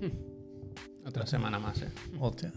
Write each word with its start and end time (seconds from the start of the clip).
Otra 1.06 1.26
semana 1.26 1.58
más, 1.58 1.80
¿eh? 1.82 1.88
Hostia. 2.18 2.52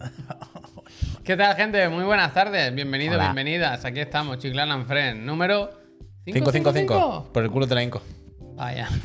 ¿Qué 1.24 1.36
tal, 1.36 1.56
gente? 1.56 1.88
Muy 1.88 2.04
buenas 2.04 2.32
tardes. 2.32 2.74
Bienvenidos, 2.74 3.14
Hola. 3.16 3.24
bienvenidas. 3.32 3.84
Aquí 3.84 4.00
estamos, 4.00 4.38
Chiclan 4.38 4.70
and 4.70 4.86
Friend. 4.86 5.20
Número 5.24 5.70
555. 6.26 7.30
Por 7.32 7.42
el 7.42 7.50
culo 7.50 7.66
te 7.66 7.74
la 7.74 7.82
hinco. 7.82 8.02
Vaya. 8.56 8.88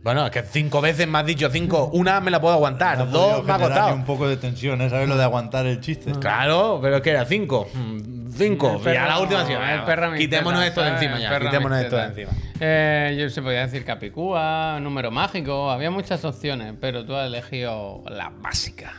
Bueno, 0.00 0.24
es 0.24 0.30
que 0.30 0.42
cinco 0.42 0.80
veces 0.80 1.08
me 1.08 1.18
has 1.18 1.26
dicho 1.26 1.50
cinco. 1.50 1.90
Una 1.92 2.20
me 2.20 2.30
la 2.30 2.40
puedo 2.40 2.54
aguantar. 2.54 2.96
No 2.98 3.02
ha 3.02 3.06
dos 3.08 3.20
podido 3.30 3.42
me 3.42 3.52
ha 3.52 3.56
generar 3.56 3.78
costado. 3.78 3.94
un 3.96 4.04
poco 4.04 4.28
de 4.28 4.36
tensión, 4.36 4.80
¿eh? 4.80 4.88
¿Sabes 4.88 5.08
lo 5.08 5.16
de 5.18 5.24
aguantar 5.24 5.66
el 5.66 5.80
chiste? 5.80 6.12
Claro, 6.12 6.78
pero 6.80 6.96
es 6.96 7.02
que 7.02 7.10
era 7.10 7.26
cinco. 7.26 7.68
Mm, 7.74 8.17
Cinco. 8.38 8.74
El 8.76 8.80
perro- 8.80 8.94
y 8.94 8.96
a 8.96 9.06
la 9.06 9.18
última 9.20 9.44
sí. 9.46 9.52
el 9.52 9.82
perro 9.84 10.10
me 10.10 10.18
Quitémonos 10.18 10.64
esto 10.64 10.82
de 10.82 10.88
encima 10.90 11.18
ya. 11.18 11.38
Quitémonos 11.38 11.78
esto 11.80 11.96
de 11.96 12.04
encima. 12.04 12.30
Eh, 12.60 13.16
yo 13.18 13.28
se 13.30 13.42
podía 13.42 13.60
decir 13.66 13.84
Capicúa, 13.84 14.78
número 14.80 15.10
mágico. 15.10 15.70
Había 15.70 15.90
muchas 15.90 16.24
opciones, 16.24 16.74
pero 16.80 17.04
tú 17.04 17.14
has 17.14 17.26
elegido 17.26 18.02
la 18.08 18.30
básica. 18.30 18.92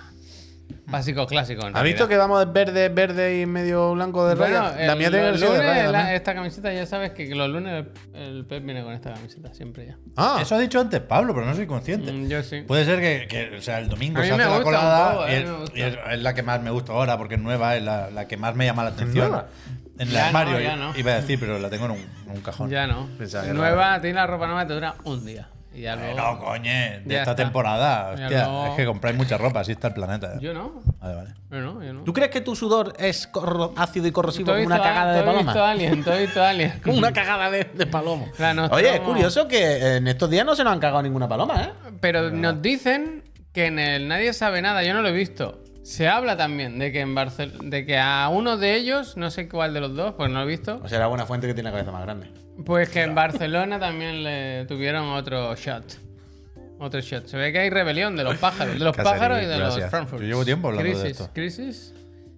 Básico 0.89 1.27
clásico. 1.27 1.65
¿Has 1.71 1.83
visto 1.83 2.07
que 2.07 2.17
vamos 2.17 2.39
de 2.45 2.51
verde, 2.51 2.89
verde 2.89 3.41
y 3.41 3.45
medio 3.45 3.93
blanco 3.93 4.27
de 4.27 4.35
Bueno, 4.35 4.57
raya? 4.59 4.85
La 4.87 4.93
el- 4.93 4.97
mía 4.99 5.09
tiene 5.11 5.25
ser 5.37 5.39
de 5.39 5.45
lunes, 5.47 5.65
raya 5.65 5.91
la- 5.91 6.15
esta 6.15 6.33
camiseta 6.33 6.73
ya 6.73 6.85
sabes 6.85 7.11
que 7.11 7.27
los 7.35 7.47
lunes 7.49 7.85
el, 8.13 8.21
el 8.21 8.45
Pep 8.45 8.63
viene 8.65 8.83
con 8.83 8.93
esta 8.93 9.13
camiseta, 9.13 9.53
siempre 9.53 9.85
ya. 9.87 9.97
Ah, 10.17 10.39
Eso 10.41 10.55
ha 10.55 10.59
dicho 10.59 10.79
antes 10.79 10.99
Pablo, 11.01 11.33
pero 11.35 11.45
no 11.45 11.53
soy 11.53 11.67
consciente. 11.67 12.11
Mm, 12.11 12.27
yo 12.27 12.41
sí. 12.43 12.61
Puede 12.61 12.85
ser 12.85 12.99
que, 12.99 13.27
que, 13.27 13.57
o 13.57 13.61
sea, 13.61 13.79
el 13.79 13.87
domingo 13.89 14.19
A 14.19 14.23
mí 14.23 14.29
se 14.29 14.35
me 14.35 14.43
hace 14.43 14.57
la 14.57 14.63
colada 14.63 15.11
poco, 15.13 15.27
y, 15.27 15.31
es, 15.33 15.45
y 15.75 15.81
es- 15.81 15.97
es 16.11 16.19
la 16.21 16.33
que 16.33 16.43
más 16.43 16.61
me 16.61 16.71
gusta 16.71 16.91
ahora 16.93 17.17
porque 17.17 17.35
es 17.35 17.41
nueva, 17.41 17.75
es 17.75 17.83
la, 17.83 18.09
la 18.09 18.27
que 18.27 18.37
más 18.37 18.55
me 18.55 18.65
llama 18.65 18.83
la 18.83 18.89
atención. 18.89 19.29
nueva? 19.29 19.47
En 19.99 20.07
el 20.07 20.13
Ya 20.13 20.27
armario, 20.27 20.53
no, 20.53 20.59
ya 20.61 20.75
no. 20.77 20.97
iba 20.97 21.11
a 21.11 21.15
decir, 21.15 21.37
pero 21.39 21.59
la 21.59 21.69
tengo 21.69 21.85
en 21.85 21.91
un, 21.91 21.97
en 21.97 22.31
un 22.31 22.41
cajón. 22.41 22.69
Ya 22.69 22.87
no. 22.87 23.07
Nueva, 23.53 23.99
tiene 24.01 24.15
la 24.15 24.25
ropa 24.27 24.47
nueva, 24.47 24.65
te 24.65 24.73
dura 24.73 24.95
un 25.03 25.25
día. 25.25 25.49
Ya 25.81 25.93
Eh, 25.93 26.13
no, 26.15 26.39
coño, 26.39 26.63
de 26.63 27.01
Ya 27.05 27.19
esta 27.19 27.31
está. 27.31 27.35
temporada. 27.35 28.11
Hostia, 28.11 28.67
es 28.69 28.75
que 28.75 28.85
compráis 28.85 29.15
mucha 29.17 29.37
ropa, 29.37 29.61
así 29.61 29.71
está 29.71 29.87
el 29.89 29.93
planeta. 29.93 30.39
Yo 30.39 30.53
no. 30.53 30.81
Vale, 30.99 31.15
vale. 31.15 31.29
Yo 31.49 31.59
no, 31.61 31.83
yo 31.83 31.93
no. 31.93 32.03
¿Tú 32.03 32.13
crees 32.13 32.29
que 32.31 32.41
tu 32.41 32.55
sudor 32.55 32.93
es 32.99 33.29
ácido 33.77 34.07
y 34.07 34.11
corrosivo 34.11 34.45
¿Tú 34.47 34.51
has 34.51 34.57
como 34.63 34.67
una 34.75 34.81
cagada 34.83 35.13
de 35.13 35.23
paloma? 35.23 35.69
Alien, 35.71 36.03
tú 36.03 36.11
has 36.11 36.19
visto 36.19 36.43
a 36.43 36.49
Alien. 36.49 36.79
Como 36.83 36.97
una 36.97 37.13
cagada 37.13 37.49
de, 37.49 37.63
de 37.65 37.85
palomo. 37.87 38.27
Oye, 38.71 38.95
es 38.95 38.99
curioso 39.01 39.47
que 39.47 39.97
en 39.97 40.07
estos 40.07 40.29
días 40.29 40.45
no 40.45 40.55
se 40.55 40.63
nos 40.63 40.73
han 40.73 40.79
cagado 40.79 41.01
ninguna 41.01 41.27
paloma, 41.27 41.61
¿eh? 41.63 41.69
Pero 42.01 42.29
nos 42.31 42.61
dicen 42.61 43.23
que 43.53 43.67
en 43.67 43.79
el 43.79 44.07
Nadie 44.07 44.33
sabe 44.33 44.61
nada, 44.61 44.83
yo 44.83 44.93
no 44.93 45.01
lo 45.01 45.09
he 45.09 45.13
visto. 45.13 45.63
Se 45.83 46.07
habla 46.07 46.37
también 46.37 46.77
de 46.77 46.91
que 46.91 46.99
en 46.99 47.15
Barcel 47.15 47.53
de 47.69 47.85
que 47.85 47.97
a 47.97 48.29
uno 48.29 48.57
de 48.57 48.75
ellos, 48.75 49.17
no 49.17 49.31
sé 49.31 49.47
cuál 49.49 49.73
de 49.73 49.79
los 49.81 49.95
dos, 49.95 50.13
pues 50.15 50.29
no 50.29 50.39
lo 50.39 50.43
he 50.45 50.47
visto, 50.47 50.79
O 50.83 50.87
sea, 50.87 50.97
era 50.99 51.07
buena 51.07 51.25
fuente 51.25 51.47
que 51.47 51.53
tiene 51.53 51.69
la 51.69 51.77
cabeza 51.77 51.91
más 51.91 52.03
grande. 52.03 52.29
Pues 52.65 52.89
que 52.89 53.01
en 53.03 53.15
Barcelona 53.15 53.79
también 53.79 54.23
le 54.23 54.65
tuvieron 54.65 55.09
otro 55.09 55.55
shot. 55.55 55.97
Otro 56.79 57.01
shot. 57.01 57.27
Se 57.27 57.37
ve 57.37 57.51
que 57.51 57.59
hay 57.59 57.69
rebelión 57.69 58.15
de 58.15 58.23
los 58.23 58.37
pájaros, 58.37 58.73
de 58.73 58.79
los 58.79 58.95
pájaros 58.95 59.41
y 59.41 59.45
de 59.45 59.57
gracias. 59.57 59.81
los 59.81 59.89
Frankfurt. 59.89 60.21
Yo 60.21 60.27
llevo 60.27 60.45
tiempo 60.45 60.69
hablando 60.69 60.87
de 60.89 60.95
crisis, 60.95 61.19
esto. 61.19 61.29
Crisis. 61.33 61.93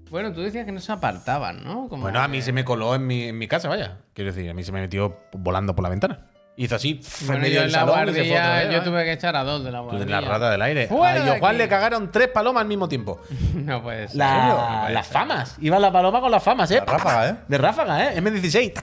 Bueno, 0.09 0.33
tú 0.33 0.41
decías 0.41 0.65
que 0.65 0.71
no 0.71 0.81
se 0.81 0.91
apartaban, 0.91 1.63
¿no? 1.63 1.87
Como 1.87 2.01
Bueno, 2.03 2.19
a 2.19 2.23
que- 2.25 2.31
mí 2.31 2.41
se 2.41 2.51
me 2.51 2.65
coló 2.65 2.95
en 2.95 3.05
mi, 3.07 3.25
en 3.25 3.37
mi 3.37 3.47
casa, 3.47 3.69
vaya. 3.69 3.99
Quiero 4.13 4.33
decir, 4.33 4.49
a 4.49 4.53
mí 4.53 4.63
se 4.63 4.71
me 4.71 4.81
metió 4.81 5.17
volando 5.31 5.73
por 5.75 5.83
la 5.83 5.89
ventana. 5.89 6.27
Hizo 6.57 6.75
así, 6.75 6.99
en 7.21 7.27
Bueno, 7.27 7.41
medio 7.43 7.53
yo 7.55 7.59
del 7.61 7.69
en 7.69 7.71
la 7.71 7.83
guardia, 7.85 8.57
vez, 8.63 8.71
yo 8.73 8.83
tuve 8.83 9.05
que 9.05 9.13
echar 9.13 9.35
a 9.37 9.43
dos 9.45 9.63
de 9.63 9.71
la 9.71 9.79
guardia. 9.79 10.03
de 10.03 10.11
la 10.11 10.19
rata 10.21 10.51
del 10.51 10.61
aire. 10.63 10.87
¡Fuera 10.87 11.21
a 11.23 11.33
de 11.33 11.39
Juan 11.39 11.57
le 11.57 11.67
cagaron 11.69 12.11
tres 12.11 12.27
palomas 12.27 12.61
al 12.61 12.67
mismo 12.67 12.89
tiempo. 12.89 13.21
No 13.55 13.81
puede 13.81 14.09
ser. 14.09 14.17
La- 14.17 14.47
No 14.47 14.81
puede 14.81 14.93
las 14.95 15.07
ser. 15.07 15.13
famas. 15.13 15.55
Iba 15.61 15.79
la 15.79 15.91
paloma 15.93 16.19
con 16.19 16.29
las 16.29 16.43
famas, 16.43 16.69
¿eh? 16.71 16.79
La 16.85 16.85
ráfaga, 16.85 17.29
¿eh? 17.29 17.35
De 17.47 17.57
ráfaga, 17.57 18.11
¿eh? 18.13 18.21
M16. 18.21 18.73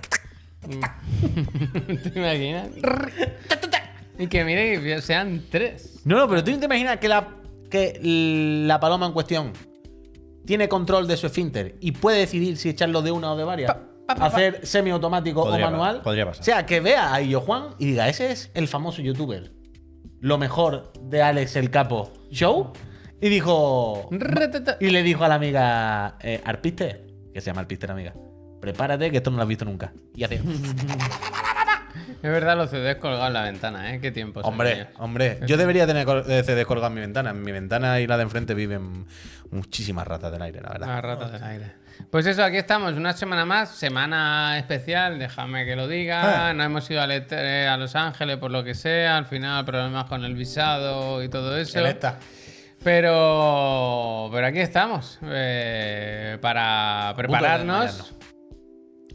¿Te 2.12 2.18
imaginas? 2.18 2.68
y 4.18 4.26
que 4.26 4.44
mire 4.44 4.80
que 4.82 5.00
sean 5.02 5.42
tres. 5.50 6.00
No, 6.04 6.16
no, 6.18 6.28
pero 6.28 6.42
tú 6.44 6.50
no 6.50 6.58
te 6.58 6.66
imaginas 6.66 6.98
que 6.98 7.08
la, 7.08 7.36
que 7.70 7.98
la 8.02 8.80
paloma 8.80 9.06
en 9.06 9.12
cuestión 9.12 9.52
tiene 10.44 10.68
control 10.68 11.06
de 11.06 11.16
su 11.16 11.26
esfínter 11.26 11.76
y 11.80 11.92
puede 11.92 12.18
decidir 12.18 12.56
si 12.56 12.68
echarlo 12.70 13.02
de 13.02 13.10
una 13.10 13.32
o 13.32 13.36
de 13.36 13.44
varias. 13.44 13.74
Hacer 14.08 14.66
semiautomático 14.66 15.42
o 15.42 15.50
pa- 15.50 15.58
manual. 15.58 16.00
podría 16.02 16.24
pasar. 16.24 16.40
O 16.40 16.44
sea, 16.44 16.64
que 16.66 16.80
vea 16.80 17.12
a 17.12 17.20
Illo 17.20 17.40
Juan 17.42 17.74
y 17.78 17.86
diga, 17.86 18.08
ese 18.08 18.30
es 18.32 18.50
el 18.54 18.66
famoso 18.66 19.02
youtuber. 19.02 19.52
Lo 20.20 20.38
mejor 20.38 20.92
de 21.02 21.22
Alex 21.22 21.56
el 21.56 21.70
Capo 21.70 22.12
Show. 22.30 22.72
Y 23.20 23.28
dijo. 23.28 24.08
Y 24.80 24.90
le 24.90 25.02
dijo 25.02 25.24
a 25.24 25.28
la 25.28 25.34
amiga 25.34 26.16
eh, 26.22 26.40
Arpiste, 26.44 27.04
que 27.34 27.40
se 27.40 27.46
llama 27.50 27.60
Arpiste 27.62 27.86
la 27.86 27.92
amiga, 27.92 28.14
prepárate 28.60 29.10
que 29.10 29.18
esto 29.18 29.30
no 29.30 29.36
lo 29.36 29.42
has 29.42 29.48
visto 29.48 29.64
nunca. 29.64 29.92
Y 30.14 30.24
hace. 30.24 30.40
Es 32.22 32.30
verdad, 32.30 32.56
los 32.56 32.70
CDs 32.70 32.96
colgados 32.96 33.28
en 33.28 33.32
la 33.32 33.42
ventana, 33.42 33.94
¿eh? 33.94 34.00
Qué 34.00 34.10
tiempo. 34.10 34.40
Hombre, 34.40 34.72
ellos. 34.72 34.86
hombre, 34.98 35.38
yo 35.46 35.56
debería 35.56 35.86
tener 35.86 36.04
col- 36.04 36.24
eh, 36.28 36.42
CDs 36.44 36.66
colgados 36.66 36.90
en 36.90 36.94
mi 36.96 37.00
ventana. 37.00 37.30
En 37.30 37.42
mi 37.42 37.52
ventana 37.52 38.00
y 38.00 38.06
la 38.08 38.16
de 38.16 38.24
enfrente 38.24 38.54
viven 38.54 39.06
muchísimas 39.50 40.06
ratas 40.06 40.32
del 40.32 40.42
aire, 40.42 40.60
la 40.60 40.68
verdad. 40.70 40.86
Las 40.88 41.02
ratas 41.02 41.32
del 41.32 41.44
aire. 41.44 41.72
Pues 42.10 42.26
eso, 42.26 42.42
aquí 42.44 42.56
estamos, 42.56 42.94
una 42.94 43.12
semana 43.12 43.44
más, 43.44 43.70
semana 43.70 44.58
especial, 44.58 45.18
déjame 45.18 45.64
que 45.64 45.76
lo 45.76 45.86
diga. 45.86 46.48
Ah. 46.48 46.54
No 46.54 46.64
hemos 46.64 46.88
ido 46.90 47.02
a, 47.02 47.06
Let- 47.06 47.26
eh, 47.32 47.68
a 47.68 47.76
Los 47.76 47.94
Ángeles 47.94 48.36
por 48.38 48.50
lo 48.50 48.64
que 48.64 48.74
sea, 48.74 49.16
al 49.16 49.26
final 49.26 49.64
problemas 49.64 50.04
con 50.06 50.24
el 50.24 50.34
visado 50.34 51.22
y 51.22 51.28
todo 51.28 51.56
eso. 51.56 51.84
Está. 51.86 52.18
Pero, 52.82 54.28
pero 54.32 54.46
aquí 54.46 54.58
estamos 54.60 55.18
eh, 55.22 56.38
para 56.40 57.12
prepararnos. 57.16 58.12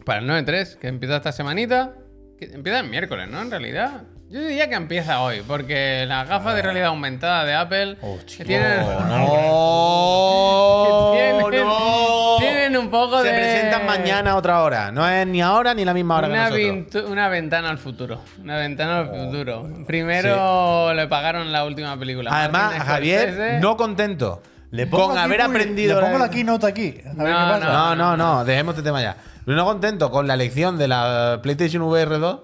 Para 0.06 0.20
el 0.20 0.30
9-3, 0.30 0.78
que 0.78 0.88
empieza 0.88 1.16
esta 1.18 1.32
semanita. 1.32 1.94
Que 2.38 2.46
empieza 2.46 2.80
el 2.80 2.90
miércoles, 2.90 3.28
¿no? 3.30 3.42
En 3.42 3.52
realidad. 3.52 4.04
Yo 4.30 4.40
diría 4.42 4.68
que 4.68 4.74
empieza 4.76 5.22
hoy, 5.22 5.44
porque 5.48 6.06
las 6.08 6.28
gafas 6.28 6.56
de 6.56 6.64
realidad 6.64 6.88
aumentada 6.88 7.46
de 7.46 7.54
Apple 7.54 7.98
que 8.36 8.44
tienen, 8.46 8.80
¡No! 8.84 11.12
tienen, 11.14 11.40
¡No! 11.68 12.36
tienen 12.40 12.78
un 12.78 12.90
poco 12.90 13.22
Se 13.22 13.28
de... 13.28 13.34
presentan 13.34 13.86
mañana 13.86 14.32
a 14.32 14.36
otra 14.38 14.64
hora. 14.64 14.92
No 14.92 15.08
es 15.08 15.28
ni 15.28 15.40
ahora 15.42 15.76
ni 15.76 15.86
la 15.86 15.94
misma 15.94 16.18
hora 16.18 16.28
Una, 16.30 16.50
que 16.50 16.72
nosotros. 16.72 17.12
una 17.12 17.28
ventana 17.30 17.70
al 17.70 17.78
futuro. 17.78 18.22
Una 18.42 18.58
ventana 18.58 19.00
al 19.00 19.10
futuro. 19.10 19.70
Primero 19.86 20.94
le 20.96 21.08
pagaron 21.08 21.52
la 21.52 21.64
última 21.66 21.96
película. 21.98 22.32
Además, 22.34 22.64
Martin 22.72 22.82
Javier, 22.84 23.60
no 23.62 23.78
contento 23.78 24.42
Le 24.72 24.88
pongo 24.88 25.10
con 25.10 25.18
aquí 25.18 25.26
haber 25.26 25.42
muy- 25.48 25.58
aprendido. 25.58 26.00
Le 26.00 26.06
pongo 26.08 26.18
la- 26.18 26.26
la 26.26 26.32
keynote 26.32 26.66
aquí. 26.66 26.96
A 27.06 27.24
ver 27.24 27.26
No, 27.34 27.54
qué 27.54 27.60
pasa. 27.62 27.72
No, 27.72 27.96
no, 27.96 28.18
no, 28.18 28.44
dejemos 28.46 28.74
este 28.74 28.84
tema 28.84 29.00
ya. 29.02 29.16
No 29.46 29.66
contento 29.66 30.10
con 30.12 30.28
la 30.28 30.34
elección 30.36 30.78
de 30.78 30.88
la 30.88 31.40
PlayStation 31.44 31.82
VR 31.84 32.18
2 32.20 32.40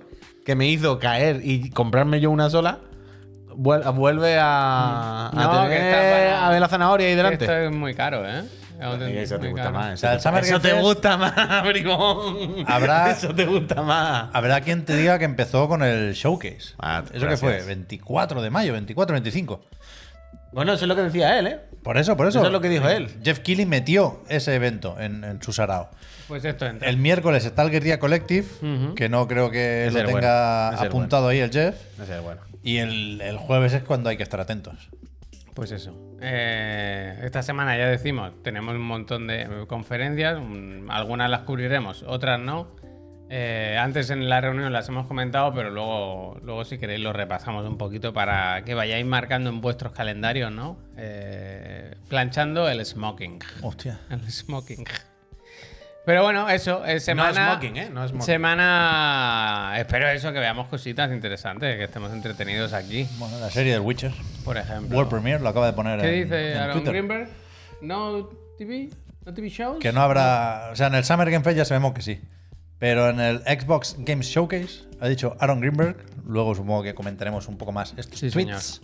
que 0.46 0.56
me 0.56 0.68
hizo 0.68 1.00
caer 1.00 1.42
y 1.44 1.70
comprarme 1.70 2.20
yo 2.20 2.32
una 2.32 2.50
sola. 2.50 2.80
vuel- 3.56 3.94
Vuelve 3.94 4.38
a, 4.40 5.28
a 5.30 5.32
No, 5.34 5.64
que 5.70 5.76
tener 5.76 5.94
para- 6.14 6.48
a 6.48 6.50
ver 6.50 6.59
la 6.62 6.68
zanahoria 6.68 7.08
ahí 7.08 7.14
Que 7.14 7.18
delante. 7.18 7.46
Esto 7.46 7.58
es 7.58 7.72
muy 7.72 7.94
caro, 7.94 8.28
¿eh? 8.28 8.44
Eso 8.82 9.38
te 9.40 9.50
gusta 9.50 9.72
más. 9.72 10.02
Eso, 10.02 10.59
te 10.62 10.74
gusta 10.80 11.18
más, 11.18 11.64
brigón. 11.68 12.64
Habrá- 12.68 13.12
Eso 13.18 13.36
te 13.36 13.46
gusta 13.46 13.82
más. 13.82 14.30
Habrá 14.34 14.62
quien 14.62 14.86
te 14.86 14.96
diga 14.96 15.20
que 15.20 15.26
empezó 15.26 15.68
con 15.68 15.84
el 15.84 16.14
showcase. 16.14 16.76
Ah, 16.80 17.02
¿Eso 17.04 17.12
que 17.14 17.20
gracias. 17.20 17.40
fue? 17.40 17.62
24 17.66 18.42
de 18.42 18.50
mayo, 18.50 18.72
24, 18.74 19.14
25. 19.16 19.62
Bueno, 20.52 20.74
eso 20.74 20.86
es 20.86 20.90
lo 20.90 20.96
que 20.96 21.02
decía 21.04 21.38
él, 21.40 21.48
¿eh? 21.48 21.60
Por 21.84 21.98
eso, 21.98 22.18
por 22.18 22.28
eso. 22.28 22.40
Eso 22.40 22.48
es 22.48 22.52
lo 22.54 22.62
que 22.62 22.70
dijo 22.70 22.88
él. 22.90 23.10
Jeff 23.24 23.40
Keighley 23.40 23.66
metió 23.66 24.24
ese 24.30 24.54
evento 24.56 25.00
en, 25.00 25.24
en 25.24 25.42
su 25.42 25.54
sarao. 25.54 25.90
Pues 26.28 26.44
esto 26.46 26.66
entra. 26.66 26.90
El 26.90 26.98
miércoles 26.98 27.46
está 27.46 27.62
el 27.64 27.70
Guerrilla 27.72 28.00
Collective, 28.00 28.46
que 28.96 29.09
no 29.09 29.28
creo 29.28 29.50
que 29.52 29.90
lo 29.92 30.00
tenga 30.06 30.12
bueno, 30.12 30.76
ese 30.76 30.84
es 30.84 30.90
apuntado 30.90 31.28
ahí 31.30 31.40
el 31.40 31.52
Jeff. 31.52 31.76
Ese 32.02 32.18
es 32.18 32.22
bueno. 32.22 32.42
Y 32.64 32.78
el, 32.78 33.22
el 33.22 33.38
jueves 33.38 33.74
es 33.74 33.84
cuando 33.84 34.09
hay 34.09 34.18
que 34.18 34.24
estar 34.24 34.40
atentos. 34.40 34.90
Pues 35.54 35.72
eso. 35.72 35.94
Eh, 36.22 37.20
esta 37.24 37.42
semana 37.42 37.78
ya 37.78 37.88
decimos, 37.88 38.32
tenemos 38.44 38.76
un 38.76 38.82
montón 38.82 39.28
de 39.28 39.66
conferencias, 39.68 40.38
un- 40.38 40.86
algunas 40.90 41.30
las 41.30 41.42
cubriremos, 41.42 42.04
otras 42.08 42.40
no. 42.40 42.68
Eh, 43.31 43.78
antes 43.79 44.09
en 44.09 44.28
la 44.28 44.41
reunión 44.41 44.73
las 44.73 44.90
hemos 44.90 45.06
comentado, 45.06 45.53
pero 45.53 45.69
luego, 45.69 46.40
luego 46.44 46.66
si 46.66 46.79
queréis 46.79 47.00
lo 47.01 47.13
repasamos 47.13 47.63
un 47.67 47.78
poquito 47.78 48.12
para 48.12 48.63
que 48.63 48.73
vayáis 48.73 49.06
marcando 49.06 49.51
en 49.51 49.62
vuestros 49.62 49.94
calendarios, 49.94 50.51
¿no? 50.51 50.78
Eh, 50.97 51.93
planchando 52.08 52.67
el 52.67 52.84
smoking. 52.84 53.40
Hostia. 53.61 53.99
El 54.09 54.31
smoking. 54.31 54.84
Pero 56.05 56.23
bueno, 56.23 56.49
eso, 56.49 56.84
es 56.85 57.05
semana. 57.05 57.46
No 57.46 57.52
smoking, 57.52 57.78
¿eh? 57.78 57.90
No 57.91 58.08
smoking. 58.08 58.26
Semana. 58.26 59.75
Espero 59.78 60.09
eso, 60.09 60.34
que 60.34 60.40
veamos 60.40 60.67
cositas 60.67 61.11
interesantes, 61.11 61.78
que 61.78 61.84
estemos 61.84 62.11
entretenidos 62.11 62.73
aquí, 62.73 63.08
Bueno, 63.20 63.37
la 63.40 63.52
serie 63.52 63.73
del 63.73 63.82
Witcher. 63.82 64.11
por 64.43 64.58
ejemplo. 64.58 64.97
World 64.97 65.11
Premiere 65.11 65.43
lo 65.43 65.49
acaba 65.49 65.67
de 65.67 65.73
poner 65.73 65.99
¿Qué 65.99 66.08
en, 66.08 66.23
dice 66.23 66.52
en 66.53 66.58
Aaron 66.58 66.73
Twitter. 66.78 66.93
Greenberg? 66.93 67.29
¿No 67.82 68.28
TV? 68.58 68.90
¿No 69.23 69.34
TV 69.35 69.49
shows? 69.49 69.78
Que 69.79 69.91
no 69.93 70.02
habrá. 70.02 70.70
O 70.72 70.75
sea, 70.75 70.87
en 70.87 70.96
el 70.96 71.03
Summer 71.03 71.29
Game 71.29 71.43
Fest 71.43 71.58
ya 71.58 71.66
sabemos 71.66 71.93
que 71.93 72.02
sí. 72.02 72.20
Pero 72.79 73.09
en 73.09 73.20
el 73.20 73.40
Xbox 73.40 73.97
Games 73.99 74.28
Showcase 74.28 74.84
ha 75.02 75.08
dicho 75.08 75.35
Aaron 75.40 75.59
Greenberg, 75.59 75.97
luego 76.26 76.55
supongo 76.55 76.81
que 76.84 76.96
comentaremos 76.96 77.47
un 77.47 77.58
poco 77.58 77.72
más 77.72 77.93
estos 77.97 78.20
Sí, 78.20 78.29
tweets, 78.31 78.81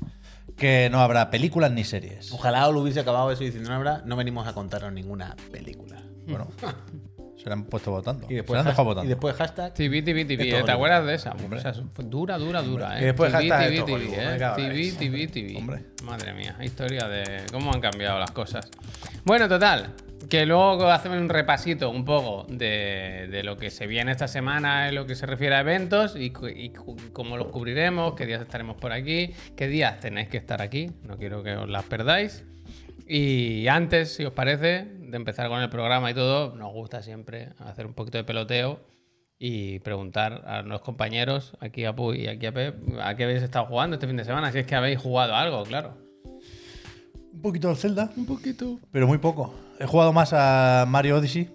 que 0.57 0.89
no 0.91 0.99
habrá 0.99 1.29
películas 1.29 1.71
ni 1.71 1.83
series. 1.83 2.31
Ojalá 2.33 2.69
lo 2.69 2.81
hubiese 2.81 2.99
acabado 2.99 3.31
eso 3.31 3.43
diciendo, 3.43 3.69
no, 3.69 3.75
habrá, 3.75 4.01
no 4.05 4.15
venimos 4.15 4.47
a 4.47 4.53
contaros 4.53 4.91
ninguna 4.91 5.35
película. 5.51 6.01
Bueno, 6.27 6.47
Se 7.37 7.49
la 7.49 7.53
han 7.53 7.65
puesto 7.65 7.91
votando. 7.91 8.25
Y 8.25 8.29
se 8.29 8.35
después, 8.37 8.55
la 8.55 8.61
han 8.61 8.65
dejado 8.67 8.85
votando. 8.85 9.05
y 9.05 9.09
después 9.09 9.35
hashtag. 9.35 9.73
TV, 9.73 10.01
TV, 10.01 10.25
TV. 10.25 10.49
¿eh? 10.49 10.63
¿Te 10.63 10.71
acuerdas 10.71 11.05
de 11.05 11.13
esa? 11.13 11.33
O 11.33 11.59
sea, 11.59 11.73
dura, 12.03 12.37
dura, 12.39 12.61
dura, 12.63 12.97
¿eh? 12.97 13.03
Y 13.03 13.05
después 13.05 13.31
TV, 13.31 13.49
hashtag 13.49 13.69
TV, 13.69 13.83
TV, 13.83 14.05
¿eh? 14.15 14.37
TV. 14.55 14.91
TV, 14.93 15.27
TV. 15.27 15.57
Hombre. 15.57 15.85
Madre 16.03 16.33
mía, 16.33 16.57
historia 16.63 17.07
de 17.07 17.43
cómo 17.51 17.71
han 17.71 17.81
cambiado 17.81 18.17
las 18.17 18.31
cosas. 18.31 18.67
Bueno, 19.25 19.47
total, 19.47 19.93
que 20.29 20.45
luego 20.45 20.89
hacemos 20.89 21.17
un 21.17 21.29
repasito 21.29 21.89
un 21.89 22.05
poco 22.05 22.45
de, 22.49 23.27
de 23.29 23.43
lo 23.43 23.57
que 23.57 23.69
se 23.69 23.87
viene 23.87 24.11
esta 24.11 24.27
semana 24.27 24.89
en 24.89 24.95
lo 24.95 25.05
que 25.05 25.15
se 25.15 25.25
refiere 25.25 25.55
a 25.55 25.59
eventos 25.61 26.15
y, 26.15 26.31
cómo 26.31 27.37
los 27.37 27.47
cubriremos, 27.47 28.13
qué 28.15 28.25
días 28.25 28.41
estaremos 28.41 28.77
por 28.77 28.91
aquí, 28.91 29.33
qué 29.55 29.67
días 29.67 29.99
tenéis 29.99 30.29
que 30.29 30.37
estar 30.37 30.61
aquí, 30.61 30.91
no 31.03 31.17
quiero 31.17 31.43
que 31.43 31.55
os 31.55 31.69
las 31.69 31.83
perdáis. 31.83 32.43
Y 33.07 33.67
antes, 33.67 34.15
si 34.15 34.25
os 34.25 34.33
parece, 34.33 34.85
de 34.85 35.15
empezar 35.15 35.47
con 35.47 35.61
el 35.61 35.69
programa 35.69 36.09
y 36.09 36.13
todo, 36.13 36.55
nos 36.55 36.73
gusta 36.73 37.03
siempre 37.03 37.49
hacer 37.59 37.85
un 37.85 37.93
poquito 37.93 38.17
de 38.17 38.23
peloteo 38.23 38.79
y 39.37 39.79
preguntar 39.79 40.43
a 40.47 40.61
los 40.63 40.81
compañeros, 40.81 41.55
aquí 41.59 41.85
a 41.85 41.93
Puy 41.93 42.21
y 42.21 42.27
aquí 42.27 42.45
a 42.47 42.53
Pep, 42.53 42.75
a 43.01 43.15
qué 43.15 43.25
habéis 43.25 43.43
estado 43.43 43.65
jugando 43.65 43.95
este 43.95 44.07
fin 44.07 44.17
de 44.17 44.23
semana, 44.23 44.51
si 44.51 44.59
es 44.59 44.65
que 44.65 44.75
habéis 44.75 44.99
jugado 44.99 45.35
algo, 45.35 45.63
claro. 45.63 45.97
Un 47.33 47.41
poquito 47.41 47.69
al 47.69 47.75
Zelda, 47.75 48.09
Un 48.15 48.25
poquito. 48.25 48.79
pero 48.91 49.07
muy 49.07 49.17
poco. 49.17 49.53
He 49.79 49.85
jugado 49.85 50.13
más 50.13 50.31
a 50.33 50.85
Mario 50.87 51.17
Odyssey 51.17 51.49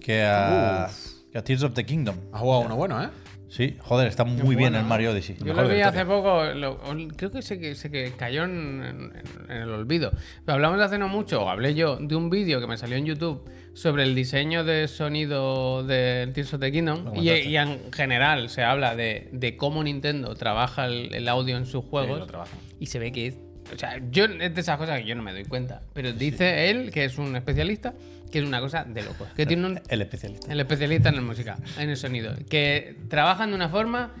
que 0.00 0.22
a, 0.24 0.88
que 1.32 1.38
a 1.38 1.42
Tears 1.44 1.62
of 1.62 1.74
the 1.74 1.84
Kingdom. 1.84 2.16
Ha 2.32 2.38
jugado 2.38 2.62
uno 2.62 2.76
bueno, 2.76 3.02
¿eh? 3.02 3.08
Sí, 3.48 3.76
joder, 3.80 4.08
está 4.08 4.24
muy 4.24 4.56
bien 4.56 4.74
el. 4.74 4.84
Mario 4.84 5.12
Odyssey. 5.12 5.36
Yo 5.42 5.54
lo 5.54 5.68
vi 5.68 5.80
hace 5.80 6.04
poco, 6.04 6.44
lo- 6.54 6.78
creo 7.16 7.30
que 7.30 7.42
se, 7.42 7.58
que 7.60 7.74
se 7.74 7.90
que 7.90 8.12
cayó 8.16 8.44
en, 8.44 8.82
en- 8.84 9.22
en 9.50 9.56
el 9.56 9.70
olvido. 9.70 10.10
Pero 10.44 10.54
hablamos 10.54 10.78
de 10.78 10.84
hace 10.84 10.98
no 10.98 11.08
mucho, 11.08 11.42
o 11.44 11.48
hablé 11.48 11.74
yo 11.74 11.96
de 11.96 12.16
un 12.16 12.28
vídeo 12.28 12.60
que 12.60 12.66
me 12.66 12.76
salió 12.76 12.96
en 12.96 13.06
YouTube 13.06 13.48
sobre 13.72 14.02
el 14.02 14.14
diseño 14.14 14.64
de 14.64 14.88
sonido 14.88 15.84
del 15.84 16.32
Tears 16.32 16.54
of 16.54 16.60
the 16.60 16.72
Kingdom. 16.72 17.14
Y, 17.16 17.28
en 17.56 17.92
general 17.92 18.48
se 18.50 18.62
habla 18.64 18.96
de, 18.96 19.28
de 19.32 19.56
cómo 19.56 19.82
Nintendo 19.84 20.34
trabaja 20.34 20.86
el, 20.86 21.14
el 21.14 21.28
audio 21.28 21.56
en 21.56 21.66
sus 21.66 21.84
juegos. 21.84 22.20
y 22.80 22.86
se 22.86 22.98
ve 22.98 23.12
que 23.12 23.26
es. 23.28 23.38
O 23.74 23.78
sea, 23.78 24.00
yo 24.10 24.24
es 24.24 24.54
de 24.54 24.60
esas 24.60 24.78
cosas 24.78 25.00
que 25.00 25.06
yo 25.06 25.14
no 25.14 25.22
me 25.22 25.32
doy 25.32 25.44
cuenta. 25.44 25.82
Pero 25.92 26.12
dice 26.12 26.70
él, 26.70 26.90
que 26.90 27.04
es 27.04 27.18
un 27.18 27.34
especialista, 27.36 27.94
que 28.30 28.38
es 28.38 28.44
una 28.44 28.60
cosa 28.60 28.84
de 28.84 29.02
locos. 29.02 29.28
Que 29.36 29.46
tiene 29.46 29.66
un, 29.66 29.80
El 29.88 30.02
especialista. 30.02 30.52
el 30.52 30.60
especialista 30.60 31.08
en 31.08 31.16
la 31.16 31.22
música, 31.22 31.56
en 31.78 31.90
el 31.90 31.96
sonido. 31.96 32.34
Que 32.48 32.96
trabajan 33.08 33.50
de 33.50 33.56
una 33.56 33.68
forma 33.68 34.14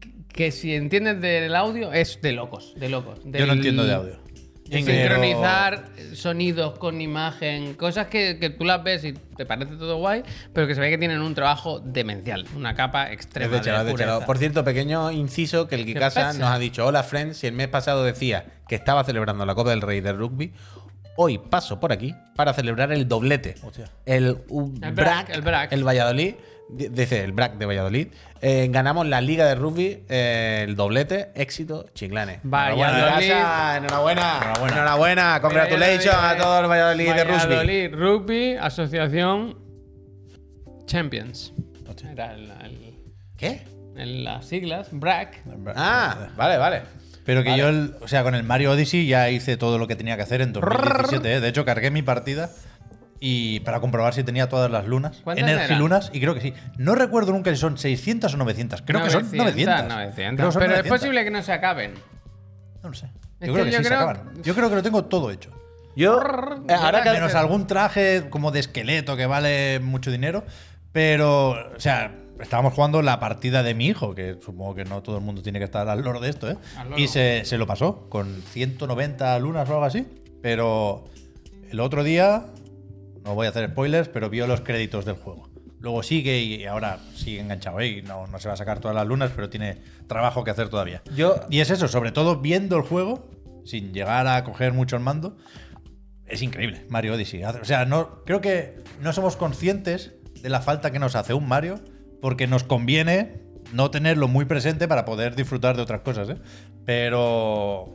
que, 0.00 0.10
que 0.32 0.50
si 0.52 0.74
entiendes 0.74 1.20
del 1.20 1.54
audio 1.54 1.92
es 1.92 2.20
de 2.22 2.32
locos, 2.32 2.74
de 2.76 2.88
locos. 2.88 3.20
Yo 3.24 3.46
no 3.46 3.52
entiendo 3.54 3.84
de 3.84 3.94
audio. 3.94 4.25
De 4.68 4.82
Pero- 4.82 5.14
sincronizar 5.16 5.84
sonidos 6.14 6.78
con 6.78 7.00
imagen, 7.00 7.74
cosas 7.74 8.06
que, 8.08 8.38
que 8.38 8.50
tú 8.50 8.64
las 8.64 8.82
ves 8.82 9.04
y 9.04 9.12
te 9.12 9.44
parece 9.46 9.76
todo 9.76 9.98
guay, 9.98 10.22
pero 10.52 10.66
que 10.66 10.74
se 10.74 10.80
ve 10.80 10.90
que 10.90 10.98
tienen 10.98 11.20
un 11.20 11.34
trabajo 11.34 11.80
demencial, 11.80 12.46
una 12.56 12.74
capa 12.74 13.06
Es 13.08 13.12
extrema 13.12 13.50
de 13.52 13.58
de, 13.58 13.64
chalado, 13.64 13.84
de 13.84 13.90
pureza. 13.92 14.06
chalado. 14.10 14.26
Por 14.26 14.38
cierto, 14.38 14.64
pequeño 14.64 15.10
inciso 15.12 15.68
que 15.68 15.74
el 15.76 15.84
¿Qué 15.84 15.94
Kikasa 15.94 16.32
nos 16.32 16.50
ha 16.50 16.58
dicho: 16.58 16.84
Hola, 16.86 17.02
friends. 17.02 17.36
Si 17.38 17.46
el 17.46 17.52
mes 17.52 17.68
pasado 17.68 18.02
decía 18.04 18.44
que 18.68 18.74
estaba 18.74 19.04
celebrando 19.04 19.44
la 19.46 19.54
Copa 19.54 19.70
del 19.70 19.82
Rey 19.82 20.00
del 20.00 20.16
rugby, 20.18 20.52
hoy 21.16 21.38
paso 21.38 21.78
por 21.80 21.92
aquí 21.92 22.14
para 22.34 22.52
celebrar 22.54 22.92
el 22.92 23.06
doblete. 23.08 23.54
Hostia. 23.62 23.88
El, 24.04 24.24
El 24.50 24.92
BRAC, 24.92 24.94
BRAC, 24.94 25.30
el 25.30 25.42
BRAC. 25.42 25.72
el 25.72 25.84
Valladolid, 25.86 26.34
dice 26.68 27.22
el 27.24 27.32
BRAC 27.32 27.54
de 27.58 27.66
Valladolid. 27.66 28.08
eh, 28.42 28.68
ganamos 28.70 29.06
la 29.06 29.20
Liga 29.20 29.46
de 29.46 29.54
Rugby, 29.54 30.04
eh, 30.08 30.64
el 30.68 30.76
doblete, 30.76 31.30
éxito, 31.34 31.86
chinglanes. 31.94 32.40
Valladolid. 32.42 32.84
Enhorabuena, 33.30 33.76
enhorabuena. 33.76 34.38
Enhorabuena. 34.42 34.74
Enhorabuena. 34.76 35.40
Congratulations 35.40 36.14
a 36.14 36.36
todos 36.36 36.60
los 36.62 36.70
Valladolid 36.70 37.14
de 37.14 37.24
rugby. 37.24 37.36
Valladolid 37.38 37.94
Rugby 37.94 38.56
Asociación 38.56 39.58
Champions. 40.86 41.52
Era 42.12 42.34
el- 42.34 42.50
el- 42.64 42.94
¿Qué? 43.36 43.62
en 43.96 44.24
las 44.24 44.46
siglas, 44.46 44.88
BRAC. 44.92 45.40
Ah, 45.74 46.28
vale, 46.36 46.58
vale. 46.58 46.82
Pero 47.24 47.42
que 47.42 47.56
yo, 47.56 47.68
el- 47.68 47.94
o 48.00 48.06
sea, 48.08 48.22
con 48.22 48.34
el 48.34 48.42
Mario 48.44 48.72
Odyssey 48.72 49.06
ya 49.06 49.30
hice 49.30 49.56
todo 49.56 49.78
lo 49.78 49.86
que 49.88 49.96
tenía 49.96 50.16
que 50.16 50.22
hacer 50.22 50.42
en 50.42 50.52
2017. 50.52 51.34
¿eh? 51.36 51.40
De 51.40 51.48
hecho, 51.48 51.64
cargué 51.64 51.90
mi 51.90 52.02
partida 52.02 52.50
y 53.20 53.60
para 53.60 53.80
comprobar 53.80 54.14
si 54.14 54.22
tenía 54.24 54.48
todas 54.48 54.70
las 54.70 54.86
lunas. 54.86 55.20
¿Cuántas 55.24 55.48
Energilunas, 55.48 56.10
y 56.12 56.20
creo 56.20 56.34
que 56.34 56.40
sí. 56.40 56.54
No 56.78 56.94
recuerdo 56.94 57.32
nunca 57.32 57.50
si 57.50 57.56
son 57.56 57.78
600 57.78 58.34
o 58.34 58.36
900. 58.36 58.82
Creo 58.82 59.02
que 59.02 59.10
son 59.10 59.22
900. 59.32 59.88
900. 59.88 60.36
Creo 60.36 60.52
son 60.52 60.60
Pero 60.60 60.72
900. 60.72 60.84
es 60.86 60.88
posible 61.00 61.24
que 61.24 61.30
no 61.30 61.42
se 61.42 61.52
acaben. 61.52 61.94
No 62.82 62.88
lo 62.90 62.94
sé. 62.94 63.08
Yo 63.40 63.52
creo 63.52 63.64
que, 63.64 63.70
yo 63.70 63.78
sí 63.78 63.84
se 63.84 63.88
creo- 63.90 64.00
acaban. 64.00 64.42
Yo 64.42 64.54
creo 64.54 64.68
que 64.68 64.74
lo 64.76 64.82
tengo 64.82 65.04
todo 65.04 65.30
hecho. 65.30 65.50
Yo, 65.96 66.20
eh, 66.68 66.74
ahora 66.74 67.02
que 67.02 67.10
Menos 67.10 67.34
algún 67.34 67.66
traje 67.66 68.28
como 68.28 68.50
de 68.50 68.60
esqueleto 68.60 69.16
que 69.16 69.24
vale 69.26 69.80
mucho 69.80 70.10
dinero. 70.10 70.44
Pero, 70.92 71.50
o 71.50 71.80
sea, 71.80 72.14
estábamos 72.40 72.74
jugando 72.74 73.00
la 73.02 73.18
partida 73.20 73.62
de 73.62 73.74
mi 73.74 73.86
hijo, 73.86 74.14
que 74.14 74.36
supongo 74.44 74.74
que 74.74 74.84
no 74.84 75.02
todo 75.02 75.16
el 75.18 75.24
mundo 75.24 75.42
tiene 75.42 75.58
que 75.58 75.64
estar 75.64 75.88
al 75.88 76.02
loro 76.02 76.20
de 76.20 76.28
esto, 76.30 76.50
¿eh? 76.50 76.56
Y 76.96 77.08
se, 77.08 77.44
se 77.44 77.56
lo 77.58 77.66
pasó 77.66 78.08
con 78.08 78.42
190 78.42 79.38
lunas 79.38 79.68
o 79.68 79.72
algo 79.74 79.84
así. 79.84 80.06
Pero 80.42 81.04
el 81.70 81.80
otro 81.80 82.04
día, 82.04 82.44
no 83.26 83.34
voy 83.34 83.46
a 83.46 83.50
hacer 83.50 83.68
spoilers, 83.68 84.08
pero 84.08 84.30
vio 84.30 84.46
los 84.46 84.62
créditos 84.62 85.04
del 85.04 85.16
juego. 85.16 85.50
Luego 85.80 86.02
sigue 86.02 86.40
y 86.40 86.64
ahora 86.64 86.98
sigue 87.14 87.40
enganchado 87.40 87.76
ahí. 87.78 88.00
No, 88.02 88.26
no 88.26 88.38
se 88.38 88.48
va 88.48 88.54
a 88.54 88.56
sacar 88.56 88.80
todas 88.80 88.94
las 88.94 89.06
lunas, 89.06 89.30
pero 89.36 89.50
tiene 89.50 89.76
trabajo 90.06 90.42
que 90.42 90.50
hacer 90.50 90.68
todavía. 90.70 91.02
Yo- 91.14 91.40
Y 91.50 91.60
es 91.60 91.68
eso, 91.70 91.86
sobre 91.86 92.12
todo 92.12 92.40
viendo 92.40 92.76
el 92.76 92.82
juego, 92.82 93.28
sin 93.64 93.92
llegar 93.92 94.26
a 94.26 94.42
coger 94.42 94.72
mucho 94.72 94.96
el 94.96 95.02
mando, 95.02 95.36
es 96.26 96.40
increíble, 96.42 96.86
Mario 96.88 97.14
Odyssey. 97.14 97.44
O 97.44 97.64
sea, 97.64 97.84
no, 97.84 98.24
creo 98.24 98.40
que 98.40 98.76
no 99.00 99.12
somos 99.12 99.36
conscientes 99.36 100.14
de 100.42 100.48
la 100.48 100.60
falta 100.60 100.90
que 100.90 100.98
nos 100.98 101.14
hace 101.14 101.34
un 101.34 101.46
Mario, 101.46 101.78
porque 102.22 102.46
nos 102.46 102.64
conviene 102.64 103.42
no 103.72 103.90
tenerlo 103.90 104.28
muy 104.28 104.44
presente 104.46 104.88
para 104.88 105.04
poder 105.04 105.36
disfrutar 105.36 105.76
de 105.76 105.82
otras 105.82 106.00
cosas, 106.00 106.30
¿eh? 106.30 106.36
Pero 106.84 107.92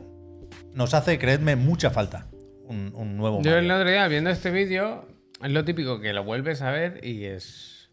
nos 0.74 0.94
hace, 0.94 1.18
creedme, 1.18 1.56
mucha 1.56 1.90
falta 1.90 2.28
un, 2.66 2.92
un 2.94 3.16
nuevo 3.16 3.42
Yo 3.42 3.56
el 3.56 3.66
Mario. 3.66 3.74
otro 3.80 3.90
día 3.90 4.08
viendo 4.08 4.30
este 4.30 4.50
vídeo, 4.50 5.06
es 5.42 5.50
lo 5.52 5.64
típico 5.64 6.00
que 6.00 6.12
lo 6.12 6.24
vuelves 6.24 6.62
a 6.62 6.70
ver 6.70 7.00
y 7.04 7.24
es. 7.24 7.90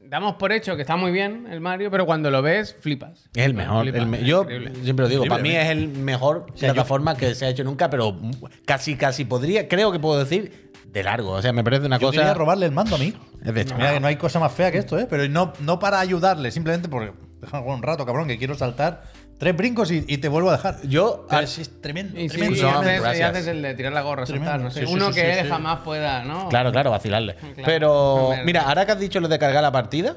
Damos 0.00 0.36
por 0.36 0.52
hecho 0.52 0.76
que 0.76 0.82
está 0.82 0.96
muy 0.96 1.10
bien 1.10 1.46
el 1.50 1.60
Mario, 1.60 1.90
pero 1.90 2.06
cuando 2.06 2.30
lo 2.30 2.40
ves, 2.40 2.74
flipas. 2.80 3.28
Es 3.34 3.44
el 3.44 3.52
mejor. 3.54 3.82
Flipas, 3.82 4.00
el 4.02 4.06
me- 4.06 4.20
es 4.20 4.24
yo 4.26 4.42
increíble. 4.42 4.72
siempre 4.82 5.04
lo 5.04 5.08
digo, 5.08 5.24
para 5.26 5.42
mí 5.42 5.50
es 5.56 5.68
el 5.70 5.88
mejor 5.88 6.46
sea, 6.54 6.68
yo- 6.68 6.74
plataforma 6.74 7.16
que 7.16 7.34
se 7.34 7.46
ha 7.46 7.48
hecho 7.48 7.64
nunca, 7.64 7.90
pero 7.90 8.16
casi, 8.64 8.96
casi 8.96 9.24
podría, 9.24 9.66
creo 9.68 9.90
que 9.92 9.98
puedo 9.98 10.18
decir, 10.18 10.72
de 10.86 11.02
largo. 11.02 11.32
O 11.32 11.42
sea, 11.42 11.52
me 11.52 11.64
parece 11.64 11.86
una 11.86 11.98
Yo 11.98 12.08
cosa. 12.08 12.20
quería 12.20 12.34
robarle 12.34 12.66
el 12.66 12.72
mando 12.72 12.96
a 12.96 13.02
hijo. 13.04 13.18
Es 13.44 13.52
de 13.52 13.60
hecho. 13.60 13.74
Mira 13.76 13.92
que 13.92 14.00
no 14.00 14.06
hay 14.06 14.16
cosa 14.16 14.38
más 14.40 14.52
fea 14.52 14.70
que 14.70 14.78
esto, 14.78 14.98
¿eh? 14.98 15.06
Pero 15.10 15.28
no, 15.28 15.52
no 15.60 15.78
para 15.78 15.98
ayudarle, 16.00 16.50
simplemente 16.52 16.88
porque 16.88 17.12
déjame 17.40 17.62
jugar 17.64 17.76
un 17.76 17.82
rato, 17.82 18.06
cabrón, 18.06 18.28
que 18.28 18.38
quiero 18.38 18.54
saltar 18.54 19.02
tres 19.38 19.56
brincos 19.56 19.90
y, 19.90 20.04
y 20.06 20.18
te 20.18 20.28
vuelvo 20.28 20.50
a 20.50 20.52
dejar. 20.52 20.82
Yo- 20.86 21.26
Pero 21.28 21.42
ah, 21.42 21.46
sí, 21.46 21.62
es 21.62 21.80
tremendo. 21.80 22.18
Y, 22.20 22.28
sí, 22.28 22.36
tremendo, 22.36 22.58
y 22.58 22.62
No, 22.62 22.78
haces, 22.80 23.18
y 23.18 23.22
haces 23.22 23.46
el 23.46 23.62
de 23.62 23.74
tirar 23.74 23.92
la 23.92 24.02
gorra, 24.02 24.26
saltar, 24.26 24.42
Tremendo. 24.44 24.64
no 24.64 24.70
sé. 24.70 24.80
Sí, 24.80 24.86
sí, 24.86 24.92
Uno 24.92 25.08
sí, 25.08 25.14
que 25.14 25.20
sí, 25.20 25.38
él 25.38 25.44
sí. 25.44 25.48
jamás 25.48 25.78
pueda, 25.80 26.24
¿no? 26.24 26.48
Claro, 26.48 26.72
claro, 26.72 26.90
vacilarle. 26.90 27.34
Claro. 27.54 27.62
Pero, 27.64 28.30
mira, 28.44 28.62
ahora 28.68 28.84
que 28.84 28.92
has 28.92 29.00
dicho 29.00 29.20
lo 29.20 29.28
de 29.28 29.38
cargar 29.38 29.62
la 29.62 29.72
partida, 29.72 30.16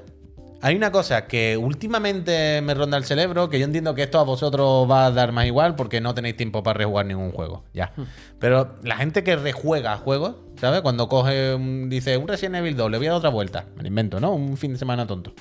hay 0.63 0.75
una 0.75 0.91
cosa 0.91 1.25
que 1.25 1.57
últimamente 1.57 2.61
me 2.61 2.73
ronda 2.75 2.95
el 2.97 3.03
cerebro, 3.03 3.49
que 3.49 3.57
yo 3.57 3.65
entiendo 3.65 3.95
que 3.95 4.03
esto 4.03 4.19
a 4.19 4.23
vosotros 4.23 4.89
va 4.89 5.07
a 5.07 5.11
dar 5.11 5.31
más 5.31 5.45
igual 5.47 5.75
porque 5.75 6.01
no 6.01 6.13
tenéis 6.13 6.37
tiempo 6.37 6.61
para 6.61 6.77
rejugar 6.77 7.07
ningún 7.07 7.31
juego. 7.31 7.63
Ya. 7.73 7.93
Pero 8.39 8.75
la 8.83 8.95
gente 8.97 9.23
que 9.23 9.35
rejuega 9.35 9.97
juegos, 9.97 10.35
¿sabes? 10.59 10.81
Cuando 10.81 11.07
coge, 11.09 11.55
un- 11.55 11.89
dice, 11.89 12.15
un 12.17 12.27
Resident 12.27 12.55
Evil 12.57 12.75
2, 12.75 12.91
le 12.91 12.97
voy 12.97 13.07
a 13.07 13.09
dar 13.09 13.17
otra 13.17 13.29
vuelta. 13.31 13.65
Me 13.75 13.81
lo 13.81 13.87
invento, 13.87 14.19
¿no? 14.19 14.33
Un 14.33 14.55
fin 14.55 14.73
de 14.73 14.77
semana 14.79 15.07
tonto. 15.07 15.33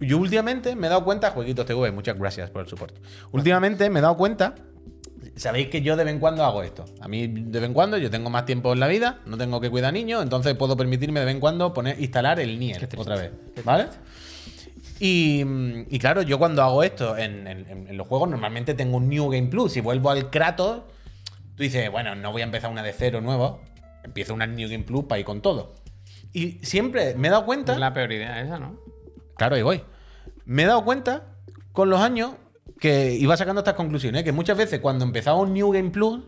Yo 0.00 0.18
últimamente 0.18 0.74
me 0.76 0.86
he 0.86 0.90
dado 0.90 1.04
cuenta, 1.04 1.30
Jueguitos 1.30 1.66
TV, 1.66 1.90
muchas 1.92 2.18
gracias 2.18 2.50
por 2.50 2.62
el 2.62 2.68
soporte. 2.68 3.00
Últimamente 3.32 3.88
me 3.90 3.98
he 3.98 4.02
dado 4.02 4.16
cuenta 4.16 4.54
Sabéis 5.36 5.68
que 5.68 5.80
yo 5.82 5.96
de 5.96 6.04
vez 6.04 6.12
en 6.14 6.20
cuando 6.20 6.44
hago 6.44 6.62
esto. 6.62 6.84
A 7.00 7.06
mí 7.08 7.26
de 7.28 7.60
vez 7.60 7.68
en 7.68 7.74
cuando 7.74 7.96
yo 7.98 8.10
tengo 8.10 8.28
más 8.30 8.44
tiempo 8.46 8.72
en 8.72 8.80
la 8.80 8.88
vida, 8.88 9.20
no 9.26 9.36
tengo 9.38 9.60
que 9.60 9.70
cuidar 9.70 9.92
niños, 9.92 10.22
entonces 10.22 10.54
puedo 10.54 10.76
permitirme 10.76 11.20
de 11.20 11.26
vez 11.26 11.34
en 11.34 11.40
cuando 11.40 11.72
poner, 11.72 12.00
instalar 12.00 12.40
el 12.40 12.58
Nier 12.58 12.88
otra 12.96 13.16
vez. 13.16 13.30
¿Vale? 13.64 13.86
Y, 14.98 15.42
y 15.88 15.98
claro, 15.98 16.22
yo 16.22 16.38
cuando 16.38 16.62
hago 16.62 16.82
esto 16.82 17.16
en, 17.16 17.46
en- 17.46 17.86
en 17.88 17.96
los 17.96 18.06
juegos 18.06 18.28
normalmente 18.28 18.74
tengo 18.74 18.96
un 18.98 19.08
New 19.08 19.28
Game 19.30 19.48
Plus. 19.48 19.72
Si 19.72 19.80
vuelvo 19.80 20.10
al 20.10 20.30
Kratos, 20.30 20.82
tú 21.54 21.62
dices, 21.62 21.90
bueno, 21.90 22.14
no 22.14 22.32
voy 22.32 22.42
a 22.42 22.44
empezar 22.44 22.70
una 22.70 22.82
de 22.82 22.92
cero 22.92 23.20
nuevo, 23.20 23.60
empiezo 24.02 24.34
una 24.34 24.46
New 24.46 24.68
Game 24.68 24.84
Plus 24.84 25.04
para 25.04 25.20
ir 25.20 25.24
con 25.24 25.40
todo. 25.40 25.74
Y 26.32 26.58
siempre 26.62 27.14
me 27.14 27.28
he 27.28 27.30
dado 27.30 27.44
cuenta... 27.46 27.72
Es 27.74 27.78
la 27.78 27.92
peor 27.94 28.12
idea 28.12 28.40
esa, 28.42 28.58
¿no? 28.58 28.78
Claro, 29.36 29.56
ahí 29.56 29.62
voy. 29.62 29.82
Me 30.50 30.64
he 30.64 30.66
dado 30.66 30.84
cuenta 30.84 31.36
con 31.70 31.90
los 31.90 32.00
años 32.00 32.32
que 32.80 33.14
iba 33.14 33.36
sacando 33.36 33.60
estas 33.60 33.74
conclusiones, 33.74 34.24
que 34.24 34.32
muchas 34.32 34.58
veces 34.58 34.80
cuando 34.80 35.04
empezaba 35.04 35.38
un 35.38 35.54
New 35.54 35.70
Game 35.70 35.90
Plus, 35.90 36.24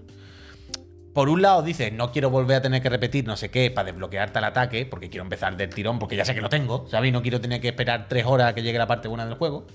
por 1.13 1.29
un 1.29 1.43
lado 1.43 1.65
dices, 1.65 1.93
no 1.93 2.13
quiero 2.13 2.31
volver 2.31 2.59
a 2.59 2.63
tener 2.63 2.81
que 2.83 2.89
repetir 2.89 3.27
no 3.27 3.37
sé 3.37 3.51
qué 3.51 3.73
para 3.73 3.87
desbloquear 3.87 4.31
tal 4.31 4.45
ataque, 4.45 4.87
porque 4.87 5.11
quiero 5.11 5.25
empezar 5.25 5.57
del 5.57 5.71
tirón, 5.71 5.99
porque 5.99 6.15
ya 6.15 6.25
sé 6.25 6.37
que 6.37 6.41
lo 6.41 6.49
tengo, 6.49 6.87
¿sabes? 6.89 7.09
Y 7.09 7.11
no 7.11 7.21
quiero 7.21 7.41
tener 7.41 7.61
que 7.61 7.67
esperar 7.71 8.07
tres 8.09 8.25
horas 8.25 8.51
a 8.51 8.55
que 8.55 8.63
llegue 8.63 8.79
la 8.79 8.87
parte 8.87 9.09
buena 9.09 9.27
del 9.27 9.35
juego. 9.35 9.67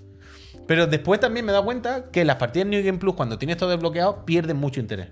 Pero 0.65 0.87
después 0.87 1.19
también 1.19 1.45
me 1.45 1.51
he 1.51 1.53
dado 1.53 1.65
cuenta 1.65 2.09
que 2.09 2.23
las 2.23 2.37
partidas 2.37 2.69
New 2.69 2.81
Game 2.85 2.99
Plus, 2.99 3.15
cuando 3.15 3.37
tienes 3.37 3.57
todo 3.57 3.69
desbloqueado, 3.69 4.23
pierden 4.23 4.55
mucho 4.55 4.79
interés. 4.79 5.09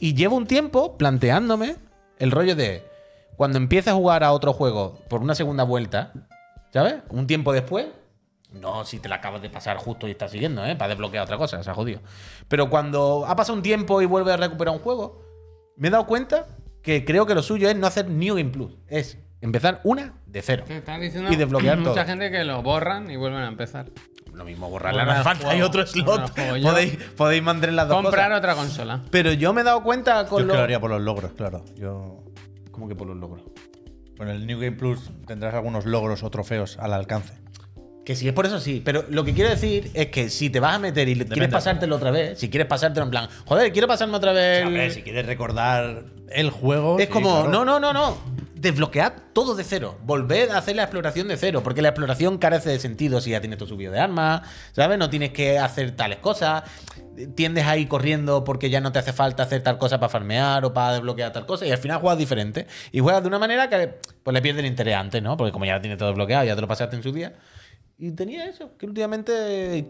Y 0.00 0.14
llevo 0.14 0.34
un 0.34 0.48
tiempo 0.48 0.98
planteándome 0.98 1.76
el 2.18 2.32
rollo 2.32 2.56
de 2.56 2.82
cuando 3.36 3.58
empieces 3.58 3.92
a 3.92 3.94
jugar 3.94 4.24
a 4.24 4.32
otro 4.32 4.52
juego 4.52 4.98
por 5.08 5.20
una 5.20 5.36
segunda 5.36 5.62
vuelta, 5.62 6.12
¿sabes? 6.72 6.96
Un 7.10 7.28
tiempo 7.28 7.52
después, 7.52 7.86
no 8.52 8.84
si 8.84 8.98
te 8.98 9.08
la 9.08 9.16
acabas 9.16 9.42
de 9.42 9.50
pasar 9.50 9.76
justo 9.76 10.08
y 10.08 10.12
estás 10.12 10.30
siguiendo, 10.30 10.64
¿eh? 10.64 10.76
Para 10.76 10.90
desbloquear 10.90 11.24
otra 11.24 11.36
cosa, 11.36 11.62
se 11.62 11.70
ha 11.70 11.74
jodido. 11.74 12.00
Pero 12.48 12.68
cuando 12.70 13.24
ha 13.26 13.36
pasado 13.36 13.56
un 13.56 13.62
tiempo 13.62 14.02
y 14.02 14.06
vuelves 14.06 14.34
a 14.34 14.36
recuperar 14.36 14.74
un 14.74 14.80
juego, 14.80 15.22
me 15.76 15.88
he 15.88 15.90
dado 15.90 16.06
cuenta 16.06 16.46
que 16.82 17.04
creo 17.04 17.26
que 17.26 17.34
lo 17.34 17.42
suyo 17.42 17.68
es 17.68 17.76
no 17.76 17.86
hacer 17.86 18.08
New 18.08 18.36
Game 18.36 18.50
Plus. 18.50 18.76
Es 18.88 19.18
empezar 19.40 19.80
una 19.84 20.14
de 20.26 20.42
cero. 20.42 20.64
Te 20.66 20.78
están 20.78 21.00
diciendo 21.00 21.30
Y 21.32 21.36
desbloquear 21.36 21.78
mucha 21.78 21.92
todo. 21.94 22.04
gente 22.06 22.30
que 22.30 22.44
lo 22.44 22.62
borran 22.62 23.10
y 23.10 23.16
vuelven 23.16 23.40
a 23.42 23.48
empezar. 23.48 23.86
Lo 24.32 24.44
mismo 24.44 24.70
borrarla, 24.70 25.04
no 25.04 25.22
falta. 25.24 25.50
Hay 25.50 25.60
otro 25.60 25.84
slot. 25.86 26.34
Yo- 26.56 26.62
Podéis, 26.70 26.96
podéis 27.16 27.42
mantener 27.42 27.74
las 27.74 27.88
dos 27.88 28.00
Comprar 28.02 28.28
cosas. 28.28 28.38
otra 28.38 28.54
consola. 28.54 29.02
Pero 29.10 29.32
yo 29.32 29.52
me 29.52 29.60
he 29.62 29.64
dado 29.64 29.82
cuenta 29.82 30.22
Yo 30.22 30.28
con 30.28 30.40
es 30.42 30.46
que 30.46 30.52
lo... 30.52 30.58
lo 30.58 30.62
haría 30.64 30.80
por 30.80 30.90
los 30.90 31.00
logros, 31.02 31.32
claro. 31.32 31.64
Yo. 31.76 32.22
¿Cómo 32.70 32.88
que 32.88 32.94
por 32.94 33.08
los 33.08 33.16
logros? 33.16 33.42
Con 34.16 34.28
el 34.28 34.46
New 34.46 34.58
Game 34.60 34.76
Plus 34.76 35.10
tendrás 35.26 35.52
algunos 35.54 35.84
logros 35.84 36.22
o 36.22 36.30
trofeos 36.30 36.78
al 36.78 36.92
alcance. 36.92 37.34
Que 38.04 38.16
si 38.16 38.26
es 38.26 38.32
por 38.34 38.46
eso 38.46 38.58
sí, 38.60 38.80
pero 38.84 39.04
lo 39.10 39.24
que 39.24 39.34
quiero 39.34 39.50
decir 39.50 39.90
es 39.94 40.06
que 40.06 40.30
si 40.30 40.48
te 40.50 40.58
vas 40.58 40.74
a 40.74 40.78
meter 40.78 41.08
y 41.08 41.16
quieres 41.16 41.50
pasártelo 41.50 41.96
otra 41.96 42.10
vez, 42.10 42.38
si 42.38 42.48
quieres 42.48 42.66
pasártelo 42.66 43.04
en 43.04 43.10
plan, 43.10 43.28
joder, 43.44 43.70
quiero 43.72 43.86
pasarme 43.86 44.16
otra 44.16 44.32
vez. 44.32 44.62
el- 44.62 44.66
Hombre, 44.68 44.90
si 44.90 45.02
quieres 45.02 45.26
recordar 45.26 46.04
el 46.30 46.50
juego. 46.50 46.98
es 46.98 47.06
sí, 47.06 47.12
como, 47.12 47.42
claro. 47.44 47.50
no, 47.50 47.64
no, 47.64 47.78
no, 47.80 47.92
no. 47.92 48.18
Desbloquead 48.54 49.12
todo 49.32 49.54
de 49.54 49.64
cero. 49.64 49.96
Volver 50.02 50.50
a 50.50 50.58
hacer 50.58 50.76
la 50.76 50.82
exploración 50.82 51.28
de 51.28 51.38
cero. 51.38 51.62
Porque 51.62 51.80
la 51.80 51.88
exploración 51.88 52.36
carece 52.36 52.68
de 52.68 52.78
sentido 52.78 53.20
si 53.22 53.30
ya 53.30 53.40
tienes 53.40 53.58
todo 53.58 53.68
subido 53.70 53.90
de 53.90 53.98
armas. 54.00 54.42
¿Sabes? 54.72 54.98
No 54.98 55.08
tienes 55.08 55.30
que 55.30 55.58
hacer 55.58 55.92
tales 55.92 56.18
cosas. 56.18 56.64
Tiendes 57.34 57.64
ahí 57.66 57.86
corriendo 57.86 58.44
porque 58.44 58.68
ya 58.68 58.82
no 58.82 58.92
te 58.92 58.98
hace 58.98 59.14
falta 59.14 59.44
hacer 59.44 59.62
tal 59.62 59.78
cosa 59.78 59.98
para 59.98 60.10
farmear 60.10 60.62
o 60.66 60.74
para 60.74 60.92
desbloquear 60.92 61.32
tal 61.32 61.46
cosa. 61.46 61.64
Y 61.66 61.70
al 61.70 61.78
final 61.78 62.00
juegas 62.00 62.18
diferente. 62.18 62.66
Y 62.92 63.00
juegas 63.00 63.22
de 63.22 63.28
una 63.28 63.38
manera 63.38 63.70
que 63.70 63.94
pues, 64.22 64.34
le 64.34 64.42
pierde 64.42 64.60
el 64.60 64.66
interés 64.66 64.94
antes, 64.96 65.22
¿no? 65.22 65.38
Porque 65.38 65.52
como 65.52 65.64
ya 65.64 65.76
lo 65.76 65.80
tienes 65.80 65.98
todo 65.98 66.08
desbloqueado, 66.10 66.44
ya 66.44 66.54
te 66.54 66.60
lo 66.60 66.68
pasaste 66.68 66.96
en 66.96 67.02
su 67.02 67.12
día. 67.12 67.32
Y 68.00 68.12
tenía 68.12 68.46
eso, 68.46 68.78
que 68.78 68.86
últimamente 68.86 69.86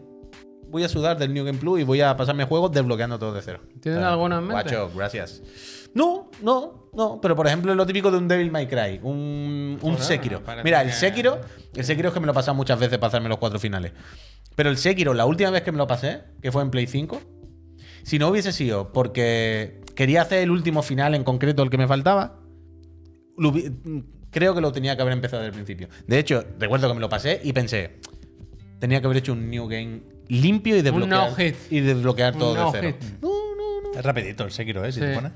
voy 0.69 0.83
a 0.83 0.89
sudar 0.89 1.17
del 1.17 1.33
New 1.33 1.45
Game 1.45 1.59
Plus 1.59 1.81
y 1.81 1.85
voy 1.85 2.01
a 2.01 2.17
pasarme 2.17 2.45
juegos 2.45 2.73
desbloqueando 2.73 3.21
todo 3.21 3.33
de 3.33 3.41
cero. 3.41 3.61
¿Tienes 3.81 4.03
alguna 4.03 4.39
en 4.39 4.49
mente? 4.49 4.75
Guacho, 4.75 4.91
gracias. 4.97 5.41
No, 5.95 6.29
no, 6.43 6.91
no. 6.93 7.21
Pero 7.21 7.37
por 7.37 7.47
ejemplo, 7.47 7.73
lo 7.73 7.87
típico 7.87 8.11
de 8.11 8.19
un 8.19 8.27
Devil 8.27 8.51
May 8.51 8.67
Cry, 8.67 8.99
un, 9.05 9.79
un 9.81 9.93
Joder, 9.93 10.01
Sekiro. 10.01 10.43
Mira, 10.65 10.83
el 10.83 10.93
Sekiro, 10.93 11.41
el 11.73 11.85
Sekiro 11.85 12.09
es 12.09 12.15
que 12.15 12.19
me 12.19 12.27
lo 12.27 12.33
he 12.33 12.35
pasado 12.35 12.57
muchas 12.57 12.81
veces 12.81 12.99
para 12.99 13.09
hacerme 13.09 13.29
los 13.29 13.39
cuatro 13.39 13.61
finales. 13.61 13.93
Pero 14.57 14.71
el 14.71 14.77
Sekiro, 14.77 15.15
la 15.15 15.27
última 15.27 15.51
vez 15.51 15.63
que 15.63 15.71
me 15.71 15.79
lo 15.79 15.87
pasé, 15.87 16.23
que 16.43 16.51
fue 16.51 16.63
en 16.63 16.71
Play 16.73 16.89
5, 16.89 17.21
si 18.03 18.19
no 18.19 18.27
hubiese 18.27 18.51
sido 18.51 18.93
porque 18.93 19.83
quería 19.95 20.23
hacer 20.23 20.41
el 20.41 20.51
último 20.51 20.83
final 20.83 21.15
en 21.15 21.23
concreto, 21.23 21.63
el 21.63 21.71
que 21.71 21.79
me 21.79 21.87
faltaba, 21.87 22.41
creo 24.31 24.55
que 24.55 24.61
lo 24.61 24.73
tenía 24.73 24.97
que 24.97 25.03
haber 25.03 25.13
empezado 25.13 25.43
desde 25.43 25.57
el 25.59 25.65
principio. 25.65 25.89
De 26.07 26.19
hecho, 26.19 26.45
recuerdo 26.59 26.89
que 26.89 26.95
me 26.95 27.01
lo 27.01 27.09
pasé 27.09 27.41
y 27.43 27.53
pensé, 27.53 27.99
tenía 28.79 29.01
que 29.01 29.07
haber 29.07 29.19
hecho 29.19 29.33
un 29.33 29.51
new 29.51 29.67
game 29.69 30.01
limpio 30.29 30.77
y 30.77 30.83
desbloquear, 30.83 31.31
no-hit. 31.31 31.57
y 31.71 31.81
desbloquear 31.81 32.35
Un 32.35 32.39
todo 32.39 32.55
de 32.55 32.61
no-hit. 32.61 32.97
cero. 33.01 33.17
No, 33.23 33.29
no, 33.57 33.93
no. 33.93 33.99
Es 33.99 34.05
rapidito 34.05 34.45
el 34.45 34.53
Sekiro, 34.53 34.85
¿eh? 34.85 34.93
Si 34.93 35.01
Sí. 35.01 35.07
te 35.07 35.15
pones. 35.15 35.33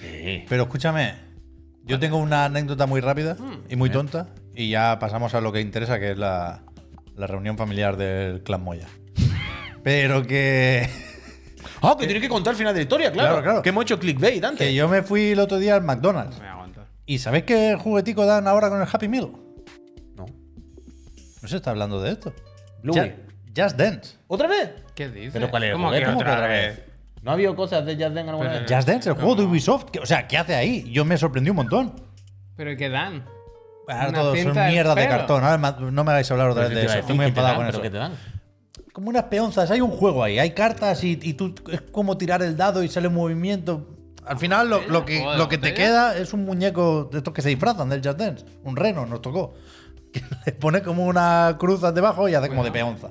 Sí. 0.00 0.44
Pero 0.48 0.62
escúchame, 0.64 1.14
yo 1.84 1.98
tengo 1.98 2.18
una 2.18 2.44
anécdota 2.46 2.86
muy 2.86 3.00
rápida 3.00 3.34
Mm. 3.34 3.72
y 3.72 3.76
muy 3.76 3.90
tonta. 3.90 4.28
Y 4.54 4.68
ya 4.70 4.98
pasamos 4.98 5.34
a 5.34 5.40
lo 5.40 5.52
que 5.52 5.60
interesa, 5.60 5.98
que 5.98 6.12
es 6.12 6.18
la, 6.18 6.62
la 7.16 7.26
reunión 7.26 7.56
familiar 7.58 7.96
del 7.96 8.42
clan 8.42 8.62
Moya. 8.62 8.86
Pero 9.82 10.26
que, 10.26 10.88
Ah, 11.82 11.96
que 11.98 12.06
tienes 12.06 12.22
que 12.22 12.28
contar 12.28 12.52
el 12.52 12.58
final 12.58 12.72
de 12.72 12.80
la 12.80 12.82
historia, 12.82 13.12
claro. 13.12 13.28
Claro, 13.30 13.42
claro. 13.42 13.62
Que 13.62 13.68
hemos 13.70 13.82
hecho 13.84 13.98
clickbait 13.98 14.42
antes. 14.44 14.66
que 14.66 14.74
yo 14.74 14.88
me 14.88 15.02
fui 15.02 15.32
el 15.32 15.40
otro 15.40 15.58
día 15.58 15.74
al 15.76 15.82
McDonald's. 15.82 16.38
¿Y 17.06 17.18
sabéis 17.18 17.44
qué 17.44 17.76
juguetico 17.78 18.24
dan 18.26 18.46
ahora 18.48 18.68
con 18.70 18.80
el 18.80 18.88
Happy 18.90 19.08
Meal? 19.08 19.30
No. 20.16 20.26
No 21.42 21.48
se 21.48 21.56
está 21.56 21.70
hablando 21.70 22.00
de 22.00 22.12
esto. 22.12 22.32
Bluey. 22.82 23.10
Ja- 23.56 23.64
Just 23.64 23.76
Dance. 23.76 24.16
¿Otra 24.26 24.48
vez? 24.48 24.70
¿Qué 24.94 25.08
dices? 25.08 25.32
¿Pero 25.32 25.50
cuál 25.50 25.64
es 25.64 25.68
el 25.70 25.74
¿Cómo 25.76 25.90
que 25.90 25.96
otra 25.98 26.08
que 26.10 26.16
otra 26.16 26.46
vez? 26.48 26.82
¿No 27.22 27.30
ha 27.30 27.34
habido 27.34 27.54
cosas 27.54 27.84
de 27.86 27.92
Just 27.94 28.14
Dance 28.14 28.30
alguna 28.30 28.50
Pero- 28.50 28.62
vez? 28.64 28.72
Just 28.74 28.88
Dance, 28.88 29.08
el 29.10 29.14
juego 29.14 29.34
de 29.36 29.42
Ubisoft. 29.44 29.84
que- 29.90 30.00
o 30.00 30.06
sea, 30.06 30.26
¿qué 30.26 30.36
hace 30.38 30.54
ahí? 30.54 30.90
Yo 30.90 31.04
me 31.04 31.16
sorprendí 31.16 31.50
un 31.50 31.56
montón. 31.56 31.94
¿Pero 32.56 32.76
qué 32.76 32.88
dan? 32.88 33.24
Ahora 33.86 34.12
todo 34.12 34.34
son 34.36 34.54
mierdas 34.54 34.96
de 34.96 35.06
cartón. 35.08 35.44
Ahora 35.44 35.76
no 35.90 36.04
me 36.04 36.10
hagáis 36.10 36.30
hablar 36.30 36.48
otra 36.50 36.64
vez 36.68 36.74
de 36.74 36.84
eso. 36.86 36.98
Estoy 36.98 37.16
muy 37.16 37.26
que 37.26 37.32
te 37.32 37.38
enfadado 37.40 37.54
dan, 37.60 37.66
con 37.66 37.68
eso. 37.74 37.82
que 37.82 37.90
te 37.90 37.96
dan. 37.98 38.12
Como 38.92 39.08
unas 39.10 39.24
peonzas. 39.24 39.70
Hay 39.70 39.80
un 39.82 39.90
juego 39.90 40.22
ahí. 40.24 40.38
Hay 40.38 40.50
cartas 40.52 41.04
y, 41.04 41.18
y 41.22 41.34
tú 41.34 41.54
es 41.70 41.80
como 41.82 42.16
tirar 42.16 42.42
el 42.42 42.56
dado 42.56 42.82
y 42.82 42.88
sale 42.88 43.08
un 43.08 43.14
movimiento. 43.14 43.88
Al 44.26 44.38
final 44.38 44.70
lo, 44.70 44.80
lo 44.88 45.04
que, 45.04 45.18
¿Juego 45.18 45.32
de 45.32 45.38
lo 45.38 45.48
que 45.48 45.58
te 45.58 45.74
queda 45.74 46.16
es 46.16 46.32
un 46.32 46.44
muñeco 46.44 47.08
de 47.12 47.18
estos 47.18 47.34
que 47.34 47.42
se 47.42 47.50
disfrazan 47.50 47.88
del 47.88 48.02
Just 48.02 48.18
Dance. 48.18 48.46
Un 48.64 48.76
reno 48.76 49.06
nos 49.06 49.22
tocó. 49.22 49.54
Que 50.14 50.22
le 50.46 50.52
pone 50.52 50.80
como 50.80 51.06
una 51.06 51.56
cruz 51.58 51.80
debajo 51.92 52.28
y 52.28 52.36
hace 52.36 52.48
como 52.48 52.62
de 52.62 52.70
peonza. 52.70 53.10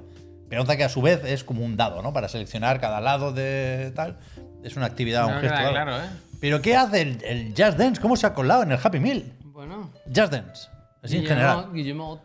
Peonza 0.50 0.77
que 0.77 0.86
a 0.86 0.89
su 0.89 1.01
vez 1.01 1.22
es 1.25 1.43
como 1.43 1.65
un 1.65 1.75
dado, 1.75 2.01
¿no? 2.01 2.13
Para 2.13 2.29
seleccionar 2.29 2.79
cada 2.79 3.01
lado 3.01 3.34
de 3.34 3.91
tal. 3.93 4.20
Es 4.63 4.77
una 4.77 4.86
actividad, 4.86 5.25
un 5.25 5.41
gesto. 5.41 5.53
algo. 5.53 5.72
claro, 5.72 5.98
¿eh? 5.98 6.10
Pero 6.39 6.62
¿qué 6.62 6.77
hace 6.77 7.01
el, 7.01 7.22
el 7.25 7.48
Just 7.58 7.77
Dance? 7.77 8.00
¿Cómo 8.01 8.15
se 8.15 8.25
ha 8.25 8.34
colado 8.34 8.63
en 8.63 8.72
el 8.72 8.79
Happy 8.82 9.01
Meal? 9.01 9.34
Bueno. 9.43 9.91
Just 10.15 10.32
Dance. 10.32 10.70
Así 11.03 11.17
en 11.17 11.25
general. 11.25 11.74
Guillemot. 11.74 12.22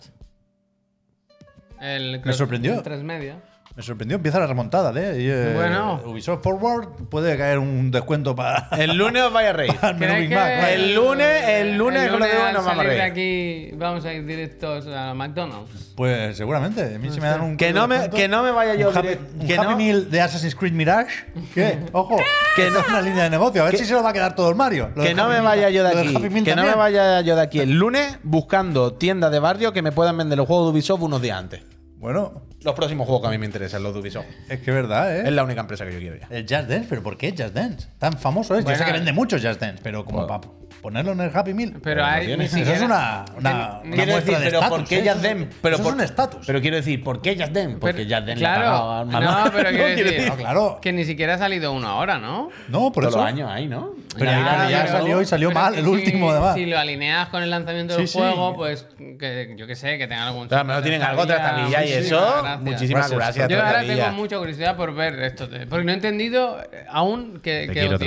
El 1.81 2.21
Me 2.25 2.33
sorprendió. 2.33 2.75
el 2.75 2.83
tres 2.83 3.03
media. 3.03 3.41
Me 3.79 3.85
sorprendió, 3.85 4.17
empieza 4.17 4.41
la 4.41 4.49
remontada, 4.49 4.91
¿eh? 5.01 5.23
Y, 5.23 5.29
eh, 5.31 5.53
Bueno. 5.55 6.01
Ubisoft 6.05 6.43
Forward 6.43 6.89
puede 7.09 7.37
caer 7.39 7.61
un 7.61 7.93
descuento 7.93 8.35
para 8.35 8.69
El 8.77 8.97
lunes 8.97 9.23
os 9.23 9.33
vais 9.33 9.51
a 9.51 9.53
reír. 9.53 9.71
el 9.83 9.95
menú 9.95 9.99
¿Crees 10.15 10.29
Big 10.29 10.37
Mac. 10.37 10.49
que 10.49 10.55
vaya. 10.57 10.73
El 10.73 10.95
lunes- 10.97 11.45
el 11.49 11.79
lunes 11.79 12.11
con 12.11 12.19
lo 12.19 12.27
que 12.27 12.33
al 12.33 12.53
nos 12.55 12.65
vamos 12.65 12.67
a 12.67 12.75
salir 12.75 12.91
de 12.91 12.99
reír. 12.99 13.03
aquí 13.13 13.77
vamos 13.77 14.05
a 14.05 14.13
ir 14.13 14.27
directos 14.27 14.85
a 14.89 15.15
McDonald's. 15.15 15.93
Pues 15.95 16.37
seguramente. 16.37 16.97
A 16.97 16.99
mí 16.99 17.09
si 17.13 17.21
me 17.21 17.29
dan 17.29 17.41
un. 17.41 17.57
Que 17.57 17.73
no 17.73 17.87
me, 17.87 18.11
que 18.11 18.27
no 18.27 18.43
me 18.43 18.51
vaya 18.51 18.75
yo 18.75 18.89
un 18.91 18.97
Happy, 18.97 19.07
direct- 19.11 19.41
un 19.43 19.47
que 19.47 19.55
Happy 19.57 19.69
no- 19.71 19.77
Meal 19.77 20.11
de 20.11 20.21
Assassin's 20.23 20.57
Creed 20.57 20.73
Mirage. 20.73 21.15
¿Qué? 21.55 21.79
Ojo. 21.93 22.17
Que 22.57 22.71
no 22.73 22.81
es 22.81 22.89
una 22.89 23.01
línea 23.01 23.23
de 23.23 23.31
negocio. 23.31 23.63
A 23.63 23.67
ver 23.67 23.75
que- 23.75 23.79
si 23.79 23.85
se 23.85 23.93
lo 23.95 24.03
va 24.03 24.11
a 24.11 24.13
quedar 24.13 24.35
todo 24.35 24.49
el 24.51 24.57
Mario. 24.57 24.91
Lo 24.97 25.03
Que 25.03 25.11
del 25.11 25.17
no 25.17 25.23
Happy 25.23 25.35
me 25.35 25.41
Meal- 25.41 25.45
vaya 25.45 25.71
yo 25.71 25.85
de 25.85 25.91
lo 25.91 25.97
del 26.01 26.09
aquí. 26.09 26.17
Happy 26.17 26.31
Meal 26.31 26.45
Que 26.45 26.51
no 26.57 26.63
me 26.63 26.69
también. 26.73 26.79
vaya 26.79 27.21
yo 27.21 27.37
de 27.37 27.43
aquí 27.43 27.61
el 27.61 27.79
lunes 27.79 28.19
buscando 28.25 28.95
tiendas 28.95 29.31
de 29.31 29.39
barrio 29.39 29.73
que 29.73 29.83
me 29.83 29.93
puedan 29.93 30.17
vender 30.19 30.37
los 30.37 30.49
juegos 30.49 30.67
de 30.67 30.73
Ubisoft 30.73 31.01
unos 31.03 31.23
días 31.23 31.39
antes. 31.39 31.61
Bueno, 31.99 32.43
Los 32.63 32.75
próximos 32.75 33.07
juegos 33.07 33.23
que 33.23 33.29
a 33.29 33.31
mí 33.31 33.39
me 33.39 33.47
interesan, 33.47 33.83
los 33.83 33.93
de 33.95 34.01
Ubisoft. 34.01 34.27
es 34.49 34.61
que 34.61 34.71
es 34.71 34.75
verdad, 34.75 35.17
¿eh? 35.17 35.23
Es 35.27 35.33
la 35.33 35.43
única 35.45 35.61
empresa 35.61 35.85
que 35.85 35.93
yo 35.93 35.99
quiero 35.99 36.17
ya. 36.17 36.27
El 36.31 36.43
Just 36.43 36.69
Dance, 36.69 36.87
pero 36.89 37.03
¿por 37.03 37.17
qué 37.17 37.31
Just 37.37 37.55
Dance? 37.55 37.89
Tan 37.99 38.13
famoso 38.19 38.57
es. 38.57 38.65
Yo 38.65 38.75
sé 38.77 38.85
que 38.85 38.93
vende 38.93 39.13
mucho 39.13 39.37
Just 39.37 39.61
Dance, 39.61 39.81
pero 39.83 40.05
como 40.05 40.25
Bueno. 40.27 40.41
para 40.41 40.53
ponerlo 40.81 41.13
en 41.13 41.21
el 41.21 41.31
Happy 41.35 41.55
Meal. 41.55 41.75
Pero 41.83 42.05
hay 42.05 42.33
Eso 42.33 42.57
es 42.59 42.81
una, 42.83 43.25
una, 43.37 43.81
una 43.85 43.97
muestra 43.97 44.05
decir, 44.07 44.35
de 44.39 44.45
pero 44.45 44.59
estatus. 44.59 44.79
¿por 44.79 44.89
qué 44.89 44.97
¿eh? 44.99 45.03
Just 45.09 45.25
Eso- 45.25 45.29
Dance? 45.35 45.49
Pero 45.63 45.75
eso 45.75 45.83
por- 45.85 45.93
es 45.93 45.99
un 45.99 46.05
estatus. 46.05 46.47
Pero 46.47 46.61
quiero 46.61 46.77
decir, 46.77 47.05
¿por 47.05 47.21
qué 47.23 47.37
Just 47.39 47.53
Dance? 47.53 47.77
Porque 47.79 48.05
Pero- 48.05 48.17
Just 48.17 48.27
Dance 48.29 48.41
le 48.41 48.47
ha 48.47 48.55
claro, 48.55 48.71
pagado 48.71 48.93
al 48.93 49.09
no, 49.09 49.53
pero 49.53 49.71
quiero 49.95 50.11
decir, 50.11 50.29
No, 50.29 50.37
claro. 50.37 50.79
que 50.83 50.93
ni 50.93 51.05
siquiera 51.05 51.35
ha 51.35 51.39
salido 51.39 51.73
uno 51.73 51.89
ahora, 51.89 52.19
¿no? 52.19 52.49
No, 52.69 52.93
por 52.93 53.05
Todos 53.05 53.15
eso. 53.15 53.19
los 53.19 53.27
años 53.27 53.51
ahí, 53.51 53.67
¿no? 53.69 53.93
Pero 54.17 54.31
ya- 54.31 54.69
ya 54.71 54.87
salió 54.89 55.21
y 55.23 55.27
salió 55.27 55.51
mal, 55.51 55.75
el 55.75 55.85
si- 55.85 55.91
último, 55.91 56.31
además. 56.31 56.55
Si 56.55 56.67
lo 56.67 56.79
alineas 56.79 57.29
con 57.29 57.43
el 57.43 57.51
lanzamiento 57.51 57.95
Sí, 57.95 58.01
del 58.01 58.09
sí. 58.09 58.19
juego, 58.19 58.55
pues 58.55 58.87
que 59.19 59.55
yo 59.57 59.67
que 59.67 59.77
sé, 59.77 59.99
que 59.99 60.07
tenga 60.09 60.27
algún. 60.29 60.49
Claro, 60.49 60.75
lo 60.75 60.83
tienen 60.83 61.03
algo 61.03 61.23
Muchísimas 61.23 61.43
trastabilla 61.45 61.85
y 61.85 61.91
gracias. 61.91 62.07
eso. 62.07 62.45
Muchísimas 62.61 63.11
Gracias. 63.11 63.49
Yo 63.49 63.65
ahora 63.65 63.81
tengo 63.85 64.11
mucha 64.13 64.39
curiosidad 64.39 64.77
por 64.77 64.95
ver 64.95 65.21
esto, 65.23 65.47
de- 65.47 65.67
porque 65.67 65.85
no 65.85 65.93
he 65.93 65.95
entendido 65.95 66.59
aún 66.89 67.41
que, 67.43 67.67
Te 67.67 67.73
quiero. 67.73 67.99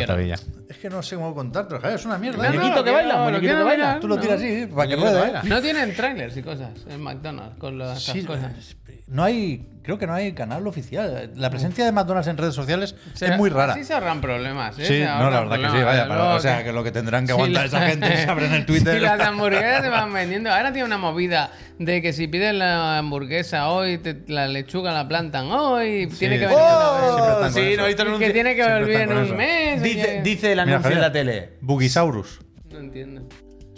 Es 0.72 0.78
que 0.78 0.90
no 0.90 1.04
sé 1.04 1.16
cómo 1.18 1.36
contártelo, 1.36 1.82
Javier, 1.82 2.00
es 2.00 2.06
una 2.06 2.18
mierda. 2.18 2.38
No, 2.38 2.44
¿eh? 2.46 2.48
no, 2.48 2.60
Muñequito 2.62 2.84
que 2.86 2.92
baila, 2.92 3.18
lo 3.18 3.24
muñequito 3.26 3.58
que 3.58 3.64
baila. 3.64 4.00
Tú 4.00 4.08
lo 4.08 4.18
tiras 4.18 4.40
así, 4.40 4.68
para 4.74 4.88
que 4.88 4.96
ruede. 4.96 5.20
baila. 5.20 5.44
No 5.44 5.62
tienen 5.62 5.94
trailers 5.94 6.38
y 6.38 6.42
cosas 6.44 6.70
en 6.88 7.02
McDonald's 7.02 7.58
con 7.58 7.78
las 7.78 8.02
Sí, 8.02 8.24
cosas. 8.24 8.54
No 9.12 9.24
hay, 9.26 9.68
creo 9.84 9.98
que 10.00 10.08
no 10.08 10.14
hay 10.14 10.32
canal 10.34 10.66
oficial. 10.66 11.32
La 11.36 11.50
presencia 11.50 11.84
de 11.86 11.92
McDonald's 11.92 12.28
en 12.30 12.38
redes 12.38 12.56
sociales 12.56 12.96
Se- 13.14 13.26
es 13.28 13.38
muy 13.38 13.50
rara. 13.50 13.74
Así 13.74 13.84
se 13.84 13.94
ahorran 13.94 14.22
problemas, 14.22 14.80
¿eh? 14.80 14.86
Sí, 14.86 14.94
Se 15.00 15.06
no, 15.06 15.30
la 15.30 15.42
verdad 15.42 15.58
que 15.60 15.78
sí, 15.78 15.84
vaya, 15.84 16.08
para- 16.08 16.36
o 16.36 16.40
sea, 16.40 16.64
que 16.64 16.72
lo 16.72 16.84
que 16.84 16.92
tendrán 16.92 17.24
que 17.24 17.28
si 17.28 17.32
aguantar 17.34 17.62
la- 17.64 17.68
esa 17.68 17.82
gente 17.90 18.14
es 18.14 18.28
abrir 18.28 18.48
en 18.48 18.54
el 18.54 18.66
Twitter. 18.66 18.94
Si 18.96 19.00
las 19.02 19.20
hamburguesas 19.20 19.82
se 19.84 19.90
van 19.90 20.14
vendiendo. 20.14 20.50
Ahora 20.52 20.72
tiene 20.72 20.86
una 20.86 20.98
movida 20.98 21.52
de 21.78 22.02
que 22.02 22.14
si 22.14 22.28
pides 22.28 22.54
la 22.56 22.98
hamburguesa 23.00 23.70
hoy, 23.70 23.98
te- 23.98 24.24
la 24.28 24.48
lechuga 24.48 24.94
la 24.94 25.08
plantan 25.08 25.48
hoy, 25.52 26.08
tiene 26.18 26.40
que 26.40 26.46
venir 26.48 26.60
¡Oh! 26.62 27.50
Sí, 27.52 27.74
no 27.78 27.90
Y 27.90 27.96
que 28.20 28.30
tiene 28.32 28.56
que 28.56 28.64
volver 28.64 29.02
en 29.02 29.18
un 29.18 29.24
eso. 29.26 29.36
mes. 29.36 29.82
Dice, 29.84 30.06
que- 30.06 30.22
dice 30.22 30.52
el 30.54 30.60
Mira, 30.60 30.64
anuncio 30.64 30.78
en 30.78 30.82
Javier, 30.84 31.02
la 31.02 31.12
tele. 31.12 31.50
Bugisaurus. 31.62 32.40
No 32.72 32.80
entiendo. 32.80 33.28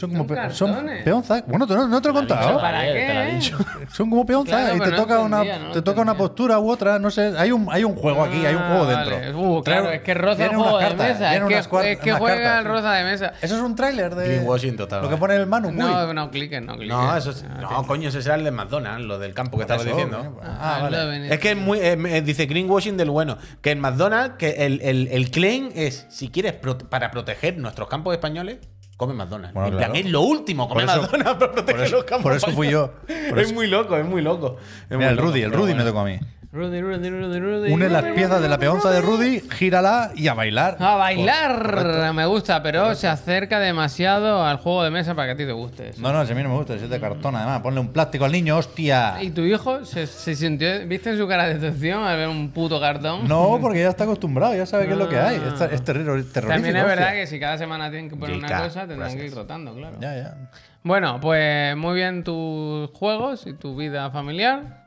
Son 0.07 0.11
como 0.11 0.27
pe- 0.27 0.49
son 0.51 0.87
peonzas. 1.03 1.43
Bueno, 1.47 1.65
tú 1.67 1.75
no, 1.75 1.87
no 1.87 2.01
te 2.01 2.07
lo 2.09 2.13
he 2.13 2.17
contado. 2.17 2.59
¿Para 2.59 2.83
qué? 2.83 2.93
te 3.07 3.13
lo 3.13 3.19
ha 3.19 3.23
dicho. 3.25 3.57
Son 3.93 4.09
como 4.09 4.25
peonzas 4.25 4.59
Claro, 4.61 4.75
y 4.75 4.79
pero 4.79 4.91
te 4.91 4.95
no 4.97 5.01
toca 5.03 5.19
una, 5.19 5.37
entendía, 5.41 5.67
no 5.67 5.73
te 5.73 5.81
toca 5.81 6.01
una 6.01 6.11
entendía. 6.11 6.27
postura 6.27 6.59
u 6.59 6.69
otra, 6.69 6.99
no 6.99 7.09
sé. 7.11 7.33
Hay 7.37 7.51
un, 7.51 7.67
hay 7.71 7.83
un 7.83 7.95
juego 7.95 8.23
aquí, 8.23 8.45
hay 8.45 8.55
un 8.55 8.61
juego 8.63 8.83
Ah, 8.83 8.87
dentro. 8.95 9.15
vale. 9.15 9.33
Uh, 9.35 9.63
claro, 9.63 9.85
Trae- 9.87 9.95
es 9.95 10.01
que 10.01 10.13
roza 10.13 10.31
el 10.31 10.37
vienen 10.49 10.57
juego 10.59 10.77
unas 10.77 10.89
de 10.91 10.95
cartas, 10.97 11.07
mesa. 11.13 11.25
Es 11.25 11.29
vienen 11.31 11.47
que, 11.47 11.53
unas 11.55 11.69
cuar- 11.69 11.85
es 11.85 11.99
que 11.99 12.09
unas 12.09 12.19
juega 12.19 12.35
cartas. 12.43 12.59
el 12.59 12.65
roza 12.71 12.91
de 12.93 13.03
mesa. 13.03 13.33
Eso 13.41 13.55
es 13.55 13.61
un 13.61 13.75
tráiler 13.75 14.15
de 14.15 14.25
Greenwashing 14.27 14.75
total, 14.77 15.01
lo 15.03 15.09
que 15.09 15.17
pone 15.17 15.35
el 15.35 15.45
Manu. 15.47 15.71
No, 15.71 16.07
uy. 16.07 16.13
no 16.13 16.31
cliques, 16.31 16.61
no 16.61 16.75
cliques. 16.75 16.95
No, 16.95 17.15
eso 17.17 17.31
es, 17.31 17.45
Ah, 17.49 17.59
no, 17.61 17.87
coño, 17.87 18.09
ese 18.09 18.21
será 18.21 18.35
el 18.35 18.43
de 18.43 18.51
McDonald's, 18.51 19.05
lo 19.05 19.19
del 19.19 19.33
campo 19.33 19.57
que 19.57 19.63
estabas 19.63 19.85
Eso, 19.85 19.95
diciendo. 19.95 20.17
coño, 20.17 20.37
Ah, 20.43 20.75
Ah, 20.77 20.79
vale. 20.83 21.33
Es 21.33 21.39
que 21.39 21.51
es 21.51 21.57
muy. 21.57 21.79
eh, 21.81 22.21
dice 22.25 22.45
greenwashing 22.45 22.97
del 22.97 23.09
bueno. 23.09 23.37
Que 23.61 23.71
en 23.71 23.79
McDonald's, 23.79 24.35
que 24.37 24.65
el, 24.65 24.81
el- 24.81 25.07
el 25.11 25.31
claim 25.31 25.69
es: 25.75 26.05
si 26.09 26.29
quieres, 26.29 26.53
para 26.89 27.11
proteger 27.11 27.57
nuestros 27.57 27.87
campos 27.89 28.13
españoles, 28.13 28.57
come 28.97 29.13
McDonald's. 29.13 29.53
Bueno, 29.53 29.67
en 29.69 29.77
plan, 29.77 29.91
claro. 29.91 30.05
es 30.05 30.11
lo 30.11 30.21
último, 30.21 30.67
come 30.69 30.85
Por 30.85 30.89
eso- 30.93 31.01
McDonald's 31.01 31.39
para 31.39 31.51
proteger 31.51 31.75
Por 31.75 31.85
eso, 31.85 31.95
los 31.97 32.05
campos. 32.05 32.23
por 32.23 32.33
eso 32.33 32.51
fui 32.51 32.69
yo. 32.69 32.91
Por 33.29 33.39
es 33.39 33.45
eso- 33.47 33.53
muy 33.53 33.67
loco, 33.67 33.97
es 33.97 34.05
muy 34.05 34.21
loco. 34.21 34.57
Es 34.89 34.97
Mira, 34.97 34.97
muy 34.97 35.05
el 35.07 35.15
loco, 35.15 35.27
Rudy, 35.29 35.41
el 35.41 35.49
pero 35.51 35.61
Rudy 35.61 35.71
me 35.73 35.83
bueno. 35.83 35.89
tocó 35.89 35.99
a 36.01 36.05
mí. 36.05 36.19
Rudy, 36.53 36.81
Rudy, 36.81 37.09
Rudy, 37.09 37.39
Rudy. 37.39 37.73
Une 37.73 37.89
las 37.89 38.03
piezas 38.03 38.39
de 38.39 38.47
la 38.47 38.59
peonza 38.59 38.91
de 38.91 39.01
Rudy. 39.01 39.39
Gírala 39.57 40.11
y 40.15 40.27
a 40.27 40.35
bailar. 40.35 40.77
A 40.79 40.95
bailar, 40.97 42.13
me 42.13 42.27
gusta, 42.27 42.61
pero 42.61 42.93
se 42.93 43.07
acerca 43.07 43.59
demasiado 43.59 44.45
al 44.45 44.57
juego 44.57 44.83
de 44.83 44.91
mesa 44.91 45.15
para 45.15 45.29
que 45.29 45.31
a 45.31 45.35
ti 45.37 45.45
te 45.47 45.51
guste. 45.51 45.89
eso. 45.89 46.01
No, 46.01 46.13
no, 46.13 46.23
si 46.27 46.31
a 46.31 46.35
mí 46.35 46.43
no 46.43 46.49
me 46.49 46.55
gusta, 46.55 46.77
si 46.77 46.83
es 46.83 46.89
de 46.91 46.99
cartón 46.99 47.35
además. 47.35 47.61
Ponle 47.61 47.79
un 47.79 47.87
plástico 47.87 48.25
al 48.25 48.31
niño, 48.31 48.55
hostia. 48.55 49.15
¿Y 49.23 49.31
tu 49.31 49.41
hijo 49.41 49.83
se, 49.83 50.05
se 50.05 50.35
sintió, 50.35 50.85
viste 50.87 51.17
su 51.17 51.27
cara 51.27 51.47
de 51.47 51.55
decepción 51.57 52.03
al 52.03 52.17
ver 52.17 52.27
un 52.27 52.51
puto 52.51 52.79
cartón? 52.79 53.27
No, 53.27 53.57
porque 53.59 53.79
ya 53.79 53.89
está 53.89 54.03
acostumbrado, 54.03 54.55
ya 54.55 54.67
sabe 54.67 54.85
qué 54.85 54.91
es 54.91 54.97
lo 54.99 55.09
que 55.09 55.17
hay. 55.17 55.37
Es, 55.37 55.59
Ah. 55.59 55.69
es 55.71 55.83
terror- 55.83 56.23
terrorífico. 56.31 56.47
También 56.49 56.75
es 56.77 56.83
verdad 56.85 57.07
hostia. 57.07 57.19
que 57.21 57.25
si 57.27 57.39
cada 57.39 57.57
semana 57.57 57.89
tienen 57.89 58.09
que 58.11 58.15
poner 58.15 58.37
una 58.37 58.61
cosa, 58.63 58.85
tendrán 58.85 59.09
que 59.09 59.15
ir 59.15 59.19
gracias. 59.21 59.33
rotando, 59.37 59.73
claro. 59.73 59.97
Ya, 59.99 60.15
ya. 60.15 60.37
Bueno, 60.83 61.19
pues 61.19 61.75
muy 61.77 61.95
bien 61.95 62.23
tus 62.23 62.91
juegos 62.91 63.47
y 63.47 63.53
tu 63.53 63.75
vida 63.75 64.11
familiar. 64.11 64.82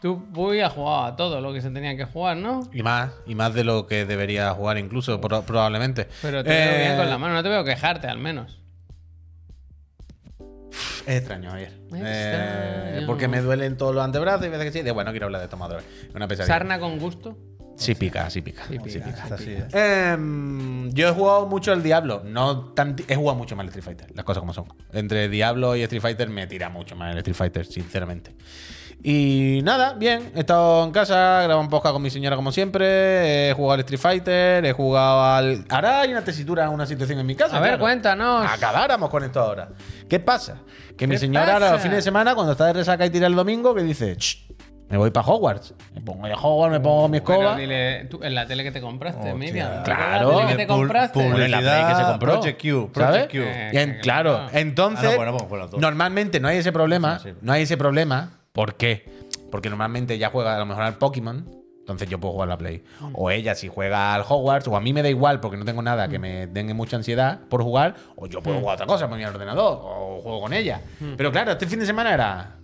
Tú 0.00 0.24
Puy 0.32 0.60
has 0.60 0.72
jugado 0.72 1.04
a 1.04 1.16
todo 1.16 1.40
lo 1.42 1.52
que 1.52 1.60
se 1.60 1.70
tenía 1.70 1.94
que 1.96 2.04
jugar, 2.06 2.36
¿no? 2.36 2.60
Y 2.72 2.82
más, 2.82 3.12
y 3.26 3.34
más 3.34 3.52
de 3.52 3.64
lo 3.64 3.86
que 3.86 4.06
debería 4.06 4.50
jugar 4.52 4.78
incluso, 4.78 5.20
pro- 5.20 5.42
probablemente. 5.42 6.08
Pero 6.22 6.42
te 6.42 6.48
veo 6.50 6.58
Eh, 6.74 6.78
bien 6.86 6.96
con 6.96 7.10
la 7.10 7.18
mano, 7.18 7.34
no 7.34 7.42
te 7.42 7.48
veo 7.50 7.62
quejarte 7.64 8.06
al 8.06 8.18
menos. 8.18 8.58
Es 11.06 11.16
extraño 11.16 11.52
ayer. 11.52 11.72
Eh, 11.94 13.02
porque 13.06 13.26
me 13.28 13.40
duelen 13.40 13.76
todos 13.76 13.94
los 13.94 14.04
antebrazos 14.04 14.46
y 14.46 14.48
veces 14.50 14.66
que 14.66 14.72
sí. 14.78 14.82
De 14.82 14.90
bueno, 14.92 15.10
quiero 15.10 15.26
hablar 15.26 15.40
de 15.42 15.48
tomadores. 15.48 15.84
Una 16.14 16.28
pesadilla. 16.28 16.54
Sarna 16.54 16.78
con 16.78 16.98
gusto. 16.98 17.36
Sí 17.76 17.94
pica, 17.94 18.28
sí 18.30 18.42
pica. 18.42 18.64
Sí, 18.68 18.78
sí 18.90 19.00
pica, 19.00 19.26
¿eh? 19.40 20.12
Em, 20.12 20.90
yo 20.92 21.08
he 21.08 21.12
jugado 21.12 21.46
mucho 21.46 21.72
al 21.72 21.82
Diablo. 21.82 22.22
No 22.24 22.74
tanti- 22.74 23.04
he 23.08 23.16
jugado 23.16 23.38
mucho 23.38 23.56
más 23.56 23.64
al 23.64 23.68
Street 23.68 23.84
Fighter, 23.84 24.14
las 24.14 24.24
cosas 24.24 24.40
como 24.40 24.52
son. 24.52 24.66
Entre 24.92 25.28
Diablo 25.30 25.74
y 25.76 25.82
Street 25.82 26.02
Fighter 26.02 26.28
me 26.28 26.46
tira 26.46 26.68
mucho 26.68 26.94
más 26.94 27.12
el 27.12 27.18
Street 27.18 27.36
Fighter, 27.36 27.64
sinceramente. 27.66 28.34
Y 29.02 29.60
nada, 29.64 29.94
bien. 29.94 30.30
He 30.36 30.40
estado 30.40 30.84
en 30.84 30.90
casa, 30.90 31.14
grabado 31.42 31.60
un 31.60 31.68
podcast 31.70 31.94
con 31.94 32.02
mi 32.02 32.10
señora 32.10 32.36
como 32.36 32.52
siempre. 32.52 33.50
He 33.50 33.54
jugado 33.54 33.74
al 33.74 33.80
Street 33.80 34.00
Fighter, 34.00 34.64
he 34.64 34.72
jugado 34.72 35.24
al. 35.24 35.64
Ahora 35.70 36.00
hay 36.00 36.10
una 36.12 36.22
tesitura, 36.22 36.68
una 36.68 36.84
situación 36.84 37.18
en 37.18 37.26
mi 37.26 37.34
casa. 37.34 37.56
A 37.56 37.60
ver, 37.60 37.70
claro. 37.70 37.82
cuéntanos. 37.82 38.46
Acabáramos 38.50 39.08
con 39.08 39.24
esto 39.24 39.40
ahora. 39.40 39.68
¿Qué 40.08 40.20
pasa? 40.20 40.58
Que 40.98 41.06
mi 41.06 41.14
¿Qué 41.14 41.18
señora 41.20 41.54
ahora 41.54 41.70
los 41.72 41.80
fines 41.80 41.96
de 41.96 42.02
semana, 42.02 42.34
cuando 42.34 42.52
está 42.52 42.66
de 42.66 42.74
resaca 42.74 43.06
y 43.06 43.10
tira 43.10 43.26
el 43.26 43.34
domingo, 43.34 43.74
que 43.74 43.82
dice, 43.82 44.14
"Ch, 44.16 44.46
me 44.90 44.98
voy 44.98 45.10
para 45.10 45.26
Hogwarts. 45.26 45.72
Me 45.94 46.02
pongo 46.02 46.26
de 46.26 46.34
Hogwarts, 46.34 46.72
me 46.72 46.80
pongo 46.80 47.08
mi 47.08 47.16
escoba. 47.18 47.38
Bueno, 47.38 47.56
dile, 47.56 48.04
tú, 48.10 48.20
en 48.22 48.34
la 48.34 48.46
tele 48.46 48.64
que 48.64 48.72
te 48.72 48.82
compraste. 48.82 49.32
Miriam. 49.32 49.82
Claro. 49.82 50.28
¿Recuerdas 50.28 50.30
la 50.34 50.36
tele 50.36 50.50
que 50.50 50.56
te 50.56 50.66
compraste? 50.66 51.12
publicidad, 51.20 51.44
en 51.46 51.50
la 51.52 51.58
Play 51.58 51.84
que 51.86 51.94
se 51.94 52.10
compró. 52.10 52.32
Project 52.34 52.60
Q. 52.62 52.90
Project 52.92 53.30
Q. 53.30 53.36
Eh, 53.38 53.70
en- 53.72 53.98
claro, 54.00 54.46
entonces, 54.52 55.16
Ah, 55.18 55.24
no, 55.24 55.38
bueno, 55.48 55.68
normalmente 55.78 56.38
no 56.38 56.48
hay 56.48 56.58
ese 56.58 56.70
problema. 56.72 57.18
Sí, 57.20 57.30
sí. 57.30 57.36
No 57.40 57.52
hay 57.54 57.62
ese 57.62 57.78
problema. 57.78 58.39
¿Por 58.52 58.74
qué? 58.74 59.04
Porque 59.50 59.68
normalmente 59.68 60.14
ella 60.14 60.30
juega 60.30 60.56
a 60.56 60.58
lo 60.58 60.66
mejor 60.66 60.82
al 60.84 60.98
Pokémon. 60.98 61.44
Entonces 61.80 62.08
yo 62.08 62.20
puedo 62.20 62.34
jugar 62.34 62.48
a 62.48 62.52
la 62.52 62.58
Play. 62.58 62.84
Mm. 63.00 63.10
O 63.14 63.30
ella 63.30 63.54
si 63.56 63.66
juega 63.68 64.14
al 64.14 64.22
Hogwarts, 64.28 64.68
o 64.68 64.76
a 64.76 64.80
mí 64.80 64.92
me 64.92 65.02
da 65.02 65.08
igual 65.08 65.40
porque 65.40 65.56
no 65.56 65.64
tengo 65.64 65.82
nada 65.82 66.08
que 66.08 66.18
me 66.20 66.46
den 66.46 66.76
mucha 66.76 66.96
ansiedad 66.96 67.40
por 67.48 67.62
jugar, 67.62 67.96
o 68.16 68.26
yo 68.26 68.40
Mm. 68.40 68.42
puedo 68.44 68.58
jugar 68.60 68.72
a 68.72 68.74
otra 68.74 68.86
cosa, 68.86 69.08
poner 69.08 69.26
el 69.26 69.34
ordenador, 69.34 69.80
o 69.82 70.20
juego 70.22 70.40
con 70.40 70.52
ella. 70.52 70.80
Pero 71.16 71.32
claro, 71.32 71.50
este 71.52 71.66
fin 71.66 71.80
de 71.80 71.86
semana 71.86 72.14
era. 72.14 72.56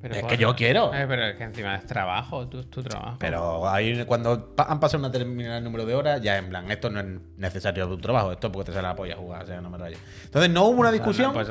Pero 0.00 0.14
Es 0.14 0.20
por- 0.20 0.30
que 0.30 0.36
yo 0.36 0.54
quiero. 0.54 0.94
Eh, 0.94 1.06
pero 1.08 1.24
es 1.26 1.36
que 1.36 1.42
encima 1.44 1.74
es 1.74 1.84
trabajo, 1.86 2.46
tú, 2.46 2.60
es 2.60 2.70
tu 2.70 2.82
trabajo. 2.84 3.16
Pero 3.18 3.68
ahí 3.68 4.04
cuando 4.04 4.54
han 4.56 4.78
pasado 4.78 5.04
un 5.04 5.10
determinado 5.10 5.60
número 5.60 5.84
de 5.86 5.94
horas, 5.94 6.22
ya 6.22 6.38
en 6.38 6.48
plan, 6.48 6.70
esto 6.70 6.88
no 6.88 7.00
es 7.00 7.06
necesario 7.36 7.88
tu 7.88 7.98
trabajo, 7.98 8.30
esto 8.30 8.46
es 8.46 8.52
porque 8.52 8.66
te 8.70 8.72
sale 8.74 8.86
la 8.86 8.94
polla 8.94 9.16
jugar, 9.16 9.42
o 9.42 9.46
sea, 9.46 9.60
no 9.60 9.70
me 9.70 9.78
rayes. 9.78 9.98
Entonces 10.24 10.50
no 10.50 10.64
hubo 10.66 10.80
una 10.80 10.92
discusión. 10.92 11.32
Pues. 11.32 11.48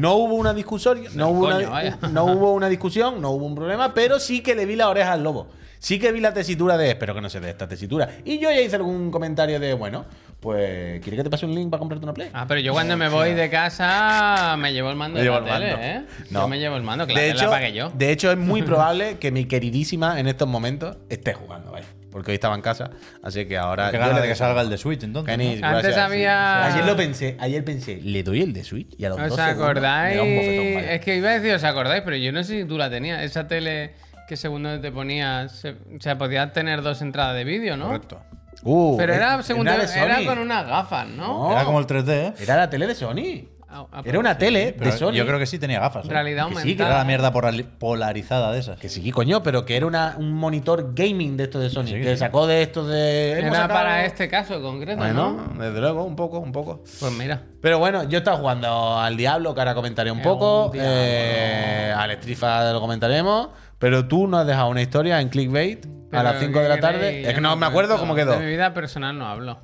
No 0.00 0.14
hubo 0.14 0.34
una 0.34 0.52
discusión, 0.52 1.02
no 1.14 1.28
hubo, 1.28 1.42
coño, 1.50 1.68
una, 1.70 2.08
no 2.10 2.24
hubo 2.24 2.52
una 2.54 2.68
discusión, 2.68 3.20
no 3.22 3.30
hubo 3.30 3.46
un 3.46 3.54
problema, 3.54 3.94
pero 3.94 4.18
sí 4.18 4.42
que 4.42 4.54
le 4.56 4.66
vi 4.66 4.74
la 4.74 4.88
oreja 4.88 5.12
al 5.12 5.22
lobo. 5.22 5.46
Sí 5.78 6.00
que 6.00 6.10
vi 6.10 6.20
la 6.20 6.32
tesitura 6.32 6.76
de 6.78 6.88
espero 6.90 7.14
que 7.14 7.20
no 7.20 7.28
se 7.28 7.38
dé 7.38 7.50
esta 7.50 7.68
tesitura. 7.68 8.08
Y 8.24 8.38
yo 8.38 8.50
ya 8.50 8.60
hice 8.62 8.76
algún 8.76 9.10
comentario 9.10 9.60
de, 9.60 9.74
bueno, 9.74 10.06
pues, 10.40 11.00
¿quieres 11.00 11.18
que 11.18 11.24
te 11.24 11.30
pase 11.30 11.46
un 11.46 11.54
link 11.54 11.70
para 11.70 11.78
comprarte 11.78 12.04
una 12.04 12.14
Play? 12.14 12.30
Ah, 12.32 12.44
pero 12.46 12.60
yo 12.60 12.72
cuando 12.72 12.96
me 12.96 13.08
voy 13.08 13.32
de 13.34 13.48
casa 13.50 14.54
me 14.58 14.72
llevo 14.72 14.90
el 14.90 14.96
mando 14.96 15.14
Me 15.14 15.20
de 15.20 15.24
llevo 15.30 15.40
la 15.40 15.56
el 15.56 15.60
tele, 15.62 15.72
mando. 15.72 15.86
¿eh? 15.86 16.04
No. 16.30 16.40
Yo 16.42 16.48
me 16.48 16.58
llevo 16.58 16.76
el 16.76 16.82
mando, 16.82 17.06
que 17.06 17.14
la 17.14 17.20
de, 17.20 17.26
tele 17.28 17.38
hecho, 17.38 17.44
la 17.46 17.50
pagué 17.50 17.72
yo. 17.72 17.90
de 17.94 18.10
hecho, 18.12 18.30
es 18.30 18.38
muy 18.38 18.62
probable 18.62 19.18
que 19.18 19.30
mi 19.32 19.46
queridísima 19.46 20.20
en 20.20 20.26
estos 20.28 20.46
momentos 20.48 20.96
esté 21.08 21.34
jugando, 21.34 21.72
vaya. 21.72 21.86
Porque 22.12 22.30
hoy 22.30 22.36
estaba 22.36 22.54
en 22.54 22.62
casa, 22.62 22.88
así 23.22 23.44
que 23.44 23.58
ahora. 23.58 23.90
Qué 23.90 23.98
de 23.98 24.28
que 24.28 24.34
salga 24.34 24.62
el 24.62 24.70
de 24.70 24.78
Switch 24.78 25.02
entonces. 25.02 25.30
Kenny, 25.36 25.56
¿no? 25.60 25.66
Antes 25.66 25.96
había- 25.98 26.64
Ayer 26.64 26.86
lo 26.86 26.96
pensé, 26.96 27.36
ayer 27.38 27.62
pensé, 27.62 28.00
le 28.02 28.22
doy 28.22 28.40
el 28.40 28.54
de 28.54 28.64
Switch 28.64 28.94
y 28.96 29.04
a 29.04 29.10
los 29.10 29.18
¿Os 29.20 29.28
dos 29.28 29.36
segundos 29.36 29.58
me 29.58 29.62
acordáis? 29.64 30.16
da 30.16 30.22
un 30.22 30.36
bofetón. 30.36 30.84
Es 30.94 31.00
que 31.02 31.16
iba 31.16 31.28
a 31.28 31.32
decir, 31.32 31.52
¿os 31.54 31.64
acordáis? 31.64 32.02
Pero 32.04 32.16
yo 32.16 32.32
no 32.32 32.42
sé 32.42 32.60
si 32.62 32.64
tú 32.66 32.78
la 32.78 32.88
tenías. 32.88 33.22
Esa 33.22 33.46
tele 33.46 33.92
que 34.28 34.36
según 34.38 34.62
donde 34.62 34.78
te 34.78 34.90
ponías, 34.92 35.52
se, 35.52 35.70
o 35.72 35.76
sea, 36.00 36.16
podías 36.16 36.52
tener 36.54 36.80
dos 36.80 37.02
entradas 37.02 37.34
de 37.36 37.44
vídeo, 37.44 37.76
¿no? 37.76 37.86
Correcto. 37.88 38.22
Uh, 38.68 38.96
Pero 38.96 39.12
eh, 39.12 39.16
era, 39.16 39.42
según 39.44 39.68
era 39.68 40.24
con 40.26 40.38
unas 40.38 40.66
gafas, 40.66 41.06
¿no? 41.08 41.44
No. 41.44 41.52
Era 41.52 41.64
como 41.64 41.78
el 41.78 41.86
3D, 41.86 42.08
¿eh? 42.10 42.34
Era 42.40 42.56
la 42.56 42.68
tele 42.68 42.86
de 42.88 42.94
Sony. 42.96 43.48
Ah, 43.68 43.84
ah, 43.92 44.02
Era 44.04 44.18
una 44.18 44.38
tele 44.38 44.74
Pero 44.78 44.90
de 44.90 44.96
Sony. 44.96 45.12
Yo 45.12 45.26
creo 45.26 45.38
que 45.38 45.44
sí 45.46 45.58
tenía 45.58 45.78
gafas. 45.80 46.06
¿eh? 46.06 46.08
Realidad 46.08 46.48
Que 46.48 46.56
sí, 46.56 46.76
que. 46.76 46.82
Era 46.82 46.98
la 46.98 47.04
mierda 47.04 47.30
polarizada 47.78 48.50
de 48.52 48.60
esas. 48.60 48.78
Que 48.78 48.88
sí, 48.88 49.10
coño, 49.10 49.42
pero 49.42 49.64
que 49.64 49.76
era 49.76 49.86
una- 49.86 50.14
un 50.18 50.32
monitor 50.32 50.92
gaming 50.94 51.36
de 51.36 51.44
estos 51.44 51.62
de 51.62 51.70
Sony. 51.70 51.86
Sí, 51.86 51.92
que 52.00 52.12
sí. 52.12 52.16
sacó 52.16 52.46
de 52.46 52.62
estos 52.62 52.88
de. 52.88 53.32
hemos 53.32 53.44
Era 53.44 53.62
sacado- 53.62 53.78
para 53.80 54.04
este 54.04 54.28
caso 54.28 54.60
concreto, 54.62 54.98
Bueno, 54.98 55.48
¿no? 55.54 55.62
desde 55.64 55.80
luego, 55.80 56.04
un 56.04 56.16
poco, 56.16 56.38
un 56.38 56.52
poco. 56.52 56.82
Pues 57.00 57.12
mira. 57.12 57.42
Pero 57.60 57.78
bueno, 57.78 58.04
yo 58.04 58.18
estaba 58.18 58.36
jugando 58.38 58.98
al 58.98 59.16
Diablo, 59.16 59.54
que 59.54 59.60
ahora 59.60 59.74
comentaré 59.74 60.10
un 60.10 60.22
poco. 60.22 60.66
un 60.66 60.72
Diablo. 60.72 60.90
eh, 60.94 61.92
al 61.96 62.16
Fighter 62.18 62.72
lo 62.72 62.80
comentaremos. 62.80 63.48
Pero 63.78 64.08
tú 64.08 64.26
no 64.26 64.38
has 64.38 64.46
dejado 64.46 64.68
una 64.70 64.80
historia 64.80 65.20
en 65.20 65.28
clickbait 65.28 65.84
a 66.16 66.22
Pero, 66.22 66.32
las 66.32 66.40
5 66.40 66.58
de 66.58 66.64
¿qué 66.64 66.68
la 66.68 66.80
tarde. 66.80 67.28
Es 67.28 67.34
que 67.34 67.40
no 67.40 67.56
me 67.56 67.66
acuerdo 67.66 67.98
cómo 67.98 68.14
quedó. 68.14 68.32
De 68.32 68.38
mi 68.44 68.46
vida 68.50 68.72
personal 68.74 69.16
no 69.18 69.26
hablo. 69.26 69.60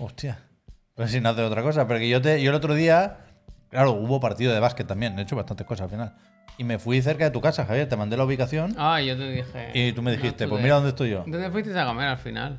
Hostia. 0.00 0.38
Pues 0.94 1.10
si 1.10 1.20
no 1.20 1.30
hace 1.30 1.42
otra 1.42 1.62
cosa. 1.62 1.86
Pero 1.86 2.00
que 2.00 2.08
yo, 2.08 2.20
te, 2.20 2.42
yo 2.42 2.50
el 2.50 2.56
otro 2.56 2.74
día. 2.74 3.18
Claro, 3.70 3.92
hubo 3.92 4.20
partido 4.20 4.52
de 4.52 4.60
básquet 4.60 4.86
también. 4.86 5.18
He 5.18 5.22
hecho 5.22 5.36
bastantes 5.36 5.66
cosas 5.66 5.84
al 5.84 5.90
final. 5.90 6.14
Y 6.58 6.64
me 6.64 6.78
fui 6.78 7.00
cerca 7.00 7.24
de 7.24 7.30
tu 7.30 7.40
casa, 7.40 7.64
Javier. 7.64 7.88
Te 7.88 7.96
mandé 7.96 8.16
la 8.16 8.24
ubicación. 8.24 8.74
Ah, 8.76 9.00
yo 9.00 9.16
te 9.16 9.30
dije. 9.30 9.70
Y 9.72 9.92
tú 9.92 10.02
me 10.02 10.10
no 10.10 10.16
dijiste, 10.16 10.46
pues 10.46 10.62
mira 10.62 10.74
dónde 10.74 10.90
estoy 10.90 11.10
yo. 11.10 11.24
¿Dónde 11.26 11.50
fuiste 11.50 11.78
a 11.78 11.86
comer 11.86 12.08
al 12.08 12.18
final? 12.18 12.58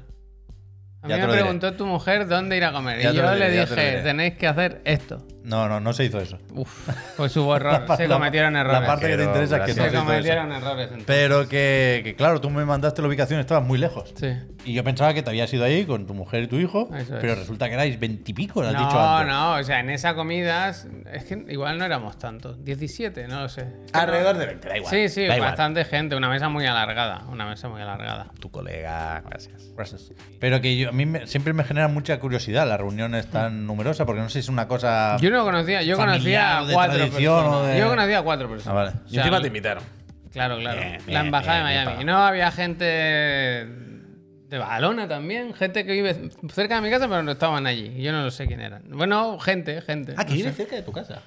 A 1.02 1.08
mí 1.08 1.10
Ya 1.14 1.18
me 1.18 1.26
diré. 1.28 1.34
preguntó 1.42 1.74
tu 1.74 1.86
mujer 1.86 2.28
dónde 2.28 2.58
ir 2.58 2.64
a 2.64 2.72
comer. 2.72 3.02
Ya 3.02 3.12
y 3.12 3.16
yo 3.16 3.24
diré, 3.34 3.38
le 3.52 3.60
dije, 3.60 4.02
tenéis 4.04 4.34
que 4.36 4.48
hacer 4.48 4.82
esto. 4.86 5.28
No, 5.44 5.68
no, 5.68 5.80
no 5.80 5.94
se 5.94 6.06
hizo 6.06 6.20
eso. 6.20 6.40
Uf, 6.54 6.90
pues 7.18 7.36
hubo 7.38 7.56
error. 7.56 7.86
se 7.98 8.08
La- 8.08 8.16
cometieron 8.16 8.54
la 8.54 8.62
errores. 8.62 8.88
parte 8.88 9.08
que 9.08 9.18
te 9.18 9.24
interesa 9.24 9.58
es 9.58 9.62
que 9.64 9.68
no 9.70 9.74
se 9.76 9.82
se 9.82 9.88
hizo 9.88 9.98
eso. 9.98 10.06
cometieron 10.06 10.52
errores. 10.52 10.84
entonces. 10.86 11.06
Pero 11.06 11.50
que, 11.50 12.02
que, 12.04 12.16
claro, 12.16 12.40
tú 12.42 12.50
me 12.50 12.64
mandaste 12.66 13.02
la 13.02 13.08
ubicación, 13.10 13.40
estabas 13.40 13.64
muy 13.66 13.78
lejos. 13.78 14.14
Sí. 14.16 14.28
Y 14.66 14.74
yo 14.74 14.84
pensaba 14.86 15.14
que 15.14 15.22
te 15.22 15.30
habías 15.30 15.54
ido 15.54 15.66
ahí 15.66 15.86
con 15.86 16.08
tu 16.08 16.14
mujer 16.14 16.44
y 16.44 16.48
tu 16.48 16.56
hijo, 16.58 16.90
Eso 16.96 17.16
es. 17.16 17.22
pero 17.22 17.36
resulta 17.36 17.68
que 17.68 17.74
erais 17.74 18.00
veintipico, 18.00 18.62
lo 18.62 18.70
has 18.70 18.74
No, 18.74 18.86
dicho 18.86 19.00
antes. 19.00 19.34
no, 19.34 19.54
o 19.56 19.64
sea, 19.64 19.80
en 19.82 19.90
esa 19.90 20.16
comida 20.16 20.70
es 20.70 20.88
que 21.28 21.46
igual 21.50 21.78
no 21.78 21.84
éramos 21.86 22.18
tantos. 22.18 22.64
17, 22.64 23.28
no 23.28 23.42
lo 23.42 23.50
sé. 23.50 23.62
Es 23.86 23.92
que 23.92 24.00
Alrededor 24.00 24.36
no- 24.36 24.40
de 24.40 24.46
20, 24.46 24.70
da 24.70 24.78
igual. 24.78 24.90
Sí, 24.94 25.10
sí, 25.10 25.26
da 25.26 25.36
igual. 25.36 25.50
bastante 25.52 25.84
gente. 25.84 26.16
Una 26.16 26.30
mesa 26.30 26.48
muy 26.48 26.66
alargada. 26.66 27.26
Una 27.30 27.46
mesa 27.46 27.68
muy 27.68 27.82
alargada. 27.82 28.28
Tu 28.40 28.50
colega, 28.50 29.22
gracias. 29.28 29.72
Gracias. 29.76 30.12
Pero 30.40 30.62
que 30.62 30.78
yo, 30.78 30.90
a 30.90 30.92
mí 30.94 31.06
me- 31.06 31.28
siempre 31.28 31.52
me 31.52 31.66
genera 31.66 31.90
mucha 31.90 32.18
curiosidad 32.22 32.66
las 32.66 32.80
reuniones 32.80 33.28
tan 33.28 33.68
numerosas, 33.68 34.06
porque 34.06 34.22
no 34.22 34.30
sé 34.30 34.34
si 34.34 34.40
es 34.46 34.50
una 34.50 34.70
cosa. 34.70 35.18
Yo 35.20 35.30
no 35.34 35.44
conocía, 35.44 35.82
yo 35.82 35.98
conocía 35.98 36.60
a 36.60 36.66
cuatro 36.72 36.98
personas. 37.10 37.68
de- 37.68 37.80
Yo 37.80 37.90
conocía 37.90 38.20
a 38.20 38.22
cuatro 38.24 38.48
personas. 38.50 38.68
Ah, 38.68 38.74
vale. 38.74 38.90
O 39.04 39.08
Y 39.08 39.10
sea, 39.12 39.20
encima 39.24 39.42
te 39.42 39.48
invitaron. 39.48 39.84
Claro, 40.32 40.58
claro. 40.58 40.80
Bien, 40.80 41.02
la 41.08 41.20
embajada 41.20 41.64
bien, 41.70 41.80
de 41.80 41.86
Miami. 41.86 42.02
Y 42.02 42.06
no 42.06 42.18
había 42.18 42.50
gente 42.52 42.86
de 42.86 44.58
Badalona 44.58 45.08
también, 45.08 45.54
gente 45.54 45.86
que 45.86 45.92
vive 45.94 46.30
cerca 46.52 46.76
de 46.76 46.82
mi 46.82 46.90
casa, 46.90 47.08
pero 47.08 47.24
no 47.24 47.32
estaban 47.32 47.68
allí. 47.68 48.02
Yo 48.02 48.12
no 48.12 48.24
lo 48.24 48.32
sé 48.32 48.48
quién 48.48 48.62
eran. 48.62 48.84
Bueno, 48.90 49.40
gente, 49.40 49.82
gente. 49.82 50.14
Ah, 50.18 50.24
que 50.26 50.32
no 50.32 50.36
vive 50.38 50.50
sé. 50.52 50.56
cerca 50.56 50.76
de 50.76 50.82
tu 50.84 50.92
casa. 50.92 51.22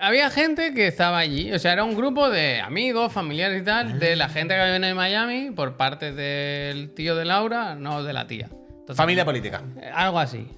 Había 0.00 0.30
gente 0.30 0.72
que 0.74 0.86
estaba 0.86 1.18
allí, 1.18 1.52
o 1.52 1.58
sea, 1.58 1.72
era 1.72 1.82
un 1.82 1.96
grupo 1.96 2.30
de 2.30 2.60
amigos, 2.60 3.12
familiares 3.12 3.62
y 3.62 3.64
tal, 3.64 3.98
de 3.98 4.14
la 4.14 4.28
gente 4.28 4.54
que 4.54 4.64
vive 4.64 4.88
en 4.88 4.96
Miami 4.96 5.50
por 5.50 5.76
parte 5.76 6.12
del 6.12 6.94
tío 6.94 7.16
de 7.16 7.24
Laura, 7.24 7.74
no 7.74 8.04
de 8.04 8.12
la 8.12 8.28
tía. 8.28 8.46
Entonces, 8.70 8.96
Familia 8.96 9.24
política. 9.24 9.60
Algo 9.92 10.20
así. 10.20 10.48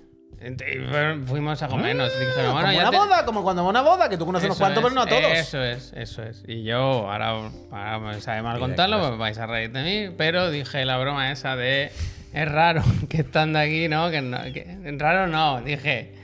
Fuimos 1.26 1.62
a 1.62 1.68
comernos. 1.68 2.10
y 2.16 2.20
dijeron, 2.24 2.52
bueno, 2.52 2.68
como 2.68 2.72
ya 2.72 2.80
una 2.82 2.90
te- 2.90 2.96
boda, 2.96 3.24
como 3.26 3.42
cuando 3.42 3.62
va 3.62 3.68
a 3.68 3.70
una 3.70 3.82
boda, 3.82 4.08
que 4.08 4.16
tú 4.16 4.24
conoces 4.26 4.46
unos 4.46 4.58
cuantos, 4.58 4.82
es, 4.82 4.88
pero 4.88 4.94
no 4.94 5.02
a 5.02 5.06
todos. 5.06 5.32
Eso 5.38 5.62
es, 5.62 5.92
eso 5.94 6.22
es. 6.22 6.42
Y 6.46 6.62
yo, 6.64 6.78
ahora, 7.10 7.50
ahora 7.70 7.98
me 7.98 8.20
sabe 8.20 8.42
mal 8.42 8.58
contarlo, 8.58 8.98
pues 9.06 9.18
vais 9.18 9.38
a 9.38 9.46
reír 9.46 9.70
de 9.72 9.82
mí, 9.82 10.14
pero 10.16 10.50
dije 10.50 10.84
la 10.84 10.96
broma 10.98 11.30
esa 11.30 11.56
de 11.56 11.90
es 12.32 12.48
raro 12.50 12.82
que 13.08 13.18
estando 13.18 13.58
aquí, 13.58 13.88
¿no? 13.88 14.10
Que, 14.10 14.22
no, 14.22 14.38
que 14.52 14.66
raro 14.98 15.26
no, 15.26 15.60
dije 15.62 16.14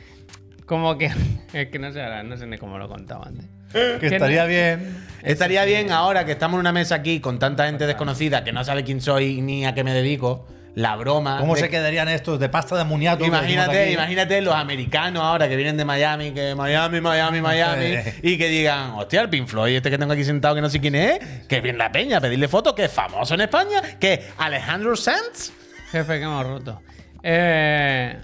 como 0.65 0.97
que 0.99 1.11
es 1.53 1.69
que 1.69 1.79
no 1.79 1.93
sé 1.93 2.03
ahora, 2.03 2.23
no 2.23 2.37
sé 2.37 2.47
ni 2.47 2.57
cómo 2.59 2.79
lo 2.79 2.89
contaba 2.89 3.27
antes. 3.27 3.45
que 3.73 3.99
que 4.01 4.07
estaría 4.15 4.43
no- 4.43 4.49
bien. 4.49 5.05
Estaría 5.23 5.65
bien 5.65 5.91
ahora 5.91 6.25
que 6.25 6.33
estamos 6.33 6.55
en 6.55 6.61
una 6.61 6.73
mesa 6.73 6.95
aquí 6.95 7.21
con 7.21 7.39
tanta 7.39 7.67
gente 7.67 7.87
desconocida 7.87 8.45
que 8.45 8.53
no 8.53 8.63
sabe 8.65 8.85
quién 8.85 9.01
soy 9.01 9.41
ni 9.43 9.67
a 9.67 9.75
qué 9.75 9.83
me 9.85 9.93
dedico. 9.93 10.47
La 10.77 10.95
broma. 10.95 11.39
¿Cómo 11.41 11.55
de- 11.55 11.63
se 11.63 11.71
quedarían 11.71 12.07
estos 12.09 12.39
de 12.39 12.49
pasta 12.51 12.77
de 12.77 12.85
decimos 12.85 13.27
Imagínate, 13.27 13.93
imagínate 13.93 14.41
los 14.43 14.55
americanos 14.55 15.23
ahora 15.23 15.49
que 15.49 15.57
vienen 15.57 15.77
de 15.79 15.87
Miami, 15.87 16.33
que 16.33 16.55
Miami, 16.55 17.01
Miami, 17.01 17.41
Miami, 17.41 17.95
y 18.23 18.37
que 18.37 18.49
digan, 18.49 18.91
hostia, 18.91 19.23
el 19.23 19.31
Pink 19.31 19.49
Floyd, 19.49 19.75
este 19.77 19.91
que 19.91 19.97
tengo 19.97 20.13
aquí 20.13 20.23
sentado 20.23 20.55
que 20.55 20.61
no 20.61 20.69
sé 20.69 20.79
quién 20.79 20.95
es, 20.95 21.19
que 21.49 21.63
viene 21.63 21.79
la 21.79 21.91
peña, 21.91 22.19
a 22.19 22.21
pedirle 22.21 22.47
fotos, 22.47 22.75
que 22.75 22.85
es 22.85 22.93
famoso 22.93 23.35
en 23.35 23.41
España, 23.41 23.81
que 23.99 24.23
Alejandro 24.37 24.95
Sanz. 24.97 25.51
Jefe 25.91 26.19
que 26.19 26.25
hemos 26.25 26.47
roto. 26.47 26.83
Eh, 27.23 28.19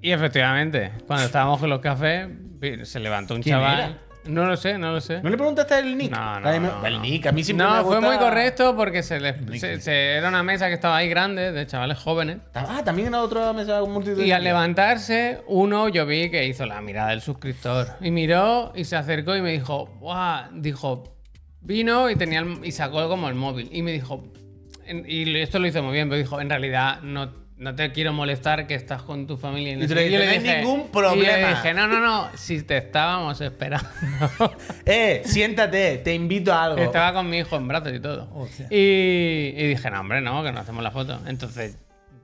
y 0.00 0.10
efectivamente, 0.10 0.90
cuando 1.06 1.26
estábamos 1.26 1.60
con 1.60 1.70
los 1.70 1.80
cafés, 1.80 2.26
se 2.82 2.98
levantó 2.98 3.34
un 3.34 3.42
¿Quién 3.42 3.54
chaval. 3.54 3.78
era? 3.80 3.98
No 4.24 4.44
lo 4.46 4.56
sé, 4.56 4.78
no 4.78 4.92
lo 4.92 5.00
sé. 5.00 5.20
¿No 5.22 5.30
le 5.30 5.36
preguntaste 5.36 5.78
el 5.78 5.96
nick? 5.98 6.12
No, 6.12 6.38
no, 6.40 6.48
me- 6.50 6.60
no, 6.60 6.86
El 6.86 6.94
no. 6.94 7.00
nick, 7.00 7.26
a 7.26 7.32
mí 7.32 7.42
siempre 7.42 7.66
me 7.66 7.72
No, 7.72 7.84
fue 7.84 7.96
gusta- 7.96 8.06
muy 8.06 8.16
correcto 8.18 8.76
porque 8.76 9.02
se 9.02 9.18
les, 9.20 9.34
se- 9.60 9.80
se- 9.80 10.12
era 10.16 10.28
una 10.28 10.42
mesa 10.42 10.68
que 10.68 10.74
estaba 10.74 10.96
ahí 10.96 11.08
grande, 11.08 11.50
de 11.52 11.66
chavales 11.66 11.98
jóvenes. 11.98 12.38
Ah, 12.54 12.82
también 12.84 13.08
era 13.08 13.20
otra 13.22 13.52
mesa 13.52 13.80
con 13.80 13.92
multitud. 13.92 14.22
Y 14.22 14.30
al 14.32 14.44
levantarse, 14.44 15.40
uno 15.48 15.88
yo 15.88 16.06
vi 16.06 16.30
que 16.30 16.46
hizo 16.46 16.66
la 16.66 16.80
mirada 16.80 17.10
del 17.10 17.20
suscriptor. 17.20 17.88
Y 18.00 18.10
miró 18.10 18.72
y 18.74 18.84
se 18.84 18.96
acercó 18.96 19.34
y 19.36 19.42
me 19.42 19.50
dijo, 19.52 19.86
¡guau! 20.00 20.44
Dijo, 20.52 21.16
vino 21.60 22.08
y, 22.10 22.16
tenía 22.16 22.40
el- 22.40 22.60
y 22.64 22.72
sacó 22.72 23.08
como 23.08 23.28
el 23.28 23.34
móvil. 23.34 23.68
Y 23.72 23.82
me 23.82 23.92
dijo, 23.92 24.24
y 25.06 25.36
esto 25.38 25.58
lo 25.58 25.66
hizo 25.66 25.82
muy 25.82 25.94
bien, 25.94 26.08
pero 26.08 26.18
dijo, 26.18 26.40
en 26.40 26.48
realidad 26.48 27.00
no, 27.02 27.41
no 27.62 27.74
te 27.74 27.90
quiero 27.92 28.12
molestar 28.12 28.66
que 28.66 28.74
estás 28.74 29.02
con 29.02 29.26
tu 29.26 29.36
familia. 29.36 29.76
no 29.76 29.84
Y 29.84 29.86
tú 29.86 29.94
sé 29.94 29.94
le 29.94 30.04
qué". 30.06 30.10
Yo 30.12 30.20
dijiste, 30.20 30.44
"No 30.48 30.50
hay 30.52 30.58
ningún 30.64 30.80
Y 30.80 30.84
yo 30.84 30.90
problema". 30.92 31.36
le 31.38 31.48
dije, 31.48 31.74
no, 31.74 31.86
no, 31.86 32.00
no, 32.00 32.28
si 32.34 32.62
te 32.62 32.76
estábamos 32.76 33.40
esperando. 33.40 33.88
Eh, 34.84 35.22
siéntate, 35.24 35.98
te 35.98 36.12
invito 36.14 36.52
a 36.52 36.64
algo. 36.64 36.82
Estaba 36.82 37.12
con 37.12 37.30
mi 37.30 37.38
hijo 37.38 37.56
en 37.56 37.68
brazos 37.68 37.92
y 37.94 38.00
todo. 38.00 38.28
Y, 38.70 39.54
y 39.56 39.66
dije, 39.68 39.90
no, 39.90 40.00
hombre, 40.00 40.20
no, 40.20 40.42
que 40.42 40.52
no 40.52 40.60
hacemos 40.60 40.82
la 40.82 40.90
foto. 40.90 41.20
Entonces 41.26 41.78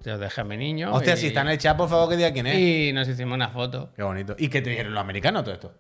yo 0.04 0.18
dejé 0.18 0.40
a 0.40 0.44
mi 0.44 0.56
niño. 0.56 0.92
Hostia, 0.92 1.14
y, 1.14 1.16
si 1.18 1.26
está 1.28 1.42
en 1.42 1.48
el 1.48 1.58
chat, 1.58 1.76
por 1.76 1.88
favor, 1.88 2.08
que 2.08 2.16
diga 2.16 2.32
quién 2.32 2.46
es. 2.46 2.58
Y 2.58 2.92
nos 2.92 3.08
hicimos 3.08 3.34
una 3.34 3.48
foto. 3.50 3.92
Qué 3.94 4.02
bonito. 4.02 4.34
¿Y 4.38 4.48
qué 4.48 4.60
te 4.62 4.70
dijeron 4.70 4.92
los 4.94 5.00
americanos 5.00 5.44
todo 5.44 5.54
esto? 5.54 5.74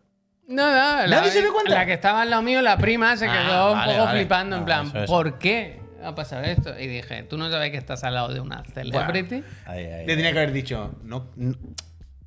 Nada, 0.48 1.06
la, 1.06 1.16
¿Nadie 1.18 1.30
se 1.30 1.42
dio 1.42 1.52
cuenta? 1.52 1.74
la 1.74 1.84
que 1.84 1.92
estaba 1.92 2.22
al 2.22 2.30
lado 2.30 2.42
mío, 2.42 2.62
la 2.62 2.78
prima, 2.78 3.16
se 3.18 3.26
Ah, 3.28 3.32
quedó 3.32 3.72
un 3.74 3.84
poco 3.84 4.04
vale. 4.06 4.18
flipando, 4.20 4.56
en 4.56 4.64
plan, 4.64 4.90
es. 4.94 5.06
¿por 5.06 5.38
qué 5.38 5.78
ha 6.02 6.14
pasado 6.14 6.44
esto? 6.44 6.78
Y 6.78 6.86
dije, 6.86 7.22
¿tú 7.24 7.36
no 7.38 7.50
sabes 7.50 7.70
que 7.70 7.76
estás 7.76 8.04
al 8.04 8.14
lado 8.14 8.32
de 8.32 8.40
una 8.40 8.62
celebrity? 8.64 9.42
Ahí, 9.66 9.84
ahí. 9.84 10.06
Le 10.06 10.16
tenía 10.16 10.32
que 10.32 10.38
haber 10.38 10.52
dicho, 10.52 10.98
no, 11.02 11.30
no, 11.36 11.54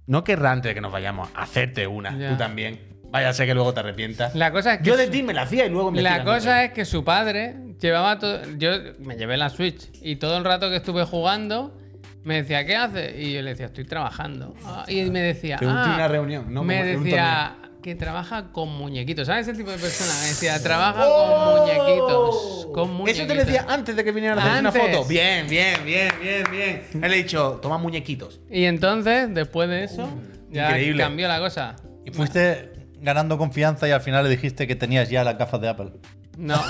no 0.08 0.24
querrá 0.24 0.52
antes 0.52 0.70
de 0.72 0.74
que 0.76 0.82
nos 0.82 0.92
vayamos, 0.92 1.30
hacerte 1.36 1.88
una, 1.88 2.18
Ya. 2.18 2.30
tú 2.32 2.38
también. 2.38 2.80
Vaya, 3.12 3.34
sé 3.34 3.46
que 3.46 3.54
luego 3.54 3.74
te 3.74 3.82
arrepientas. 3.82 4.36
La 4.36 4.52
cosa 4.52 4.74
es 4.76 4.80
que 4.80 4.86
Yo 4.86 4.96
de 4.96 5.08
ti 5.08 5.22
me 5.22 5.34
la 5.34 5.42
hacía 5.42 5.66
y 5.66 5.70
luego 5.70 5.92
me 5.92 6.02
La 6.02 6.24
cosa 6.24 6.64
es 6.64 6.72
que 6.72 6.86
su 6.86 7.04
padre 7.04 7.56
llevaba 7.80 8.18
todo. 8.20 8.40
Yo 8.58 8.72
me 9.00 9.16
llevé 9.18 9.36
la 9.36 9.50
Switch 9.50 9.90
y 10.02 10.16
todo 10.16 10.38
el 10.38 10.46
rato 10.46 10.70
que 10.70 10.78
estuve 10.78 11.04
jugando 11.04 11.78
me 12.24 12.36
decía, 12.36 12.66
¿qué 12.66 12.76
haces? 12.76 13.16
Y 13.20 13.34
yo 13.34 13.42
le 13.42 13.50
decía, 13.52 13.66
estoy 13.66 13.84
trabajando. 13.84 14.54
Ah, 14.64 14.86
y 14.88 15.02
me 15.10 15.22
decía, 15.22 15.58
"Ah", 15.62 16.08
reunión, 16.08 16.54
no 16.54 16.64
me 16.64 16.84
decía 16.84 17.56
que 17.82 17.96
trabaja 17.96 18.52
con 18.52 18.70
muñequitos. 18.70 19.28
¿Sabes 19.28 19.48
ese 19.48 19.58
tipo 19.58 19.72
de 19.72 19.78
persona? 19.78 20.14
Me 20.22 20.28
decía, 20.30 20.62
trabaja 20.62 21.04
¡Oh! 21.06 21.58
con 21.58 21.68
muñequitos. 21.68 22.68
Con 22.74 22.94
muñequitos. 22.94 23.20
Eso 23.20 23.28
te 23.28 23.36
lo 23.36 23.46
decía 23.46 23.66
antes 23.68 23.96
de 23.96 24.04
que 24.04 24.12
viniera 24.12 24.36
a 24.36 24.46
hacer 24.46 24.60
una 24.60 24.72
foto. 24.72 25.06
Bien, 25.06 25.48
bien, 25.48 25.84
bien, 25.86 26.10
bien, 26.22 26.44
bien. 26.52 26.88
Él 26.94 27.02
le 27.12 27.20
he 27.20 27.24
dicho, 27.24 27.60
toma 27.62 27.78
muñequitos. 27.78 28.40
Y 28.50 28.66
entonces, 28.66 29.34
después 29.34 29.70
de 29.70 29.84
eso, 29.84 30.08
ya 30.50 30.70
increíble. 30.70 31.04
cambió 31.04 31.28
la 31.28 31.40
cosa. 31.40 31.76
Y 32.06 32.12
fuiste 32.12 32.72
ganando 33.00 33.38
confianza 33.38 33.88
y 33.88 33.92
al 33.92 34.02
final 34.02 34.24
le 34.24 34.30
dijiste 34.30 34.68
que 34.68 34.76
tenías 34.76 35.10
ya 35.10 35.24
las 35.24 35.38
gafas 35.38 35.60
de 35.62 35.70
Apple. 35.70 35.92
No, 36.38 36.62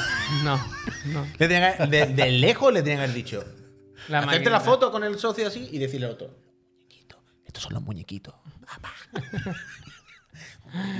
no, 0.43 0.59
no. 1.05 1.27
De, 1.37 2.07
de 2.07 2.31
lejos 2.31 2.73
le 2.73 2.81
tenían 2.81 2.99
que 2.99 3.03
haber 3.03 3.15
dicho. 3.15 3.43
La 4.07 4.19
hacerte 4.19 4.49
la 4.49 4.57
maquinita. 4.57 4.59
foto 4.59 4.91
con 4.91 5.03
el 5.03 5.19
socio 5.19 5.47
así 5.47 5.69
y 5.71 5.77
decirle 5.77 6.07
al 6.07 6.13
otro. 6.13 6.35
Muñequito. 6.73 7.21
Estos 7.45 7.63
son 7.63 7.73
los 7.73 7.83
muñequitos. 7.83 8.33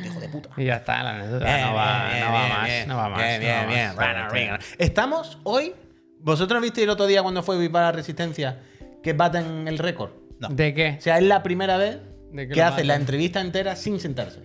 Hijo 0.05 0.19
de 0.19 0.29
puta. 0.29 0.49
Y 0.57 0.65
ya 0.65 0.75
está, 0.75 1.03
la 1.03 1.15
anécdota. 1.15 1.45
Bien, 1.45 1.61
no 1.61 1.73
va, 1.73 2.09
bien, 2.09 2.19
no 2.19 2.31
va 2.31 2.39
bien, 2.39 2.49
más. 2.49 2.65
bien. 2.65 2.87
no 2.87 2.97
va 2.97 3.09
más. 3.09 3.17
Bien, 3.19 3.41
no 3.41 3.47
bien, 3.47 3.67
bien. 3.67 3.95
rana. 3.95 4.59
Estamos 4.77 5.37
hoy. 5.43 5.73
¿Vosotros 6.19 6.61
visteis 6.61 6.83
el 6.83 6.91
otro 6.91 7.07
día 7.07 7.23
cuando 7.23 7.41
fue 7.41 7.57
Viva 7.57 7.81
la 7.81 7.91
Resistencia 7.91 8.59
que 9.01 9.13
baten 9.13 9.67
el 9.67 9.77
récord? 9.79 10.11
No. 10.39 10.49
¿De 10.49 10.73
qué? 10.73 10.95
O 10.99 11.01
sea, 11.01 11.17
es 11.17 11.23
la 11.23 11.41
primera 11.41 11.77
vez 11.77 11.97
¿De 12.31 12.47
qué 12.47 12.53
que 12.53 12.61
hace 12.61 12.83
la 12.83 12.95
entrevista 12.95 13.41
entera 13.41 13.75
sin 13.75 13.99
sentarse. 13.99 14.41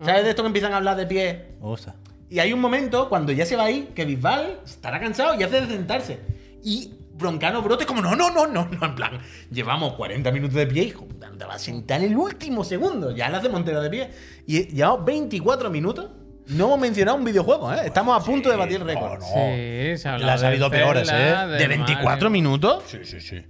Ah. 0.00 0.06
¿Sabes 0.06 0.24
de 0.24 0.30
esto 0.30 0.42
que 0.42 0.46
empiezan 0.48 0.72
a 0.72 0.78
hablar 0.78 0.96
de 0.96 1.06
pie? 1.06 1.56
Gusta. 1.60 1.96
Y 2.28 2.38
hay 2.38 2.52
un 2.52 2.60
momento 2.60 3.08
cuando 3.08 3.32
ya 3.32 3.44
se 3.44 3.56
va 3.56 3.64
ahí 3.64 3.90
que 3.94 4.04
Bisbal 4.04 4.60
estará 4.64 5.00
cansado 5.00 5.38
y 5.38 5.42
hace 5.42 5.60
de 5.60 5.66
sentarse. 5.66 6.18
Y 6.62 6.94
Broncano 7.20 7.62
brote 7.62 7.86
como, 7.86 8.00
no, 8.02 8.16
no, 8.16 8.30
no, 8.30 8.46
no, 8.46 8.66
no, 8.66 8.86
en 8.86 8.94
plan, 8.94 9.18
llevamos 9.50 9.94
40 9.94 10.30
minutos 10.32 10.56
de 10.56 10.66
pie 10.66 10.84
y 10.84 10.86
hijo, 10.88 11.06
te 11.40 11.44
vas 11.46 11.56
a 11.56 11.58
sentar 11.58 12.00
en 12.02 12.12
el 12.12 12.16
último 12.16 12.64
segundo. 12.64 13.10
Ya 13.12 13.30
le 13.30 13.38
hace 13.38 13.48
Montero 13.48 13.80
de 13.80 13.90
pie. 13.90 14.10
Y 14.46 14.66
llevamos 14.68 15.04
24 15.06 15.70
minutos. 15.70 16.10
No 16.48 16.66
hemos 16.66 16.80
mencionado 16.80 17.16
un 17.16 17.24
videojuego, 17.24 17.72
¿eh? 17.72 17.82
Estamos 17.84 18.20
a 18.20 18.24
punto 18.24 18.50
de 18.50 18.56
batir 18.56 18.76
el 18.80 18.86
récord. 18.86 19.20
No, 19.20 19.26
no. 19.26 19.26
Sí, 19.26 19.96
se 19.96 20.08
ha 20.08 20.14
hablado 20.14 20.26
Le 20.26 20.32
ha 20.32 20.38
salido 20.38 20.68
de 20.68 20.76
peores, 20.76 21.08
¿eh? 21.12 21.34
¿De 21.58 21.66
24 21.68 22.04
Mario. 22.04 22.30
minutos? 22.30 22.82
Sí, 22.88 22.98
sí, 23.04 23.20
sí. 23.20 23.42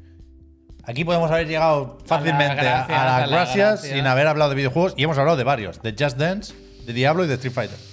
Aquí 0.84 1.04
podemos 1.04 1.30
haber 1.30 1.46
llegado 1.46 1.98
fácilmente 2.04 2.60
a, 2.60 2.86
gracias, 2.86 2.88
las 2.88 3.20
la 3.20 3.26
gracias 3.26 3.80
gracia. 3.82 3.96
sin 3.96 4.06
haber 4.06 4.26
hablado 4.26 4.50
de 4.50 4.56
videojuegos 4.56 4.94
y 4.96 5.04
hemos 5.04 5.18
hablado 5.18 5.36
de 5.36 5.44
varios, 5.44 5.82
de 5.82 5.94
Just 5.98 6.16
Dance, 6.16 6.54
de 6.84 6.92
Diablo 6.92 7.24
y 7.24 7.28
de 7.28 7.34
Street 7.34 7.52
Fighter. 7.52 7.89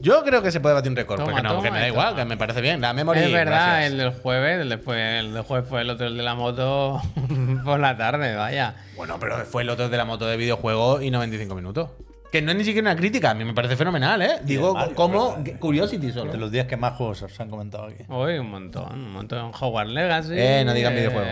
Yo 0.00 0.24
creo 0.24 0.42
que 0.42 0.50
se 0.50 0.60
puede 0.60 0.74
batir 0.74 0.90
un 0.90 0.96
récord. 0.96 1.18
Toma, 1.18 1.30
porque 1.30 1.42
no, 1.42 1.50
toma 1.50 1.62
que 1.62 1.70
me 1.70 1.80
da 1.80 1.88
igual, 1.88 2.16
que 2.16 2.24
me 2.24 2.36
parece 2.36 2.60
bien. 2.60 2.80
La 2.80 2.92
memoria. 2.92 3.24
Es 3.24 3.32
verdad, 3.32 3.66
gracias. 3.66 3.92
el 3.92 3.98
del 3.98 4.10
jueves, 4.10 4.60
el, 4.60 4.68
de 4.68 4.78
fue, 4.78 5.18
el 5.18 5.34
del 5.34 5.42
jueves 5.42 5.68
fue 5.68 5.82
el 5.82 5.90
otro, 5.90 6.06
el 6.06 6.16
de 6.16 6.22
la 6.22 6.34
moto 6.34 7.00
por 7.64 7.78
la 7.80 7.96
tarde, 7.96 8.34
vaya. 8.34 8.76
Bueno, 8.96 9.18
pero 9.20 9.36
fue 9.44 9.62
el 9.62 9.70
otro 9.70 9.88
de 9.88 9.96
la 9.96 10.04
moto 10.04 10.26
de 10.26 10.36
videojuego 10.36 11.02
y 11.02 11.10
95 11.10 11.54
minutos. 11.54 11.90
Que 12.32 12.40
no 12.40 12.52
es 12.52 12.56
ni 12.56 12.64
siquiera 12.64 12.92
una 12.92 12.98
crítica, 12.98 13.30
a 13.30 13.34
mí 13.34 13.44
me 13.44 13.54
parece 13.54 13.76
fenomenal, 13.76 14.22
¿eh? 14.22 14.38
Digo, 14.44 14.72
Mario, 14.72 14.94
como 14.94 15.36
¿verdad? 15.36 15.58
Curiosity 15.58 16.12
solo. 16.12 16.30
De 16.30 16.38
los 16.38 16.52
días 16.52 16.66
que 16.66 16.76
más 16.76 16.94
juegos 16.94 17.22
os 17.22 17.40
han 17.40 17.50
comentado 17.50 17.86
aquí. 17.86 18.04
Uy, 18.08 18.38
un 18.38 18.50
montón, 18.50 18.92
un 18.92 19.12
montón. 19.12 19.50
Hogwarts 19.58 19.90
Legacy. 19.92 20.34
Eh, 20.36 20.62
no 20.64 20.72
digan 20.72 20.94
videojuego. 20.94 21.28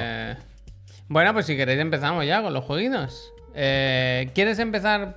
Bueno, 1.06 1.32
pues 1.32 1.46
si 1.46 1.56
queréis 1.56 1.80
empezamos 1.80 2.26
ya 2.26 2.42
con 2.42 2.52
los 2.52 2.64
jueguinos. 2.64 3.32
Eh, 3.54 4.30
¿Quieres 4.34 4.58
empezar? 4.58 5.16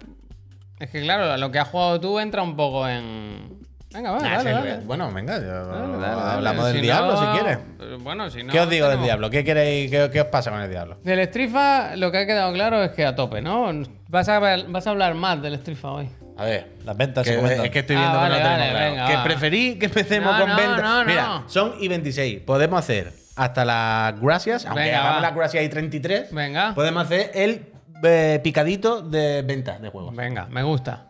Es 0.81 0.89
que 0.89 1.01
claro, 1.01 1.37
lo 1.37 1.51
que 1.51 1.59
has 1.59 1.67
jugado 1.67 1.99
tú 1.99 2.19
entra 2.19 2.41
un 2.41 2.55
poco 2.55 2.87
en... 2.87 3.59
Venga, 3.93 4.11
va, 4.11 4.19
Nah, 4.19 4.37
dale, 4.37 4.49
sí, 4.49 4.55
dale. 4.55 4.77
Bueno, 4.85 5.11
venga, 5.11 5.37
yo- 5.37 5.43
Dale, 5.67 5.97
dale, 5.97 5.97
dale. 6.15 6.31
hablamos 6.31 6.65
del 6.67 6.75
Si 6.77 6.81
diablo 6.81 7.11
no- 7.13 7.19
si 7.33 7.39
quieres. 7.39 7.57
Bueno, 8.01 8.29
si 8.29 8.43
no. 8.43 8.51
¿Qué 8.53 8.59
os 8.61 8.69
digo 8.69 8.87
del 8.87 9.01
diablo? 9.03 9.29
¿Qué 9.29 9.43
queréis? 9.43 9.91
¿Qué, 9.91 10.09
qué 10.11 10.21
os 10.21 10.27
pasa 10.27 10.49
con 10.49 10.61
el 10.61 10.69
diablo? 10.69 10.97
Del 11.03 11.19
Strifa, 11.27 11.95
lo 11.97 12.09
que 12.11 12.19
ha 12.19 12.25
quedado 12.25 12.53
claro 12.53 12.81
es 12.83 12.91
que 12.91 13.05
a 13.05 13.15
tope, 13.15 13.41
¿no? 13.41 13.69
Vas 14.07 14.29
a, 14.29 14.39
ver- 14.39 14.65
vas 14.69 14.87
a 14.87 14.91
hablar 14.91 15.13
más 15.13 15.41
del 15.41 15.55
Strifa 15.59 15.91
hoy. 15.91 16.09
A 16.37 16.45
ver. 16.45 16.69
Las 16.85 16.95
ventas 16.95 17.25
que- 17.25 17.31
se 17.31 17.35
comentan. 17.35 17.65
es 17.65 17.71
que 17.71 17.79
estoy 17.79 17.97
Ah, 17.97 17.99
viendo 17.99 18.17
vale, 18.17 18.35
que 18.35 18.41
no 18.41 18.49
tenemos 18.49 18.59
vale, 18.73 18.73
claro. 18.79 18.91
venga, 19.07 19.07
que 19.23 19.29
preferí 19.29 19.75
que 19.77 19.85
empecemos 19.87 20.33
No, 20.33 20.39
con 20.39 20.49
no, 20.49 20.55
ventas. 20.55 20.81
no, 20.81 20.99
no. 20.99 21.05
Mira, 21.05 21.43
son 21.47 21.73
y 21.79 21.87
26. 21.89 22.39
Podemos 22.41 22.79
hacer 22.79 23.11
hasta 23.35 23.65
las 23.65 24.19
gracias, 24.21 24.65
aunque 24.65 24.83
Venga, 24.83 25.01
hagamos 25.01 25.21
las 25.21 25.35
gracias 25.35 25.63
y 25.65 25.69
33. 25.69 26.33
Venga. 26.33 26.73
Podemos 26.73 27.03
hacer 27.03 27.31
el 27.35 27.65
eh, 28.03 28.39
picadito 28.43 29.01
de 29.01 29.41
ventas 29.41 29.81
de 29.81 29.89
juegos. 29.89 30.15
Venga, 30.15 30.47
me 30.47 30.63
gusta. 30.63 31.07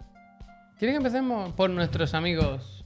¿Quieres 0.77 0.93
que 0.93 0.97
empecemos 0.97 1.53
por 1.53 1.69
nuestros 1.69 2.13
amigos 2.13 2.83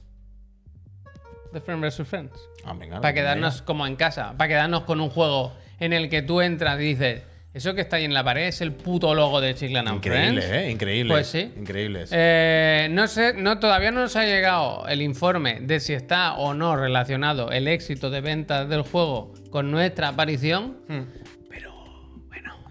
de 1.52 1.60
Friends 1.60 1.96
vs. 1.96 2.08
Friends? 2.08 2.40
Ah, 2.64 2.74
venga, 2.78 3.00
Para 3.00 3.14
quedarnos 3.14 3.62
como 3.62 3.86
en 3.86 3.96
casa, 3.96 4.34
para 4.36 4.48
quedarnos 4.48 4.82
con 4.82 5.00
un 5.00 5.08
juego 5.08 5.52
en 5.80 5.92
el 5.92 6.10
que 6.10 6.22
tú 6.22 6.40
entras 6.40 6.78
y 6.80 6.84
dices, 6.84 7.22
eso 7.54 7.74
que 7.74 7.80
está 7.80 7.96
ahí 7.96 8.04
en 8.04 8.12
la 8.12 8.22
pared 8.22 8.48
es 8.48 8.60
el 8.60 8.72
puto 8.72 9.14
logo 9.14 9.40
de 9.40 9.54
Chiclan 9.54 9.88
and 9.88 9.96
Increíble, 9.96 10.42
Friends. 10.42 10.66
¿eh? 10.66 10.70
Increíble. 10.70 11.14
Pues 11.14 11.26
sí. 11.26 11.52
Increíble. 11.56 12.04
Eh, 12.10 12.88
no 12.90 13.06
sé, 13.08 13.32
no, 13.32 13.58
todavía 13.58 13.90
no 13.90 14.00
nos 14.00 14.14
ha 14.16 14.26
llegado 14.26 14.86
el 14.88 15.00
informe 15.00 15.60
de 15.62 15.80
si 15.80 15.94
está 15.94 16.34
o 16.34 16.52
no 16.52 16.76
relacionado 16.76 17.50
el 17.50 17.66
éxito 17.66 18.10
de 18.10 18.20
ventas 18.20 18.68
del 18.68 18.82
juego 18.82 19.32
con 19.48 19.70
nuestra 19.70 20.08
aparición. 20.08 20.76
Hmm. 20.86 21.04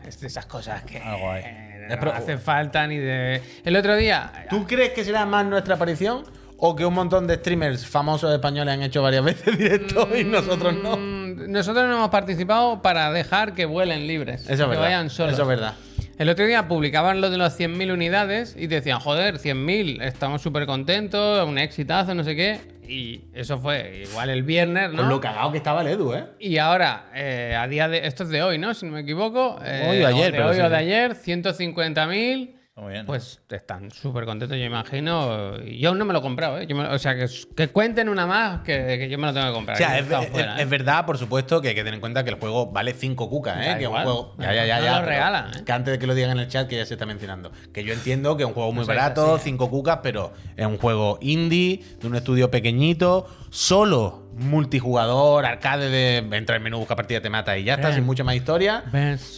Es 0.07 0.19
de 0.19 0.27
esas 0.27 0.45
cosas 0.45 0.83
que 0.83 0.97
Algo 0.99 1.31
hay. 1.31 1.43
eh, 1.45 1.87
Es 1.89 1.95
no 1.95 1.99
pro- 1.99 2.13
hace 2.13 2.37
falta 2.37 2.85
ni 2.87 2.97
de. 2.97 3.41
El 3.63 3.75
otro 3.75 3.95
día. 3.95 4.31
¿Tú 4.49 4.65
crees 4.67 4.91
que 4.91 5.03
será 5.03 5.25
más 5.25 5.45
nuestra 5.45 5.75
aparición 5.75 6.23
o 6.57 6.75
que 6.75 6.85
un 6.85 6.93
montón 6.93 7.27
de 7.27 7.35
streamers 7.35 7.85
famosos 7.85 8.33
españoles 8.33 8.73
han 8.73 8.81
hecho 8.83 9.01
varias 9.01 9.23
veces 9.25 9.57
directo 9.57 10.07
y 10.15 10.23
nosotros 10.23 10.73
no? 10.81 10.95
Mm, 10.97 11.51
Nosotros 11.51 11.85
no 11.87 11.95
hemos 11.95 12.09
participado 12.09 12.81
para 12.81 13.11
dejar 13.11 13.53
que 13.53 13.65
vuelen 13.65 14.07
libres. 14.07 14.43
Eso 14.43 14.53
es 14.53 14.59
que 14.59 14.65
verdad. 14.67 14.81
vayan 14.83 15.09
solos. 15.09 15.33
Eso 15.33 15.41
es 15.43 15.47
verdad. 15.47 15.73
El 16.17 16.29
otro 16.29 16.45
día 16.45 16.65
publicaban 16.69 17.19
lo 17.19 17.29
de 17.29 17.37
los 17.37 17.59
100.000 17.59 17.91
unidades 17.91 18.55
y 18.57 18.67
decían, 18.67 18.99
joder, 19.01 19.37
100.000, 19.37 20.01
estamos 20.01 20.41
súper 20.41 20.65
contentos, 20.65 21.45
un 21.45 21.57
exitazo, 21.57 22.15
no 22.15 22.23
sé 22.23 22.37
qué. 22.37 22.61
Y 22.87 23.25
eso 23.33 23.59
fue 23.59 24.03
igual 24.09 24.29
el 24.29 24.43
viernes, 24.43 24.91
¿no? 24.91 24.97
Con 24.97 25.09
lo 25.09 25.19
cagado 25.19 25.51
que 25.51 25.57
estaba 25.57 25.81
el 25.81 25.87
Edu, 25.87 26.13
¿eh? 26.13 26.25
Y 26.39 26.57
ahora, 26.57 27.09
eh, 27.13 27.55
a 27.57 27.67
día 27.67 27.87
de. 27.87 28.05
Esto 28.07 28.23
es 28.23 28.29
de 28.29 28.41
hoy, 28.43 28.57
¿no? 28.57 28.73
Si 28.73 28.85
no 28.85 28.91
me 28.93 29.01
equivoco. 29.01 29.59
eh, 29.63 29.87
Hoy 29.89 30.03
o 30.03 30.07
ayer, 30.07 30.31
de 30.31 30.37
pero 30.37 30.49
hoy 30.49 30.55
sí, 30.55 30.61
o 30.61 30.69
de 30.69 30.75
ayer, 30.77 31.15
150.000. 31.15 32.54
Muy 32.77 32.91
bien. 32.91 33.05
Pues 33.05 33.39
están 33.49 33.89
súper 33.89 34.25
contentos, 34.25 34.57
yo 34.57 34.65
imagino. 34.65 35.57
Yo 35.61 35.89
aún 35.89 35.97
no 35.97 36.03
me 36.03 36.11
lo 36.11 36.19
he 36.19 36.21
comprado, 36.21 36.59
¿eh? 36.59 36.67
Yo 36.67 36.75
me- 36.75 36.85
o 36.87 36.99
sea, 36.99 37.15
que, 37.15 37.25
que 37.55 37.69
cuenten 37.69 38.09
una 38.09 38.27
más 38.27 38.63
que, 38.63 38.97
que 38.99 39.07
yo 39.07 39.17
me 39.17 39.27
lo 39.27 39.33
tengo 39.33 39.47
que 39.47 39.53
comprar. 39.53 39.75
O 39.75 39.77
sea, 39.77 39.93
que 39.93 39.99
es, 39.99 40.03
está 40.03 40.21
es- 40.23 40.29
fuera, 40.29 40.55
es 40.57 40.61
¿eh? 40.61 40.65
verdad, 40.65 41.05
por 41.05 41.17
supuesto, 41.17 41.61
que 41.61 41.69
hay 41.69 41.73
que 41.75 41.81
tener 41.85 41.93
en 41.93 41.99
cuenta 42.01 42.25
que 42.25 42.31
el 42.31 42.35
juego 42.37 42.73
vale 42.73 42.93
5 42.93 43.29
cucas, 43.29 43.55
¿eh? 43.65 43.69
Da 43.69 43.77
que 43.77 43.83
es 43.85 43.87
un 43.87 43.93
igual. 43.93 44.03
juego. 44.03 44.35
Ya, 44.39 44.53
ya, 44.53 44.65
ya, 44.65 44.79
no 44.79 44.85
ya. 44.87 44.99
lo 44.99 45.05
regalan, 45.05 45.49
¿eh? 45.55 45.63
Que 45.65 45.71
antes 45.71 45.93
de 45.93 45.99
que 45.99 46.05
lo 46.05 46.13
digan 46.15 46.31
en 46.31 46.39
el 46.39 46.47
chat, 46.49 46.67
que 46.67 46.75
ya 46.75 46.85
se 46.85 46.95
está 46.95 47.05
mencionando. 47.05 47.49
Que 47.73 47.85
yo 47.85 47.93
entiendo 47.93 48.35
que 48.35 48.43
es 48.43 48.47
un 48.47 48.53
juego 48.53 48.73
muy 48.73 48.81
Eso 48.83 48.91
es 48.91 48.97
barato, 48.97 49.35
así, 49.35 49.41
¿eh? 49.51 49.53
5 49.53 49.69
cucas, 49.69 49.99
pero 50.03 50.33
es 50.57 50.65
un 50.65 50.77
juego 50.77 51.17
indie, 51.21 51.81
de 52.01 52.07
un 52.07 52.15
estudio 52.17 52.51
pequeñito, 52.51 53.25
solo 53.51 54.25
multijugador, 54.37 55.45
arcade 55.45 55.89
de 55.89 56.17
entra 56.35 56.57
en 56.57 56.63
menú, 56.63 56.79
busca 56.79 56.97
partida, 56.97 57.21
te 57.21 57.29
mata 57.29 57.57
y 57.57 57.63
ya 57.63 57.75
está, 57.75 57.93
sin 57.93 58.03
mucha 58.03 58.25
más 58.25 58.35
historia. 58.35 58.83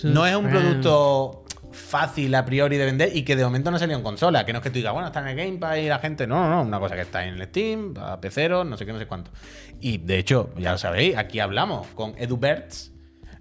No 0.06 0.26
es 0.26 0.36
un 0.36 0.50
producto 0.50 1.44
fácil 1.78 2.34
a 2.36 2.46
priori 2.46 2.78
de 2.78 2.86
vender 2.86 3.16
y 3.16 3.24
que 3.24 3.36
de 3.36 3.44
momento 3.44 3.72
no 3.72 3.80
salió 3.80 3.96
en 3.96 4.04
consola. 4.04 4.46
Que 4.46 4.54
no 4.54 4.60
es 4.60 4.64
que 4.64 4.70
tú 4.70 4.76
digas, 4.76 4.94
bueno, 4.94 5.08
está 5.08 5.22
en 5.22 5.28
el 5.28 5.36
Game 5.36 5.58
Pass 5.58 5.78
y 5.78 5.88
la 5.88 6.00
gente. 6.00 6.28
No, 6.28 6.42
no, 6.42 6.50
no. 6.50 6.62
Una 6.64 6.80
cosa 6.80 6.96
que 6.96 7.02
está 7.02 7.26
en 7.26 7.36
el 7.36 7.44
Steam, 7.48 7.94
a 7.98 8.20
PC, 8.20 8.50
no 8.50 8.78
sé 8.78 8.86
qué, 8.86 8.94
no 8.94 9.00
sé 9.00 9.06
cuánto. 9.06 9.32
Y 9.80 10.00
de 10.00 10.18
hecho, 10.18 10.52
ya 10.58 10.72
lo 10.72 10.78
sabéis, 10.78 11.16
aquí 11.18 11.40
hablamos 11.40 11.88
con 11.88 12.16
Edu 12.18 12.38
Bertz, 12.38 12.92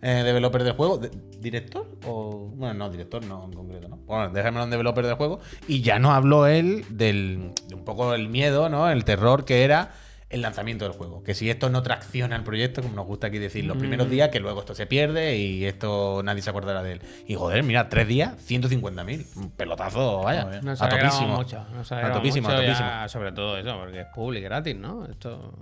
eh, 0.02 0.22
developer 0.24 0.62
del 0.62 0.74
juego. 0.74 1.00
¿Director? 1.40 1.98
O. 2.06 2.52
Bueno, 2.54 2.74
no, 2.74 2.90
director 2.90 3.24
no 3.24 3.44
en 3.44 3.52
concreto, 3.52 3.88
¿no? 3.88 3.96
Bueno, 3.98 4.30
déjamelo 4.30 4.64
en 4.64 4.70
developer 4.70 5.06
del 5.06 5.14
juego. 5.16 5.40
Y 5.66 5.82
ya 5.82 5.98
nos 5.98 6.12
habló 6.12 6.46
él 6.46 6.84
del, 6.90 7.52
de 7.68 7.74
un 7.74 7.84
poco 7.84 8.14
el 8.14 8.28
miedo, 8.28 8.68
¿no? 8.68 8.90
El 8.90 9.04
terror 9.04 9.44
que 9.44 9.64
era 9.64 9.92
el 10.28 10.42
lanzamiento 10.42 10.84
del 10.84 10.92
juego. 10.92 11.22
Que 11.22 11.34
si 11.34 11.50
esto 11.50 11.70
no 11.70 11.82
tracciona 11.82 12.34
el 12.36 12.42
proyecto, 12.42 12.82
como 12.82 12.96
nos 12.96 13.06
gusta 13.06 13.28
aquí 13.28 13.38
decir, 13.38 13.64
los 13.64 13.76
primeros 13.76 14.10
días, 14.10 14.30
que 14.30 14.40
luego 14.40 14.60
esto 14.60 14.74
se 14.74 14.86
pierde 14.86 15.36
y 15.36 15.64
esto 15.64 16.22
nadie 16.24 16.42
se 16.42 16.50
acordará 16.50 16.82
de 16.82 16.94
él. 16.94 17.00
Y 17.26 17.34
joder, 17.34 17.62
mira, 17.62 17.88
tres 17.88 18.08
días, 18.08 18.34
150.000. 18.48 19.36
Un 19.36 19.50
pelotazo, 19.50 20.22
vaya. 20.22 20.42
a 20.80 20.88
topísimo. 20.88 21.36
mucho. 21.36 21.58
A 21.58 22.12
topísimo, 22.12 22.48
mucho 22.48 22.58
a 22.58 22.62
topísimo. 22.62 22.88
ya 22.88 23.08
sobre 23.08 23.32
todo 23.32 23.56
eso, 23.56 23.76
porque 23.78 24.00
es 24.00 24.06
public 24.14 24.42
gratis, 24.44 24.76
¿no? 24.76 25.06
Esto. 25.06 25.54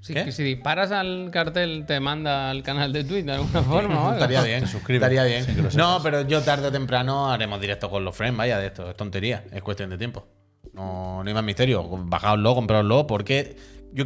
Si, 0.00 0.14
¿Qué? 0.14 0.30
si 0.30 0.44
disparas 0.44 0.92
al 0.92 1.30
cartel, 1.32 1.84
te 1.84 1.98
manda 1.98 2.50
al 2.50 2.62
canal 2.62 2.92
de 2.92 3.02
Twitter 3.02 3.26
de 3.26 3.32
alguna 3.34 3.62
forma. 3.62 4.12
Estaría 4.12 4.42
bien, 4.42 4.66
suscribe, 4.68 4.98
Estaría 5.04 5.24
bien. 5.24 5.68
no, 5.76 6.00
pero 6.02 6.22
yo 6.22 6.40
tarde 6.42 6.68
o 6.68 6.72
temprano 6.72 7.30
haremos 7.30 7.60
directo 7.60 7.90
con 7.90 8.04
los 8.04 8.16
friends, 8.16 8.36
vaya, 8.36 8.58
de 8.58 8.66
esto. 8.66 8.90
Es 8.90 8.96
tontería, 8.96 9.44
es 9.52 9.62
cuestión 9.62 9.90
de 9.90 9.98
tiempo. 9.98 10.26
No, 10.72 11.22
no 11.24 11.28
hay 11.28 11.34
más 11.34 11.42
misterio. 11.42 11.84
Bajaoslo, 11.88 12.54
compraoslo, 12.54 13.06
porque 13.08 13.56
yo 13.92 14.04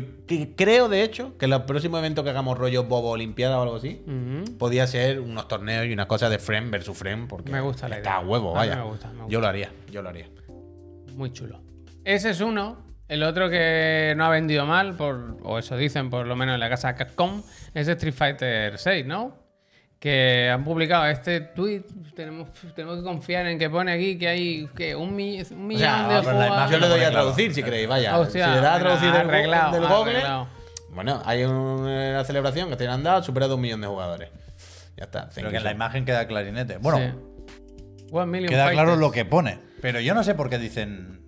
creo, 0.56 0.88
de 0.88 1.02
hecho, 1.02 1.36
que 1.38 1.46
el 1.46 1.62
próximo 1.64 1.98
evento 1.98 2.22
que 2.24 2.30
hagamos 2.30 2.56
rollo 2.58 2.84
Bobo 2.84 3.10
Olimpiada 3.10 3.58
o 3.58 3.62
algo 3.62 3.76
así, 3.76 4.02
Ujú. 4.06 4.56
podía 4.58 4.86
ser 4.86 5.20
unos 5.20 5.48
torneos 5.48 5.86
y 5.86 5.92
unas 5.92 6.06
cosas 6.06 6.30
de 6.30 6.38
friend 6.38 6.70
versus 6.70 6.96
friend, 6.96 7.28
porque 7.28 7.50
Me 7.50 7.60
gusta 7.60 7.88
la 7.88 7.96
está 7.96 8.10
idea. 8.10 8.20
a 8.20 8.26
huevo, 8.26 8.52
vaya. 8.52 8.76
me 8.76 8.82
gusta, 8.82 9.08
me 9.08 9.14
gusta. 9.22 9.28
Yo 9.32 9.40
lo 9.40 9.46
haría, 9.48 9.70
yo 9.90 10.02
lo 10.02 10.08
haría. 10.08 10.28
Muy 11.16 11.32
chulo. 11.32 11.60
Ese 12.04 12.30
es 12.30 12.40
uno. 12.40 12.90
El 13.08 13.22
otro 13.24 13.50
que 13.50 14.14
no 14.16 14.24
ha 14.24 14.30
vendido 14.30 14.64
mal, 14.64 14.94
por, 14.96 15.36
o 15.42 15.58
eso 15.58 15.76
dicen 15.76 16.08
por 16.08 16.26
lo 16.26 16.34
menos 16.34 16.54
en 16.54 16.60
la 16.60 16.70
casa 16.70 16.94
Capcom, 16.94 17.42
es 17.74 17.86
Street 17.88 18.14
Fighter 18.14 18.78
6, 18.78 19.04
¿no? 19.06 19.41
Que 20.02 20.50
han 20.52 20.64
publicado 20.64 21.06
este 21.06 21.40
tweet. 21.40 21.84
Tenemos, 22.16 22.48
tenemos 22.74 22.98
que 22.98 23.04
confiar 23.04 23.46
en 23.46 23.56
que 23.56 23.70
pone 23.70 23.92
aquí 23.92 24.18
que 24.18 24.26
hay 24.26 24.66
que 24.74 24.96
un, 24.96 25.14
mi- 25.14 25.40
un 25.40 25.64
millón 25.68 25.80
sea, 25.80 26.20
de 26.20 26.46
imagen 26.46 26.72
Yo 26.72 26.78
le 26.80 26.88
doy 26.88 27.00
a 27.02 27.10
traducir 27.12 27.54
si 27.54 27.62
queréis, 27.62 27.86
vaya. 27.86 28.18
Hostia, 28.18 28.46
si 28.46 28.50
le 28.50 28.60
da 28.60 28.74
a 28.74 28.78
traducir 28.80 29.12
del, 29.12 29.20
arreglado, 29.28 29.72
del 29.72 29.82
Google, 29.88 30.10
arreglado. 30.14 30.48
Bueno, 30.90 31.22
hay 31.24 31.44
una 31.44 32.24
celebración 32.24 32.68
que 32.68 32.74
te 32.74 32.88
han 32.88 33.04
dado, 33.04 33.22
supera 33.22 33.46
de 33.46 33.54
un 33.54 33.60
millón 33.60 33.80
de 33.80 33.86
jugadores. 33.86 34.30
Ya 34.96 35.04
está. 35.04 35.28
Pero 35.32 35.50
que 35.50 35.58
en 35.58 35.64
la 35.64 35.70
imagen 35.70 36.04
queda 36.04 36.26
clarinete. 36.26 36.78
Bueno, 36.78 36.98
Sí. 36.98 38.08
One 38.10 38.26
million 38.26 38.48
queda 38.50 38.72
claro 38.72 38.96
lo 38.96 39.12
que 39.12 39.24
pone. 39.24 39.60
Pero 39.80 40.00
yo 40.00 40.14
no 40.14 40.24
sé 40.24 40.34
por 40.34 40.50
qué 40.50 40.58
dicen 40.58 41.24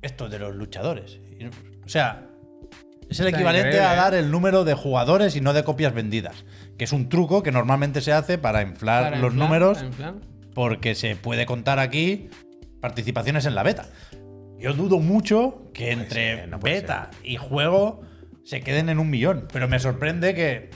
esto 0.00 0.28
de 0.28 0.38
los 0.38 0.54
luchadores. 0.54 1.18
O 1.84 1.88
sea, 1.88 2.25
es 3.08 3.20
el 3.20 3.26
Está 3.26 3.38
equivalente 3.38 3.68
increíble, 3.68 3.86
a 3.88 3.94
¿eh? 3.94 3.96
dar 3.96 4.14
el 4.14 4.30
número 4.30 4.64
de 4.64 4.74
jugadores 4.74 5.36
y 5.36 5.40
no 5.40 5.52
de 5.52 5.64
copias 5.64 5.94
vendidas. 5.94 6.44
Que 6.76 6.84
es 6.84 6.92
un 6.92 7.08
truco 7.08 7.42
que 7.42 7.52
normalmente 7.52 8.00
se 8.00 8.12
hace 8.12 8.38
para 8.38 8.62
inflar 8.62 9.04
Para 9.04 9.16
los 9.18 9.32
inflar, 9.32 9.48
números 9.48 9.78
para 9.78 9.88
inflar. 9.88 10.14
porque 10.54 10.94
se 10.94 11.16
puede 11.16 11.46
contar 11.46 11.78
aquí 11.78 12.28
participaciones 12.80 13.46
en 13.46 13.54
la 13.54 13.62
beta. 13.62 13.86
Yo 14.58 14.72
dudo 14.72 14.98
mucho 15.00 15.70
que 15.74 15.92
entre 15.92 16.36
ser, 16.36 16.48
no 16.48 16.58
puede 16.58 16.76
beta 16.76 17.10
y 17.22 17.36
juego 17.36 18.00
se 18.44 18.60
queden 18.60 18.88
en 18.88 18.98
un 18.98 19.10
millón. 19.10 19.48
Pero 19.52 19.68
me 19.68 19.78
sorprende 19.78 20.34
que, 20.34 20.70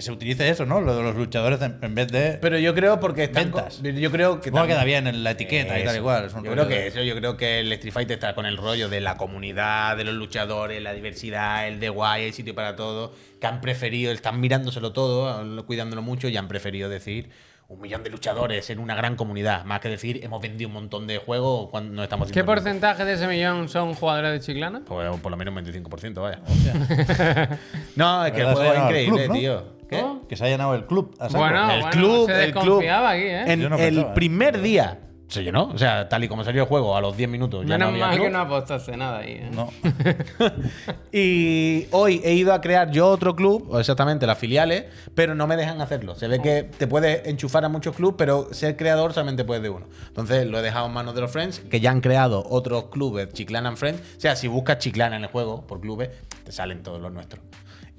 que 0.00 0.04
se 0.06 0.12
utilice 0.12 0.48
eso, 0.48 0.64
¿no? 0.64 0.80
Lo 0.80 0.96
de 0.96 1.02
los 1.02 1.14
luchadores 1.14 1.60
en, 1.60 1.76
en 1.82 1.94
vez 1.94 2.08
de. 2.08 2.38
Pero 2.40 2.58
yo 2.58 2.74
creo 2.74 2.98
porque 3.00 3.24
están 3.24 3.52
Ventas. 3.52 3.82
Yo 3.82 4.10
creo 4.10 4.40
que 4.40 4.50
también- 4.50 4.76
queda 4.76 4.84
bien 4.84 5.06
en 5.06 5.22
la 5.22 5.32
etiqueta 5.32 5.78
y 5.78 5.84
tal 5.84 5.96
igual. 5.96 6.24
es 6.24 6.32
un 6.34 6.42
Yo 6.42 6.52
creo 6.52 6.66
que 6.68 6.74
de- 6.74 6.86
eso, 6.86 7.02
yo 7.02 7.14
creo 7.16 7.36
que 7.36 7.60
el 7.60 7.70
Street 7.74 7.92
Fighter 7.92 8.14
está 8.14 8.34
con 8.34 8.46
el 8.46 8.56
rollo 8.56 8.88
de 8.88 9.00
la 9.00 9.16
comunidad, 9.18 9.96
de 9.98 10.04
los 10.04 10.14
luchadores, 10.14 10.82
la 10.82 10.94
diversidad, 10.94 11.68
el 11.68 11.80
de 11.80 11.90
guay, 11.90 12.24
hay 12.24 12.32
sitio 12.32 12.54
para 12.54 12.76
todo, 12.76 13.14
que 13.40 13.46
han 13.46 13.60
preferido, 13.60 14.10
están 14.12 14.40
mirándoselo 14.40 14.92
todo, 14.92 15.64
cuidándolo 15.66 16.00
mucho 16.02 16.28
y 16.28 16.36
han 16.36 16.48
preferido 16.48 16.88
decir 16.88 17.28
un 17.70 17.80
millón 17.80 18.02
de 18.02 18.10
luchadores 18.10 18.68
en 18.70 18.80
una 18.80 18.96
gran 18.96 19.14
comunidad, 19.14 19.64
más 19.64 19.78
que 19.78 19.88
decir 19.88 20.20
hemos 20.24 20.42
vendido 20.42 20.66
un 20.66 20.74
montón 20.74 21.06
de 21.06 21.18
juegos 21.18 21.68
cuando 21.70 21.94
no 21.94 22.02
estamos 22.02 22.30
¿Qué 22.32 22.42
porcentaje 22.42 23.04
de 23.04 23.12
ese 23.12 23.28
millón 23.28 23.68
son 23.68 23.94
jugadores 23.94 24.32
de 24.32 24.40
Chiclana? 24.40 24.82
Pues 24.84 25.20
por 25.20 25.30
lo 25.30 25.36
menos 25.36 25.54
un 25.54 25.64
25%, 25.64 26.20
vaya. 26.20 26.40
no, 27.96 28.26
es 28.26 28.32
que 28.32 28.40
el 28.40 28.46
juego 28.54 28.60
se 28.60 28.66
ha 28.66 28.72
es 28.72 28.74
llenado 28.74 28.88
el 28.90 29.02
increíble, 29.04 29.24
club, 29.24 29.28
¿no? 29.28 29.34
tío. 29.40 29.80
¿Qué? 29.88 30.04
Que 30.28 30.36
se 30.36 30.44
ha 30.44 30.48
llenado 30.48 30.74
el 30.74 30.84
club. 30.86 31.14
a. 31.20 31.28
Bueno, 31.28 31.70
el 31.70 31.80
bueno, 31.80 31.90
club, 31.90 32.26
se 32.26 32.44
el 32.44 32.52
club. 32.52 32.82
aquí, 32.88 33.22
¿eh? 33.22 33.52
En 33.52 33.68
no 33.68 33.76
el 33.76 33.98
¿eh? 33.98 34.06
primer 34.14 34.60
día 34.60 34.98
se 35.30 35.42
llenó. 35.42 35.64
O 35.72 35.78
sea, 35.78 36.08
tal 36.08 36.24
y 36.24 36.28
como 36.28 36.44
salió 36.44 36.62
el 36.62 36.68
juego, 36.68 36.96
a 36.96 37.00
los 37.00 37.16
10 37.16 37.30
minutos 37.30 37.64
ya 37.64 37.78
Menos 37.78 37.88
no 37.88 37.94
había 37.94 38.06
mal 38.06 38.14
club. 38.16 38.26
que 38.26 38.32
no 38.32 38.38
apostaste 38.40 38.96
nada 38.96 39.18
ahí, 39.18 39.32
¿eh? 39.32 39.50
No. 39.52 39.70
Y 41.12 41.86
hoy 41.90 42.20
he 42.24 42.34
ido 42.34 42.52
a 42.52 42.60
crear 42.60 42.90
yo 42.90 43.08
otro 43.08 43.34
club, 43.34 43.66
o 43.70 43.80
exactamente 43.80 44.26
las 44.26 44.38
filiales, 44.38 44.84
pero 45.14 45.34
no 45.34 45.46
me 45.46 45.56
dejan 45.56 45.80
hacerlo. 45.80 46.14
Se 46.14 46.28
ve 46.28 46.40
que 46.40 46.62
te 46.64 46.86
puedes 46.86 47.26
enchufar 47.26 47.64
a 47.64 47.68
muchos 47.68 47.96
clubes, 47.96 48.14
pero 48.18 48.52
ser 48.52 48.76
creador 48.76 49.12
solamente 49.12 49.44
puedes 49.44 49.62
de 49.62 49.70
uno. 49.70 49.86
Entonces 50.08 50.46
lo 50.46 50.58
he 50.58 50.62
dejado 50.62 50.86
en 50.86 50.92
manos 50.92 51.14
de 51.14 51.20
los 51.22 51.30
Friends, 51.30 51.60
que 51.60 51.80
ya 51.80 51.90
han 51.90 52.00
creado 52.00 52.44
otros 52.48 52.86
clubes, 52.90 53.32
Chiclana 53.32 53.68
and 53.70 53.78
Friends. 53.78 54.00
O 54.16 54.20
sea, 54.20 54.36
si 54.36 54.48
buscas 54.48 54.78
Chiclana 54.78 55.16
en 55.16 55.22
el 55.22 55.30
juego 55.30 55.66
por 55.66 55.80
clubes, 55.80 56.10
te 56.44 56.52
salen 56.52 56.82
todos 56.82 57.00
los 57.00 57.12
nuestros. 57.12 57.42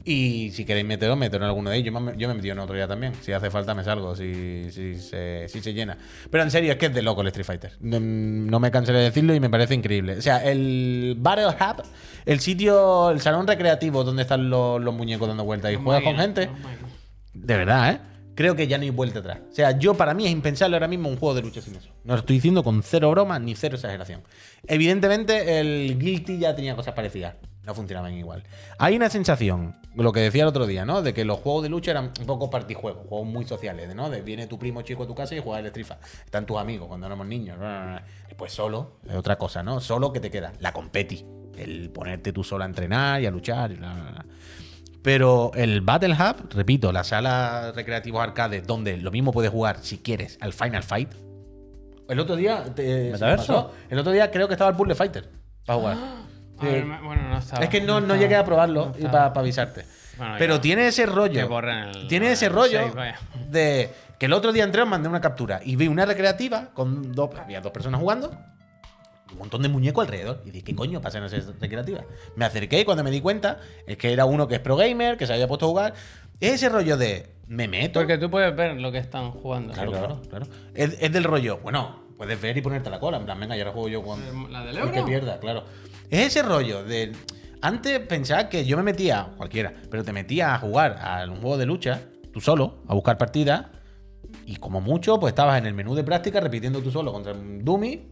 Y 0.04 0.52
si 0.52 0.66
queréis 0.66 0.86
meteros, 0.86 1.18
meteros 1.18 1.46
en 1.46 1.50
alguno 1.50 1.70
de 1.70 1.78
ellos. 1.78 1.94
Yo 1.94 2.00
me, 2.00 2.18
yo 2.18 2.28
me 2.28 2.34
he 2.34 2.38
metido 2.38 2.54
en 2.54 2.60
otro 2.60 2.78
ya 2.78 2.88
también. 2.88 3.14
Si 3.22 3.32
hace 3.32 3.50
falta, 3.50 3.76
me 3.76 3.84
salgo, 3.84 4.16
si, 4.16 4.72
si, 4.72 4.96
se, 4.96 5.48
si 5.48 5.62
se 5.62 5.74
llena. 5.74 5.98
Pero 6.30 6.44
en 6.44 6.52
serio, 6.52 6.72
es 6.72 6.78
que 6.78 6.88
es 6.88 6.94
de 6.94 7.02
loco 7.02 7.22
el 7.22 7.28
Street 7.28 7.46
Fighter. 7.46 7.74
No, 7.80 8.00
no 8.00 8.60
me 8.60 8.72
cansaré 8.72 9.00
de 9.00 9.04
decirlo 9.06 9.36
y 9.36 9.40
me 9.40 9.50
parece 9.50 9.76
increíble. 9.76 10.18
O 10.18 10.22
sea, 10.22 10.44
el 10.44 11.16
Battle 11.20 11.48
Hub, 11.48 11.84
el 12.26 12.40
sitio, 12.40 13.12
el 13.12 13.22
salón 13.22 13.48
recreativo 13.48 14.04
donde 14.04 14.24
están 14.24 14.50
los, 14.50 14.82
los 14.82 14.94
muñecos 14.94 15.28
dando 15.28 15.44
vueltas 15.44 15.72
y 15.72 15.76
juegas 15.76 16.04
con 16.04 16.16
gente. 16.18 16.50
De 17.34 17.58
verdad, 17.58 17.92
¿eh? 17.92 18.00
Creo 18.34 18.56
que 18.56 18.66
ya 18.66 18.78
no 18.78 18.84
hay 18.84 18.90
vuelta 18.90 19.20
atrás. 19.20 19.40
O 19.52 19.54
sea, 19.54 19.78
yo 19.78 19.94
para 19.94 20.14
mí 20.14 20.26
es 20.26 20.32
impensable 20.32 20.76
ahora 20.76 20.88
mismo 20.88 21.10
un 21.10 21.18
juego 21.18 21.36
de 21.36 21.42
lucha 21.42 21.62
sin 21.62 21.76
eso. 21.76 21.90
No 22.04 22.14
lo 22.14 22.20
estoy 22.20 22.38
diciendo 22.38 22.64
con 22.64 22.82
cero 22.82 23.12
broma 23.12 23.38
ni 23.40 23.56
cero 23.56 23.76
exageración. 23.76 24.22
Evidentemente, 24.68 25.60
el 25.60 26.00
Guilty 26.00 26.40
ya 26.40 26.56
tenía 26.56 26.76
cosas 26.76 26.94
parecidas. 26.94 27.36
No 27.64 27.76
funcionaban 27.76 28.14
igual. 28.14 28.44
Hay 28.80 28.96
una 28.96 29.10
sensación, 29.10 29.76
lo 29.96 30.12
que 30.12 30.20
decía 30.20 30.44
el 30.44 30.48
otro 30.48 30.66
día, 30.66 30.84
¿no? 30.84 31.02
De 31.04 31.14
que 31.14 31.26
los 31.26 31.40
juegos 31.40 31.64
de 31.64 31.70
lucha 31.70 31.92
eran 31.92 32.12
un 32.20 32.26
poco 32.26 32.50
partijuegos, 32.50 33.06
juegos 33.08 33.28
muy 33.28 33.46
sociales, 33.46 33.94
¿no? 33.94 34.10
De 34.10 34.22
viene 34.22 34.48
tu 34.48 34.58
primo 34.58 34.82
chico 34.82 35.04
a 35.04 35.08
tu 35.08 35.14
casa 35.14 35.36
y 35.36 35.40
juega 35.40 35.60
el 35.60 35.72
Fighter. 35.72 35.98
Están 36.26 36.46
tus 36.46 36.58
amigos 36.58 36.88
cuando 36.88 37.06
éramos 37.06 37.28
niños. 37.28 37.58
Después 38.28 38.52
solo, 38.52 38.98
es 39.08 39.16
otra 39.16 39.38
cosa, 39.38 39.62
¿no? 39.62 39.80
Solo 39.80 40.12
que 40.12 40.20
te 40.20 40.32
queda. 40.32 40.54
La 40.60 40.74
competi. 40.74 41.24
El 41.56 41.92
ponerte 41.92 42.34
tú 42.34 42.44
solo 42.44 42.64
a 42.64 42.68
entrenar 42.68 43.22
y 43.22 43.28
a 43.28 43.32
luchar 43.32 43.72
y 43.72 43.76
bla, 43.76 43.94
bla, 43.94 44.12
bla. 44.12 44.26
Pero 45.04 45.52
el 45.56 45.82
Battle 45.82 46.14
Hub, 46.14 46.54
repito, 46.54 46.92
la 46.92 47.04
sala 47.04 47.72
recreativos 47.76 48.22
arcade, 48.22 48.62
donde 48.62 48.98
lo 48.98 49.12
mismo 49.12 49.32
puedes 49.32 49.52
jugar 49.52 49.80
si 49.82 49.98
quieres 49.98 50.38
al 50.42 50.54
Final 50.54 50.84
Fight. 50.84 51.12
El 52.08 52.20
otro 52.20 52.36
día. 52.36 52.66
te-. 52.76 53.12
El 53.90 54.00
otro 54.00 54.12
día 54.12 54.32
creo 54.32 54.48
que 54.48 54.54
estaba 54.54 54.70
el 54.70 54.76
Puzzle 54.76 54.96
Fighter 54.96 55.30
para 55.66 55.80
jugar. 55.80 55.98
A 56.62 56.72
ver, 56.72 56.86
bueno, 56.86 57.30
no 57.30 57.38
estaba. 57.38 57.64
Es 57.64 57.70
que 57.70 57.82
no, 57.82 57.94
no 57.96 58.00
estaba, 58.00 58.20
llegué 58.20 58.36
a 58.36 58.46
probarlo 58.46 58.94
no 59.00 59.12
para 59.12 59.26
avisarte. 59.28 59.86
Bueno, 60.18 60.36
Pero 60.38 60.56
ya. 60.56 60.62
tiene 60.62 60.88
ese 60.88 61.06
rollo. 61.06 61.60
El- 61.70 62.08
tiene 62.08 62.32
ese 62.32 62.50
rollo 62.50 62.80
save, 62.80 62.92
vaya. 62.92 63.20
de 63.50 63.90
que 64.20 64.26
el 64.28 64.34
otro 64.34 64.52
día 64.52 64.64
entré, 64.64 64.82
os 64.82 64.88
mandé 64.88 65.10
una 65.10 65.22
captura 65.22 65.62
y 65.64 65.76
vi 65.76 65.88
una 65.88 66.06
recreativa 66.06 66.70
con 66.74 67.12
dos, 67.14 67.32
había 67.40 67.62
dos 67.62 67.72
personas 67.72 68.00
jugando. 68.00 68.32
Un 69.32 69.38
montón 69.38 69.62
de 69.62 69.70
muñecos 69.70 70.04
alrededor. 70.06 70.42
Y 70.46 70.52
dije, 70.52 70.66
¿qué 70.66 70.76
coño 70.76 71.00
pasa 71.02 71.18
en 71.20 71.24
esa 71.24 71.38
recreativa? 71.60 72.02
Me 72.36 72.44
acerqué 72.46 72.82
y 72.82 72.86
cuando 72.86 73.04
me 73.04 73.12
di 73.12 73.22
cuenta 73.22 73.60
es 73.88 73.96
que 73.98 74.12
era 74.12 74.26
uno 74.26 74.46
que 74.48 74.56
es 74.56 74.60
pro 74.60 74.76
gamer, 74.76 75.16
que 75.18 75.26
se 75.26 75.34
había 75.34 75.48
puesto 75.48 75.66
a 75.66 75.70
jugar. 75.70 75.94
Es 76.42 76.54
ese 76.56 76.68
rollo 76.70 76.98
de, 76.98 77.34
me 77.48 77.68
meto. 77.70 78.02
Porque 78.02 78.18
tú 78.18 78.30
puedes 78.30 78.54
ver 78.56 78.76
lo 78.82 78.92
que 78.92 78.98
están 78.98 79.32
jugando. 79.32 79.74
Claro, 79.74 79.92
claro, 79.92 80.22
claro. 80.30 80.48
Es, 80.76 80.98
es 81.00 81.12
del 81.14 81.24
rollo, 81.24 81.60
bueno, 81.60 82.04
puedes 82.18 82.40
ver 82.42 82.58
y 82.58 82.62
ponerte 82.62 82.90
la 82.90 83.00
cola. 83.00 83.18
En 83.18 83.26
plan, 83.26 83.40
venga, 83.40 83.56
ya 83.56 83.62
ahora 83.64 83.72
juego 83.74 83.88
yo 83.88 84.04
con. 84.04 84.52
¿La 84.52 84.66
del 84.66 84.76
el 84.78 84.84
que 84.92 84.98
euro? 84.98 85.06
pierda, 85.06 85.40
claro. 85.40 85.64
Es 86.12 86.28
ese 86.28 86.44
rollo 86.44 86.84
de. 86.84 87.14
Antes 87.62 88.00
pensaba 88.02 88.50
que 88.50 88.66
yo 88.66 88.76
me 88.76 88.84
metía, 88.84 89.30
cualquiera, 89.38 89.74
pero 89.90 90.04
te 90.04 90.12
metía 90.12 90.54
a 90.54 90.60
jugar 90.60 90.98
a 91.02 91.24
un 91.24 91.38
juego 91.38 91.58
de 91.58 91.66
lucha, 91.66 92.02
tú 92.34 92.42
solo, 92.42 92.84
a 92.88 92.94
buscar 92.94 93.18
partidas, 93.18 93.68
y 94.46 94.58
como 94.58 94.82
mucho, 94.82 95.22
pues 95.22 95.32
estabas 95.32 95.58
en 95.58 95.68
el 95.68 95.74
menú 95.74 95.96
de 95.96 96.04
práctica 96.04 96.42
repitiendo 96.42 96.82
tú 96.82 96.92
solo 96.92 97.14
contra 97.14 97.32
un 97.32 97.64
dummy, 97.64 98.10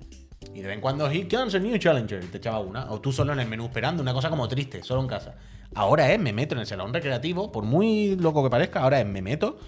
Y 0.53 0.61
de 0.61 0.67
vez 0.67 0.75
en 0.75 0.81
cuando, 0.81 1.11
he 1.11 1.27
comes 1.27 1.53
a 1.55 1.59
new 1.59 1.77
challenger, 1.77 2.23
y 2.23 2.27
te 2.27 2.37
echaba 2.37 2.59
una. 2.59 2.89
O 2.89 3.01
tú 3.01 3.11
solo 3.11 3.33
en 3.33 3.41
el 3.41 3.49
menú 3.49 3.65
esperando, 3.65 4.01
una 4.01 4.13
cosa 4.13 4.29
como 4.29 4.47
triste, 4.47 4.81
solo 4.81 5.01
en 5.01 5.07
casa. 5.07 5.35
Ahora 5.75 6.09
es, 6.09 6.19
me 6.19 6.31
meto 6.31 6.55
en 6.55 6.61
el 6.61 6.67
salón 6.67 6.93
recreativo, 6.93 7.51
por 7.51 7.65
muy 7.65 8.15
loco 8.15 8.41
que 8.43 8.49
parezca, 8.49 8.81
ahora 8.81 9.01
es, 9.01 9.05
me 9.05 9.21
meto 9.21 9.59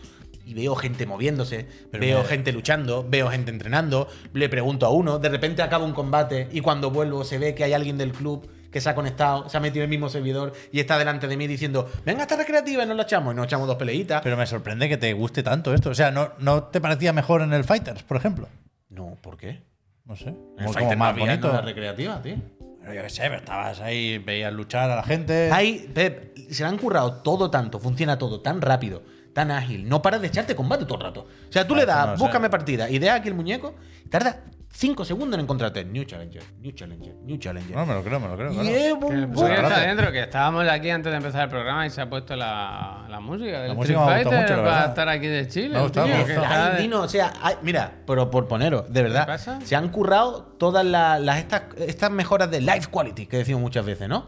y 0.52 0.54
veo 0.54 0.76
gente 0.76 1.06
moviéndose, 1.06 1.66
Pero 1.92 2.02
veo 2.02 2.20
me- 2.24 2.26
gente 2.26 2.52
luchando, 2.52 3.06
veo 3.10 3.30
gente 3.30 3.52
entrenando, 3.52 4.10
le 4.34 4.50
pregunto 4.50 4.86
a 4.86 4.90
uno, 4.90 5.18
de 5.18 5.30
repente 5.30 5.62
acaba 5.62 5.86
un 5.86 5.94
combate 5.94 6.50
y 6.52 6.60
cuando 6.60 6.92
vuelvo 6.92 7.24
se 7.24 7.38
ve 7.38 7.56
que 7.56 7.64
hay 7.64 7.72
alguien 7.72 7.98
del 7.98 8.12
club 8.12 8.50
que 8.70 8.82
se 8.82 8.90
ha 8.90 8.96
conectado, 8.96 9.48
se 9.48 9.56
ha 9.56 9.60
metido 9.62 9.84
en 9.84 9.90
el 9.90 9.90
mismo 9.90 10.10
servidor 10.10 10.52
y 10.74 10.82
está 10.82 10.98
delante 10.98 11.28
de 11.30 11.38
mí 11.38 11.48
diciendo, 11.48 11.90
venga, 12.06 12.24
esta 12.24 12.36
recreativa 12.36 12.84
y 12.84 12.86
nos 12.86 12.98
la 12.98 13.04
echamos 13.04 13.34
y 13.34 13.38
nos 13.38 13.46
echamos 13.46 13.66
dos 13.68 13.78
peleitas. 13.78 14.22
Pero 14.24 14.36
me 14.36 14.46
sorprende 14.46 14.90
que 14.90 14.98
te 14.98 15.14
guste 15.14 15.42
tanto 15.42 15.74
esto. 15.74 15.90
O 15.90 15.96
sea, 15.96 16.12
¿no, 16.12 16.32
no 16.40 16.64
te 16.64 16.82
parecía 16.82 17.14
mejor 17.14 17.42
en 17.42 17.54
el 17.54 17.64
Fighters, 17.64 18.04
por 18.04 18.18
ejemplo? 18.18 18.48
no, 18.90 19.18
¿por 19.22 19.38
qué? 19.38 19.62
No 20.06 20.16
sé. 20.18 20.30
En 20.58 20.66
el 20.68 20.74
Como, 20.74 20.96
más 20.98 21.16
no 21.16 21.20
bonito. 21.26 21.48
nada 21.48 21.62
recreativa, 21.62 22.22
tío. 22.22 22.36
Pero 22.82 22.94
yo 22.96 23.04
qué 23.04 23.10
sé, 23.10 23.22
pero 23.24 23.36
estabas 23.38 23.80
ahí, 23.80 24.18
veías 24.18 24.52
luchar 24.52 24.90
a 24.90 24.96
la 24.96 25.04
gente. 25.04 25.50
Hay, 25.52 25.88
Pep, 25.94 26.36
se 26.50 26.64
le 26.64 26.70
han 26.70 26.78
currado 26.80 27.22
todo 27.22 27.52
tanto, 27.52 27.78
funciona 27.80 28.18
todo 28.18 28.42
tan 28.42 28.60
rápido, 28.60 29.04
tan 29.34 29.52
ágil. 29.52 29.88
No 29.88 30.02
paras 30.02 30.22
de 30.22 30.28
echarte 30.28 30.56
combate 30.56 30.86
todo 30.86 30.98
el 31.00 31.04
rato. 31.06 31.22
O 31.50 31.52
sea, 31.52 31.66
tú 31.68 31.76
le 31.76 31.86
das, 31.86 32.08
no 32.08 32.18
búscame 32.18 32.50
partida, 32.50 32.90
idea 32.90 33.16
aquí 33.16 33.28
el 33.30 33.34
muñeco, 33.36 33.76
y 34.06 34.10
tarda 34.10 34.42
5 34.74 35.04
segundos 35.04 35.38
en 35.38 35.44
encontrarte. 35.44 35.84
New 35.84 36.06
Challenger, 36.06 36.42
New 36.62 36.72
Challenger, 36.72 37.14
New 37.26 37.38
Challenger. 37.38 37.76
No, 37.76 37.86
me 37.86 37.94
lo 37.94 38.04
creo, 38.04 38.20
me 38.22 38.28
lo 38.30 38.38
creo. 38.38 38.52
Y 38.54 38.56
claro. 38.56 38.70
es 38.70 38.76
Que 39.12 39.22
está 39.24 39.48
gracias. 39.48 39.86
dentro, 39.86 40.12
que 40.14 40.22
estábamos 40.22 40.68
aquí 40.70 40.90
antes 40.90 41.12
de 41.12 41.18
empezar 41.18 41.44
el 41.44 41.50
programa 41.50 41.86
y 41.86 41.90
se 41.90 42.00
ha 42.02 42.10
puesto 42.10 42.38
la, 42.38 43.06
la 43.10 43.20
música 43.20 43.60
del 43.62 43.68
La 43.68 43.74
Street 43.74 43.76
música 43.76 44.00
gustado 44.00 44.10
Fighter 44.24 44.42
mucho, 44.42 44.56
la 44.64 44.64
para 44.70 44.86
estar 44.86 45.10
aquí 45.10 45.28
de 45.28 45.48
Chile. 45.50 45.70
Me 45.70 45.78
ha 45.78 45.82
gustado, 45.82 46.06
tío, 46.08 46.16
me 46.16 46.22
ha 46.22 46.26
que 46.26 46.34
gustado. 46.36 46.54
está 46.54 46.68
Ay, 46.68 46.76
de- 46.78 46.82
Dino, 46.84 47.02
o 47.02 47.08
sea, 47.10 47.34
hay- 47.42 47.56
mira, 47.64 47.92
pero 48.08 48.32
por 48.32 48.48
poneros, 48.48 48.92
de 48.92 49.04
verdad, 49.04 49.28
pasa? 49.28 49.60
se 49.62 49.76
han 49.76 49.90
currado 49.90 50.44
todas 50.58 50.86
la- 50.86 51.20
las, 51.20 51.40
estas, 51.40 51.64
estas 51.78 52.10
mejoras 52.12 52.50
de 52.50 52.62
life 52.62 52.88
quality 52.90 53.28
que 53.28 53.38
decimos 53.38 53.62
muchas 53.62 53.86
veces, 53.86 54.08
¿no? 54.08 54.28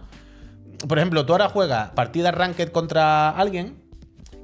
Por 0.88 0.98
ejemplo, 0.98 1.26
tú 1.26 1.32
ahora 1.32 1.48
juegas 1.48 1.92
partida 1.92 2.32
ranked 2.32 2.70
contra 2.74 3.30
alguien 3.30 3.82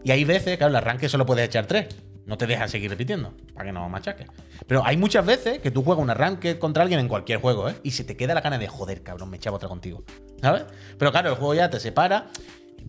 y 0.03 0.11
hay 0.11 0.23
veces, 0.23 0.57
claro, 0.57 0.75
el 0.75 0.83
ranked 0.83 1.07
solo 1.07 1.25
puedes 1.25 1.45
echar 1.45 1.65
tres. 1.65 1.87
No 2.25 2.37
te 2.37 2.45
dejan 2.45 2.69
seguir 2.69 2.91
repitiendo, 2.91 3.33
para 3.55 3.65
que 3.65 3.71
no 3.71 3.89
machaques. 3.89 4.27
Pero 4.67 4.85
hay 4.85 4.97
muchas 4.97 5.25
veces 5.25 5.59
que 5.59 5.71
tú 5.71 5.83
juegas 5.83 6.03
una 6.03 6.13
ranked 6.13 6.59
contra 6.59 6.83
alguien 6.83 6.99
en 6.99 7.07
cualquier 7.07 7.39
juego, 7.41 7.67
¿eh? 7.69 7.75
Y 7.81 7.91
se 7.91 8.03
te 8.03 8.15
queda 8.15 8.35
la 8.35 8.41
gana 8.41 8.59
de 8.59 8.67
joder, 8.67 9.01
cabrón, 9.01 9.31
me 9.31 9.37
echaba 9.37 9.57
otra 9.57 9.67
contigo. 9.67 10.03
¿Sabes? 10.39 10.65
Pero 10.99 11.11
claro, 11.11 11.29
el 11.29 11.35
juego 11.35 11.55
ya 11.55 11.71
te 11.71 11.79
separa. 11.79 12.27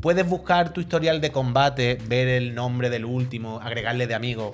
Puedes 0.02 0.28
buscar 0.28 0.74
tu 0.74 0.82
historial 0.82 1.22
de 1.22 1.32
combate, 1.32 1.98
ver 2.06 2.28
el 2.28 2.54
nombre 2.54 2.90
del 2.90 3.06
último, 3.06 3.60
agregarle 3.60 4.06
de 4.06 4.14
amigo. 4.14 4.52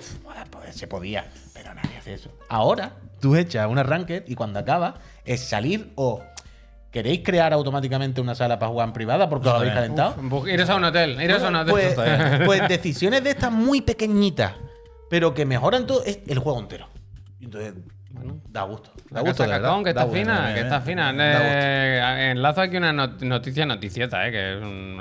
Pues 0.50 0.76
se 0.76 0.86
podía, 0.86 1.26
pero 1.52 1.74
nadie 1.74 1.96
hace 1.98 2.14
eso. 2.14 2.30
Ahora, 2.48 2.92
tú 3.20 3.34
echas 3.34 3.68
una 3.68 3.82
ranked 3.82 4.22
y 4.28 4.36
cuando 4.36 4.60
acaba 4.60 5.00
es 5.24 5.40
salir 5.40 5.90
o. 5.96 6.22
¿Queréis 6.90 7.20
crear 7.22 7.52
automáticamente 7.52 8.20
una 8.20 8.34
sala 8.34 8.58
para 8.58 8.70
jugar 8.70 8.88
en 8.88 8.92
privada 8.94 9.28
porque 9.28 9.48
os 9.48 9.54
habéis 9.54 9.74
calentado? 9.74 10.14
Bu- 10.22 10.50
Iros 10.52 10.70
a 10.70 10.76
un 10.76 10.84
hotel, 10.84 11.20
iros 11.20 11.42
a 11.42 11.48
un 11.48 11.56
hotel. 11.56 11.72
Pues, 11.72 11.94
pues 12.46 12.68
decisiones 12.68 13.22
de 13.24 13.30
estas 13.30 13.52
muy 13.52 13.82
pequeñitas, 13.82 14.54
pero 15.10 15.34
que 15.34 15.44
mejoran 15.44 15.86
todo, 15.86 16.02
es 16.04 16.20
el 16.26 16.38
juego 16.38 16.58
entero. 16.60 16.88
Entonces, 17.40 17.74
da 18.48 18.62
gusto. 18.62 18.92
Da 19.10 19.20
gusto, 19.20 19.42
de 19.42 19.48
verdad. 19.50 19.82
Que 19.82 19.90
está 19.90 20.06
fina, 20.06 20.52
que 20.54 20.60
está 20.60 20.80
fina. 20.80 21.12
Eh, 21.18 22.30
enlazo 22.30 22.62
aquí 22.62 22.76
una 22.78 22.92
not- 22.92 23.20
noticia 23.22 23.66
noticieta, 23.66 24.26
eh, 24.26 24.30
que 24.32 24.52
es 24.56 24.62
un, 24.62 25.00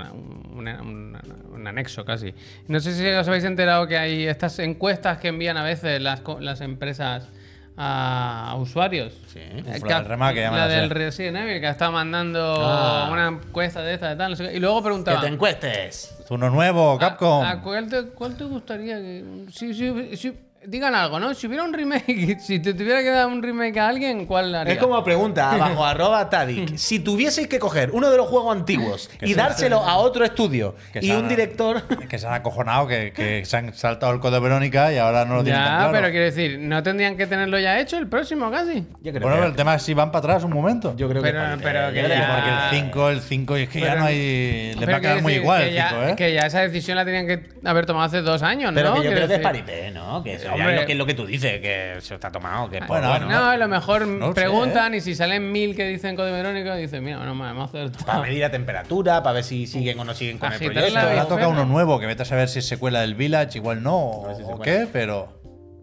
un- 0.53 0.67
un- 0.67 1.17
un 1.53 1.67
anexo 1.67 2.03
casi. 2.03 2.33
No 2.67 2.79
sé 2.81 2.93
si 2.93 3.07
os 3.07 3.27
habéis 3.27 3.45
enterado 3.45 3.87
que 3.87 3.97
hay 3.97 4.27
estas 4.27 4.59
encuestas 4.59 5.17
que 5.19 5.29
envían 5.29 5.55
a 5.55 5.63
veces 5.63 6.01
las 6.01 6.61
empresas 6.61 7.29
a, 7.77 8.55
usuarios. 8.57 9.13
Sí. 9.27 9.39
Eh, 9.39 9.63
que 9.83 9.89
la 9.89 10.01
remake, 10.03 10.49
la 10.49 10.67
del 10.67 10.89
Resident 10.89 11.37
Evil, 11.37 11.59
que 11.61 11.67
estado 11.71 11.91
mandando 11.91 12.55
Ah. 12.59 13.09
una 13.11 13.27
encuesta 13.27 13.81
de 13.81 13.93
esta, 13.95 14.09
de 14.09 14.15
tal, 14.15 14.31
no 14.31 14.35
sé 14.37 14.47
qué, 14.49 14.55
y 14.55 14.59
luego 14.59 14.77
Que 14.77 14.83
preguntaba. 14.85 15.21
te 15.21 15.27
encuestes. 15.27 16.15
Uno 16.29 16.49
nuevo, 16.49 16.97
Capcom. 16.97 17.43
¿A, 17.43 17.51
a 17.51 17.61
cuál, 17.61 17.87
te, 17.89 18.03
cuál 18.07 18.35
te 18.35 18.43
gustaría 18.45 18.97
que.? 18.97 19.45
Si, 19.51 19.73
si- 19.73 20.17
si- 20.17 20.37
digan 20.67 20.95
algo, 20.95 21.19
¿no? 21.19 21.33
Si 21.33 21.47
hubiera 21.47 21.63
un 21.63 21.73
remake, 21.73 22.37
si 22.41 22.59
te 22.59 22.73
tuviera 22.73 23.01
que 23.01 23.09
dar 23.09 23.27
un 23.27 23.41
remake 23.41 23.77
a 23.79 23.87
alguien, 23.89 24.25
¿cuál 24.25 24.53
haría? 24.55 24.73
Es 24.73 24.79
como 24.79 25.03
pregunta 25.03 25.51
abajo, 25.51 25.85
arroba 25.85 26.29
Tadik. 26.29 26.75
Si 26.77 26.99
tuvieseis 26.99 27.47
que 27.47 27.59
coger 27.59 27.91
uno 27.91 28.09
de 28.09 28.17
los 28.17 28.27
juegos 28.27 28.55
antiguos 28.55 29.09
y 29.21 29.29
se- 29.29 29.35
dárselo 29.35 29.77
a 29.83 29.97
otro 29.97 30.25
estudio 30.25 30.75
y 31.01 31.11
un 31.11 31.27
director. 31.27 31.81
Que 32.09 32.19
se 32.19 32.27
han 32.27 32.33
acojonado, 32.33 32.87
que, 32.87 33.11
que 33.13 33.43
se 33.45 33.57
han 33.57 33.73
saltado 33.73 34.13
el 34.13 34.19
código 34.19 34.39
Verónica 34.41 34.93
y 34.93 34.97
ahora 34.97 35.25
no 35.25 35.35
lo 35.35 35.43
tienen 35.43 35.61
tan 35.61 35.71
Ya, 35.71 35.77
claro. 35.77 35.91
pero 35.93 36.09
quiero 36.11 36.25
decir, 36.25 36.59
¿no 36.59 36.83
tendrían 36.83 37.17
que 37.17 37.25
tenerlo 37.27 37.57
ya 37.59 37.79
hecho 37.79 37.97
el 37.97 38.07
próximo 38.07 38.51
casi? 38.51 38.85
Yo 39.01 39.11
creo 39.11 39.21
Bueno, 39.21 39.27
que- 39.27 39.35
pero 39.41 39.45
el 39.47 39.55
tema 39.55 39.75
es 39.75 39.81
si 39.83 39.93
van 39.93 40.11
para 40.11 40.19
atrás 40.19 40.43
un 40.43 40.51
momento. 40.53 40.93
yo 40.95 41.09
creo 41.09 41.21
Pero- 41.21 41.57
que. 41.57 41.63
pero 41.63 41.91
que 41.91 42.07
ya- 42.07 42.35
Porque 42.69 42.77
el 42.77 42.83
5, 42.85 43.09
el 43.09 43.21
5, 43.21 43.55
es 43.55 43.69
que 43.69 43.79
ya 43.81 43.95
no 43.95 44.05
hay. 44.05 44.73
Le 44.77 44.85
va 44.85 44.97
a 44.97 45.01
quedar 45.01 45.21
muy 45.21 45.33
igual 45.33 45.61
que 45.63 45.69
el 45.69 45.75
ya, 45.75 45.89
5, 45.89 46.03
¿eh? 46.03 46.15
Que 46.15 46.33
ya 46.33 46.45
esa 46.45 46.61
decisión 46.61 46.95
la 46.97 47.05
tenían 47.05 47.25
que 47.27 47.43
haber 47.63 47.85
tomado 47.85 48.05
hace 48.05 48.21
dos 48.21 48.43
años, 48.43 48.71
Pero 48.75 48.89
¿no? 48.95 49.01
que 49.01 49.07
yo 49.07 49.11
creo 49.15 49.27
que 49.27 49.35
es 49.35 49.39
paripé, 49.39 49.91
¿no? 49.91 50.23
Que 50.23 50.33
eso 50.35 50.54
Hombre. 50.55 50.75
es 50.75 50.81
lo 50.81 50.87
que, 50.87 50.95
lo 50.95 51.05
que 51.05 51.13
tú 51.13 51.25
dices, 51.25 51.61
que 51.61 51.97
eso 51.97 52.15
está 52.15 52.31
tomado. 52.31 52.69
Que 52.69 52.79
Bueno, 52.79 53.09
bueno, 53.09 53.25
bueno. 53.25 53.29
No, 53.29 53.49
a 53.49 53.57
lo 53.57 53.67
mejor 53.67 54.07
No 54.07 54.27
sé, 54.29 54.33
preguntan 54.33 54.93
y 54.95 55.01
si 55.01 55.15
salen 55.15 55.51
mil 55.51 55.75
que 55.75 55.87
dicen 55.87 56.15
código 56.15 56.35
Verónica, 56.35 56.75
dicen, 56.75 57.03
mira, 57.03 57.23
no 57.23 57.35
me 57.35 57.49
hemos 57.49 57.69
acertado. 57.69 58.05
Para 58.05 58.21
medir 58.21 58.41
la 58.41 58.51
temperatura, 58.51 59.23
para 59.23 59.33
ver 59.33 59.43
si 59.43 59.67
siguen 59.67 59.99
o 59.99 60.03
no 60.03 60.13
siguen 60.13 60.37
con 60.37 60.51
el 60.51 60.59
proyecto. 60.59 60.93
la 60.93 61.01
Ahora 61.01 61.27
toca 61.27 61.47
uno 61.47 61.65
nuevo, 61.65 61.99
que 61.99 62.05
vete 62.05 62.23
a 62.23 62.25
saber 62.25 62.49
si 62.49 62.59
es 62.59 62.67
secuela 62.67 63.01
del 63.01 63.15
Village, 63.15 63.57
igual 63.57 63.83
no, 63.83 64.23
si 64.35 64.43
se 64.43 64.51
o 64.51 64.59
qué, 64.59 64.87
pero 64.91 65.35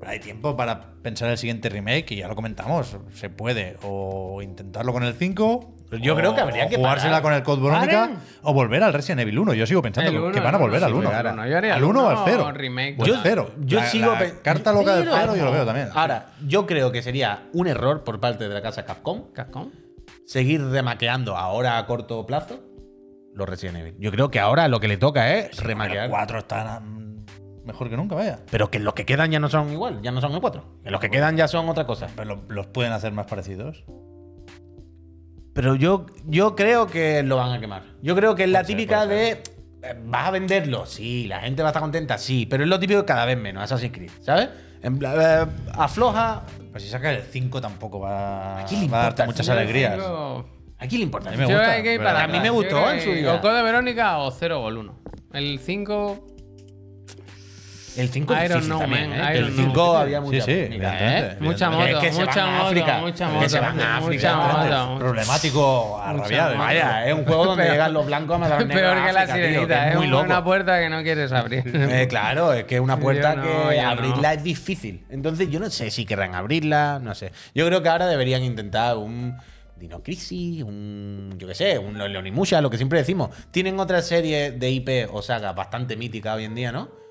pero 0.03 0.11
hay 0.11 0.19
tiempo 0.19 0.57
para 0.57 0.95
pensar 1.01 1.31
el 1.31 1.39
siguiente 1.39 1.69
remake 1.69 2.11
y 2.11 2.17
ya 2.17 2.27
lo 2.27 2.35
comentamos. 2.35 2.97
Se 3.15 3.31
puede 3.31 3.77
o 3.85 4.43
intentarlo 4.43 4.93
con 4.93 5.05
el 5.05 5.15
5. 5.15 5.75
Yo 6.01 6.15
o- 6.15 6.17
creo 6.17 6.35
que 6.35 6.41
habría 6.41 6.69
que 6.69 6.77
jugársela 6.77 7.11
parar. 7.11 7.23
con 7.23 7.33
el 7.35 7.43
Code 7.43 7.63
Verónica 7.63 8.01
Paren. 8.01 8.17
o 8.43 8.53
volver 8.55 8.83
al 8.83 8.93
Resident 8.93 9.21
Evil 9.21 9.39
1. 9.41 9.55
Yo 9.55 9.67
sigo 9.67 9.83
pensando 9.83 10.11
El 10.11 10.17
que- 10.17 10.23
uno, 10.23 10.33
que 10.33 10.41
van 10.41 10.55
a 10.55 10.59
el 10.59 10.63
volver 10.63 10.85
al 10.85 10.91
sí, 10.91 10.97
1. 10.97 11.09
claro, 11.11 11.33
no, 11.37 11.47
yo 11.47 11.57
haría 11.59 11.73
al 11.75 11.79
el 11.79 11.85
1 11.85 12.03
o 12.05 12.09
al 12.09 12.15
uno 12.17 12.25
0. 12.25 12.53
remake. 12.53 12.97
O 13.01 13.05
Yo- 13.07 13.15
al 13.17 13.21
0. 13.23 13.51
yo 13.61 13.79
la, 13.81 13.87
sigo 13.87 14.13
la 14.13 14.31
carta 14.43 14.73
loca 14.73 14.95
del 14.97 15.05
Pero- 15.05 15.17
0 15.17 15.37
yo 15.37 15.45
lo 15.45 15.53
veo 15.53 15.67
también. 15.67 15.89
Ahora, 15.95 16.27
yo 16.47 16.67
creo 16.67 16.93
que 16.93 17.03
sería 17.03 17.43
un 17.53 17.67
error 17.67 18.05
por 18.05 18.21
parte 18.21 18.49
de 18.49 18.55
la 18.55 18.63
casa 18.63 18.85
Capcom 18.85 19.25
seguir 20.27 20.65
remaqueando 20.65 21.37
ahora 21.37 21.79
a 21.79 21.87
corto 21.87 22.25
plazo 22.27 22.61
los 23.35 23.49
Resident 23.49 23.79
Evil. 23.79 23.97
Yo 23.99 24.11
creo 24.11 24.31
que 24.31 24.41
ahora 24.41 24.69
lo 24.69 24.79
que 24.81 24.89
le 24.89 24.97
toca 24.97 25.35
es 25.35 25.57
Los 25.57 25.65
remaquear. 25.67 26.09
4 26.11 26.39
están 26.39 26.85
mm, 26.85 27.67
mejor 27.67 27.89
que 27.91 27.97
nunca, 27.97 28.15
vaya. 28.15 28.41
Pero 28.51 28.71
que 28.71 28.79
los 28.79 28.95
que 28.95 29.05
quedan 29.07 29.31
ya 29.31 29.41
no 29.41 29.49
son 29.49 29.73
igual, 29.73 30.01
ya 30.03 30.11
no 30.13 30.21
son 30.21 30.33
el 30.33 30.41
4. 30.41 30.65
Que 30.85 30.91
los 30.91 31.01
que 31.01 31.11
quedan 31.11 31.37
ya 31.37 31.49
son 31.49 31.69
otra 31.69 31.87
cosa. 31.87 32.09
Pero 32.15 32.37
lo- 32.37 32.43
los 32.49 32.67
pueden 32.67 32.93
hacer 32.93 33.13
más 33.13 33.27
parecidos. 33.27 33.85
Pero 35.53 35.75
yo, 35.75 36.07
yo 36.27 36.57
creo 36.57 36.87
que 36.87 37.23
lo 37.23 37.37
van 37.37 37.53
a 37.53 37.61
quemar. 37.61 37.83
Yo 38.03 38.17
creo 38.17 38.35
que 38.35 38.45
es 38.45 38.51
la 38.51 38.61
ser, 38.61 38.69
típica 38.69 39.07
de. 39.07 39.31
eh, 39.83 39.95
¿Vas 40.05 40.29
a 40.29 40.31
venderlo? 40.31 40.87
Sí, 40.87 41.27
la 41.27 41.41
gente 41.41 41.63
va 41.63 41.69
a 41.69 41.71
estar 41.71 41.83
contenta, 41.83 42.19
sí. 42.19 42.47
Pero 42.47 42.63
es 42.63 42.69
lo 42.69 42.79
típico 42.79 43.01
de 43.01 43.05
cada 43.05 43.25
vez 43.25 43.37
menos, 43.37 43.63
Assassin's 43.63 43.93
Creed, 43.93 44.11
¿sabes? 44.21 44.49
En 44.83 44.99
eh, 45.05 45.47
afloja. 45.75 46.43
Pues 46.71 46.85
si 46.85 46.89
saca 46.89 47.11
el 47.13 47.23
5 47.23 47.61
tampoco 47.61 48.01
va, 48.01 48.61
¿A 48.61 48.65
quién 48.65 48.81
le 48.83 48.89
va 48.89 49.01
a 49.01 49.03
darte 49.05 49.27
muchas 49.27 49.49
alegrías. 49.49 50.01
¿A 50.01 50.87
quién 50.89 51.01
le 51.01 51.05
importa? 51.05 51.29
A 51.29 51.33
mí 51.33 51.39
me 51.39 51.47
gusta, 51.47 52.23
a 52.23 52.27
mí 52.27 52.41
me 52.41 52.51
gustó 52.51 52.91
en 52.91 53.01
su 53.01 53.11
día. 53.11 53.35
O 53.35 53.41
Code 53.41 53.63
Verónica 53.63 54.19
o 54.19 54.31
0 54.31 54.63
o 54.63 54.69
el 54.69 54.79
1. 54.79 54.95
El 55.35 55.59
5. 55.61 56.32
El 57.97 58.09
5 58.09 58.33
I 58.33 58.37
es 58.37 58.49
don't 58.49 58.53
difícil 58.63 58.69
know, 58.71 58.81
también, 58.81 59.11
man, 59.11 59.19
¿eh? 59.21 59.23
I 59.23 59.33
Que 59.33 59.39
el 59.39 59.45
don't 59.45 59.57
5 59.57 59.73
know. 59.75 59.97
había 59.97 60.19
Sí, 60.19 60.25
mucha. 60.25 60.41
sí, 60.45 60.51
Mira, 60.53 60.65
evidentemente, 60.71 61.27
¿eh? 61.33 61.37
Mucha 61.41 61.71
moto, 61.71 61.87
Es 61.87 61.95
que 61.99 62.11
mucha 62.13 62.47
moto, 62.47 62.67
África, 62.67 62.99
mucha 63.01 63.27
que 63.29 63.33
moto. 63.35 63.49
se 63.49 63.61
van 63.61 63.81
a 63.81 63.97
África, 63.99 64.37
Mucha 64.37 64.77
moto. 64.87 64.99
Problemático 64.99 66.01
a 66.03 66.13
rabiar. 66.15 66.53
¿eh? 66.53 66.57
Vaya, 66.59 67.07
es 67.07 67.15
un 67.15 67.25
juego 67.25 67.45
donde 67.47 67.65
llegan 67.71 67.93
los 67.93 68.07
blancos 68.07 68.37
a 68.37 68.39
matar 68.39 68.57
a 68.57 68.61
los 68.61 68.69
negros 68.69 68.93
Peor 68.95 69.07
que 69.07 69.13
la 69.13 69.21
África, 69.21 69.35
tío, 69.35 69.43
que 69.45 69.49
sirenita, 69.51 69.85
es 69.87 69.93
es 69.93 69.99
muy 69.99 70.07
una 70.09 70.23
loco. 70.37 70.45
puerta 70.45 70.81
que 70.81 70.89
no 70.89 71.03
quieres 71.03 71.33
abrir. 71.33 71.63
Eh, 71.93 72.07
claro, 72.09 72.53
es 72.55 72.65
que 72.65 72.75
es 72.77 72.81
una 72.81 72.97
puerta 72.99 73.35
no, 73.35 73.43
que 73.43 73.81
no. 73.83 73.89
abrirla 73.89 74.33
es 74.35 74.43
difícil. 74.43 75.05
Entonces, 75.11 75.51
yo 75.51 75.61
no 75.61 75.69
sé 75.69 75.91
si 75.91 76.07
querrán 76.07 76.35
abrirla, 76.35 76.99
no 77.03 77.15
sé. 77.15 77.33
Yo 77.55 77.67
creo 77.67 77.83
que 77.83 77.89
ahora 77.91 78.07
deberían 78.07 78.43
intentar 78.43 78.97
un 78.97 79.37
Dino 79.77 80.03
Crisis, 80.03 80.63
un. 80.63 81.35
Yo 81.39 81.47
qué 81.49 81.55
sé, 81.55 81.79
un 81.79 81.99
Leonimusha, 81.99 82.61
lo 82.63 82.71
que 82.71 82.77
siempre 82.79 83.01
decimos. 83.01 83.31
Tienen 83.51 83.79
otra 83.81 84.01
serie 84.01 84.53
de 84.53 84.71
IP 84.71 84.89
o 85.13 85.21
saga 85.23 85.53
bastante 85.53 85.97
mítica 85.97 86.35
hoy 86.35 86.45
en 86.45 86.55
día, 86.55 86.73
¿no? 86.73 87.02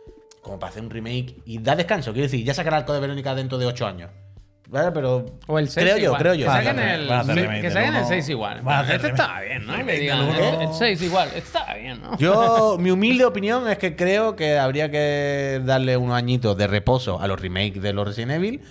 Como 0.42 0.60
para 0.60 0.72
hacer 0.72 0.84
un 0.84 0.90
remake 0.90 1.36
y 1.46 1.60
da 1.60 1.76
descanso. 1.76 2.12
Quiero 2.14 2.24
decir, 2.26 2.44
ya 2.44 2.54
sacará 2.54 2.78
el 2.80 2.86
Code 2.86 3.00
Verónica 3.00 3.36
dentro 3.36 3.58
de 3.58 3.66
8 3.68 3.86
años. 3.88 4.10
¿Vale? 4.70 4.92
Pero. 4.94 5.26
O 5.48 5.60
el 5.60 5.68
6 5.70 5.84
Creo 5.86 5.98
yo, 5.98 6.04
igual. 6.06 6.22
creo 6.22 6.34
yo. 6.34 6.46
Que 6.46 6.52
saquen 6.52 6.80
el, 6.80 7.10
remake 7.10 7.62
que 7.62 7.72
saquen 7.72 7.90
el 7.94 8.00
uno. 8.00 8.08
6 8.08 8.30
igual. 8.30 8.58
Este 8.58 8.98
remake- 8.98 9.06
estaba 9.12 9.42
bien, 9.42 9.68
¿no? 9.68 9.76
Remake 9.76 10.00
digan, 10.00 10.20
el- 10.30 10.62
el 10.62 10.74
6 10.74 11.02
igual. 11.02 11.28
Este 11.28 11.40
estaba 11.40 11.74
bien, 11.74 12.02
¿no? 12.02 12.18
Yo, 12.18 12.78
mi 12.80 12.90
humilde 12.90 13.26
opinión 13.26 13.70
es 13.70 13.78
que 13.78 13.96
creo 13.98 14.36
que 14.38 14.58
habría 14.58 14.90
que 14.90 15.62
darle 15.66 15.98
unos 15.98 16.16
añitos 16.16 16.58
de 16.58 16.68
reposo 16.68 17.20
a 17.20 17.28
los 17.28 17.40
remakes 17.42 17.82
de 17.82 17.92
los 17.94 18.08
Resident 18.08 18.32
Evil. 18.32 18.62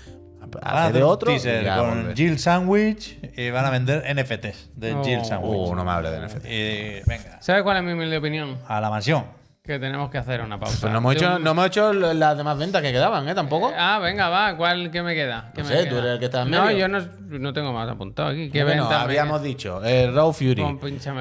Hacer 0.62 0.94
de 0.94 1.02
otro. 1.04 1.30
y 1.30 1.34
teaser 1.34 1.64
ya 1.64 1.76
con. 1.78 2.16
Jill 2.16 2.38
Sandwich 2.38 3.18
y 3.36 3.50
van 3.50 3.66
a 3.66 3.70
vender 3.70 4.02
NFTs 4.12 4.70
de 4.74 4.94
Oh. 4.94 5.04
Jill 5.04 5.24
Sandwich. 5.24 5.68
Uh, 5.70 5.74
no 5.76 5.84
me 5.84 5.90
hable 5.92 6.10
de 6.10 6.18
NFT. 6.26 6.44
Y 6.46 7.02
venga, 7.08 7.40
¿Sabes 7.42 7.62
cuál 7.62 7.76
es 7.76 7.82
mi 7.84 7.92
humilde 7.92 8.16
opinión? 8.16 8.58
a 8.66 8.80
la 8.80 8.90
mansión. 8.90 9.26
Que 9.62 9.78
tenemos 9.78 10.10
que 10.10 10.16
hacer 10.16 10.40
una 10.40 10.58
pausa. 10.58 10.78
Pues 10.80 10.90
no 10.90 10.98
hemos, 10.98 11.14
hecho, 11.14 11.36
un- 11.36 11.44
no 11.44 11.50
hemos 11.50 11.66
hecho 11.66 11.92
las 11.92 12.36
demás 12.36 12.56
ventas 12.58 12.80
que 12.80 12.90
quedaban, 12.92 13.28
¿eh? 13.28 13.34
Tampoco. 13.34 13.70
Ah, 13.76 13.98
venga, 13.98 14.30
va. 14.30 14.56
¿Cuál 14.56 14.90
qué 14.90 15.02
me 15.02 15.14
queda? 15.14 15.52
¿Qué 15.54 15.62
No 15.62 15.68
me 15.68 15.74
sé, 15.74 15.80
queda? 15.82 15.90
tú 15.90 15.98
eres 15.98 16.10
el 16.12 16.18
que 16.18 16.24
está 16.24 16.42
en 16.42 16.50
No, 16.50 16.64
medio. 16.64 16.78
yo 16.78 16.88
no, 16.88 16.98
no 17.38 17.52
tengo 17.52 17.70
más 17.72 17.88
apuntado 17.88 18.30
aquí. 18.30 18.50
¿Qué 18.50 18.64
Bueno, 18.64 18.84
venta 18.84 18.98
me 18.98 19.04
habíamos 19.04 19.42
dicho 19.42 19.84
el 19.84 20.14
Raw 20.14 20.32
Fury, 20.32 20.62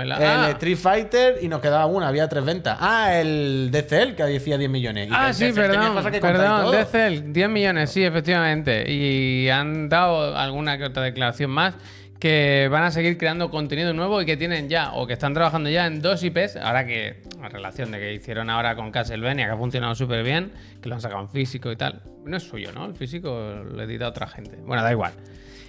el 0.02 0.12
Ah. 0.14 0.50
Street 0.52 0.78
Fighter 0.78 1.40
y 1.42 1.50
nos 1.50 1.60
quedaba 1.60 1.86
una, 1.86 2.08
había 2.08 2.30
tres 2.30 2.46
ventas. 2.46 2.78
Ah, 2.80 3.14
el 3.16 3.70
DCL 3.72 4.16
que 4.16 4.24
decía 4.24 4.58
10 4.58 4.70
millones. 4.72 5.10
Y 5.10 5.12
Ah, 5.14 5.34
sí, 5.34 5.52
perdón. 5.52 6.02
que 6.12 6.20
Perdón, 6.22 6.86
Cell, 6.90 7.34
10 7.34 7.50
millones, 7.50 7.92
sí, 7.92 8.04
efectivamente. 8.06 8.90
Y 8.90 9.50
han 9.50 9.90
dado 9.90 10.36
alguna 10.36 10.78
que 10.78 10.86
otra 10.86 11.04
declaración 11.04 11.52
más 11.52 11.76
que 12.20 12.68
van 12.70 12.84
a 12.84 12.92
seguir 12.92 13.18
creando 13.18 13.50
contenido 13.50 13.94
nuevo 13.94 14.22
y 14.22 14.26
que 14.26 14.36
tienen 14.36 14.68
ya, 14.68 14.94
o 14.94 15.08
que 15.08 15.14
están 15.14 15.34
trabajando 15.34 15.70
ya 15.70 15.88
en 15.88 16.02
dos 16.02 16.22
IPs. 16.22 16.58
Ahora 16.58 16.86
que, 16.86 17.22
a 17.42 17.48
relación 17.48 17.92
de 17.92 18.00
que 18.00 18.14
hicieron 18.14 18.50
ahora 18.50 18.76
con 18.76 18.92
Castlevania, 18.92 19.46
que 19.46 19.52
ha 19.54 19.58
funcionado 19.58 19.96
súper 19.96 20.24
bien, 20.24 20.52
que 20.82 20.90
lo 20.90 20.96
han 20.96 21.02
sacado 21.02 21.22
en 21.22 21.30
físico 21.30 21.72
y 21.72 21.78
tal. 21.78 22.02
No 22.26 22.36
es 22.36 22.44
suyo, 22.44 22.72
¿no? 22.74 22.86
El 22.86 22.96
físico 22.96 23.64
lo 23.64 23.82
edita 23.82 24.10
otra 24.10 24.28
gente. 24.28 24.58
Bueno, 24.58 24.84
da 24.84 24.92
igual. 24.92 25.14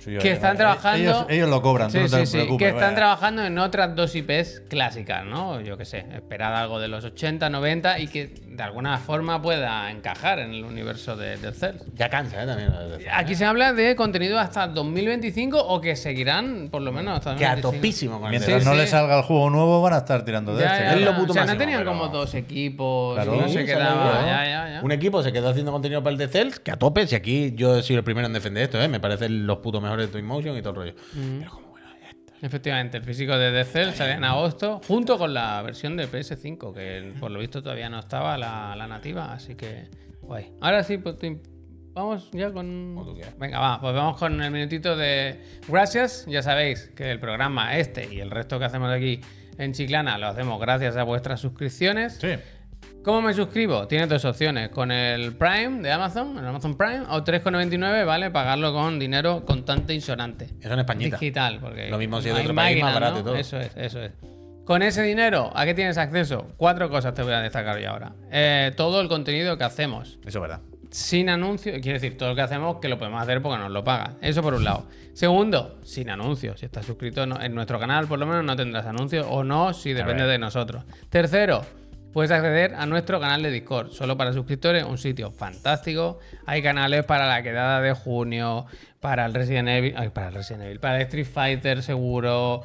Que 0.04 0.32
están 0.32 0.56
trabajando. 0.56 0.98
Ellos, 1.02 1.26
ellos 1.28 1.48
lo 1.50 1.62
cobran, 1.62 1.90
Sí, 1.90 1.98
no 1.98 2.08
te 2.08 2.26
sí, 2.26 2.32
preocupes. 2.38 2.58
Que 2.58 2.68
están 2.68 2.82
vaya. 2.90 2.96
trabajando 2.96 3.44
en 3.44 3.58
otras 3.58 3.94
dos 3.94 4.14
IPs 4.14 4.62
clásicas, 4.68 5.24
¿no? 5.24 5.60
Yo 5.60 5.76
qué 5.76 5.84
sé, 5.84 6.06
esperad 6.14 6.54
algo 6.56 6.80
de 6.80 6.88
los 6.88 7.04
80, 7.04 7.50
90 7.50 7.98
y 8.00 8.08
que 8.08 8.32
de 8.46 8.62
alguna 8.62 8.98
forma 8.98 9.40
pueda 9.40 9.90
encajar 9.90 10.38
en 10.40 10.52
el 10.52 10.64
universo 10.64 11.16
de, 11.16 11.36
del 11.36 11.54
Cells. 11.54 11.82
Ya 11.94 12.08
cansa, 12.08 12.42
¿eh? 12.42 12.46
También. 12.46 12.70
de 12.70 13.10
Aquí 13.10 13.32
¿eh? 13.32 13.36
se 13.36 13.44
habla 13.44 13.72
de 13.72 13.94
contenido 13.96 14.38
hasta 14.38 14.66
2025 14.68 15.58
o 15.58 15.80
que 15.80 15.96
seguirán 15.96 16.68
por 16.70 16.82
lo 16.82 16.92
menos 16.92 17.16
hasta 17.18 17.36
Que 17.36 17.44
a 17.46 17.56
2025. 17.56 17.70
topísimo 17.78 18.16
con 18.20 18.26
el 18.26 18.30
Mientras 18.38 18.62
Sí, 18.62 18.68
no 18.68 18.72
sí. 18.74 18.78
le 18.78 18.86
salga 18.86 19.16
el 19.18 19.22
juego 19.24 19.50
nuevo, 19.50 19.80
van 19.82 19.94
a 19.94 19.98
estar 19.98 20.24
tirando 20.24 20.54
de 20.54 20.64
Ya, 20.64 20.72
este. 20.72 20.84
ya, 20.84 20.94
Es 20.94 21.00
lo 21.02 21.16
puto 21.16 21.32
o 21.32 21.34
sea, 21.34 21.44
no 21.46 21.56
tenían 21.56 21.80
pero- 21.80 21.90
como 21.92 22.08
dos 22.08 22.34
equipos, 22.34 23.14
Claro. 23.14 23.36
no 23.36 23.48
se 23.48 23.60
Sí, 23.60 23.66
quedaba. 23.66 24.12
salió. 24.12 24.26
Ya, 24.26 24.44
ya, 24.44 24.68
ya. 24.74 24.80
Un 24.82 24.92
equipo 24.92 25.22
se 25.22 25.32
quedó 25.32 25.50
haciendo 25.50 25.72
contenido 25.72 26.02
para 26.02 26.12
el 26.12 26.18
Death 26.18 26.30
Cells, 26.32 26.60
que 26.60 26.70
a 26.70 26.76
tope, 26.76 27.06
si 27.06 27.14
aquí 27.14 27.52
yo 27.54 27.76
he 27.78 27.82
sido 27.82 27.98
el 27.98 28.04
primero 28.04 28.26
en 28.26 28.32
defender 28.32 28.62
esto, 28.64 28.80
¿eh? 28.80 28.88
me 28.88 29.00
parecen 29.00 29.46
los 29.46 29.58
putos 29.58 29.80
mejores 29.82 29.89
de 29.98 30.08
Twinmotion 30.08 30.56
y 30.56 30.60
todo 30.60 30.70
el 30.70 30.76
rollo. 30.76 30.94
Pero 31.38 31.50
como 31.50 31.68
bueno, 31.68 31.86
ya 32.00 32.10
está. 32.10 32.34
Efectivamente, 32.42 32.96
el 32.98 33.04
físico 33.04 33.36
de 33.36 33.50
The 33.52 33.64
Cell 33.64 33.92
sale 33.92 34.12
en 34.12 34.24
agosto, 34.24 34.80
junto 34.86 35.18
con 35.18 35.34
la 35.34 35.62
versión 35.62 35.96
de 35.96 36.08
PS5, 36.08 36.74
que 36.74 37.14
por 37.18 37.30
lo 37.30 37.38
visto 37.40 37.62
todavía 37.62 37.88
no 37.88 37.98
estaba 37.98 38.36
la, 38.38 38.74
la 38.76 38.86
nativa, 38.86 39.32
así 39.32 39.54
que 39.54 39.88
guay. 40.22 40.52
Ahora 40.60 40.82
sí, 40.82 40.98
pues, 40.98 41.16
vamos 41.92 42.30
ya 42.32 42.52
con... 42.52 42.96
Venga, 43.38 43.58
va, 43.58 43.80
pues 43.80 43.94
vamos 43.94 44.18
con 44.18 44.40
el 44.40 44.50
minutito 44.50 44.96
de 44.96 45.40
gracias. 45.68 46.26
Ya 46.26 46.42
sabéis 46.42 46.90
que 46.94 47.10
el 47.10 47.20
programa 47.20 47.76
este 47.76 48.12
y 48.12 48.20
el 48.20 48.30
resto 48.30 48.58
que 48.58 48.64
hacemos 48.64 48.90
aquí 48.90 49.20
en 49.58 49.72
Chiclana 49.72 50.18
lo 50.18 50.28
hacemos 50.28 50.60
gracias 50.60 50.96
a 50.96 51.02
vuestras 51.02 51.40
suscripciones. 51.40 52.14
Sí. 52.14 52.36
¿Cómo 53.02 53.22
me 53.22 53.32
suscribo? 53.32 53.86
Tienes 53.88 54.10
dos 54.10 54.26
opciones. 54.26 54.68
Con 54.68 54.90
el 54.92 55.32
Prime 55.32 55.80
de 55.80 55.90
Amazon, 55.90 56.36
el 56.36 56.46
Amazon 56.46 56.76
Prime, 56.76 57.00
o 57.08 57.24
3,99, 57.24 58.04
¿vale? 58.04 58.30
Pagarlo 58.30 58.74
con 58.74 58.98
dinero 58.98 59.42
contante 59.46 59.94
insonante. 59.94 60.50
Eso 60.60 60.74
en 60.74 60.80
Españita. 60.80 61.16
Digital, 61.16 61.60
porque. 61.60 61.88
Lo 61.88 61.96
mismo 61.96 62.20
si 62.20 62.28
es 62.28 62.34
de 62.34 62.42
otro 62.42 62.54
país, 62.54 62.82
más 62.82 62.92
barato 62.92 63.20
y 63.20 63.22
todo. 63.22 63.36
Eso 63.36 63.58
es, 63.58 63.74
eso 63.74 64.02
es. 64.02 64.12
Con 64.66 64.82
ese 64.82 65.02
dinero, 65.02 65.50
¿a 65.54 65.64
qué 65.64 65.72
tienes 65.72 65.96
acceso? 65.96 66.52
Cuatro 66.58 66.90
cosas 66.90 67.14
te 67.14 67.22
voy 67.22 67.32
a 67.32 67.40
destacar 67.40 67.78
yo 67.80 67.90
ahora. 67.90 68.12
Eh, 68.30 68.72
todo 68.76 69.00
el 69.00 69.08
contenido 69.08 69.56
que 69.56 69.64
hacemos. 69.64 70.18
Eso 70.26 70.38
es 70.38 70.42
verdad. 70.42 70.60
Sin 70.90 71.30
anuncios, 71.30 71.78
quiere 71.80 71.98
decir, 71.98 72.18
todo 72.18 72.28
lo 72.28 72.34
que 72.34 72.42
hacemos 72.42 72.76
que 72.80 72.88
lo 72.88 72.98
podemos 72.98 73.22
hacer 73.22 73.40
porque 73.40 73.58
nos 73.58 73.70
lo 73.70 73.82
pagan. 73.82 74.18
Eso 74.20 74.42
por 74.42 74.52
un 74.52 74.64
lado. 74.64 74.86
Segundo, 75.14 75.78
sin 75.84 76.10
anuncios. 76.10 76.60
Si 76.60 76.66
estás 76.66 76.84
suscrito 76.84 77.22
en 77.22 77.54
nuestro 77.54 77.80
canal, 77.80 78.06
por 78.06 78.18
lo 78.18 78.26
menos 78.26 78.44
no 78.44 78.54
tendrás 78.56 78.84
anuncios 78.84 79.26
o 79.28 79.42
no, 79.42 79.72
si 79.72 79.92
depende 79.94 80.24
de 80.24 80.38
nosotros. 80.38 80.84
Tercero, 81.08 81.64
puedes 82.12 82.30
acceder 82.30 82.74
a 82.74 82.86
nuestro 82.86 83.20
canal 83.20 83.42
de 83.42 83.50
Discord, 83.50 83.92
solo 83.92 84.16
para 84.16 84.32
suscriptores, 84.32 84.84
un 84.84 84.98
sitio 84.98 85.30
fantástico. 85.30 86.18
Hay 86.46 86.62
canales 86.62 87.04
para 87.04 87.26
la 87.26 87.42
quedada 87.42 87.80
de 87.80 87.92
junio, 87.92 88.66
para 89.00 89.26
el 89.26 89.34
Resident 89.34 89.68
Evil, 89.68 89.94
ay, 89.96 90.10
para 90.10 90.28
el 90.28 90.34
Resident 90.34 90.64
Evil, 90.64 90.80
para 90.80 90.96
el 90.96 91.02
Street 91.02 91.26
Fighter 91.26 91.82
seguro. 91.82 92.62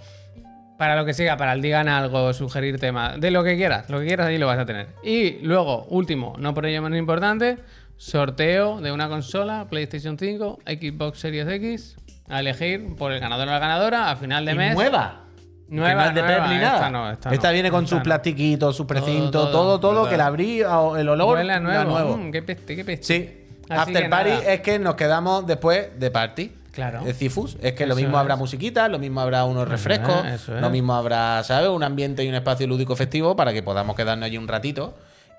Para 0.78 0.98
lo 0.98 1.06
que 1.06 1.14
siga, 1.14 1.38
para 1.38 1.54
el 1.54 1.62
digan 1.62 1.88
algo, 1.88 2.34
sugerir 2.34 2.80
temas, 2.80 3.20
de 3.22 3.32
lo 3.32 3.46
que 3.46 3.56
quieras, 3.56 3.90
lo 3.90 4.00
que 4.00 4.08
quieras 4.08 4.28
ahí 4.28 4.38
lo 4.38 4.48
vas 4.48 4.60
a 4.60 4.66
tener. 4.66 4.88
Y 5.04 5.40
luego, 5.42 5.86
último, 5.86 6.36
no 6.38 6.54
por 6.54 6.66
ello 6.66 6.82
menos 6.82 7.00
importante, 7.00 7.60
sorteo 7.96 8.82
de 8.82 8.92
una 8.92 9.08
consola, 9.08 9.68
PlayStation 9.70 10.20
5, 10.20 10.60
Xbox 10.66 11.20
Series 11.20 11.48
X, 11.48 11.96
a 12.28 12.42
elegir 12.42 12.96
por 12.98 13.14
el 13.14 13.22
ganador 13.22 13.48
o 13.48 13.52
la 13.52 13.60
ganadora 13.60 14.12
a 14.12 14.18
final 14.18 14.46
de 14.46 14.52
Y 14.52 14.56
mes. 14.56 14.76
nueva. 14.76 15.25
Nueva, 15.68 16.08
es 16.08 16.16
de 16.16 16.22
nueva, 16.22 16.38
PEP 16.44 16.48
ni 16.50 16.56
esta 16.56 16.72
nada. 16.76 16.90
no, 16.92 17.12
esta 17.12 17.48
no, 17.48 17.54
viene 17.54 17.72
con 17.72 17.84
esta 17.86 17.90
sus 17.90 17.98
no. 18.00 18.04
plastiquitos, 18.04 18.76
su 18.76 18.86
precinto, 18.86 19.32
todo, 19.32 19.52
todo, 19.52 19.80
todo, 19.80 19.94
¿verdad? 20.04 20.10
que 20.12 20.18
la 20.18 20.26
abrí, 20.28 20.62
o 20.64 20.96
el 20.96 21.10
olor, 21.10 21.38
Huele 21.38 21.60
nuevo. 21.60 21.84
nuevo. 21.92 22.18
Mm, 22.18 22.32
qué 22.32 22.42
peste, 22.44 22.76
qué 22.76 22.86
peste. 22.86 23.06
Sí. 23.06 23.42
Así 23.68 23.82
After 23.92 24.10
party 24.12 24.30
nada. 24.30 24.54
es 24.54 24.62
que 24.62 24.78
nos 24.78 24.94
quedamos 24.96 25.48
después 25.48 26.00
de 26.00 26.12
party. 26.12 26.52
Claro. 26.72 27.04
De 27.04 27.14
Cifus. 27.14 27.58
Es 27.62 27.72
que 27.74 27.86
lo 27.86 27.94
Eso 27.94 28.02
mismo 28.02 28.18
habrá 28.18 28.34
es. 28.34 28.40
musiquita, 28.40 28.88
lo 28.90 29.00
mismo 29.00 29.22
habrá 29.22 29.46
unos 29.46 29.68
refrescos, 29.68 30.24
lo 30.50 30.66
es. 30.68 30.72
mismo 30.72 30.94
habrá, 30.94 31.42
¿sabes? 31.44 31.70
Un 31.70 31.84
ambiente 31.84 32.24
y 32.24 32.28
un 32.30 32.36
espacio 32.36 32.68
lúdico 32.68 32.96
festivo 32.98 33.36
para 33.36 33.54
que 33.54 33.64
podamos 33.64 33.96
quedarnos 33.96 34.26
allí 34.28 34.38
un 34.38 34.48
ratito 34.48 34.94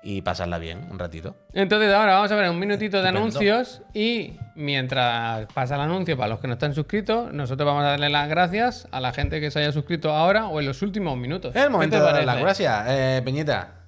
y 0.09 0.21
pasarla 0.21 0.57
bien 0.57 0.87
un 0.89 0.97
ratito. 0.97 1.35
Entonces 1.51 1.93
ahora 1.93 2.13
vamos 2.13 2.31
a 2.31 2.35
ver 2.37 2.49
un 2.49 2.57
minutito 2.57 3.01
de 3.01 3.09
Estupendo. 3.09 3.19
anuncios 3.19 3.81
y 3.93 4.37
mientras 4.55 5.47
pasa 5.53 5.75
el 5.75 5.81
anuncio 5.81 6.15
para 6.15 6.29
los 6.29 6.39
que 6.39 6.47
no 6.47 6.53
están 6.53 6.73
suscritos, 6.73 7.33
nosotros 7.33 7.67
vamos 7.67 7.83
a 7.83 7.87
darle 7.89 8.09
las 8.09 8.29
gracias 8.29 8.87
a 8.91 9.01
la 9.01 9.11
gente 9.11 9.41
que 9.41 9.51
se 9.51 9.59
haya 9.59 9.73
suscrito 9.73 10.13
ahora 10.13 10.47
o 10.47 10.61
en 10.61 10.65
los 10.65 10.81
últimos 10.81 11.17
minutos. 11.17 11.53
Es 11.53 11.61
el 11.61 11.67
¿Qué 11.67 11.69
momento 11.73 11.97
de 11.97 12.03
dar 12.03 12.23
las 12.23 12.39
gracias. 12.39 12.85
Eh, 12.87 13.21
Peñita, 13.25 13.81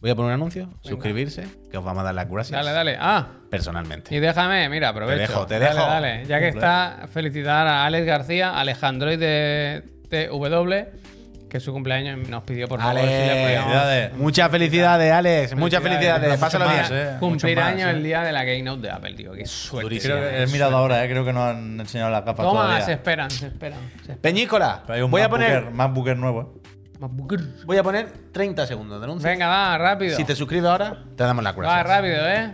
voy 0.00 0.10
a 0.10 0.14
poner 0.14 0.28
un 0.30 0.34
anuncio, 0.36 0.70
suscribirse, 0.80 1.44
que 1.70 1.76
os 1.76 1.84
vamos 1.84 2.00
a 2.00 2.04
dar 2.04 2.14
las 2.14 2.30
gracias 2.30 2.58
Dale, 2.58 2.72
dale. 2.74 2.96
Ah, 2.98 3.26
personalmente. 3.50 4.14
y 4.16 4.20
déjame, 4.20 4.70
mira, 4.70 4.88
aprovecho. 4.88 5.16
Te 5.18 5.28
dejo, 5.28 5.46
te 5.46 5.58
Dale, 5.58 5.74
dejo. 5.74 5.86
Dale, 5.86 6.24
Ya 6.24 6.38
que 6.38 6.48
está, 6.48 7.08
felicitar 7.12 7.66
a 7.66 7.84
Alex 7.84 8.06
García, 8.06 8.58
Alejandroid 8.58 9.18
de 9.18 9.82
TW, 10.08 11.01
que 11.52 11.58
es 11.58 11.64
su 11.64 11.70
cumpleaños 11.70 12.18
y 12.26 12.30
nos 12.30 12.44
pidió 12.44 12.66
por 12.66 12.80
favor 12.80 12.98
si 12.98 13.06
le 13.06 13.12
Felicidades. 13.12 14.14
Muchas 14.14 14.50
felicidades, 14.50 15.12
Alex. 15.12 15.54
Muchas 15.54 15.82
Felicidades. 15.82 16.40
Pásalo 16.40 16.64
más, 16.64 16.88
bien. 16.90 17.02
eh. 17.02 17.16
cumplir 17.20 17.60
años 17.60 17.88
eh. 17.88 17.90
el 17.90 18.02
día 18.02 18.22
de 18.22 18.32
la 18.32 18.42
Keynote 18.42 18.80
de 18.80 18.90
Apple, 18.90 19.12
tío. 19.12 19.32
Qué 19.32 19.44
suerte. 19.44 19.82
Durísimo. 19.84 20.14
Creo 20.14 20.30
que 20.30 20.42
he 20.44 20.46
mirado 20.46 20.74
ahora, 20.78 21.04
eh, 21.04 21.10
creo 21.10 21.26
que 21.26 21.32
no 21.34 21.44
han 21.44 21.78
enseñado 21.78 22.10
las 22.10 22.24
gafas 22.24 22.46
Toma, 22.46 22.62
todavía. 22.62 22.80
se 22.86 22.92
esperan, 22.94 23.30
se 23.30 23.46
esperan. 23.48 23.78
se 23.96 24.12
esperan. 24.12 24.18
Peñícola, 24.22 24.80
Pero 24.86 24.94
hay 24.96 25.02
un 25.02 25.10
voy 25.10 25.20
a 25.20 25.28
poner, 25.28 25.50
Air- 25.64 25.70
MacBook 25.72 26.08
Air 26.08 26.16
nuevo. 26.16 26.54
eh. 27.02 27.36
voy 27.66 27.76
a 27.76 27.82
poner 27.82 28.10
30 28.32 28.66
segundos 28.66 28.98
de 28.98 29.04
anuncio. 29.04 29.28
Venga, 29.28 29.46
va, 29.48 29.76
rápido. 29.76 30.16
Si 30.16 30.24
te 30.24 30.34
suscribes 30.34 30.70
ahora, 30.70 31.04
te 31.14 31.22
damos 31.22 31.44
las 31.44 31.54
gracias. 31.54 31.76
Va, 31.78 31.82
rápido, 31.82 32.28
¿eh? 32.30 32.52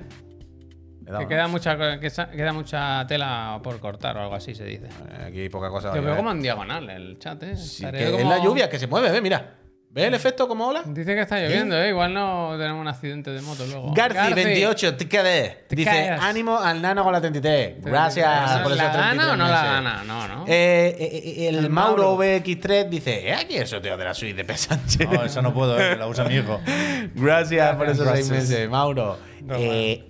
Que 1.20 1.26
queda 1.26 1.48
mucha, 1.48 1.98
que 1.98 2.10
queda 2.36 2.52
mucha 2.52 3.06
tela 3.06 3.60
por 3.62 3.78
cortar 3.80 4.16
o 4.16 4.20
algo 4.20 4.34
así 4.34 4.54
se 4.54 4.64
dice. 4.64 4.86
Eh, 4.86 5.24
Aquí 5.28 5.40
hay 5.40 5.48
poca 5.48 5.70
cosa. 5.70 5.90
Te 5.90 5.98
vaya, 5.98 6.02
veo 6.02 6.14
eh. 6.14 6.16
como 6.18 6.30
en 6.32 6.42
diagonal 6.42 6.90
el 6.90 7.18
chat, 7.18 7.42
¿eh? 7.44 7.56
Sí, 7.56 7.84
que 7.90 8.10
como- 8.10 8.18
Es 8.18 8.26
la 8.26 8.44
lluvia 8.44 8.68
que 8.68 8.78
se 8.78 8.86
mueve, 8.86 9.10
ve, 9.10 9.20
mira. 9.22 9.54
¿Ves 9.90 10.04
el 10.06 10.14
efecto 10.14 10.46
como 10.46 10.68
ola? 10.68 10.82
Dice 10.86 11.14
que 11.14 11.22
está 11.22 11.40
lloviendo, 11.40 11.74
¿eh? 11.82 11.88
Igual 11.88 12.12
no 12.12 12.54
tenemos 12.58 12.80
un 12.80 12.88
accidente 12.88 13.30
de 13.30 13.40
moto 13.40 13.64
luego. 13.66 13.94
Garci28, 13.94 14.96
te 14.98 15.08
quedé. 15.08 15.64
Te 15.66 15.74
Dice, 15.74 15.90
callas. 15.90 16.20
ánimo 16.22 16.58
al 16.58 16.82
nano 16.82 17.02
con 17.02 17.12
la 17.12 17.20
33. 17.22 17.82
Gracias 17.82 18.60
por 18.60 18.72
esos 18.72 18.76
¿La 18.84 18.92
33 18.92 19.16
gana 19.16 19.32
o 19.32 19.36
no 19.36 19.44
la 19.48 19.50
meses. 19.50 19.70
gana? 19.70 20.04
No, 20.04 20.28
¿no? 20.28 20.44
Eh, 20.46 20.94
eh, 20.98 21.10
eh, 21.38 21.48
el, 21.48 21.56
El 21.56 21.70
Mauro, 21.70 22.02
Mauro. 22.16 22.22
VX3 22.22 22.88
dice, 22.90 23.28
¿eh? 23.28 23.34
Aquí 23.34 23.56
el 23.56 23.66
sorteo 23.66 23.96
de 23.96 24.04
la 24.04 24.12
suite 24.14 24.34
de 24.36 24.44
P. 24.44 24.56
Sánchez. 24.58 25.08
No, 25.10 25.24
eso 25.24 25.40
no 25.40 25.54
puedo, 25.54 25.80
eh, 25.80 25.96
la 25.96 26.06
usa 26.06 26.24
mi 26.24 26.34
hijo. 26.36 26.60
Gracias 27.14 27.74
por 27.76 27.88
esos 27.88 28.06
seis 28.12 28.30
meses, 28.30 28.68
Mauro. 28.68 29.18
No, 29.42 29.54
es 29.56 30.04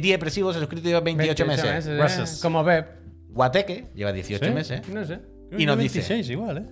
depresivo, 0.02 0.52
se 0.52 0.58
ha 0.58 0.60
suscrito 0.60 0.88
lleva 0.88 1.00
28, 1.00 1.46
meses. 1.46 1.86
Gracias. 1.86 2.40
Como 2.42 2.64
Pep. 2.64 2.88
Guateque 3.28 3.86
lleva 3.94 4.12
18 4.12 4.44
¿Sí? 4.44 4.50
meses. 4.50 4.88
No 4.88 5.04
sé. 5.04 5.20
Y 5.56 5.64
nos 5.66 5.78
dice- 5.78 6.00
26 6.00 6.30
igual, 6.30 6.58
¿eh? 6.58 6.64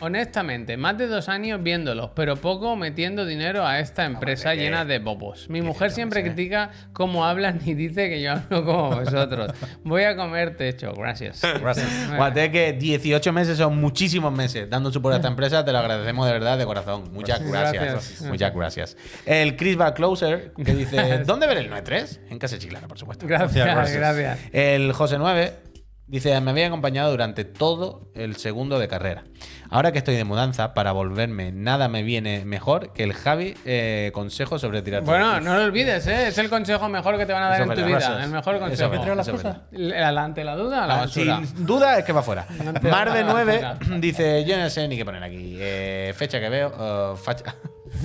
Honestamente, 0.00 0.76
más 0.76 0.98
de 0.98 1.06
dos 1.06 1.28
años 1.28 1.62
viéndolos, 1.62 2.10
pero 2.14 2.36
poco 2.36 2.76
metiendo 2.76 3.24
dinero 3.24 3.66
a 3.66 3.80
esta 3.80 4.04
empresa 4.04 4.50
hombre, 4.50 4.64
llena 4.64 4.84
de 4.84 4.98
bobos. 4.98 5.48
Mi 5.48 5.62
mujer 5.62 5.90
siempre 5.90 6.22
critica 6.22 6.70
cómo 6.92 7.24
hablan 7.24 7.60
y 7.64 7.74
dice 7.74 8.08
que 8.08 8.20
yo 8.20 8.32
hablo 8.32 8.64
como 8.64 8.90
vosotros. 9.00 9.52
Voy 9.84 10.04
a 10.04 10.16
comer 10.16 10.56
techo, 10.56 10.92
gracias. 10.92 11.42
Gracias. 11.66 11.88
Guateque, 12.16 12.74
18 12.74 13.32
meses 13.32 13.58
son 13.58 13.80
muchísimos 13.80 14.32
meses 14.32 14.68
dando 14.68 14.92
support 14.92 15.14
a 15.14 15.16
esta 15.16 15.28
empresa. 15.28 15.64
Te 15.64 15.72
lo 15.72 15.78
agradecemos 15.78 16.26
de 16.26 16.32
verdad, 16.32 16.58
de 16.58 16.64
corazón. 16.64 17.12
Muchas 17.12 17.42
gracias. 17.42 17.82
Gracias. 17.82 18.22
Muchas 18.22 18.54
gracias. 18.54 18.96
El 19.24 19.56
Chris 19.56 19.76
Bar 19.76 19.94
Closer, 19.94 20.52
que 20.52 20.74
dice: 20.74 21.18
¿Dónde 21.26 21.46
ver 21.46 21.58
el 21.58 21.70
9-3? 21.70 22.20
En 22.30 22.38
casa 22.38 22.58
chiclana, 22.58 22.86
por 22.88 22.98
supuesto. 22.98 23.26
Gracias, 23.26 23.64
Gracias, 23.64 23.96
gracias. 23.96 24.24
gracias. 24.26 24.50
El 24.52 24.92
José 24.92 25.18
9 25.18 25.65
dice: 26.06 26.40
Me 26.40 26.50
había 26.50 26.66
acompañado 26.68 27.10
durante 27.10 27.44
todo 27.44 28.10
el 28.14 28.36
segundo 28.36 28.78
de 28.78 28.88
carrera. 28.88 29.24
Ahora 29.68 29.90
que 29.92 29.98
estoy 29.98 30.14
de 30.14 30.24
mudanza, 30.24 30.74
para 30.74 30.92
volverme, 30.92 31.50
nada 31.52 31.88
me 31.88 32.02
viene 32.04 32.44
mejor 32.44 32.92
que 32.92 33.02
el 33.02 33.12
Javi 33.14 33.54
eh, 33.64 34.10
consejo 34.14 34.58
sobre 34.60 34.80
tirar 34.82 35.02
Bueno, 35.02 35.40
no 35.40 35.56
lo 35.56 35.64
olvides, 35.64 36.06
¿eh? 36.06 36.28
es 36.28 36.38
el 36.38 36.48
consejo 36.48 36.88
mejor 36.88 37.18
que 37.18 37.26
te 37.26 37.32
van 37.32 37.42
a 37.42 37.48
dar 37.48 37.60
Eso 37.60 37.72
en 37.72 37.78
tu 37.78 37.84
vida. 37.84 37.98
gracias. 37.98 38.24
El 38.24 38.30
mejor 38.30 38.58
consejo. 38.60 38.90
verdad, 38.90 39.16
las 39.16 39.28
cosas? 39.28 39.56
verdad. 39.72 40.08
El- 40.10 40.18
Ante 40.18 40.44
la 40.44 40.54
duda, 40.56 40.84
a 40.84 40.86
la 40.86 40.94
Ah, 40.94 40.98
basura. 40.98 41.40
Sin 41.44 41.66
duda 41.66 41.98
es 41.98 42.04
que 42.04 42.12
va 42.12 42.22
fuera. 42.22 42.46
Mar 42.82 43.12
de 43.12 43.24
9 43.24 43.60
basura. 43.60 43.98
dice: 43.98 44.44
Yo 44.44 44.56
no 44.56 44.70
sé 44.70 44.86
ni 44.88 44.96
qué 44.96 45.04
poner 45.04 45.22
aquí. 45.22 45.56
Eh, 45.58 46.12
fecha 46.16 46.38
que 46.40 46.48
veo. 46.48 46.72
eh, 46.78 47.16
facha, 47.16 47.54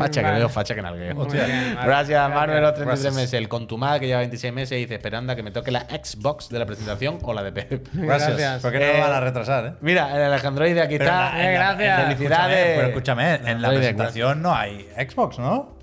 facha 0.02 0.24
que 0.24 0.32
veo, 0.32 0.50
facha 0.50 0.76
que 0.76 0.82
nalgueo. 0.82 1.16
Muy 1.16 1.28
bien, 1.32 1.76
vale. 1.76 1.88
Gracias, 1.88 2.30
Manuel, 2.30 2.62
los 2.62 2.74
33 2.74 2.86
Gracias. 2.86 3.14
meses. 3.16 3.34
El 3.34 3.48
contumada 3.50 4.00
que 4.00 4.08
lleva 4.08 4.20
26 4.20 4.54
meses 4.54 4.78
dice: 4.78 4.96
esperando 4.96 5.34
a 5.34 5.36
que 5.36 5.44
me 5.44 5.52
toque 5.52 5.72
la 5.72 5.82
Xbox 5.82 6.50
de 6.50 6.60
la 6.60 6.66
presentación 6.66 7.20
o 7.22 7.34
la 7.34 7.44
de 7.44 7.52
Pep. 7.52 7.88
Gracias. 7.94 8.30
Gracias. 8.30 8.62
Porque 8.62 8.80
no 8.80 8.86
Eh, 8.86 8.94
lo 8.98 9.00
van 9.04 9.14
a 9.14 9.20
retrasar, 9.20 9.66
¿eh? 9.66 9.74
Mira, 9.82 10.16
el 10.16 10.24
Alejandroide 10.24 10.82
aquí 10.82 10.98
Pero 10.98 11.10
está. 11.10 11.30
en 11.42 11.54
la- 11.54 11.60
la- 11.60 11.74
gracias. 11.76 12.04
Felicidades. 12.04 12.58
escúchame, 12.58 12.76
Pero 12.76 12.88
escúchame, 12.88 13.52
en 13.52 13.62
la 13.62 13.70
presentación 13.70 14.42
no 14.42 14.54
hay 14.56 14.88
Xbox, 14.98 15.40
¿no? 15.40 15.78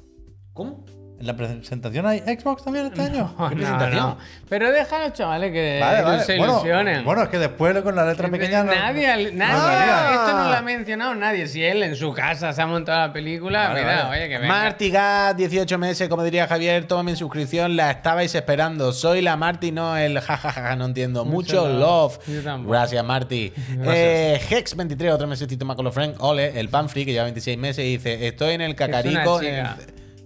¿Cómo? 0.53 0.85
¿En 1.21 1.27
la 1.27 1.35
presentación 1.37 2.07
hay 2.07 2.21
Xbox 2.21 2.63
también 2.63 2.87
este 2.87 3.01
año? 3.09 3.35
No, 3.37 3.49
¿Qué 3.49 3.55
no, 3.57 3.61
presentación? 3.61 3.97
no. 3.97 4.19
Pero 4.49 4.71
déjalo, 4.71 5.11
chavales, 5.11 5.51
que 5.53 5.79
Vale, 5.81 6.03
vale. 6.03 6.23
se 6.23 6.37
Bueno, 6.39 6.53
ilusionen. 6.55 7.05
bueno, 7.05 7.23
es 7.25 7.29
que 7.29 7.39
después 7.39 7.77
con 7.83 7.97
la 7.97 8.07
letra 8.07 8.29
pequeña 8.29 8.63
no. 8.63 8.73
nadie, 8.73 9.33
nadie 9.33 10.15
esto 10.15 10.33
no 10.39 10.49
lo 10.49 10.55
ha 10.57 10.63
mencionado 10.63 11.15
nadie. 11.17 11.49
Si 11.49 11.65
él 11.65 11.83
en 11.83 11.97
su 11.97 12.13
casa 12.13 12.53
se 12.53 12.63
ha 12.63 12.67
montado 12.69 13.01
la 13.01 13.13
película, 13.13 13.69
Vale, 13.69 13.81
mira, 13.81 14.05
vale. 14.05 14.19
oye, 14.21 14.29
que 14.29 14.39
venga. 14.39 14.49
Marty 14.55 14.91
Gat, 14.91 15.37
18 15.37 15.77
meses, 15.79 16.09
como 16.09 16.23
diría 16.23 16.47
Javier, 16.47 16.85
toma 16.87 17.03
mi 17.03 17.17
suscripción, 17.17 17.75
la 17.75 17.91
estabais 17.91 18.33
esperando. 18.37 18.93
Soy 18.93 19.21
la 19.21 19.37
Marty, 19.37 19.73
no 19.73 19.97
el 19.97 20.21
jajaja, 20.21 20.77
no 20.77 20.85
entiendo. 20.85 21.25
Mucho, 21.25 21.63
Mucho 21.65 21.69
love. 21.69 22.19
love. 22.29 22.37
Yo 22.37 22.43
tampoco. 22.45 22.71
Gracias, 22.73 23.05
Marty. 23.05 23.53
Eh, 23.87 24.41
Hex23, 24.51 25.13
otro 25.13 25.27
mesecito 25.27 25.65
más 25.65 25.75
con 25.75 25.85
los 25.85 25.93
friends. 25.95 26.17
Ole, 26.21 26.61
el 26.61 26.69
Panfree, 26.69 27.05
que 27.05 27.11
lleva 27.11 27.25
26 27.25 27.59
meses, 27.59 27.85
y 27.85 27.97
dice: 27.97 28.27
Estoy 28.29 28.55
en 28.55 28.61
el 28.61 28.77
cacarico. 28.77 29.41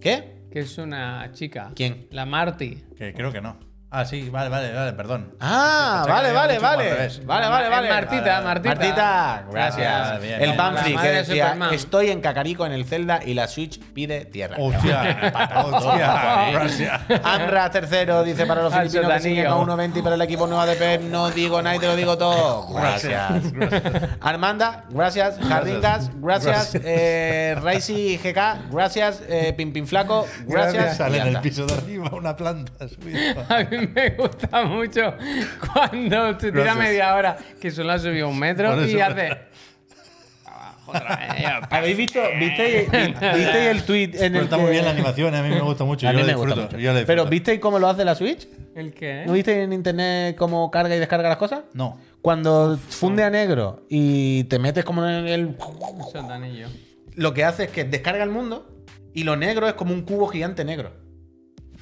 ¿Qué? 0.00 0.41
Que 0.52 0.60
es 0.60 0.76
una 0.76 1.32
chica. 1.32 1.72
¿Quién? 1.74 2.08
La 2.10 2.26
Marty. 2.26 2.76
Que 2.96 3.14
creo 3.14 3.32
que 3.32 3.40
no. 3.40 3.71
Ah, 3.94 4.06
sí, 4.06 4.30
vale, 4.30 4.48
vale, 4.48 4.72
vale, 4.72 4.94
perdón. 4.94 5.34
Ah, 5.38 6.06
vale, 6.08 6.32
vale, 6.32 6.58
vale. 6.58 7.10
Vale, 7.26 7.48
vale, 7.48 7.68
vale. 7.68 7.90
Martita. 7.90 8.40
Martita. 8.40 8.74
Martita, 8.74 9.44
gracias. 9.52 10.08
Ah, 10.12 10.18
bien, 10.18 10.40
el 10.40 10.56
La 10.56 10.82
que 11.02 11.08
decía. 11.10 11.58
Estoy 11.70 12.08
en 12.08 12.22
Cacarico 12.22 12.64
en 12.64 12.72
el 12.72 12.86
Zelda 12.86 13.20
y 13.22 13.34
la 13.34 13.48
Switch 13.48 13.78
pide 13.92 14.24
tierra. 14.24 14.56
Hostia, 14.58 15.30
hostia, 15.66 16.50
gracias. 16.52 17.00
Amra 17.22 17.70
tercero 17.70 18.22
dice 18.24 18.46
para 18.46 18.62
los 18.62 18.72
filipinos 18.72 19.12
que 19.12 19.20
siguen 19.20 19.46
a 19.48 19.56
1.20 19.56 19.98
y 19.98 20.02
para 20.02 20.14
el 20.14 20.22
equipo 20.22 20.46
nueva 20.46 20.64
de 20.64 20.76
Pep 20.76 21.02
no 21.02 21.30
digo 21.30 21.60
nada 21.60 21.76
y 21.76 21.78
te 21.78 21.86
lo 21.86 21.94
digo 21.94 22.16
todo. 22.16 22.72
Gracias. 22.72 23.30
Armanda, 24.22 24.84
gracias. 24.88 25.38
Jarringas, 25.46 26.10
gracias. 26.14 26.78
Eh, 26.82 27.58
Raisi 27.60 28.16
GK, 28.16 28.70
gracias. 28.70 29.22
Eh, 29.28 29.52
Pimpin 29.54 29.86
Flaco, 29.86 30.26
gracias. 30.46 30.96
Sale 30.96 31.16
Y 31.16 31.20
ya 31.20 31.26
en 31.26 31.36
el 31.36 31.42
piso 31.42 31.66
de 31.66 31.74
arriba 31.74 32.08
una 32.12 32.34
planta 32.34 32.88
subida. 32.88 33.44
A 33.52 33.64
mí 33.64 33.81
me 33.94 34.10
gusta 34.10 34.64
mucho 34.64 35.14
cuando 35.72 36.36
te 36.36 36.50
tira 36.52 36.64
Gracias. 36.64 36.76
media 36.84 37.14
hora, 37.14 37.36
que 37.60 37.70
solo 37.70 37.92
ha 37.92 37.98
subido 37.98 38.28
un 38.28 38.38
metro 38.38 38.84
y 38.86 39.00
hace. 39.00 39.30
Abajo 40.44 40.90
otra 40.90 41.16
vez, 41.16 41.42
ya, 41.42 41.56
¿Habéis 41.70 41.96
visto? 41.96 42.20
¿Visteis, 42.38 42.90
visteis 42.90 43.66
el 43.68 43.82
tweet 43.84 44.04
en 44.14 44.18
Pero 44.32 44.38
el 44.38 44.44
está 44.44 44.56
que- 44.56 44.62
muy 44.62 44.70
bien 44.72 44.84
la 44.84 44.90
animación, 44.90 45.34
a 45.34 45.42
mí 45.42 45.48
me 45.50 45.60
gusta 45.60 45.84
mucho. 45.84 46.08
A 46.08 46.12
yo 46.12 46.16
mí 46.18 46.22
lo 46.22 46.26
me 46.26 46.34
gusta 46.34 46.46
disfruto, 46.54 46.66
mucho. 46.72 46.78
yo 46.82 46.92
lo 46.92 46.98
disfruto. 46.98 47.06
Pero 47.06 47.26
¿visteis 47.30 47.60
cómo 47.60 47.78
lo 47.78 47.88
hace 47.88 48.04
la 48.04 48.14
Switch? 48.14 48.48
¿El 48.74 48.92
qué? 48.94 49.24
¿No 49.26 49.32
visteis 49.34 49.58
en 49.58 49.72
internet 49.72 50.36
cómo 50.36 50.70
carga 50.70 50.94
y 50.96 50.98
descarga 50.98 51.28
las 51.28 51.38
cosas? 51.38 51.60
No. 51.74 51.98
Cuando 52.22 52.78
funde 52.88 53.22
a 53.24 53.30
negro 53.30 53.84
y 53.88 54.44
te 54.44 54.58
metes 54.58 54.84
como 54.84 55.06
en 55.06 55.26
el 55.28 55.56
Sotanillo. 56.12 56.68
lo 57.16 57.34
que 57.34 57.44
hace 57.44 57.64
es 57.64 57.70
que 57.70 57.84
descarga 57.84 58.22
el 58.22 58.30
mundo 58.30 58.68
y 59.12 59.24
lo 59.24 59.36
negro 59.36 59.66
es 59.68 59.74
como 59.74 59.92
un 59.92 60.02
cubo 60.02 60.28
gigante 60.28 60.64
negro. 60.64 60.92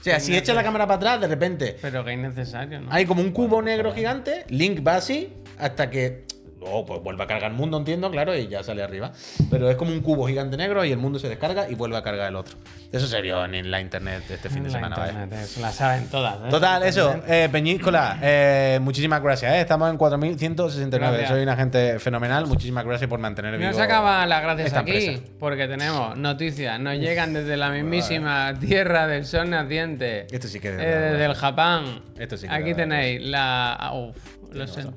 O 0.00 0.02
sea, 0.02 0.18
si 0.18 0.34
echa 0.34 0.54
la 0.54 0.62
cámara 0.62 0.86
para 0.86 0.96
atrás, 0.96 1.20
de 1.20 1.28
repente 1.28 1.76
Pero 1.82 2.02
que 2.02 2.12
innecesario, 2.12 2.80
¿no? 2.80 2.90
hay 2.90 3.04
como 3.04 3.20
un 3.20 3.32
cubo 3.32 3.60
negro 3.60 3.92
gigante, 3.92 4.44
Link 4.48 4.86
va 4.86 4.96
así 4.96 5.34
hasta 5.58 5.90
que 5.90 6.24
luego 6.60 6.84
pues 6.86 7.02
vuelve 7.02 7.24
a 7.24 7.26
cargar 7.26 7.50
el 7.50 7.56
mundo, 7.56 7.78
entiendo, 7.78 8.10
claro, 8.10 8.36
y 8.36 8.46
ya 8.48 8.62
sale 8.62 8.82
arriba. 8.82 9.12
Pero 9.50 9.70
es 9.70 9.76
como 9.76 9.90
un 9.92 10.00
cubo 10.00 10.26
gigante 10.28 10.56
negro 10.56 10.84
y 10.84 10.92
el 10.92 10.98
mundo 10.98 11.18
se 11.18 11.28
descarga 11.28 11.68
y 11.68 11.74
vuelve 11.74 11.96
a 11.96 12.02
cargar 12.02 12.28
el 12.28 12.36
otro. 12.36 12.56
Eso 12.92 13.06
se 13.06 13.20
vio 13.22 13.44
en 13.44 13.70
la 13.70 13.80
internet 13.80 14.22
este 14.28 14.50
fin 14.50 14.64
de 14.64 14.68
La 14.70 14.74
semana, 14.74 14.96
internet, 15.08 15.40
eso 15.44 15.60
la 15.60 15.72
saben 15.72 16.08
todas. 16.08 16.34
¿eh? 16.36 16.50
Total, 16.50 16.82
eso. 16.82 17.22
Eh, 17.26 17.48
Peñíscola, 17.50 18.18
eh, 18.20 18.78
muchísimas 18.82 19.22
gracias. 19.22 19.52
¿eh? 19.54 19.60
Estamos 19.60 19.90
en 19.90 19.96
4.169. 19.98 20.88
Gracias. 20.98 21.28
Soy 21.28 21.42
una 21.42 21.56
gente 21.56 21.98
fenomenal. 21.98 22.46
Muchísimas 22.46 22.84
gracias 22.84 23.08
por 23.08 23.20
mantener 23.20 23.56
vivo 23.56 23.70
No 23.70 23.76
se 23.76 23.82
acaban 23.82 24.28
las 24.28 24.42
gracias 24.42 24.74
aquí, 24.74 24.90
empresa. 24.90 25.22
porque 25.38 25.66
tenemos 25.68 26.16
noticias, 26.16 26.78
nos 26.80 26.94
llegan 26.98 27.32
desde 27.32 27.56
la 27.56 27.70
mismísima 27.70 28.52
tierra 28.58 29.06
del 29.06 29.24
sol 29.24 29.48
naciente, 29.50 30.26
Esto 30.30 30.48
sí 30.48 30.60
que 30.60 30.68
es 30.70 30.76
de 30.76 31.24
eh, 31.26 31.34
Japón. 31.34 32.02
Esto 32.18 32.36
sí 32.36 32.48
que 32.48 32.54
aquí 32.54 32.74
tenéis 32.74 33.22
la. 33.22 33.74
ah, 33.74 33.94
Uf, 33.94 34.16
lo 34.52 34.64
sent- 34.66 34.92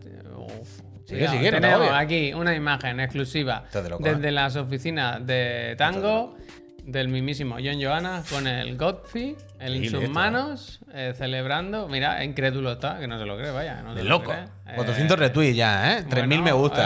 tenemos 1.52 1.92
aquí 1.94 2.34
una 2.34 2.54
imagen 2.56 3.00
exclusiva 3.00 3.64
de 3.72 3.90
loco, 3.90 4.06
¿eh? 4.06 4.16
desde 4.16 4.32
las 4.32 4.56
oficinas 4.56 5.26
de 5.26 5.76
Tango 5.78 6.36
del 6.86 7.08
mismísimo 7.08 7.56
John 7.64 7.82
Johanna 7.82 8.24
con 8.30 8.46
el 8.46 8.68
Increíble 8.70 9.38
en 9.60 9.90
sus 9.90 10.10
manos, 10.10 10.82
eh, 10.94 11.14
celebrando. 11.18 11.88
Mira, 11.88 12.24
incrédulo 12.26 12.74
está, 12.74 13.00
que 13.00 13.08
no 13.08 13.18
se 13.18 13.26
lo 13.26 13.38
cree, 13.38 13.52
vaya. 13.52 13.82
no 13.82 13.96
De 13.96 14.04
lo 14.04 14.10
loco. 14.10 14.32
cree. 14.32 14.44
Eh, 14.68 14.76
400 14.76 15.18
retweets 15.18 15.56
ya, 15.56 15.98
¿eh? 16.00 16.04
3.000 16.10 16.42
me 16.42 16.52
gusta. 16.52 16.82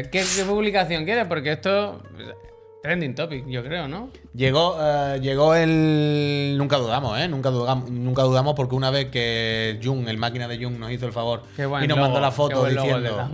eh, 0.00 0.08
¿qué, 0.10 0.24
qué 0.36 0.42
publicación 0.44 1.04
quieres? 1.04 1.26
Porque 1.28 1.52
esto. 1.52 2.02
Trending 2.82 3.14
topic, 3.14 3.44
yo 3.48 3.64
creo, 3.64 3.88
¿no? 3.88 4.10
Llegó, 4.34 4.76
eh, 4.80 5.18
llegó 5.20 5.54
el. 5.54 6.54
Nunca 6.56 6.76
dudamos, 6.76 7.18
¿eh? 7.18 7.28
Nunca 7.28 7.50
dudamos, 7.50 7.90
nunca 7.90 8.22
dudamos 8.22 8.54
porque 8.54 8.76
una 8.76 8.90
vez 8.90 9.06
que 9.06 9.80
Jung, 9.82 10.06
el 10.08 10.16
máquina 10.16 10.46
de 10.46 10.62
Jung, 10.62 10.78
nos 10.78 10.92
hizo 10.92 11.06
el 11.06 11.12
favor 11.12 11.42
y 11.56 11.62
nos 11.62 11.88
logo, 11.88 12.00
mandó 12.00 12.20
la 12.20 12.30
foto 12.30 12.64
diciendo. 12.66 13.28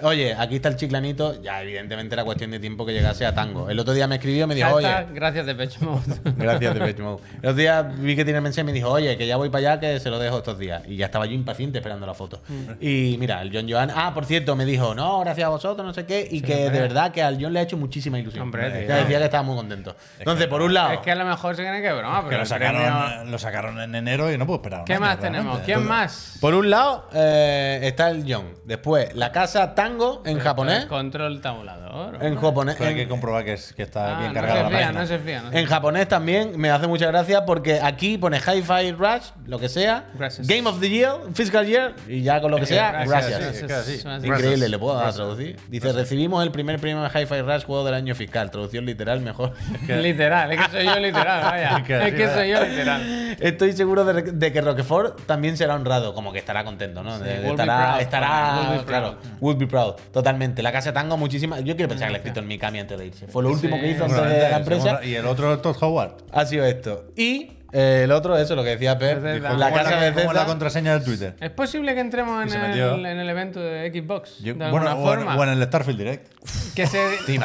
Oye, 0.00 0.34
aquí 0.34 0.56
está 0.56 0.68
el 0.68 0.76
chiclanito. 0.76 1.40
Ya, 1.42 1.62
evidentemente 1.62 2.14
era 2.14 2.24
cuestión 2.24 2.50
de 2.50 2.58
tiempo 2.58 2.84
que 2.86 2.92
llegase 2.92 3.26
a 3.26 3.34
Tango. 3.34 3.68
El 3.70 3.78
otro 3.78 3.92
día 3.94 4.06
me 4.06 4.16
escribió 4.16 4.44
y 4.44 4.46
me 4.48 4.54
dijo, 4.54 4.72
oye. 4.74 4.88
Gracias 5.12 5.46
de 5.46 5.54
Pecho 5.54 5.78
Mode. 5.84 6.02
Gracias, 6.36 6.74
Depeche 6.74 7.02
Mode. 7.02 7.22
El 7.42 7.48
otro 7.50 7.54
día 7.54 7.82
vi 7.82 8.16
que 8.16 8.24
tiene 8.24 8.38
el 8.38 8.42
mensaje 8.42 8.62
y 8.62 8.64
me 8.64 8.72
dijo, 8.72 8.90
oye, 8.90 9.16
que 9.16 9.26
ya 9.26 9.36
voy 9.36 9.48
para 9.50 9.72
allá, 9.72 9.80
que 9.80 10.00
se 10.00 10.10
lo 10.10 10.18
dejo 10.18 10.38
estos 10.38 10.58
días. 10.58 10.82
Y 10.86 10.96
ya 10.96 11.06
estaba 11.06 11.26
yo 11.26 11.32
impaciente 11.32 11.78
esperando 11.78 12.06
la 12.06 12.14
foto. 12.14 12.40
Mm. 12.48 12.70
Y 12.80 13.16
mira, 13.18 13.42
el 13.42 13.50
John 13.52 13.66
Johan. 13.70 13.90
Ah, 13.94 14.12
por 14.14 14.24
cierto, 14.24 14.56
me 14.56 14.64
dijo, 14.64 14.94
no, 14.94 15.20
gracias 15.20 15.46
a 15.46 15.50
vosotros, 15.50 15.86
no 15.86 15.92
sé 15.94 16.06
qué. 16.06 16.26
Y 16.30 16.40
que 16.40 16.70
de 16.70 16.80
verdad 16.80 17.12
que 17.12 17.22
al 17.22 17.38
John 17.40 17.52
le 17.52 17.60
ha 17.60 17.62
hecho 17.62 17.76
muchísima 17.76 18.18
ilusión. 18.18 18.42
Hombre, 18.42 18.86
ya 18.88 18.96
decía 18.96 19.18
que 19.18 19.24
estaba 19.26 19.42
muy 19.42 19.56
contento. 19.56 19.94
Entonces, 20.18 20.46
por 20.48 20.62
un 20.62 20.74
lado. 20.74 20.92
es 20.94 20.98
que 21.00 21.10
a 21.10 21.14
lo 21.14 21.24
mejor 21.24 21.54
se 21.54 21.62
creen 21.62 21.80
que 21.82 21.88
es 21.88 21.96
broma, 21.96 22.22
Que 22.22 22.28
pero 22.28 22.38
lo 22.40 22.46
sacaron, 22.46 22.82
premio- 22.82 23.30
lo 23.30 23.38
sacaron 23.38 23.80
en 23.80 23.94
enero 23.94 24.32
y 24.32 24.38
no 24.38 24.46
puedo 24.46 24.56
esperar. 24.58 24.84
¿Qué 24.84 24.94
año, 24.94 25.00
más 25.00 25.20
realmente. 25.20 25.38
tenemos? 25.38 25.58
¿Quién 25.64 25.78
Entonces, 25.80 25.88
más? 25.88 26.38
Por 26.40 26.54
un 26.54 26.70
lado 26.70 27.08
eh, 27.14 27.80
está 27.82 28.10
el 28.10 28.24
John. 28.26 28.46
Después, 28.64 29.14
la 29.14 29.30
casa 29.32 29.74
Tango 29.92 30.22
en 30.24 30.38
japonés. 30.38 30.86
Control 30.86 31.40
tabulador. 31.40 32.18
En 32.24 32.36
japonés. 32.36 32.76
Pero 32.78 32.90
hay 32.90 32.96
que 32.96 33.08
comprobar 33.08 33.44
que, 33.44 33.52
es- 33.54 33.72
que 33.72 33.82
está 33.82 34.16
Ah, 34.16 34.20
bien 34.20 34.28
no 34.32 34.34
cargada 34.40 34.62
la 34.62 34.68
fía, 34.68 34.78
página. 34.86 35.00
no 35.00 35.06
se 35.06 35.18
fía. 35.18 35.42
no 35.42 35.50
se 35.50 35.58
en 35.58 35.66
japonés 35.66 36.08
también 36.08 36.52
me 36.58 36.70
hace 36.70 36.86
mucha 36.86 37.06
gracia 37.08 37.44
porque 37.44 37.80
aquí 37.80 38.16
pone 38.18 38.38
Hi-Fi 38.38 38.92
Rush, 38.92 39.30
lo 39.46 39.58
que 39.58 39.68
sea. 39.68 40.04
Gracias. 40.14 40.46
Game 40.46 40.68
of 40.68 40.80
the 40.80 40.88
Year, 40.88 41.14
Fiscal 41.34 41.66
Year, 41.66 41.94
y 42.08 42.22
ya 42.22 42.40
con 42.40 42.50
lo 42.50 42.56
que 42.58 42.66
sea, 42.66 42.92
gracias. 43.04 43.10
gracias, 43.10 43.54
es 43.54 43.60
que 43.60 43.66
gracias. 43.66 44.24
Increíble, 44.24 44.68
le 44.68 44.78
puedo 44.78 44.96
dar 44.96 45.12
traducir. 45.12 45.56
Dice, 45.68 45.92
recibimos 45.92 46.42
el 46.42 46.50
primer 46.50 46.78
premio 46.80 47.02
de 47.02 47.08
Hi-Fi 47.08 47.42
Rush 47.42 47.64
juego 47.64 47.84
del 47.84 47.94
año 47.94 48.14
fiscal. 48.14 48.50
Traducción 48.50 48.86
literal, 48.86 49.20
mejor. 49.20 49.52
Literal, 49.88 50.52
es 50.52 50.60
que 50.66 50.70
soy 50.72 50.84
yo 50.86 50.96
literal, 50.96 51.42
vaya. 51.42 51.76
Es 51.82 51.84
que 51.84 52.08
es 52.08 52.14
que 52.14 52.28
soy 52.28 52.50
yo 52.50 52.64
literal. 52.64 53.36
Estoy 53.40 53.72
seguro 53.72 54.04
de, 54.04 54.22
de 54.22 54.52
que 54.52 54.60
Roquefort 54.60 55.20
también 55.26 55.56
será 55.56 55.74
honrado, 55.74 56.14
como 56.14 56.32
que 56.32 56.38
estará 56.38 56.64
contento, 56.64 57.02
¿no? 57.02 57.18
De- 57.18 57.24
de- 57.28 57.34
will 57.40 57.42
be 57.44 57.50
estará, 57.62 57.88
proud, 57.90 58.00
estará 58.02 58.82
claro, 58.86 59.16
would 59.40 59.58
be 59.58 59.66
proud, 59.72 59.94
totalmente. 60.12 60.62
La 60.62 60.70
casa 60.70 60.92
Tango, 60.92 61.16
muchísimas. 61.16 61.64
Yo 61.64 61.74
quiero 61.74 61.88
pensar 61.88 62.06
que 62.08 62.12
le 62.12 62.18
he 62.18 62.20
escrito 62.20 62.40
en 62.40 62.46
Mikami 62.46 62.78
antes 62.78 62.98
de 62.98 63.06
irse. 63.06 63.26
Fue 63.26 63.42
lo 63.42 63.50
último 63.50 63.74
Sí. 63.76 63.80
que 63.82 63.90
hizo 63.90 64.04
antes 64.04 64.20
de 64.22 64.48
la 64.50 64.56
empresa. 64.58 65.00
Y 65.04 65.14
el 65.14 65.26
otro, 65.26 65.58
Todd 65.58 65.76
Howard. 65.80 66.12
Ha 66.30 66.44
sido 66.44 66.64
esto. 66.66 67.06
Y 67.16 67.52
eh, 67.72 68.02
el 68.04 68.12
otro, 68.12 68.36
eso, 68.36 68.54
lo 68.54 68.62
que 68.64 68.70
decía 68.70 68.98
Pep, 68.98 69.20
Bethesda. 69.22 69.48
dijo, 69.50 69.58
la 69.58 69.66
¿Cómo 69.70 69.78
es 69.80 69.84
casa 69.84 69.96
de 70.00 70.10
¿Cómo 70.10 70.18
es 70.20 70.24
la 70.26 70.32
Bethesda. 70.32 70.46
contraseña 70.46 70.92
del 70.94 71.04
Twitter? 71.04 71.34
¿Es 71.40 71.50
posible 71.50 71.94
que 71.94 72.00
entremos 72.00 72.52
en 72.54 72.60
el, 72.60 73.06
en 73.06 73.18
el 73.18 73.28
evento 73.30 73.60
de 73.60 73.90
Xbox? 73.90 74.38
Yo- 74.40 74.54
de 74.54 74.70
bueno, 74.70 74.88
alguna 74.88 74.94
o 74.94 75.12
en, 75.14 75.18
forma. 75.20 75.36
o 75.36 75.42
en 75.44 75.48
el 75.50 75.62
Starfield 75.64 75.98
Direct. 75.98 76.32
Que 76.74 76.86
se. 76.86 76.98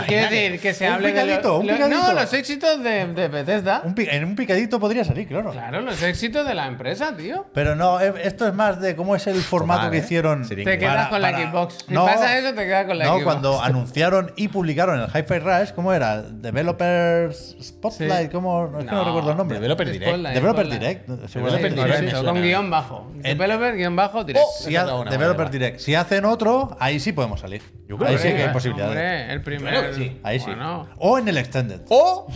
que- 0.07 0.15
decir, 0.15 0.59
que 0.59 0.73
se 0.73 0.87
Un 0.87 0.93
hable 0.95 1.07
de. 1.11 1.13
picadito, 1.21 1.47
lo- 1.49 1.59
un 1.59 1.67
lo- 1.67 1.73
picadito. 1.73 1.97
no, 2.01 2.13
los 2.13 2.33
éxitos 2.33 2.83
de, 2.83 3.07
de 3.07 3.27
Bethesda. 3.27 3.81
Un 3.83 3.93
en 3.97 4.23
un 4.23 4.35
picadito 4.35 4.79
podría 4.79 5.03
salir, 5.03 5.27
claro. 5.27 5.51
Claro, 5.51 5.81
los 5.81 6.01
éxitos 6.01 6.47
de 6.47 6.53
la 6.55 6.67
empresa, 6.67 7.15
tío. 7.15 7.45
Pero 7.53 7.75
no, 7.75 7.99
eh, 7.99 8.13
esto 8.23 8.47
es 8.47 8.53
más 8.53 8.79
de 8.81 8.95
cómo 8.95 9.15
es 9.15 9.27
el 9.27 9.35
formato 9.41 9.79
Tomar, 9.81 9.91
que 9.91 9.97
¿eh? 9.97 10.01
hicieron. 10.01 10.47
Te 10.47 10.55
quedas 10.79 11.09
con 11.09 11.21
la 11.21 11.31
para- 11.31 11.51
Xbox. 11.51 11.85
Si 11.87 11.93
no, 11.93 12.05
pasa 12.05 12.37
eso, 12.37 12.53
te 12.53 12.65
quedas 12.65 12.85
con 12.85 12.97
la 12.97 13.05
no, 13.05 13.11
Xbox. 13.13 13.23
cuando 13.25 13.61
anunciaron 13.63 14.31
y 14.35 14.47
publicaron 14.47 14.99
el 15.01 15.07
Hi-Fi 15.07 15.39
Rush, 15.39 15.71
¿cómo 15.75 15.93
era? 15.93 16.21
Developers 16.21 17.55
Spotlight, 17.61 18.27
Sí. 18.27 18.29
¿cómo? 18.31 18.71
Es 18.79 18.85
que 18.85 18.91
no 18.91 18.97
No, 18.97 19.05
recuerdo 19.05 19.31
el 19.31 19.37
nombre. 19.37 19.55
Developer 19.59 19.91
Direct. 19.91 20.16
Developer. 20.23 20.69
Direct. 20.69 21.07
Developer. 21.07 21.73
Direct, 21.75 22.25
con 22.25 22.41
guion 22.41 22.69
bajo. 22.69 23.11
Developer, 23.15 23.75
guion 23.75 23.95
bajo, 23.95 24.23
direct. 24.23 24.45
Oh, 24.45 24.63
Si 24.63 24.75
una, 24.75 25.09
Developer. 25.09 25.49
Direct. 25.49 25.79
Si 25.79 25.95
hacen 25.95 26.25
otro, 26.25 26.75
ahí 26.79 26.99
sí 26.99 27.13
podemos 27.13 27.39
salir. 27.39 27.61
creo 27.85 27.97
ahí 28.05 28.15
que 28.15 28.21
sí 28.21 28.27
que 28.29 28.43
hay 28.43 28.53
posibilidades. 28.53 28.91
Hombre, 28.91 29.33
el 29.33 29.41
primer. 29.41 29.73
Creo 29.73 29.89
que 29.89 29.95
sí. 29.95 30.19
Ahí 30.23 30.39
sí. 30.39 30.45
Bueno, 30.47 30.87
O 30.97 31.17
en 31.17 31.27
el 31.27 31.37
Extended. 31.37 31.81
O, 31.89 32.27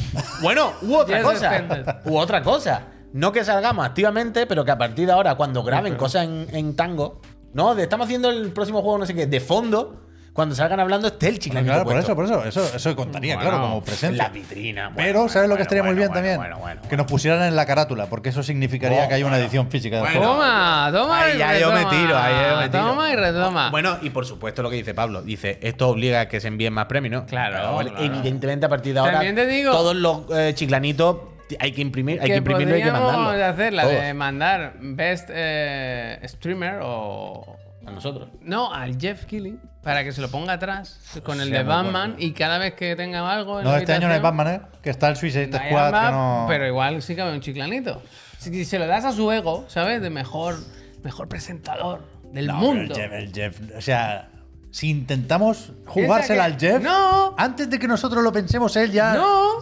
bueno, 0.42 0.74
hubo 0.82 1.00
otra 1.00 1.22
cosa. 1.22 2.02
Hubo 2.06 2.20
otra 2.20 2.42
cosa. 2.42 2.84
No 3.14 3.32
que 3.32 3.44
salgamos 3.44 3.86
activamente, 3.86 4.46
pero 4.46 4.64
que 4.64 4.72
a 4.72 4.78
partir 4.78 5.06
de 5.06 5.12
ahora, 5.12 5.36
cuando 5.36 5.64
graben 5.64 5.96
cosas 5.96 6.26
en, 6.26 6.48
en 6.52 6.76
tango, 6.76 7.20
no, 7.54 7.76
de 7.76 7.84
estamos 7.84 8.06
haciendo 8.06 8.30
el 8.30 8.52
próximo 8.54 8.82
juego, 8.82 9.00
no 9.00 9.06
sé 9.06 9.14
qué, 9.14 9.28
de 9.28 9.40
fondo, 9.42 10.11
cuando 10.34 10.56
salgan 10.56 10.80
hablando 10.80 11.08
esté 11.10 11.28
el 11.28 11.40
chiclanito 11.40 11.74
Claro, 11.74 11.84
por 11.86 11.98
eso, 11.98 12.16
por 12.16 12.26
eso. 12.26 12.44
Eso, 12.46 12.76
eso 12.76 12.96
contaría, 12.96 13.36
Bueno, 13.36 13.50
claro, 13.50 13.64
como 13.66 13.84
presencia. 13.84 14.24
La 14.24 14.30
vitrina. 14.30 14.84
bueno, 14.90 14.96
Pero, 14.98 15.20
bueno, 15.20 15.30
¿sabes 15.34 15.50
lo 15.50 15.56
que 15.56 15.60
bueno, 15.60 15.62
estaría 15.64 15.84
muy 15.84 15.94
bien 15.96 16.08
bueno, 16.08 16.14
también? 16.14 16.38
Bueno, 16.38 16.58
bueno, 16.60 16.82
Que 16.90 16.96
nos 16.98 17.06
pusieran 17.06 17.42
en 17.44 17.56
la 17.56 17.66
carátula, 17.66 18.06
porque 18.06 18.30
eso 18.30 18.42
significaría 18.42 19.06
Oh, 19.06 19.08
que 19.10 19.16
hay 19.16 19.24
una 19.24 19.38
edición 19.38 19.70
física 19.70 19.98
del 19.98 20.06
Bueno. 20.06 20.20
juego. 20.20 20.34
Toma, 20.36 20.90
toma 20.94 21.22
Ahí 21.24 21.38
ya 21.38 21.60
yo 21.60 21.72
me 21.74 21.86
tiro, 21.86 22.18
ahí 22.18 22.34
yo 22.50 22.58
me 22.62 22.70
tiro. 22.70 22.84
Toma 22.88 23.12
y 23.12 23.16
retoma. 23.18 23.70
Bueno, 23.72 23.98
y 24.02 24.10
por 24.10 24.26
supuesto 24.26 24.64
lo 24.64 24.70
que 24.70 24.78
dice 24.78 24.94
Pablo. 24.94 25.22
Dice, 25.22 25.60
esto 25.62 25.90
obliga 25.90 26.22
a 26.22 26.28
que 26.28 26.40
se 26.40 26.48
envíen 26.48 26.74
más 26.74 26.86
premios, 26.86 27.12
¿no? 27.12 27.26
Claro, 27.28 27.78
claro. 27.80 27.98
Evidentemente, 28.00 28.66
a 28.66 28.70
partir 28.70 28.94
de 28.94 29.00
ahora, 29.02 29.12
También 29.14 29.36
te 29.36 29.46
digo- 29.48 29.72
todos 29.72 29.96
los 29.96 30.22
eh, 30.34 30.54
chiclanitos 30.56 31.18
hay 31.60 31.74
que 31.74 31.82
imprimir, 31.82 32.22
hay 32.22 32.28
que, 32.28 32.32
que 32.32 32.38
imprimirlo 32.38 32.76
y 32.78 32.78
hay 32.82 32.84
que 32.86 32.92
podríamos 32.92 33.18
mandarlo. 33.26 33.46
hacer 33.54 33.74
la 33.74 33.84
Todos. 33.84 33.96
de 34.02 34.14
mandar 34.14 34.74
Best 34.80 35.30
eh, 35.34 36.20
Streamer 36.26 36.80
o... 36.82 37.58
A 37.86 37.92
nosotros. 37.92 38.30
No, 38.42 38.72
al 38.74 39.00
Jeff 39.00 39.26
Keighley 39.26 39.58
para 39.84 40.04
que 40.04 40.12
se 40.12 40.22
lo 40.22 40.30
ponga 40.30 40.54
atrás 40.54 41.00
con 41.24 41.42
el 41.42 41.50
de 41.50 41.64
Batman 41.64 42.16
y 42.20 42.32
cada 42.34 42.60
vez 42.60 42.76
que 42.76 42.96
tenga 42.96 43.30
algo 43.32 43.60
en 43.60 43.66
No, 43.66 43.72
la 43.72 43.80
este 43.80 43.94
año 43.94 44.08
no 44.08 44.14
hay 44.14 44.20
habitación, 44.20 44.38
Batman, 44.38 44.54
¿eh? 44.54 44.80
Que 44.84 44.90
está 44.92 45.10
el 45.10 45.16
Suicide 45.16 45.48
no 45.48 45.58
Squad, 45.58 45.92
que 46.06 46.12
no... 46.12 46.46
Pero 46.48 46.68
igual 46.68 47.02
sí 47.02 47.16
cabe 47.16 47.34
un 47.34 47.42
chiclanito. 47.42 48.02
Si 48.38 48.66
se 48.66 48.78
lo 48.80 48.86
das 48.88 49.06
a 49.06 49.12
su 49.12 49.32
ego, 49.32 49.66
¿sabes? 49.68 50.02
De 50.02 50.10
mejor, 50.12 50.56
mejor 51.04 51.28
presentador 51.28 52.04
del 52.32 52.48
No, 52.48 52.56
mundo. 52.58 52.94
El 52.96 53.02
Jeff, 53.02 53.12
el 53.14 53.34
Jeff, 53.34 53.60
o 53.78 53.82
sea, 53.82 54.30
si 54.70 54.90
intentamos 54.90 55.74
jugársela 55.88 56.46
que- 56.48 56.54
al 56.54 56.60
Jeff, 56.60 56.84
No. 56.84 57.34
antes 57.38 57.68
de 57.70 57.80
que 57.80 57.88
nosotros 57.88 58.24
lo 58.24 58.32
pensemos, 58.32 58.76
él 58.76 58.92
ya. 58.92 59.16
No, 59.16 59.56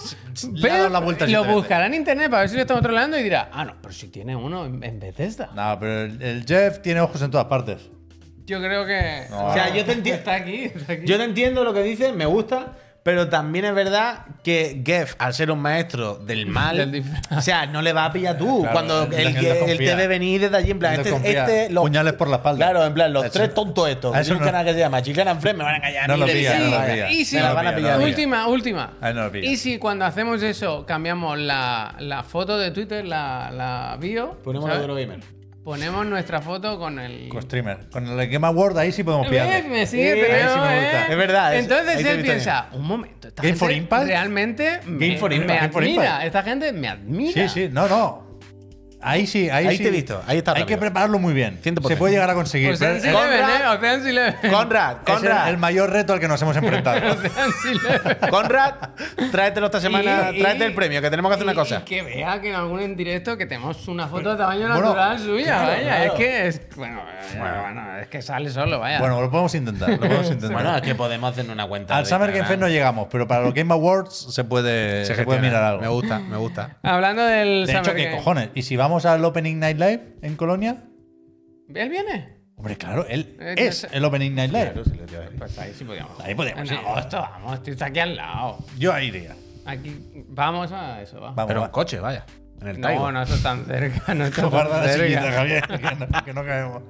le 0.54 0.72
ha 0.72 0.78
dado 0.78 0.90
la 0.90 1.00
vuelta 1.00 1.26
lo 1.28 1.46
buscará 1.46 1.86
en 1.88 1.94
internet 1.94 2.30
para 2.30 2.42
ver 2.42 2.50
si 2.50 2.56
lo 2.56 2.62
estamos 2.62 2.84
troleando 2.84 3.18
y 3.18 3.24
dirá, 3.24 3.50
ah, 3.54 3.64
no, 3.66 3.76
pero 3.82 3.94
si 3.94 4.10
tiene 4.10 4.36
uno 4.36 4.66
en, 4.66 4.84
en 4.84 5.00
Bethesda. 5.00 5.50
No, 5.56 5.78
pero 5.80 6.02
el, 6.02 6.22
el 6.22 6.46
Jeff 6.46 6.82
tiene 6.82 7.00
ojos 7.00 7.22
en 7.22 7.32
todas 7.32 7.48
partes. 7.48 7.90
Yo 8.50 8.60
creo 8.60 8.86
que. 8.86 9.26
No. 9.30 9.46
O 9.48 9.54
sea, 9.54 9.74
yo 9.74 9.86
te 9.86 9.92
entiendo. 9.94 10.20
Está 10.20 10.34
aquí, 10.36 10.64
está 10.66 10.94
aquí. 10.94 11.06
Yo 11.06 11.18
te 11.18 11.24
entiendo 11.24 11.64
lo 11.64 11.74
que 11.74 11.84
dices, 11.84 12.14
me 12.16 12.26
gusta, 12.26 12.74
pero 13.04 13.30
también 13.30 13.64
es 13.66 13.74
verdad 13.76 14.26
que 14.44 14.82
Geff, 14.86 15.14
al 15.20 15.34
ser 15.34 15.52
un 15.52 15.60
maestro 15.60 16.16
del 16.16 16.48
mal, 16.48 16.92
Del 16.92 17.04
o 17.32 17.42
sea, 17.42 17.66
no 17.68 17.82
le 17.82 17.94
va 17.94 18.06
a 18.06 18.12
pillar 18.14 18.38
tú. 18.38 18.60
Claro, 18.62 18.74
cuando 18.74 19.04
él- 19.16 19.36
él 19.38 19.78
te 19.78 19.96
ve 19.96 20.08
venir 20.08 20.42
desde 20.42 20.58
allí, 20.58 20.72
en 20.72 20.80
plan, 20.80 20.94
este, 21.00 21.16
este 21.30 21.70
los- 21.70 21.84
Puñales 21.84 22.14
por 22.14 22.28
la 22.28 22.38
espalda. 22.38 22.66
Claro, 22.66 22.86
en 22.86 22.94
plan, 22.94 23.14
los 23.14 23.26
Eso- 23.26 23.34
tres 23.34 23.54
tontos 23.54 23.88
estos. 23.88 24.16
a 24.16 24.22
tiene 24.22 24.34
un 24.36 24.40
no- 24.40 24.46
canal 24.46 24.66
que 24.66 24.74
se 24.74 24.80
llama 24.80 25.02
Chicken 25.02 25.40
Friend, 25.42 25.58
me 25.60 25.64
van 25.64 25.82
a 25.84 25.88
a 26.04 26.08
No 26.08 26.14
mí 26.16 26.20
lo 26.22 26.26
pilla, 26.26 26.60
no 26.60 26.66
lo 26.80 26.86
pilla. 26.92 27.10
Y 27.12 27.26
si, 27.26 27.36
Me 27.36 27.42
la 27.44 27.54
van 27.54 27.68
a 27.68 27.76
pillar. 27.76 27.98
pilla. 27.98 28.08
última, 28.10 28.48
última. 28.48 28.94
No. 29.14 29.38
Y 29.38 29.58
si 29.58 29.78
cuando 29.78 30.06
hacemos 30.06 30.42
eso 30.44 30.86
cambiamos 30.86 31.38
la, 31.40 31.96
la 32.00 32.24
foto 32.24 32.58
de 32.58 32.72
Twitter, 32.72 33.06
la, 33.06 33.52
la 33.52 33.98
bio, 34.00 34.38
Ponemos 34.44 34.68
la 34.68 34.76
¿sabes? 34.76 34.88
de 34.88 34.94
Eurogamer. 34.94 35.39
Ponemos 35.64 36.06
nuestra 36.06 36.42
foto 36.42 36.80
con 36.80 37.00
el. 37.00 37.30
Con 37.30 37.42
streamer. 37.44 37.90
Con 37.92 38.08
el 38.08 38.28
Game 38.30 38.46
Award 38.48 38.78
ahí 38.78 38.92
sí 38.92 39.04
podemos 39.04 39.30
¿Ves? 39.30 39.42
pillarle. 39.44 39.70
Me 39.70 39.86
sigue 39.88 40.14
Sí, 40.14 40.22
sí 40.22 40.28
me 40.32 40.38
¿eh? 40.40 40.44
gusta. 40.84 41.08
Es 41.08 41.18
verdad, 41.18 41.56
es- 41.56 41.64
Entonces 41.64 42.06
él 42.06 42.22
piensa, 42.22 42.70
un 42.74 42.86
momento, 42.86 43.28
esta 43.28 43.42
Game 43.42 43.50
gente 43.54 43.60
for 43.60 43.72
Impact? 43.72 44.06
realmente 44.06 44.80
me, 44.86 45.08
Game 45.08 45.20
for 45.20 45.34
Impact, 45.34 45.50
me 45.50 45.56
Game 45.60 45.72
for 45.74 45.84
admira. 45.84 46.04
Impact. 46.06 46.26
Esta 46.26 46.44
gente 46.44 46.74
me 46.74 46.88
admira. 46.88 47.34
Sí, 47.34 47.50
sí, 47.50 47.70
no, 47.72 47.88
no. 47.88 48.29
Ahí 49.02 49.28
sí, 49.28 49.50
ahí, 49.50 49.66
Ahí 49.68 49.78
sí. 49.78 49.84
te 49.84 49.90
he 49.90 49.92
visto, 49.92 50.22
ahí 50.28 50.40
está 50.40 50.52
Hay 50.52 50.62
rápido. 50.62 50.76
que 50.78 50.82
prepararlo 50.82 51.20
muy 51.20 51.34
bien. 51.34 51.58
100%. 51.64 51.88
Se 51.88 51.96
puede 51.96 52.14
llegar 52.14 52.30
a 52.30 52.34
conseguir. 52.34 52.76
pero 52.78 52.92
Ocean's 52.92 53.06
es- 53.06 53.10
Eleven, 53.10 53.42
Conrad- 53.42 53.62
¿eh? 53.62 53.78
Ocean's 53.78 54.06
Eleven. 54.06 54.52
Conrad, 54.52 54.98
es 55.08 55.48
el, 55.50 55.58
mayor 55.58 55.90
reto 55.90 56.12
al 56.14 56.20
que 56.20 56.28
nos 56.28 56.42
hemos 56.42 56.58
enfrentado. 56.58 56.98
Ocean's 57.14 57.66
Eleven. 57.66 58.18
Conrad, 58.30 58.74
tráetelo 59.32 59.68
esta 59.68 59.80
semana, 59.80 60.32
Y- 60.34 60.40
tráete 60.42 60.64
y- 60.66 60.68
el 60.68 60.74
premio, 60.74 61.02
que 61.02 61.10
tenemos 61.10 61.30
que 61.30 61.36
hacer 61.36 61.46
una 61.46 61.56
cosa. 61.56 61.78
Y 61.80 61.82
que 61.84 62.02
vea 62.02 62.42
que 62.42 62.50
en 62.50 62.56
algún 62.56 62.82
en 62.82 62.96
directo 62.98 63.38
que 63.38 63.46
tenemos 63.46 63.88
una 63.88 64.08
foto 64.08 64.32
de 64.32 64.38
tamaño 64.38 64.68
Bueno, 64.68 64.82
natural 64.82 65.20
suya, 65.20 65.46
claro, 65.46 65.68
vaya. 65.68 65.82
claro. 65.84 66.04
Es 66.04 66.12
que 66.14 66.48
es. 66.48 66.62
Bueno, 66.76 67.02
bueno, 67.38 67.62
bueno, 67.62 67.98
es 68.00 68.08
que 68.08 68.22
sale 68.22 68.50
solo, 68.50 68.80
vaya. 68.80 69.00
bueno, 69.00 69.22
lo 69.22 69.30
podemos 69.32 69.56
intentar. 69.56 69.90
Lo 69.92 69.98
podemos 70.00 70.26
intentar. 70.32 70.52
Bueno, 70.52 70.76
es 70.76 70.82
que 70.82 70.96
podemos 70.96 71.32
hacer 71.32 71.50
una 71.50 71.66
cuenta. 71.68 71.96
Al 71.96 72.06
Summer 72.06 72.32
Game. 72.34 72.46
Fest 72.46 72.60
no 72.60 72.68
llegamos, 72.68 73.08
pero 73.10 73.28
para 73.28 73.44
los 73.44 73.54
Game 73.54 73.74
Awards 73.74 74.28
se 74.34 74.44
puede, 74.44 75.06
se, 75.06 75.14
puede 75.24 75.40
mirar 75.40 75.64
algo. 75.64 75.82
Me 75.82 75.88
gusta, 75.88 76.20
me 76.20 76.36
gusta. 76.36 76.76
Hablando 76.84 77.24
del. 77.24 77.66
De 77.66 77.72
hecho, 77.72 77.84
Summer 77.86 77.96
¿qué 77.96 78.04
Game- 78.06 78.18
cojones? 78.18 78.50
¿Y 78.56 78.62
si 78.64 78.76
vamos 78.76 78.89
al 79.06 79.24
Opening 79.26 79.60
Night 79.60 79.78
Live 79.78 80.16
en 80.22 80.36
Colonia? 80.36 80.84
¿Él 81.74 81.90
viene? 81.90 82.40
Hombre, 82.56 82.76
claro, 82.78 83.06
él 83.08 83.38
Eh, 83.40 83.56
es 83.58 83.88
el 83.92 84.04
Opening 84.04 84.36
Night 84.36 84.52
Live. 84.52 84.74
Pues 85.38 85.58
ahí 85.60 85.74
sí 85.74 85.86
podíamos. 85.86 86.20
Ahí 86.20 86.36
podemos 86.36 86.70
En 86.70 86.78
ir. 86.78 86.86
agosto, 86.86 87.18
vamos, 87.22 87.54
estoy 87.56 87.74
está 87.74 87.86
aquí 87.86 88.00
al 88.00 88.16
lado. 88.16 88.58
Yo 88.78 88.92
ahí 88.94 89.08
iría. 89.08 89.36
Aquí, 89.66 89.96
vamos 90.30 90.72
a 90.72 91.02
eso, 91.02 91.22
va. 91.22 91.32
Vamos, 91.32 91.46
Pero 91.48 91.60
en 91.62 91.66
va. 91.68 91.72
coche, 91.72 92.00
vaya. 92.00 92.26
En 92.62 92.68
el 92.68 92.82
No, 92.82 92.88
Taigo. 92.88 93.12
no 93.12 93.22
está 93.24 93.38
tan 93.42 93.66
cerca, 93.66 94.14
no 94.14 94.26
está 94.26 94.42
tan 94.42 94.50
Guarda 94.52 94.82
la 94.86 94.92
cerca. 94.92 95.32
Javier, 95.32 95.64
que 95.68 95.96
no, 95.96 96.24
que 96.26 96.34
no 96.34 96.44
caemos. 96.46 96.84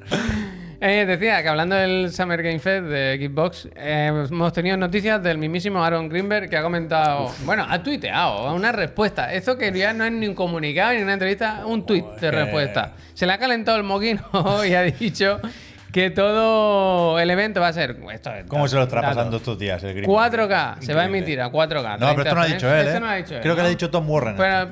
Eh, 0.81 1.05
decía 1.05 1.43
que 1.43 1.49
hablando 1.49 1.75
del 1.75 2.09
Summer 2.13 2.41
Game 2.41 2.59
Fest 2.59 2.85
de 2.85 3.17
Xbox, 3.21 3.67
eh, 3.75 4.25
hemos 4.31 4.53
tenido 4.53 4.77
noticias 4.77 5.21
del 5.21 5.37
mismísimo 5.37 5.83
Aaron 5.83 6.07
Greenberg 6.07 6.49
que 6.49 6.55
ha 6.55 6.61
comentado, 6.61 7.29
bueno, 7.43 7.65
ha 7.69 7.83
tuiteado 7.83 8.53
una 8.55 8.71
respuesta. 8.71 9.33
Esto 9.33 9.57
que 9.57 9.73
ya 9.77 9.91
no 9.91 10.05
es 10.05 10.11
ni 10.13 10.25
un 10.27 10.35
comunicado 10.35 10.93
ni 10.93 11.01
una 11.01 11.13
entrevista, 11.13 11.65
un 11.65 11.85
tuit 11.85 12.05
de 12.05 12.19
que- 12.19 12.31
respuesta. 12.31 12.93
Se 13.13 13.25
le 13.25 13.33
ha 13.33 13.37
calentado 13.37 13.77
el 13.77 13.83
moquino 13.83 14.21
y 14.65 14.73
ha 14.73 14.83
dicho 14.83 15.41
que 15.91 16.11
todo 16.11 17.19
el 17.19 17.29
evento 17.29 17.59
va 17.59 17.67
a 17.67 17.73
ser. 17.73 17.97
Esto 18.13 18.33
es 18.33 18.45
¿Cómo 18.45 18.65
se 18.69 18.77
lo 18.77 18.83
está 18.83 19.01
pasando 19.01 19.35
estos 19.35 19.59
días 19.59 19.83
el 19.83 19.95
Green? 19.95 20.09
4K, 20.09 20.79
se 20.79 20.93
va 20.93 21.01
a 21.01 21.05
emitir 21.05 21.41
a 21.41 21.51
4K. 21.51 21.99
No, 21.99 22.07
pero 22.15 22.21
esto 22.21 22.35
no 22.35 22.35
lo 22.35 22.41
ha 22.41 22.45
30 22.45 22.55
dicho 22.55 22.73
él, 22.73 22.87
¿eh? 22.87 22.93
no 22.93 23.05
lo 23.05 23.11
ha 23.11 23.15
dicho 23.15 23.35
él. 23.35 23.41
Creo 23.41 23.55
que 23.55 23.57
¿no? 23.57 23.63
lo 23.63 23.67
ha 23.67 23.71
dicho 23.71 23.89
Tom 23.89 24.09
Warren. 24.09 24.35
Pero 24.37 24.69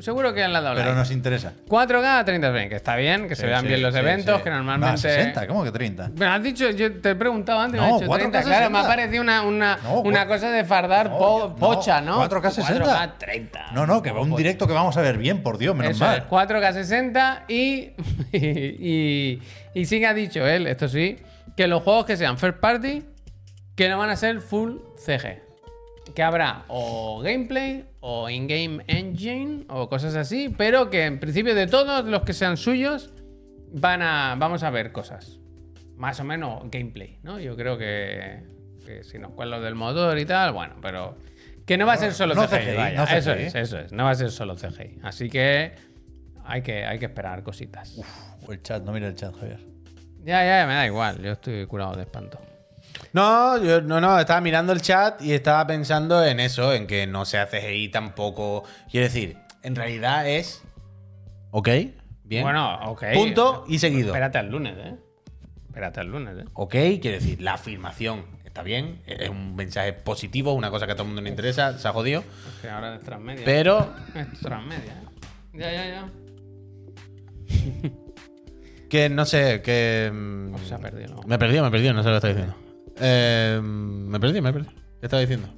seguro 0.00 0.32
que 0.34 0.42
han 0.44 0.52
dado 0.52 0.68
Pero 0.74 0.86
like. 0.86 0.94
nos 0.98 1.10
interesa. 1.10 1.52
4K 1.68 2.20
a 2.20 2.24
30 2.24 2.50
frames, 2.50 2.68
que 2.68 2.76
está 2.76 2.96
bien, 2.96 3.28
que 3.28 3.34
se 3.36 3.42
Sí, 3.42 3.48
vean 3.48 3.62
sí, 3.62 3.66
bien 3.68 3.82
los 3.82 3.92
sí, 3.94 4.00
eventos, 4.00 4.42
que 4.42 4.50
No, 4.50 4.56
normalmente. 4.56 4.94
a 4.94 4.96
60, 4.96 5.46
¿cómo 5.46 5.64
que 5.64 5.72
30? 5.72 6.10
Me 6.16 6.26
has 6.26 6.42
dicho, 6.42 6.70
yo 6.70 6.92
te 7.00 7.10
he 7.10 7.14
preguntado 7.14 7.60
antes, 7.60 7.80
No, 7.80 7.86
me 7.86 7.92
has 7.94 8.00
dicho 8.00 8.12
4K 8.12 8.18
30. 8.18 8.42
Claro, 8.42 8.70
me 8.70 8.78
ha 8.78 8.82
60. 8.82 8.88
parecido 8.88 9.22
una, 9.22 9.42
una, 9.42 9.76
No, 9.82 10.00
una 10.00 10.26
cosa 10.26 10.50
de 10.50 10.64
fardar 10.64 11.10
No, 11.10 11.18
po- 11.18 11.48
no, 11.50 11.56
pocha, 11.56 12.00
¿no? 12.00 12.22
4K 12.28 12.50
60. 12.50 12.84
4K 12.84 13.12
30. 13.18 13.66
No, 13.72 13.86
no, 13.86 14.02
que 14.02 14.10
va 14.12 14.20
un 14.20 14.34
directo 14.36 14.66
que 14.66 14.72
vamos 14.72 14.96
a 14.96 15.00
ver 15.00 15.18
bien, 15.18 15.42
por 15.42 15.58
Dios, 15.58 15.74
menos 15.74 15.96
Eso 15.96 16.04
es, 16.10 16.10
mal. 16.10 16.28
4K 16.28 16.72
60 16.72 17.44
y, 17.48 17.90
y, 18.32 19.42
y 19.74 19.84
sí 19.84 19.98
que 19.98 20.06
ha 20.06 20.14
dicho 20.14 20.46
él, 20.46 20.66
esto 20.66 20.88
sí, 20.88 21.18
que 21.56 21.66
los 21.66 21.82
juegos 21.82 22.04
que 22.06 22.16
sean 22.16 22.38
first 22.38 22.58
party, 22.58 23.04
que 23.74 23.88
no 23.88 23.98
van 23.98 24.10
a 24.10 24.16
ser 24.16 24.40
full 24.40 24.76
CG. 24.96 25.42
Que 26.14 26.22
habrá 26.22 26.64
o 26.68 27.20
gameplay 27.20 27.84
o 28.00 28.28
in-game 28.28 28.82
engine 28.86 29.64
o 29.68 29.88
cosas 29.88 30.14
así, 30.16 30.54
pero 30.56 30.90
que 30.90 31.04
en 31.04 31.20
principio 31.20 31.54
de 31.54 31.66
todos 31.66 32.04
los 32.04 32.22
que 32.22 32.32
sean 32.32 32.56
suyos 32.56 33.12
van 33.72 34.02
a, 34.02 34.34
vamos 34.38 34.62
a 34.62 34.70
ver 34.70 34.92
cosas. 34.92 35.38
Más 35.96 36.20
o 36.20 36.24
menos 36.24 36.62
gameplay, 36.70 37.18
¿no? 37.22 37.40
Yo 37.40 37.56
creo 37.56 37.76
que, 37.76 38.42
que 38.86 39.04
si 39.04 39.18
nos 39.18 39.32
cuela 39.32 39.58
lo 39.58 39.64
del 39.64 39.74
motor 39.74 40.18
y 40.18 40.24
tal, 40.24 40.52
bueno, 40.52 40.76
pero 40.80 41.16
que 41.66 41.76
no 41.76 41.86
va 41.86 41.94
a 41.94 41.96
ser 41.96 42.12
solo 42.14 42.34
no 42.34 42.46
CGI. 42.46 42.56
CGI, 42.58 42.76
vaya. 42.76 42.96
no 42.98 43.04
Eso 43.04 43.34
CGI. 43.34 43.42
es, 43.42 43.54
eso 43.54 43.78
es. 43.78 43.92
No 43.92 44.04
va 44.04 44.10
a 44.10 44.14
ser 44.14 44.30
solo 44.30 44.54
CGI. 44.56 45.00
Así 45.02 45.28
que 45.28 45.72
hay 46.44 46.62
que, 46.62 46.84
hay 46.84 46.98
que 46.98 47.06
esperar 47.06 47.42
cositas. 47.42 47.98
O 48.46 48.52
el 48.52 48.62
chat, 48.62 48.82
no 48.82 48.92
mira 48.92 49.08
el 49.08 49.14
chat, 49.14 49.34
Javier. 49.38 49.60
Ya, 50.24 50.44
ya, 50.44 50.66
me 50.66 50.74
da 50.74 50.86
igual. 50.86 51.20
Yo 51.22 51.32
estoy 51.32 51.66
curado 51.66 51.94
de 51.94 52.02
espanto. 52.02 52.38
No, 53.18 53.60
yo 53.60 53.80
no, 53.80 54.00
no, 54.00 54.16
estaba 54.16 54.40
mirando 54.40 54.72
el 54.72 54.80
chat 54.80 55.20
y 55.20 55.32
estaba 55.32 55.66
pensando 55.66 56.24
en 56.24 56.38
eso, 56.38 56.72
en 56.72 56.86
que 56.86 57.04
no 57.08 57.24
sea 57.24 57.48
CGI 57.48 57.88
tampoco. 57.88 58.62
Quiero 58.88 59.06
decir, 59.06 59.36
en 59.64 59.74
realidad 59.74 60.28
es. 60.28 60.62
Ok, 61.50 61.68
bien. 62.22 62.44
Bueno, 62.44 62.78
ok. 62.84 63.06
Punto 63.14 63.64
y 63.66 63.80
seguido. 63.80 64.10
Espérate 64.10 64.38
al 64.38 64.48
lunes, 64.50 64.76
¿eh? 64.78 64.94
Espérate 65.66 65.98
al 65.98 66.06
lunes, 66.06 66.36
¿eh? 66.38 66.44
Ok, 66.52 66.70
quiero 66.70 67.18
decir, 67.18 67.42
la 67.42 67.54
afirmación 67.54 68.24
está 68.44 68.62
bien, 68.62 69.02
es 69.04 69.28
un 69.28 69.56
mensaje 69.56 69.92
positivo, 69.94 70.52
una 70.52 70.70
cosa 70.70 70.86
que 70.86 70.92
a 70.92 70.94
todo 70.94 71.02
el 71.02 71.08
mundo 71.08 71.22
le 71.22 71.30
interesa, 71.30 71.76
se 71.76 71.88
ha 71.88 71.92
jodido. 71.92 72.20
Es 72.20 72.62
que 72.62 72.70
ahora 72.70 72.94
es 72.94 73.02
transmedia. 73.02 73.44
Pero 73.44 73.94
Es 74.14 74.38
transmedia, 74.38 74.92
¿eh? 74.92 75.06
Ya, 75.54 75.72
ya, 75.72 75.86
ya. 75.88 76.08
que 78.88 79.08
no 79.08 79.24
sé, 79.24 79.60
que. 79.60 80.08
mm, 80.14 80.54
O 80.54 80.58
se 80.58 80.72
ha 80.72 80.78
perdido. 80.78 81.20
Me 81.26 81.34
he 81.34 81.38
perdido, 81.38 81.62
me 81.62 81.68
he 81.68 81.72
perdido, 81.72 81.94
no 81.94 82.04
sé 82.04 82.10
lo 82.10 82.20
que 82.20 82.28
estaba 82.28 82.34
diciendo. 82.34 82.67
Eh, 83.00 83.60
me 83.62 84.18
perdí, 84.20 84.40
me 84.40 84.52
perdí. 84.52 84.68
¿Qué 84.68 85.06
estaba 85.06 85.20
diciendo? 85.20 85.48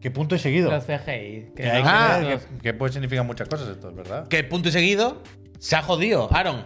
¿Qué 0.00 0.10
punto 0.10 0.34
y 0.34 0.38
seguido? 0.38 0.70
Los 0.70 0.84
CGI. 0.84 1.52
Que 1.56 1.70
hay 1.70 1.82
no- 1.82 1.88
Ah. 1.90 2.18
que 2.20 2.26
ver 2.26 2.38
que, 2.38 2.58
que 2.62 2.74
puede 2.74 2.92
significar 2.92 3.24
muchas 3.24 3.48
cosas 3.48 3.68
esto, 3.68 3.90
es 3.90 3.96
verdad. 3.96 4.28
Que 4.28 4.44
punto 4.44 4.68
y 4.68 4.72
seguido 4.72 5.22
se 5.58 5.74
ha 5.76 5.82
jodido, 5.82 6.28
Aaron. 6.32 6.64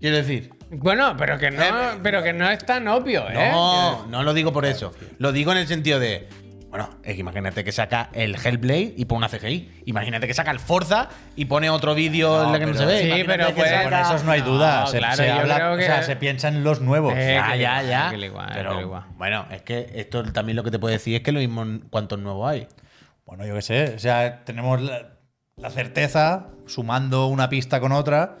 Quiero 0.00 0.16
decir. 0.16 0.50
Bueno, 0.70 1.14
pero 1.18 1.38
que 1.38 1.50
no, 1.50 1.62
Eh, 1.62 1.98
pero 2.02 2.22
que 2.22 2.32
no 2.32 2.48
es 2.50 2.64
tan 2.64 2.88
obvio, 2.88 3.28
¿eh? 3.28 3.50
No, 3.52 4.06
no 4.06 4.22
lo 4.22 4.32
digo 4.32 4.52
por 4.52 4.64
eso. 4.64 4.92
Lo 5.18 5.32
digo 5.32 5.52
en 5.52 5.58
el 5.58 5.66
sentido 5.68 6.00
de. 6.00 6.28
Bueno, 6.72 6.88
es 7.04 7.14
que 7.14 7.20
imagínate 7.20 7.62
que 7.64 7.70
saca 7.70 8.08
el 8.14 8.34
Hellblade 8.34 8.94
y 8.96 9.04
pone 9.04 9.18
una 9.18 9.28
CGI. 9.28 9.82
Imagínate 9.84 10.26
que 10.26 10.32
saca 10.32 10.50
el 10.50 10.58
Forza 10.58 11.10
y 11.36 11.44
pone 11.44 11.68
otro 11.68 11.94
vídeo 11.94 12.44
en 12.46 12.50
la 12.52 12.58
que 12.58 12.64
no 12.64 12.72
se 12.74 12.86
ve. 12.86 12.98
Sí, 13.02 13.06
Imagínate 13.08 13.52
pero 13.54 13.68
saca- 13.68 13.82
Con 13.84 13.94
esos 14.00 14.24
no 14.24 14.32
hay 14.32 14.40
duda. 14.40 14.80
No, 14.80 14.86
se, 14.86 14.98
claro, 14.98 15.16
se 15.16 15.26
yo 15.28 15.34
habla- 15.34 15.54
creo 15.56 15.76
que- 15.76 15.82
o 15.82 15.86
sea, 15.86 16.02
se 16.02 16.16
piensa 16.16 16.48
en 16.48 16.64
los 16.64 16.80
nuevos. 16.80 17.12
Eh, 17.14 17.34
Ya, 17.38 17.54
ya, 17.56 17.82
ya. 17.82 18.10
que 18.10 18.16
le 18.16 18.26
igual, 18.28 18.50
Pero 18.54 18.80
igual. 18.80 19.04
bueno, 19.18 19.44
es 19.50 19.60
que 19.60 19.92
esto 19.96 20.24
también 20.32 20.56
lo 20.56 20.64
que 20.64 20.70
te 20.70 20.78
puede 20.78 20.94
decir 20.94 21.14
es 21.16 21.20
que 21.22 21.30
lo 21.32 21.40
mismo 21.40 21.62
cuántos 21.90 22.18
nuevos 22.18 22.50
hay. 22.50 22.66
Bueno, 23.26 23.44
yo 23.44 23.54
qué 23.54 23.62
sé. 23.62 23.92
O 23.94 23.98
sea, 23.98 24.42
tenemos 24.44 24.80
la, 24.80 25.10
la 25.56 25.68
certeza, 25.68 26.46
sumando 26.66 27.26
una 27.26 27.50
pista 27.50 27.80
con 27.80 27.92
otra, 27.92 28.38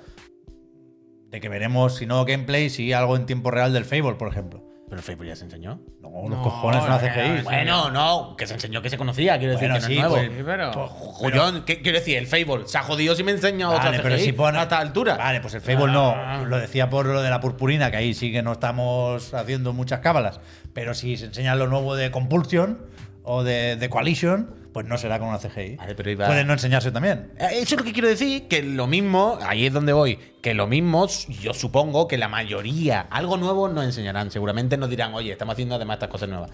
de 1.28 1.38
que 1.38 1.50
veremos, 1.50 1.96
si 1.96 2.06
no 2.06 2.24
gameplay, 2.24 2.70
si 2.70 2.94
algo 2.94 3.14
en 3.16 3.26
tiempo 3.26 3.50
real 3.50 3.74
del 3.74 3.84
Fable, 3.84 4.14
por 4.14 4.28
ejemplo. 4.28 4.62
Pero 4.92 5.00
el 5.00 5.04
Facebook 5.06 5.26
ya 5.26 5.34
se 5.36 5.44
enseñó. 5.44 5.80
No, 6.02 6.10
los 6.28 6.28
No, 6.36 6.42
cojones 6.42 6.84
son 6.84 7.02
eh, 7.02 7.38
CGI. 7.38 7.42
Bueno, 7.44 7.90
no, 7.90 8.36
que 8.36 8.46
se 8.46 8.52
enseñó 8.52 8.82
que 8.82 8.90
se 8.90 8.98
conocía, 8.98 9.38
quiero 9.38 9.54
decir 9.54 9.70
Bueno, 9.70 9.74
que 9.76 9.80
no 9.80 9.86
sí, 9.88 9.94
es 9.94 10.00
nuevo. 10.02 10.16
pues, 10.34 10.44
pero. 10.44 10.72
Jollón, 10.88 11.64
¿qué 11.64 11.80
quiero 11.80 11.98
decir? 11.98 12.18
El 12.18 12.26
Fable 12.26 12.66
se 12.68 12.76
ha 12.76 12.82
jodido 12.82 13.14
si 13.14 13.24
me 13.24 13.32
enseña 13.32 13.70
otra 13.70 13.84
Vale, 13.84 14.00
pero 14.02 14.16
CGI 14.16 14.24
si 14.26 14.32
pone 14.32 14.58
a 14.58 14.64
esta 14.64 14.78
altura. 14.80 15.16
Vale, 15.16 15.40
pues 15.40 15.54
el 15.54 15.62
Fable 15.62 15.86
Ah. 15.96 16.36
no. 16.40 16.44
Lo 16.44 16.58
decía 16.58 16.90
por 16.90 17.06
lo 17.06 17.22
de 17.22 17.30
la 17.30 17.40
purpurina, 17.40 17.90
que 17.90 17.96
ahí 17.96 18.12
sí 18.12 18.30
que 18.32 18.42
no 18.42 18.52
estamos 18.52 19.32
haciendo 19.32 19.72
muchas 19.72 20.00
cábalas. 20.00 20.40
Pero 20.74 20.92
si 20.92 21.16
se 21.16 21.24
enseña 21.24 21.54
lo 21.54 21.68
nuevo 21.68 21.96
de 21.96 22.10
Compulsion 22.10 22.78
o 23.22 23.44
de, 23.44 23.76
de 23.76 23.88
Coalition, 23.88 24.54
pues 24.72 24.86
no 24.86 24.96
será 24.98 25.18
con 25.18 25.28
una 25.28 25.38
CGI. 25.38 25.76
Vale, 25.76 25.94
pero 25.94 26.10
iba- 26.10 26.26
Puede 26.26 26.44
no 26.44 26.52
enseñarse 26.54 26.90
también. 26.90 27.32
Eh, 27.38 27.48
Eso 27.60 27.74
es 27.74 27.80
lo 27.80 27.84
que 27.84 27.92
quiero 27.92 28.08
decir, 28.08 28.48
que 28.48 28.62
lo 28.62 28.86
mismo, 28.86 29.38
ahí 29.46 29.66
es 29.66 29.72
donde 29.72 29.92
voy, 29.92 30.18
que 30.40 30.54
lo 30.54 30.66
mismo, 30.66 31.06
yo 31.40 31.52
supongo 31.54 32.08
que 32.08 32.16
la 32.18 32.28
mayoría, 32.28 33.02
algo 33.10 33.36
nuevo 33.36 33.68
nos 33.68 33.84
enseñarán, 33.84 34.30
seguramente 34.30 34.76
nos 34.76 34.88
dirán, 34.90 35.14
oye, 35.14 35.32
estamos 35.32 35.52
haciendo 35.52 35.74
además 35.74 35.96
estas 35.96 36.08
cosas 36.08 36.28
nuevas. 36.28 36.50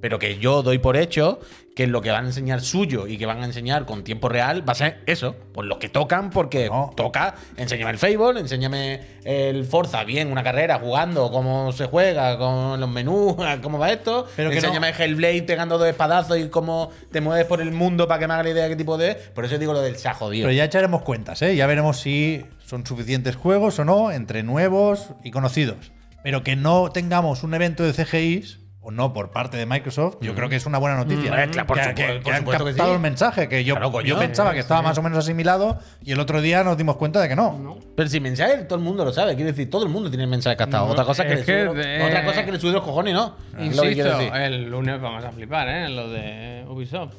Pero 0.00 0.18
que 0.18 0.38
yo 0.38 0.62
doy 0.62 0.78
por 0.78 0.96
hecho 0.96 1.40
que 1.74 1.86
lo 1.86 2.00
que 2.00 2.10
van 2.10 2.24
a 2.24 2.28
enseñar 2.28 2.62
suyo 2.62 3.06
y 3.06 3.18
que 3.18 3.26
van 3.26 3.42
a 3.42 3.44
enseñar 3.44 3.84
con 3.84 4.02
tiempo 4.02 4.30
real 4.30 4.66
va 4.66 4.72
a 4.72 4.76
ser 4.76 5.02
eso, 5.04 5.36
pues 5.52 5.68
lo 5.68 5.78
que 5.78 5.90
tocan, 5.90 6.30
porque 6.30 6.68
No. 6.70 6.90
toca, 6.96 7.34
enséñame 7.58 7.90
el 7.90 7.98
Fable, 7.98 8.40
enséñame 8.40 9.00
el 9.24 9.66
Forza 9.66 10.02
bien, 10.04 10.32
una 10.32 10.42
carrera, 10.42 10.78
jugando, 10.78 11.30
cómo 11.30 11.72
se 11.72 11.84
juega, 11.86 12.38
con 12.38 12.80
los 12.80 12.88
menús, 12.88 13.36
cómo 13.62 13.78
va 13.78 13.92
esto, 13.92 14.26
Pero 14.36 14.48
que 14.48 14.56
enséñame 14.56 14.88
el 14.88 14.94
Hellblade 14.98 15.42
pegando 15.42 15.76
dos 15.76 15.86
espadazos 15.86 16.38
y 16.38 16.48
cómo 16.48 16.90
te 17.12 17.20
mueves 17.20 17.44
por 17.44 17.60
el 17.60 17.72
mundo 17.72 18.08
para 18.08 18.20
que 18.20 18.26
me 18.26 18.32
haga 18.34 18.44
la 18.44 18.50
idea 18.50 18.62
de 18.64 18.70
qué 18.70 18.76
tipo 18.76 18.96
de... 18.96 19.14
Por 19.14 19.44
eso 19.44 19.58
digo 19.58 19.74
lo 19.74 19.82
del 19.82 19.96
se 19.96 20.08
ha 20.08 20.14
jodido. 20.14 20.46
Pero 20.46 20.56
ya 20.56 20.64
echaremos 20.64 21.02
cuentas, 21.02 21.42
¿eh? 21.42 21.56
Ya 21.56 21.66
veremos 21.66 21.98
si 21.98 22.42
son 22.64 22.86
suficientes 22.86 23.36
juegos 23.36 23.78
o 23.78 23.84
no, 23.84 24.10
entre 24.12 24.42
nuevos 24.42 25.10
y 25.24 25.30
conocidos. 25.30 25.92
Pero 26.22 26.42
que 26.42 26.56
no 26.56 26.90
tengamos 26.90 27.42
un 27.42 27.52
evento 27.52 27.84
de 27.84 27.92
CGIs, 27.92 28.60
o 28.88 28.92
no 28.92 29.12
por 29.12 29.32
parte 29.32 29.56
de 29.56 29.66
Microsoft, 29.66 30.18
yo 30.20 30.32
creo 30.36 30.48
que 30.48 30.54
es 30.54 30.64
una 30.64 30.78
buena 30.78 30.96
noticia. 30.96 31.32
Mm, 31.32 31.50
claro, 31.50 31.66
por 31.66 31.76
que, 31.76 31.82
supuesto, 31.84 31.96
que- 32.12 32.18
que 32.18 32.22
por 32.22 32.34
han 32.34 32.44
captado 32.44 32.88
sí. 32.90 32.94
el 32.94 33.00
mensaje, 33.00 33.48
que 33.48 33.64
yo, 33.64 33.74
Claro, 33.74 33.90
coño. 33.90 34.06
yo 34.06 34.16
pensaba 34.16 34.52
que 34.52 34.60
estaba 34.60 34.80
más 34.80 34.96
o 34.96 35.02
menos 35.02 35.18
asimilado 35.18 35.80
y 36.04 36.12
el 36.12 36.20
otro 36.20 36.40
día 36.40 36.62
nos 36.62 36.76
dimos 36.78 36.94
cuenta 36.96 37.20
de 37.20 37.28
que 37.28 37.34
no. 37.34 37.58
No. 37.58 37.78
Pero 37.96 38.08
si 38.08 38.20
mensaje 38.20 38.58
todo 38.58 38.78
el 38.78 38.84
mundo 38.84 39.04
lo 39.04 39.12
sabe, 39.12 39.34
quiero 39.34 39.50
decir, 39.50 39.68
todo 39.68 39.82
el 39.82 39.88
mundo 39.90 40.08
tiene 40.08 40.22
el 40.22 40.30
mensaje 40.30 40.56
captado. 40.56 40.86
No, 40.86 40.92
otra 40.92 41.04
cosa 41.04 41.24
es 41.24 41.44
que, 41.44 41.52
de- 41.52 42.04
otra 42.04 42.24
cosa 42.24 42.40
es 42.40 42.46
que 42.46 42.52
le 42.52 42.60
sube 42.60 42.70
los 42.70 42.82
cojones, 42.84 43.12
¿no? 43.12 43.34
Insisto, 43.58 43.82
decir. 44.18 44.32
el 44.36 44.70
lunes 44.70 45.00
vamos 45.00 45.24
a 45.24 45.32
flipar, 45.32 45.68
¿eh? 45.68 45.88
Lo 45.88 46.08
de 46.08 46.64
Ubisoft. 46.68 47.14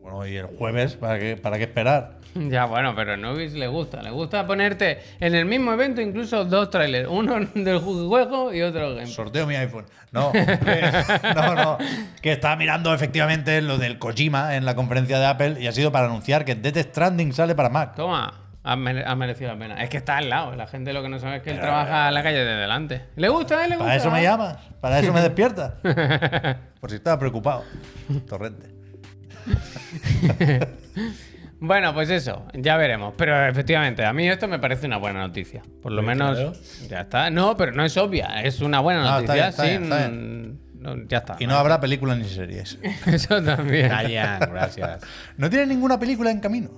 Bueno, 0.00 0.26
y 0.26 0.36
el 0.36 0.46
jueves, 0.46 0.94
¿para 0.94 1.18
qué, 1.18 1.36
para 1.36 1.58
qué 1.58 1.64
esperar? 1.64 2.17
Ya, 2.50 2.66
bueno, 2.66 2.94
pero 2.94 3.14
a 3.14 3.16
Nubis 3.16 3.54
le 3.54 3.66
gusta. 3.66 4.00
Le 4.02 4.10
gusta 4.10 4.46
ponerte 4.46 4.98
en 5.18 5.34
el 5.34 5.44
mismo 5.44 5.72
evento 5.72 6.00
incluso 6.00 6.44
dos 6.44 6.70
trailers. 6.70 7.08
Uno 7.10 7.38
del 7.54 7.78
juego 7.78 8.52
y 8.54 8.62
otro 8.62 8.94
game. 8.94 9.06
Sorteo 9.06 9.46
mi 9.46 9.56
iPhone. 9.56 9.86
No, 10.12 10.32
no, 11.34 11.54
no. 11.54 11.78
Que 12.22 12.32
estaba 12.32 12.54
mirando 12.56 12.94
efectivamente 12.94 13.60
lo 13.60 13.76
del 13.78 13.98
Kojima 13.98 14.54
en 14.56 14.64
la 14.64 14.74
conferencia 14.74 15.18
de 15.18 15.26
Apple 15.26 15.56
y 15.60 15.66
ha 15.66 15.72
sido 15.72 15.90
para 15.90 16.06
anunciar 16.06 16.44
que 16.44 16.54
Death 16.54 16.76
Stranding 16.90 17.32
sale 17.32 17.54
para 17.54 17.68
Mac. 17.70 17.94
Toma. 17.96 18.32
Ha, 18.64 18.76
mere- 18.76 19.04
ha 19.06 19.14
merecido 19.14 19.50
la 19.52 19.58
pena. 19.58 19.82
Es 19.82 19.88
que 19.88 19.96
está 19.96 20.18
al 20.18 20.28
lado. 20.28 20.54
La 20.54 20.66
gente 20.66 20.92
lo 20.92 21.02
que 21.02 21.08
no 21.08 21.18
sabe 21.18 21.36
es 21.38 21.42
que 21.42 21.50
él 21.50 21.58
trabaja 21.60 22.08
en 22.08 22.14
la 22.14 22.22
calle 22.22 22.44
de 22.44 22.54
delante. 22.54 23.04
¿Le 23.16 23.28
gusta? 23.30 23.64
¿eh? 23.64 23.68
¿Le 23.68 23.76
gusta? 23.76 23.84
Para 23.86 23.96
eso 23.96 24.10
me 24.10 24.22
llamas, 24.22 24.56
para 24.80 24.98
eso 25.00 25.12
me 25.12 25.22
despiertas. 25.22 25.72
Por 26.80 26.90
si 26.90 26.96
estaba 26.96 27.18
preocupado. 27.18 27.64
Torrente. 28.28 28.66
Bueno, 31.60 31.92
pues 31.92 32.08
eso, 32.10 32.46
ya 32.54 32.76
veremos. 32.76 33.14
Pero 33.16 33.46
efectivamente, 33.46 34.04
a 34.04 34.12
mí 34.12 34.28
esto 34.28 34.46
me 34.46 34.58
parece 34.58 34.86
una 34.86 34.96
buena 34.98 35.20
noticia. 35.20 35.62
Por 35.82 35.92
lo 35.92 36.02
menos, 36.02 36.36
claro. 36.36 36.52
ya 36.88 37.00
está. 37.00 37.30
No, 37.30 37.56
pero 37.56 37.72
no 37.72 37.84
es 37.84 37.96
obvia, 37.96 38.42
es 38.42 38.60
una 38.60 38.80
buena 38.80 39.00
está 39.00 39.34
noticia. 39.34 39.34
ya 41.08 41.18
está. 41.18 41.36
Y 41.40 41.46
no 41.46 41.56
habrá 41.56 41.80
películas 41.80 42.18
ni 42.18 42.24
series. 42.24 42.78
Eso 43.06 43.42
también. 43.42 43.88
Gracias. 43.88 45.00
No 45.36 45.50
tiene 45.50 45.66
ninguna 45.66 45.98
película 45.98 46.30
en 46.30 46.40
camino. 46.40 46.70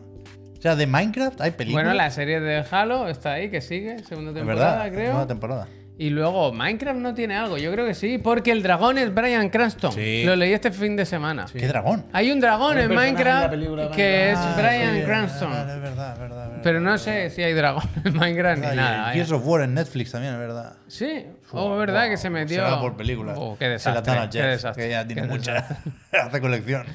O 0.61 0.63
sea, 0.63 0.77
de 0.77 0.87
Minecraft 0.87 1.41
hay 1.41 1.53
películas. 1.53 1.85
Bueno, 1.85 1.97
la 1.97 2.11
serie 2.11 2.39
de 2.41 2.63
Halo 2.71 3.09
está 3.09 3.33
ahí, 3.33 3.51
que 3.51 3.63
sigue, 3.63 3.99
segunda 4.01 4.35
temporada, 4.35 4.85
verdad, 4.85 4.93
creo. 4.95 5.11
nueva 5.13 5.27
temporada. 5.27 5.69
Y 6.03 6.09
luego, 6.09 6.51
Minecraft 6.51 6.99
no 6.99 7.13
tiene 7.13 7.37
algo, 7.37 7.59
yo 7.59 7.71
creo 7.73 7.85
que 7.85 7.93
sí, 7.93 8.17
porque 8.17 8.53
el 8.53 8.63
dragón 8.63 8.97
es 8.97 9.13
Brian 9.15 9.51
Cranston. 9.51 9.93
Sí. 9.93 10.23
Lo 10.25 10.35
leí 10.35 10.55
este 10.55 10.71
fin 10.71 10.97
de 10.97 11.05
semana. 11.05 11.45
¿Qué 11.53 11.67
dragón? 11.69 12.07
Hay 12.15 12.31
un 12.33 12.41
dragón 12.41 12.79
Un 12.79 12.79
en 12.85 12.89
personaje 12.89 13.09
en 13.11 13.15
la 13.17 13.23
Minecraft 13.25 13.51
película 13.51 13.83
de 13.85 13.91
que 13.91 14.31
es 14.31 14.39
Minecraft. 14.39 14.59
Ah, 14.59 14.63
Brian 14.63 14.95
sí, 14.97 15.03
Cranston. 15.05 15.53
Es 15.53 15.67
verdad, 15.67 15.73
es 15.83 15.83
verdad, 15.83 16.13
es 16.15 16.19
verdad. 16.21 16.61
Pero 16.63 16.81
no 16.81 16.97
sé 16.97 17.29
si 17.29 17.43
hay 17.43 17.53
dragón 17.53 17.83
en 18.07 18.17
Minecraft 18.17 18.63
Ah, 18.65 18.67
ni 18.69 18.73
y 18.73 18.77
nada. 18.77 19.01
vaya. 19.03 19.13
Gears 19.13 19.33
of 19.33 19.47
War 19.47 19.61
en 19.61 19.75
Netflix 19.75 20.11
también, 20.13 20.33
es 20.33 20.39
verdad. 20.41 20.73
Sí, 20.89 21.27
oh, 21.53 21.73
es 21.75 21.79
verdad 21.81 22.09
que 22.09 22.17
se 22.17 22.31
metió. 22.31 22.57
Se 22.65 22.71
va 22.71 22.81
por 22.81 22.97
películas. 22.97 23.37
Oh, 23.39 23.57
qué 23.59 23.67
Se 23.67 23.71
desastre. 23.73 23.95
la 23.95 24.01
dan 24.01 24.27
a 24.27 24.31
qué 24.31 24.39
Jeff, 24.39 24.47
desastre. 24.53 24.85
que 24.85 24.91
ya 24.91 25.07
tiene 25.07 25.23
qué 25.23 25.29
mucha. 25.29 25.67
Hace 26.13 26.41
colección. 26.41 26.87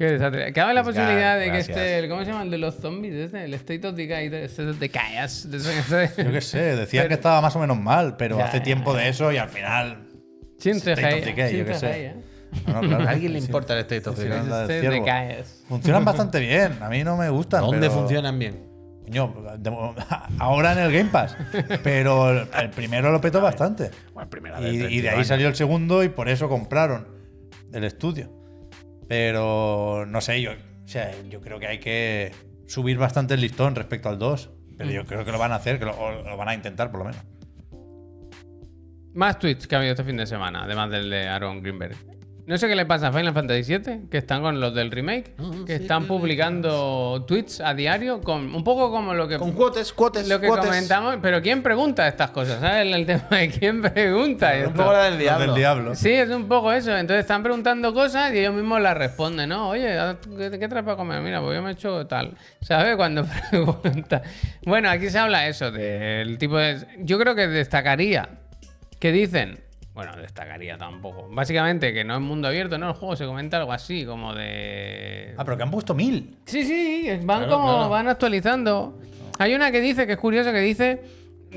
Qué 0.00 0.12
desastre. 0.12 0.50
Cabe 0.54 0.72
la 0.72 0.82
Pues 0.82 0.96
posibilidad 0.96 1.38
de 1.38 1.52
que 1.52 1.58
este, 1.58 2.08
¿cómo 2.08 2.24
se 2.24 2.30
llama? 2.30 2.44
El 2.44 2.50
de 2.50 2.56
los 2.56 2.74
zombies, 2.76 3.12
este, 3.12 3.44
el 3.44 3.52
State 3.52 3.86
of 3.86 3.94
Decay, 3.94 4.28
este 4.34 4.64
de 4.64 4.72
de 4.72 4.86
ese- 4.86 6.24
Yo 6.24 6.32
qué 6.32 6.40
sé, 6.40 6.58
decían 6.74 7.02
Pero- 7.02 7.08
que 7.08 7.14
estaba 7.16 7.42
más 7.42 7.54
o 7.54 7.58
menos 7.58 7.78
mal, 7.78 8.16
pero 8.16 8.38
Ya, 8.38 8.46
hace 8.46 8.60
tiempo 8.60 8.94
de 8.94 9.10
eso 9.10 9.30
y 9.30 9.36
al 9.36 9.50
final. 9.50 10.06
Sin 10.56 10.76
State 10.76 11.04
of 11.18 11.24
Decay, 11.26 11.54
yo 11.58 11.66
qué 11.66 11.74
sé. 11.74 12.06
¿eh? 12.06 12.14
No, 12.66 12.80
no, 12.80 12.88
claro. 12.88 13.04
¿A 13.06 13.10
alguien 13.10 13.34
le 13.34 13.40
importa 13.40 13.74
el 13.74 13.80
State 13.80 14.08
of 14.08 14.16
Sí, 14.16 14.22
Decay? 14.24 15.44
Funcionan 15.68 16.02
bastante 16.06 16.40
bien. 16.40 16.82
A 16.82 16.88
mí 16.88 17.04
no 17.04 17.18
me 17.18 17.28
gustan. 17.28 17.60
¿Dónde 17.60 17.80
pero- 17.80 17.92
funcionan 17.92 18.38
bien? 18.38 18.70
Coño, 19.04 19.34
de- 19.58 19.70
ahora 20.38 20.72
en 20.72 20.78
el 20.78 20.92
Game 20.92 21.10
Pass. 21.10 21.36
Pero 21.84 22.30
el, 22.30 22.48
el 22.58 22.70
primero 22.70 23.12
lo 23.12 23.20
petó 23.20 23.42
bastante. 23.42 23.90
Bueno, 24.14 24.30
primera 24.30 24.62
Y, 24.62 24.76
y 24.82 25.00
de 25.02 25.10
ahí 25.10 25.26
salió 25.26 25.46
el 25.46 25.56
segundo 25.56 26.02
y 26.02 26.08
por 26.08 26.30
eso 26.30 26.48
compraron 26.48 27.06
el 27.74 27.84
estudio. 27.84 28.39
Pero 29.10 30.06
no 30.06 30.20
sé, 30.20 30.40
yo, 30.40 30.52
o 30.52 30.86
sea, 30.86 31.10
yo 31.28 31.40
creo 31.40 31.58
que 31.58 31.66
hay 31.66 31.80
que 31.80 32.30
subir 32.68 32.96
bastante 32.96 33.34
el 33.34 33.40
listón 33.40 33.74
respecto 33.74 34.08
al 34.08 34.20
2. 34.20 34.50
Pero 34.78 34.88
yo 34.88 35.04
creo 35.04 35.24
que 35.24 35.32
lo 35.32 35.38
van 35.40 35.50
a 35.50 35.56
hacer, 35.56 35.80
que 35.80 35.84
lo, 35.84 35.98
o 35.98 36.22
lo 36.22 36.36
van 36.36 36.50
a 36.50 36.54
intentar 36.54 36.92
por 36.92 37.00
lo 37.00 37.06
menos. 37.06 37.20
Más 39.12 39.40
tweets 39.40 39.66
que 39.66 39.74
ha 39.74 39.78
habido 39.78 39.94
este 39.94 40.04
fin 40.04 40.16
de 40.16 40.28
semana, 40.28 40.62
además 40.62 40.92
del 40.92 41.10
de 41.10 41.26
Aaron 41.26 41.60
Greenberg. 41.60 41.96
No 42.50 42.58
sé 42.58 42.66
qué 42.66 42.74
le 42.74 42.84
pasa 42.84 43.06
a 43.06 43.12
Final 43.12 43.32
Fantasy 43.32 43.78
VII, 43.78 44.08
que 44.10 44.18
están 44.18 44.42
con 44.42 44.58
los 44.58 44.74
del 44.74 44.90
remake, 44.90 45.36
que 45.68 45.76
están 45.76 46.08
publicando 46.08 47.24
tweets 47.24 47.60
a 47.60 47.74
diario, 47.74 48.20
con 48.22 48.52
un 48.52 48.64
poco 48.64 48.90
como 48.90 49.14
lo 49.14 49.28
que, 49.28 49.38
Con 49.38 49.52
cuotes, 49.52 49.92
cuotes, 49.92 50.26
lo 50.28 50.40
que 50.40 50.48
comentamos. 50.48 51.18
Pero 51.22 51.40
¿quién 51.42 51.62
pregunta 51.62 52.08
estas 52.08 52.32
cosas? 52.32 52.58
¿Sabes? 52.58 52.92
El, 52.92 53.06
tema 53.06 53.28
de 53.30 53.50
quién 53.50 53.80
pregunta. 53.94 54.50
Un 54.50 54.58
esto? 54.62 54.74
poco 54.74 54.92
la 54.92 55.04
del 55.04 55.12
Los 55.12 55.20
diablo. 55.20 55.46
del 55.46 55.54
diablo. 55.54 55.94
Sí, 55.94 56.10
es 56.10 56.28
un 56.30 56.48
poco 56.48 56.72
eso. 56.72 56.90
Entonces 56.98 57.20
están 57.20 57.44
preguntando 57.44 57.94
cosas 57.94 58.34
y 58.34 58.40
ellos 58.40 58.54
mismos 58.54 58.80
las 58.80 58.96
responden, 58.96 59.48
¿no? 59.48 59.68
Oye, 59.68 59.96
¿qué, 60.36 60.58
qué 60.58 60.66
traes 60.66 60.84
para 60.84 60.96
comer? 60.96 61.20
Mira, 61.20 61.40
pues 61.40 61.54
yo 61.54 61.62
me 61.62 61.70
he 61.70 61.72
hecho 61.74 62.04
tal. 62.08 62.34
¿Sabes? 62.62 62.96
Cuando 62.96 63.24
pregunta. 63.50 64.22
Bueno, 64.66 64.90
aquí 64.90 65.08
se 65.08 65.20
habla 65.20 65.46
eso, 65.46 65.70
del 65.70 66.36
tipo 66.36 66.58
de. 66.58 66.84
Yo 66.98 67.16
creo 67.16 67.36
que 67.36 67.46
destacaría 67.46 68.28
que 68.98 69.12
dicen. 69.12 69.69
Bueno, 69.94 70.12
destacaría 70.16 70.78
tampoco. 70.78 71.28
Básicamente 71.30 71.92
que 71.92 72.04
no 72.04 72.14
es 72.14 72.20
mundo 72.20 72.48
abierto, 72.48 72.78
¿no? 72.78 72.88
El 72.88 72.94
juego 72.94 73.16
se 73.16 73.26
comenta 73.26 73.56
algo 73.56 73.72
así, 73.72 74.04
como 74.06 74.34
de. 74.34 75.34
Ah, 75.36 75.44
pero 75.44 75.56
que 75.56 75.62
han 75.64 75.70
puesto 75.70 75.94
mil. 75.94 76.36
Sí, 76.46 76.64
sí, 76.64 77.08
van 77.24 77.38
Claro, 77.40 77.52
como, 77.52 77.72
claro. 77.74 77.88
van 77.88 78.08
actualizando. 78.08 78.98
Hay 79.38 79.54
una 79.54 79.70
que 79.72 79.80
dice, 79.80 80.06
que 80.06 80.12
es 80.12 80.18
curioso, 80.18 80.52
que 80.52 80.60
dice, 80.60 81.02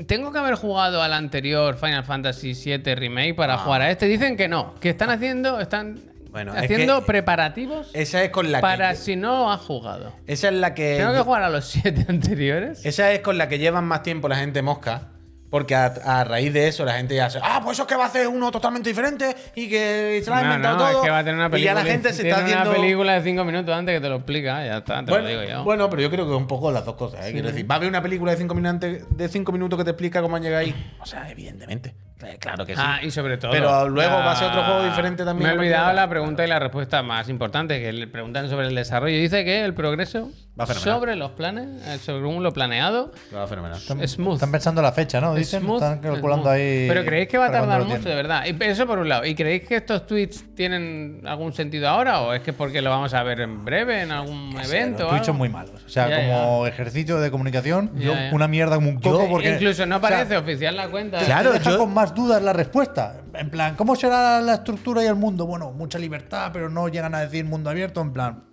tengo 0.06 0.32
que 0.32 0.38
haber 0.38 0.54
jugado 0.56 1.00
al 1.02 1.12
anterior 1.12 1.76
Final 1.76 2.04
Fantasy 2.04 2.54
VII 2.54 2.94
Remake 2.96 3.34
para 3.34 3.58
jugar 3.58 3.82
a 3.82 3.90
este. 3.90 4.06
Dicen 4.06 4.36
que 4.36 4.48
no, 4.48 4.74
que 4.80 4.90
están 4.90 5.10
haciendo, 5.10 5.60
están 5.60 6.00
Bueno, 6.30 6.52
es 6.56 6.64
haciendo 6.64 7.00
que 7.00 7.06
preparativos 7.06 7.90
Esa 7.94 8.24
es 8.24 8.30
con 8.30 8.50
la 8.50 8.60
para 8.60 8.90
que. 8.90 8.96
si 8.96 9.14
no 9.16 9.52
has 9.52 9.60
jugado. 9.60 10.12
Esa 10.26 10.48
es 10.48 10.54
la 10.54 10.74
que. 10.74 10.96
Tengo 10.98 11.12
que 11.12 11.20
jugar 11.20 11.42
a 11.44 11.50
los 11.50 11.66
siete 11.66 12.04
anteriores. 12.08 12.84
Esa 12.84 13.12
es 13.12 13.20
con 13.20 13.38
la 13.38 13.48
que 13.48 13.58
llevan 13.58 13.84
más 13.84 14.02
tiempo 14.02 14.28
la 14.28 14.36
gente 14.36 14.60
mosca. 14.60 15.10
Porque 15.54 15.76
a, 15.76 15.84
a 16.04 16.24
raíz 16.24 16.52
de 16.52 16.66
eso 16.66 16.84
la 16.84 16.94
gente 16.94 17.14
ya 17.14 17.30
se. 17.30 17.38
Ah, 17.40 17.60
pues 17.62 17.76
eso 17.76 17.82
es 17.84 17.88
que 17.88 17.94
va 17.94 18.02
a 18.02 18.06
hacer 18.08 18.26
uno 18.26 18.50
totalmente 18.50 18.88
diferente 18.88 19.36
y 19.54 19.68
que 19.68 20.20
se 20.24 20.28
lo 20.28 20.34
ha 20.34 20.40
No, 20.40 20.46
inventado 20.46 20.76
no, 20.78 20.84
todo. 20.90 20.98
es 20.98 21.04
que 21.04 21.10
va 21.10 21.18
a 21.18 21.22
tener 21.22 21.36
una 21.36 21.46
y 21.46 21.50
película. 21.50 21.74
ya 21.74 21.84
la 21.84 21.88
gente 21.88 22.08
se 22.12 22.22
tiene 22.22 22.30
está 22.30 22.42
haciendo. 22.44 22.70
una 22.70 22.80
película 22.80 23.12
de 23.12 23.22
cinco 23.22 23.44
minutos 23.44 23.72
antes 23.72 23.94
que 23.94 24.00
te 24.00 24.08
lo 24.08 24.16
explica, 24.16 24.66
ya 24.66 24.78
está, 24.78 25.04
te 25.04 25.12
Bueno, 25.12 25.22
lo 25.22 25.30
digo 25.30 25.42
yo. 25.44 25.62
bueno, 25.62 25.88
pero 25.88 26.02
yo 26.02 26.10
creo 26.10 26.26
que 26.26 26.32
un 26.34 26.48
poco 26.48 26.72
las 26.72 26.84
dos 26.84 26.96
cosas. 26.96 27.24
¿eh? 27.24 27.30
Quiero 27.30 27.46
decir, 27.46 27.70
va 27.70 27.76
a 27.76 27.78
haber 27.78 27.88
una 27.88 28.02
película 28.02 28.32
de 28.32 28.38
5 28.38 28.52
minutos, 28.52 28.90
de 29.10 29.28
cinco 29.28 29.52
minutos 29.52 29.78
que 29.78 29.84
te 29.84 29.90
explica 29.90 30.20
cómo 30.22 30.34
han 30.34 30.42
llegado 30.42 30.60
ahí. 30.62 30.74
O 31.00 31.06
sea, 31.06 31.30
evidentemente. 31.30 31.94
Eh, 32.22 32.36
Claro 32.40 32.64
que 32.64 32.74
sí. 32.74 32.80
Ah, 32.82 33.00
y 33.02 33.10
sobre 33.10 33.36
todo. 33.36 33.50
Pero 33.50 33.88
luego 33.88 34.14
va 34.16 34.32
a 34.32 34.36
ser 34.36 34.48
otro 34.48 34.62
juego 34.62 34.84
diferente 34.84 35.24
también. 35.24 35.50
Me 35.50 35.54
he 35.54 35.58
olvidado 35.58 35.92
la 35.92 36.08
pregunta 36.08 36.44
y 36.44 36.48
la 36.48 36.58
respuesta 36.58 37.02
más 37.02 37.28
importante, 37.28 37.80
que 37.80 37.92
le 37.92 38.06
preguntan 38.06 38.48
sobre 38.48 38.68
el 38.68 38.74
desarrollo. 38.74 39.16
Dice 39.16 39.44
que 39.44 39.64
el 39.64 39.74
progreso 39.74 40.30
Va 40.58 40.66
fenomenal. 40.66 40.94
sobre 40.98 41.16
los 41.16 41.32
planes, 41.32 41.66
eh, 41.86 41.98
según 42.00 42.42
lo 42.42 42.52
planeado, 42.52 43.12
Va 43.34 43.46
fenomenal. 43.48 43.76
Están, 43.78 44.06
Smooth. 44.08 44.34
están 44.34 44.52
pensando 44.52 44.80
la 44.80 44.92
fecha, 44.92 45.20
¿no? 45.20 45.34
Dicen, 45.34 45.62
Smooth, 45.62 45.82
están 45.82 45.98
calculando 45.98 46.44
smooth. 46.44 46.54
ahí. 46.54 46.86
Pero 46.88 47.04
creéis 47.04 47.28
que 47.28 47.36
va 47.38 47.46
a 47.46 47.50
tardar 47.52 47.84
mucho, 47.84 48.08
de 48.08 48.14
verdad. 48.14 48.44
Y 48.46 48.62
eso 48.64 48.86
por 48.86 49.00
un 49.00 49.08
lado. 49.08 49.26
¿Y 49.26 49.34
creéis 49.34 49.66
que 49.66 49.76
estos 49.76 50.06
tweets 50.06 50.54
tienen 50.54 51.22
algún 51.26 51.52
sentido 51.52 51.88
ahora? 51.88 52.20
¿O 52.20 52.32
es 52.32 52.40
que 52.42 52.52
porque 52.52 52.80
lo 52.80 52.90
vamos 52.90 53.12
a 53.12 53.22
ver 53.24 53.40
en 53.40 53.64
breve, 53.64 54.02
en 54.02 54.12
algún 54.12 54.56
evento? 54.64 55.02
Los 55.04 55.12
algo? 55.14 55.24
son 55.24 55.36
muy 55.36 55.48
malos. 55.48 55.82
O 55.84 55.88
sea, 55.88 56.08
Ya, 56.08 56.16
como 56.16 56.66
ejercicio 56.68 57.18
de 57.20 57.30
comunicación, 57.32 57.90
Ya, 57.96 58.04
yo- 58.04 58.14
ya. 58.14 58.30
una 58.32 58.46
mierda 58.48 58.76
como 58.76 58.88
un 58.88 59.00
coco. 59.00 59.28
porque, 59.28 59.50
Incluso 59.54 59.84
no 59.86 59.96
o 59.96 60.00
sea, 60.00 60.08
parece 60.08 60.36
oficial 60.36 60.76
la 60.76 60.88
cuenta. 60.88 61.18
Claro, 61.18 61.56
yo- 61.56 61.78
con 61.78 61.92
más 61.92 62.03
dudas 62.12 62.42
la 62.42 62.52
respuesta. 62.52 63.22
en 63.34 63.50
plan, 63.50 63.76
¿cómo 63.76 63.94
será 63.94 64.40
la 64.40 64.54
estructura 64.54 65.04
y 65.04 65.06
el 65.06 65.14
mundo? 65.14 65.46
Bueno, 65.46 65.70
mucha 65.70 65.98
libertad, 66.00 66.50
pero 66.52 66.68
no 66.68 66.88
llegan 66.88 67.14
a 67.14 67.20
decir 67.20 67.44
mundo 67.44 67.70
abierto. 67.70 68.00
En 68.00 68.12
plan, 68.12 68.44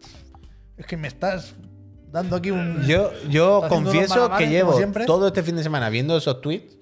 es 0.77 0.85
que 0.85 0.95
me 0.97 1.07
estás 1.07 1.55
dando 2.11 2.35
aquí 2.35 2.51
un. 2.51 2.83
Yo, 2.85 3.11
yo 3.29 3.63
confieso 3.67 4.29
que 4.37 4.47
llevo 4.47 4.79
todo 5.07 5.27
este 5.27 5.41
fin 5.41 5.55
de 5.55 5.63
semana 5.63 5.89
viendo 5.89 6.15
esos 6.15 6.39
tweets 6.41 6.77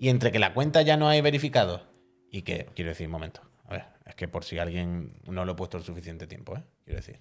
y 0.00 0.08
entre 0.08 0.32
que 0.32 0.38
la 0.40 0.52
cuenta 0.54 0.82
ya 0.82 0.96
no 0.96 1.08
hay 1.08 1.20
verificado 1.20 1.82
y 2.30 2.42
que, 2.42 2.66
quiero 2.74 2.88
decir, 2.90 3.06
un 3.06 3.12
momento, 3.12 3.40
a 3.66 3.72
ver, 3.74 3.84
es 4.06 4.14
que 4.16 4.26
por 4.26 4.42
si 4.44 4.58
alguien 4.58 5.14
no 5.26 5.44
lo 5.44 5.52
he 5.52 5.54
puesto 5.54 5.76
el 5.76 5.84
suficiente 5.84 6.26
tiempo, 6.26 6.56
¿eh? 6.56 6.62
Quiero 6.84 6.96
decir. 6.98 7.20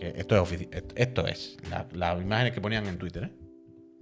Que 0.00 0.14
esto 0.16 0.36
es 0.42 0.52
esto- 0.72 0.94
Esto 0.96 1.26
es 1.26 1.56
la- 1.70 1.86
las 1.92 2.20
imágenes 2.20 2.52
que 2.52 2.60
ponían 2.60 2.86
en 2.86 2.98
Twitter, 2.98 3.24
¿eh? 3.24 3.32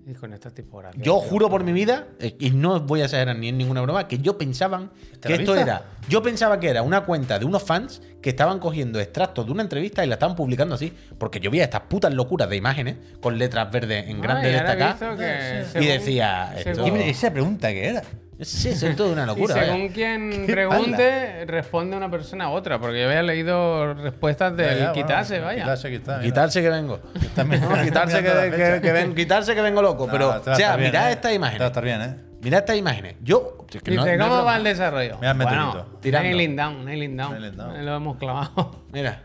Y 0.07 0.13
con 0.15 0.35
esta 0.35 0.51
tipografía. 0.51 1.03
Yo 1.03 1.15
juro 1.19 1.49
por 1.49 1.65
mi 1.65 1.73
vida, 1.73 2.09
eh, 2.21 2.37
y 2.39 2.51
no 2.51 2.79
voy 2.81 3.01
a 3.01 3.05
exagerar 3.05 3.37
ni 3.37 3.49
en 3.49 3.57
ninguna 3.57 3.81
broma, 3.81 4.07
que 4.07 4.19
yo 4.19 4.37
pensaban 4.37 4.91
¿Te 5.19 5.29
que 5.29 5.35
esto 5.37 5.57
era. 5.57 5.83
Yo 6.11 6.23
pensaba 6.23 6.61
que 6.61 6.69
era 6.69 6.83
una 6.83 7.05
cuenta 7.07 7.39
de 7.39 7.47
unos 7.47 7.63
fans 7.63 8.03
que 8.21 8.29
estaban 8.31 8.59
cogiendo 8.59 9.01
extractos 9.01 9.47
de 9.47 9.53
una 9.53 9.63
entrevista 9.63 10.05
y 10.05 10.09
la 10.09 10.15
estaban 10.17 10.37
publicando 10.37 10.75
así. 10.75 10.93
Porque 11.19 11.41
yo 11.41 11.51
veía 11.51 11.65
estas 11.65 11.83
putas 11.83 12.13
locuras 12.13 12.51
de 12.51 12.57
imágenes 12.57 12.97
con 13.21 13.39
letras 13.39 13.71
verdes 13.73 14.07
en 14.09 14.21
grande 14.21 14.51
que 14.51 14.57
Y 15.63 15.65
según- 15.73 15.89
decía, 15.89 16.53
esto- 16.59 16.75
según- 16.85 16.99
¿Qué- 16.99 17.09
Esa 17.11 17.33
pregunta 17.33 17.69
que 17.71 17.87
era. 17.89 18.03
Sí, 18.41 18.71
eso 18.71 18.89
es 18.89 18.97
toda 18.97 19.13
una 19.13 19.23
Y 19.23 19.27
locura. 19.27 19.55
vaya. 19.55 19.67
según 19.67 19.89
quien 19.91 20.47
pregunte, 20.49 21.45
responde 21.47 21.97
una 21.97 22.11
persona 22.11 22.47
a 22.47 22.51
otra. 22.51 22.79
Porque 22.81 23.01
yo 23.01 23.07
había 23.07 23.23
leído 23.23 23.95
respuestas 23.95 24.55
bueno, 24.55 24.93
quitarse, 24.93 25.39
vaya. 25.41 25.63
Quitarse, 25.63 25.91
quitarse. 25.91 26.19
mira. 26.21 26.23
Quitarse 26.35 26.63
que 26.63 26.69
vengo. 26.71 27.01
No, 27.37 27.83
quitarse, 27.85 28.23
que, 28.23 28.51
que- 28.51 28.81
que 28.83 28.93
ven- 28.93 29.15
quitarse 29.15 29.55
que 29.55 29.61
vengo 29.63 29.81
loco. 29.83 30.07
No, 30.07 30.13
Pero, 30.13 30.31
o 30.31 30.55
sea, 30.57 30.77
bien, 30.77 30.91
mirad 30.91 31.09
¿eh? 31.11 31.13
estas 31.13 31.31
a 31.31 31.35
imágenes. 31.35 31.67
estar 31.67 31.85
bien, 31.85 32.03
¿eh? 32.03 32.17
Mirad 32.43 32.61
estas 32.61 32.77
imágenes. 32.77 33.17
Yo. 33.23 33.67
es 33.73 33.83
que 33.83 33.91
Dice, 33.93 34.17
no- 34.17 34.29
¿cómo 34.29 34.45
va 34.45 34.57
el 34.57 34.65
desarrollo? 34.65 35.17
Mira 35.19 35.31
el 35.31 35.37
bueno. 35.39 35.87
Tirando. 36.01 36.29
nailing 36.29 36.57
down, 36.57 36.85
nailing 36.85 37.17
down. 37.17 37.33
Nailing 37.33 37.57
down. 37.57 37.87
Lo 37.87 37.97
hemos 37.97 38.17
clavado. 38.19 38.85
Mira. 38.93 39.23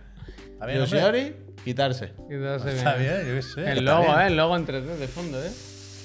Está 0.54 0.66
bien. 0.68 0.80
Yoshiori, 0.80 1.36
quitarse. 1.64 2.14
Quitarse 2.30 2.76
Está 2.78 2.94
bien. 2.96 3.14
bien, 3.16 3.28
yo 3.28 3.36
qué 3.36 3.42
sé. 3.42 3.62
El 3.72 3.78
está 3.80 3.92
logo, 3.92 4.04
bien. 4.08 4.20
¿eh? 4.20 4.28
El 4.28 4.38
logo 4.38 4.56
en 4.56 4.68
3D 4.68 4.82
de 4.98 5.08
fondo, 5.08 5.44
¿eh? 5.44 5.50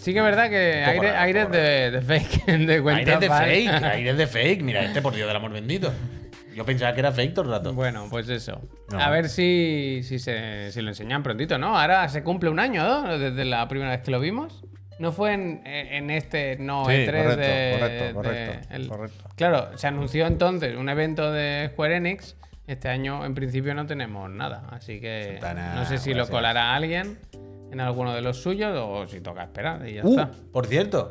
Sí 0.05 0.13
que 0.13 0.19
es 0.19 0.25
verdad 0.25 0.51
que 0.51 0.85
aire, 0.85 1.47
de, 1.47 1.91
de 1.91 2.03
fake, 2.03 2.45
de 2.67 2.83
cuenta 2.83 3.13
Aires 3.17 3.21
de 3.21 3.29
fake, 3.31 3.83
aires 3.85 4.17
de 4.19 4.27
fake. 4.27 4.63
Mira, 4.63 4.85
este 4.85 5.01
por 5.01 5.15
Dios 5.15 5.27
del 5.27 5.35
amor 5.35 5.51
bendito. 5.51 5.91
Yo 6.55 6.67
pensaba 6.67 6.93
que 6.93 7.01
era 7.01 7.11
fake 7.11 7.33
todo 7.33 7.47
el 7.47 7.51
rato. 7.53 7.73
Bueno, 7.73 8.09
pues 8.11 8.29
eso. 8.29 8.61
No. 8.93 9.01
A 9.01 9.09
ver 9.09 9.31
si, 9.31 10.03
si, 10.05 10.19
se, 10.19 10.71
si 10.73 10.83
lo 10.83 10.91
enseñan 10.91 11.23
prontito, 11.23 11.57
¿no? 11.57 11.79
Ahora 11.79 12.07
se 12.11 12.23
cumple 12.23 12.51
un 12.51 12.61
año, 12.61 12.85
¿no? 12.85 13.19
Desde 13.19 13.47
la 13.47 13.67
primera 13.67 13.93
vez 13.93 14.03
que 14.03 14.11
lo 14.11 14.21
vimos. 14.21 14.63
No 14.99 15.11
fue 15.11 15.33
en, 15.33 15.63
en 15.65 16.11
este 16.11 16.59
no 16.59 16.85
Sí, 16.85 16.91
E3 16.93 17.07
correcto, 17.07 17.37
de, 17.37 17.77
correcto, 17.81 18.05
de- 18.05 18.13
correcto, 18.13 18.69
el- 18.75 18.89
correcto. 18.89 19.25
Claro, 19.37 19.79
se 19.79 19.87
anunció 19.87 20.27
entonces 20.27 20.77
un 20.77 20.91
evento 20.91 21.33
de 21.33 21.71
Square 21.73 21.97
Enix. 21.97 22.37
Este 22.67 22.91
año 22.91 23.25
en 23.25 23.35
principio 23.35 23.73
no 23.75 23.87
tenemos 23.87 24.29
nada, 24.31 24.69
así 24.71 25.01
que 25.01 25.39
Santana, 25.41 25.75
no 25.77 25.87
sé 25.87 25.97
si 25.97 26.13
lo 26.13 26.29
colará 26.29 26.75
alguien 26.75 27.19
en 27.75 27.81
alguno 27.81 28.15
de 28.15 28.23
los 28.23 28.39
suyos 28.43 28.73
o 28.81 29.07
si 29.07 29.21
toca 29.21 29.43
esperar 29.43 29.87
y 29.87 29.95
ya 29.95 30.03
Uh, 30.05 30.11
está. 30.11 30.31
por 30.53 30.67
cierto. 30.67 31.11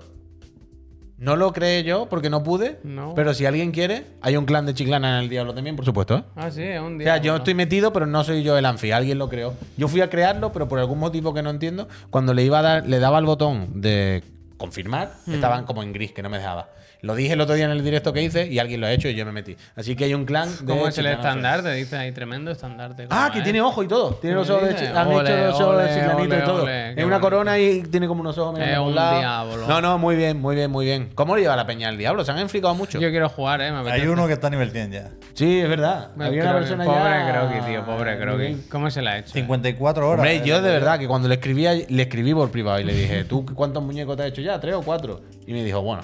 No 1.17 1.35
lo 1.35 1.53
creé 1.53 1.83
yo 1.83 2.07
porque 2.09 2.29
no 2.29 2.43
pude. 2.43 2.79
No. 2.83 3.13
Pero 3.15 3.33
si 3.33 3.45
alguien 3.45 3.71
quiere, 3.71 4.03
hay 4.21 4.35
un 4.35 4.45
clan 4.45 4.65
de 4.65 4.73
Chiclana 4.73 5.17
en 5.19 5.23
el 5.23 5.29
Diablo 5.29 5.53
también, 5.53 5.75
por 5.75 5.85
supuesto. 5.85 6.17
¿eh? 6.17 6.23
Ah, 6.35 6.51
sí, 6.51 6.63
es 6.63 6.81
un 6.81 6.95
O 6.95 6.97
día. 6.97 7.05
sea, 7.13 7.17
yo 7.17 7.35
estoy 7.37 7.53
metido, 7.53 7.93
pero 7.93 8.05
no 8.07 8.23
soy 8.23 8.43
yo 8.43 8.57
el 8.57 8.65
anfi. 8.65 8.91
Alguien 8.91 9.19
lo 9.19 9.29
creó. 9.29 9.53
Yo 9.77 9.87
fui 9.87 10.01
a 10.01 10.09
crearlo, 10.09 10.51
pero 10.51 10.67
por 10.67 10.79
algún 10.79 10.99
motivo 10.99 11.33
que 11.33 11.41
no 11.43 11.49
entiendo, 11.51 11.87
cuando 12.09 12.33
le 12.33 12.43
iba 12.43 12.59
a 12.59 12.61
dar, 12.63 12.87
le 12.87 12.99
daba 12.99 13.19
el 13.19 13.25
botón 13.25 13.79
de 13.81 14.23
confirmar, 14.57 15.13
Hmm. 15.25 15.33
estaban 15.35 15.65
como 15.65 15.83
en 15.83 15.93
gris, 15.93 16.11
que 16.13 16.23
no 16.23 16.29
me 16.29 16.37
dejaba. 16.39 16.69
Lo 17.03 17.15
dije 17.15 17.33
el 17.33 17.41
otro 17.41 17.53
día 17.55 17.65
en 17.65 17.71
el 17.71 17.83
directo 17.83 18.13
que 18.13 18.23
hice 18.23 18.47
y 18.47 18.59
alguien 18.59 18.79
lo 18.79 18.87
ha 18.87 18.91
hecho 18.93 19.09
y 19.09 19.13
yo 19.13 19.25
me 19.25 19.33
metí. 19.33 19.57
Así 19.75 19.93
que 19.95 20.05
hay 20.05 20.13
un 20.13 20.23
clan 20.25 20.49
de 20.61 20.65
¿Cómo 20.65 20.87
es 20.87 20.97
el 20.97 21.05
estandarte? 21.07 21.73
Dice 21.73 21.97
ahí, 21.97 22.13
tremendo 22.13 22.49
estandarte. 22.49 23.07
Ah, 23.09 23.23
¿cómo 23.25 23.31
que 23.33 23.37
es? 23.39 23.43
tiene 23.43 23.59
ojo 23.61 23.83
y 23.83 23.89
todo. 23.89 24.13
Tiene 24.15 24.37
los 24.37 24.47
¿Qué 24.47 24.53
ojos 24.53 24.69
de 24.69 24.87
Han 24.87 25.07
Ole, 25.07 25.29
hecho 25.29 25.45
los 25.47 25.59
ojos 25.59 25.75
ole, 25.75 25.83
de 25.83 25.89
chiclanito 25.93 26.21
ole, 26.35 26.37
y 26.37 26.45
todo. 26.45 26.67
es 26.69 27.03
una 27.05 27.19
corona 27.19 27.59
y 27.59 27.81
tiene 27.83 28.07
como 28.07 28.21
unos 28.21 28.37
ojos 28.37 28.57
por 28.57 28.79
un 28.79 28.95
lado. 28.95 29.19
diablo. 29.19 29.67
No, 29.67 29.81
no, 29.81 29.97
muy 29.97 30.15
bien, 30.15 30.39
muy 30.39 30.55
bien, 30.55 30.71
muy 30.71 30.85
bien. 30.85 31.09
¿Cómo 31.13 31.35
lo 31.35 31.41
lleva 31.41 31.57
la 31.57 31.67
peña 31.67 31.89
al 31.89 31.97
diablo? 31.97 32.23
Se 32.23 32.31
han 32.31 32.39
enfricado 32.39 32.73
mucho. 32.73 32.99
Yo 33.01 33.09
quiero 33.09 33.27
jugar, 33.27 33.61
eh. 33.61 33.69
Me 33.73 33.91
Hay 33.91 34.07
uno 34.07 34.25
que 34.25 34.33
está 34.33 34.47
a 34.47 34.51
nivel 34.51 34.71
100 34.71 34.91
ya. 34.93 35.09
Sí, 35.33 35.59
es 35.59 35.67
verdad. 35.67 36.11
Me 36.15 36.25
Había 36.27 36.43
una 36.43 36.53
persona 36.53 36.85
pobre 36.85 36.99
ya. 37.03 37.31
Croqui, 37.49 37.65
tío, 37.69 37.85
pobre 37.85 38.17
Croqui. 38.17 38.61
¿Cómo 38.71 38.89
se 38.89 39.01
la 39.01 39.11
ha 39.11 39.17
hecho? 39.17 39.31
eh? 39.31 39.41
54 39.41 40.07
horas. 40.07 40.19
Hombre, 40.19 40.37
eh, 40.37 40.41
yo 40.45 40.61
de 40.61 40.71
verdad 40.71 40.97
que 40.97 41.07
cuando 41.09 41.27
le 41.27 41.35
escribía, 41.35 41.73
le 41.73 42.01
escribí 42.03 42.33
por 42.33 42.49
privado 42.49 42.79
y 42.79 42.85
le 42.85 42.93
dije, 42.93 43.25
¿tú 43.25 43.45
cuántos 43.53 43.83
muñecos 43.83 44.15
te 44.15 44.23
has 44.23 44.29
hecho 44.29 44.41
ya? 44.41 44.57
¿Tres 44.61 44.75
o 44.75 44.81
cuatro? 44.83 45.21
Y 45.45 45.51
me 45.51 45.65
dijo, 45.65 45.81
bueno, 45.81 46.01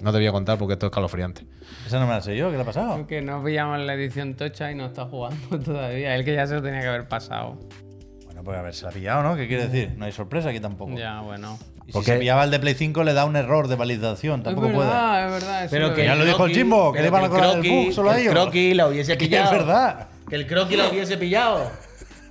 no 0.00 0.12
te 0.12 0.18
voy 0.18 0.26
a 0.26 0.32
contar 0.32 0.58
porque 0.58 0.74
esto 0.74 0.86
es 0.86 0.92
calofriante. 0.92 1.44
Esa 1.86 1.98
no 2.00 2.06
me 2.06 2.12
la 2.12 2.20
sé 2.20 2.36
yo, 2.36 2.50
¿qué 2.50 2.56
le 2.56 2.62
ha 2.62 2.66
pasado? 2.66 2.92
Aunque 2.92 3.20
no 3.22 3.42
pillamos 3.44 3.78
la 3.80 3.94
edición 3.94 4.34
tocha 4.34 4.70
y 4.70 4.74
no 4.74 4.86
está 4.86 5.06
jugando 5.06 5.58
todavía. 5.64 6.14
El 6.14 6.24
que 6.24 6.34
ya 6.34 6.46
se 6.46 6.54
lo 6.54 6.62
tenía 6.62 6.80
que 6.80 6.88
haber 6.88 7.08
pasado. 7.08 7.58
Bueno, 8.26 8.42
pues 8.44 8.58
a 8.58 8.62
ver, 8.62 8.74
se 8.74 8.84
la 8.84 8.90
ha 8.90 8.92
pillado, 8.92 9.22
¿no? 9.22 9.36
¿Qué 9.36 9.46
quiere 9.48 9.68
decir? 9.68 9.94
No 9.96 10.04
hay 10.04 10.12
sorpresa 10.12 10.48
aquí 10.50 10.60
tampoco. 10.60 10.94
Ya, 10.96 11.20
bueno. 11.20 11.58
Y 11.82 11.86
si 11.86 11.92
Porque- 11.92 12.12
se 12.12 12.18
pillaba 12.18 12.44
el 12.44 12.50
de 12.50 12.60
Play 12.60 12.74
5 12.74 13.02
le 13.04 13.12
da 13.12 13.24
un 13.24 13.34
error 13.36 13.66
de 13.68 13.74
validación, 13.76 14.42
tampoco 14.42 14.68
es 14.68 14.74
puede. 14.74 14.86
verdad, 14.88 15.26
es 15.26 15.32
verdad. 15.32 15.64
eso 15.64 15.70
Pero 15.72 15.88
lo 15.88 15.94
que 15.94 16.02
vi. 16.02 16.06
Ya 16.06 16.14
lo 16.14 16.24
dijo 16.24 16.44
el 16.46 16.54
Jimbo, 16.54 16.92
que 16.92 17.00
le 17.00 17.08
iban 17.08 17.24
a 17.24 17.28
colar 17.28 17.56
el 17.58 17.68
bug 17.70 17.92
solo 17.92 18.10
a 18.10 18.14
que 18.14 18.20
el 18.20 18.26
ellos. 18.28 18.40
croquis 18.42 18.76
la 18.76 18.86
hubiese 18.88 19.12
Que 19.18 19.24
pillado. 19.26 19.44
es 19.46 19.50
verdad. 19.58 20.08
Que 20.28 20.36
el 20.36 20.46
croquis 20.46 20.78
la 20.78 20.88
hubiese 20.88 21.16
pillado. 21.18 21.70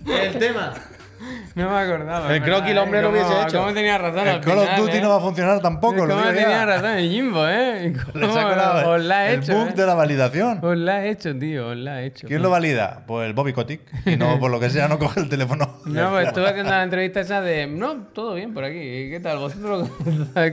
Es 0.07 0.33
el 0.33 0.39
tema. 0.39 0.73
No 1.55 1.69
me 1.69 1.77
acordaba. 1.77 2.33
El 2.33 2.41
croquis 2.41 2.71
el 2.71 2.77
hombre 2.77 3.01
lo 3.01 3.09
hubiese 3.09 3.41
hecho. 3.41 3.59
Cómo 3.59 3.73
tenía 3.73 3.97
razón. 3.97 4.27
El 4.27 4.35
al 4.35 4.41
Call 4.41 4.59
of 4.59 4.77
Duty 4.77 4.97
¿eh? 4.97 5.01
no 5.01 5.09
va 5.09 5.17
a 5.17 5.19
funcionar 5.19 5.61
tampoco. 5.61 6.05
lo 6.05 6.15
¿Cómo 6.15 6.21
digo 6.21 6.33
tenía 6.33 6.49
ya. 6.49 6.65
razón 6.65 6.91
el 6.91 7.09
Jimbo, 7.09 7.47
eh? 7.47 7.93
¿Cómo 8.13 8.27
colado 8.33 8.91
os 8.91 9.03
la 9.03 9.29
he 9.29 9.33
el 9.33 9.43
hecho? 9.43 9.53
bug 9.53 9.67
eh? 9.69 9.73
de 9.75 9.85
la 9.85 9.93
validación. 9.93 10.59
Os 10.63 10.77
la 10.77 11.05
he 11.05 11.09
hecho, 11.09 11.37
tío, 11.37 11.67
os 11.69 11.77
la 11.77 12.01
he 12.01 12.05
hecho. 12.07 12.27
¿Quién 12.27 12.41
lo 12.41 12.49
valida? 12.49 13.03
Pues 13.05 13.27
el 13.27 13.33
Bobby 13.33 13.53
Kotick. 13.53 13.81
Y 14.05 14.15
no, 14.15 14.39
por 14.39 14.51
lo 14.51 14.59
que 14.59 14.69
sea, 14.69 14.87
no 14.87 14.97
coge 14.97 15.19
el 15.19 15.29
teléfono. 15.29 15.79
No, 15.85 16.09
pues 16.11 16.27
estuve 16.27 16.47
haciendo 16.47 16.71
la 16.71 16.83
entrevista 16.83 17.19
esa 17.19 17.41
de. 17.41 17.67
No, 17.67 18.07
todo 18.13 18.35
bien 18.35 18.53
por 18.53 18.63
aquí. 18.63 19.09
¿Qué 19.09 19.19
tal? 19.21 19.39
¿Vosotros 19.39 19.89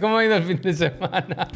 cómo 0.00 0.18
ha 0.18 0.24
ido 0.24 0.34
el 0.34 0.42
fin 0.44 0.60
de 0.60 0.72
semana? 0.74 1.48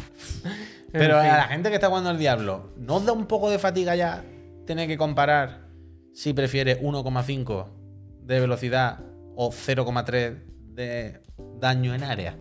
Pero 0.91 1.19
a 1.19 1.23
la 1.23 1.43
gente 1.43 1.69
que 1.69 1.75
está 1.75 1.87
jugando 1.87 2.09
al 2.09 2.17
Diablo, 2.17 2.69
¿no 2.77 2.95
os 2.95 3.05
da 3.05 3.11
un 3.13 3.25
poco 3.25 3.49
de 3.49 3.59
fatiga 3.59 3.95
ya 3.95 4.23
tener 4.65 4.87
que 4.87 4.95
comparar 4.97 5.67
si 6.13 6.33
prefiere 6.33 6.79
1,5 6.81 7.82
de 8.25 8.39
velocidad 8.39 8.99
o 9.35 9.51
0,3 9.51 10.43
de 10.73 11.21
daño 11.59 11.93
en 11.93 12.03
área? 12.03 12.37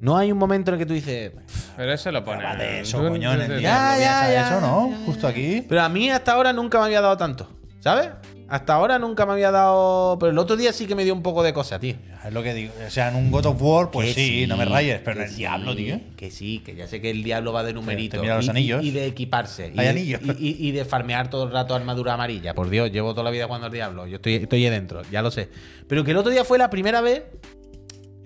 No 0.00 0.16
hay 0.16 0.30
un 0.30 0.38
momento 0.38 0.70
en 0.70 0.74
el 0.74 0.78
que 0.78 0.86
tú 0.86 0.94
dices. 0.94 1.32
Pero 1.76 1.92
eso 1.92 2.12
lo 2.12 2.24
pone. 2.24 2.44
De 2.56 2.80
eso, 2.80 2.98
tú- 3.02 3.08
coño, 3.08 3.32
en 3.34 3.40
el 3.40 3.46
tú- 3.48 3.52
día. 3.54 3.60
Ya, 3.60 3.98
ya, 3.98 4.32
ya, 4.32 4.48
Eso, 4.48 4.60
¿no? 4.60 4.92
Justo 5.06 5.26
aquí. 5.26 5.64
Pero 5.68 5.82
a 5.82 5.88
mí 5.88 6.08
hasta 6.10 6.32
ahora 6.32 6.52
nunca 6.52 6.78
me 6.78 6.84
había 6.84 7.00
dado 7.00 7.16
tanto, 7.16 7.48
¿sabes? 7.80 8.10
Hasta 8.48 8.74
ahora 8.74 8.98
nunca 8.98 9.26
me 9.26 9.32
había 9.32 9.50
dado. 9.50 10.16
Pero 10.18 10.32
el 10.32 10.38
otro 10.38 10.56
día 10.56 10.72
sí 10.72 10.86
que 10.86 10.94
me 10.94 11.04
dio 11.04 11.12
un 11.14 11.22
poco 11.22 11.42
de 11.42 11.52
cosa, 11.52 11.78
tío. 11.78 11.96
Es 12.26 12.32
lo 12.32 12.42
que 12.42 12.54
digo. 12.54 12.72
O 12.86 12.90
sea, 12.90 13.08
en 13.10 13.16
un 13.16 13.30
God 13.30 13.46
of 13.46 13.56
War, 13.62 13.90
pues 13.90 14.14
sí, 14.14 14.46
no 14.46 14.56
me 14.56 14.64
rayes. 14.64 15.00
Pero 15.04 15.18
en 15.18 15.22
el 15.24 15.28
sí, 15.30 15.36
Diablo, 15.36 15.76
tío. 15.76 16.00
Que 16.16 16.30
sí, 16.30 16.60
que 16.64 16.74
ya 16.74 16.86
sé 16.86 17.00
que 17.00 17.10
el 17.10 17.22
diablo 17.22 17.52
va 17.52 17.62
de 17.62 17.72
numerito. 17.74 18.16
te 18.16 18.22
mira 18.22 18.36
los 18.36 18.46
y, 18.46 18.50
anillos. 18.50 18.82
Y, 18.82 18.88
y 18.88 18.90
de 18.92 19.06
equiparse. 19.06 19.72
y 19.74 19.78
Hay 19.78 19.84
de- 19.84 19.88
anillos. 19.90 20.20
Y, 20.38 20.48
y- 20.48 20.68
y 20.68 20.72
de 20.72 20.84
farmear 20.84 21.28
todo 21.30 21.44
el 21.44 21.52
rato 21.52 21.74
armadura 21.74 22.14
amarilla. 22.14 22.54
Por 22.54 22.70
Dios, 22.70 22.90
llevo 22.90 23.12
toda 23.12 23.24
la 23.24 23.30
vida 23.30 23.46
jugando 23.46 23.66
al 23.66 23.72
diablo. 23.72 24.06
Yo 24.06 24.16
estoy, 24.16 24.34
estoy 24.36 24.64
ahí 24.64 24.70
dentro, 24.70 25.02
ya 25.10 25.20
lo 25.22 25.30
sé. 25.30 25.48
Pero 25.86 26.02
que 26.04 26.10
el 26.12 26.16
otro 26.16 26.30
día 26.32 26.44
fue 26.44 26.58
la 26.58 26.70
primera 26.70 27.00
vez 27.00 27.22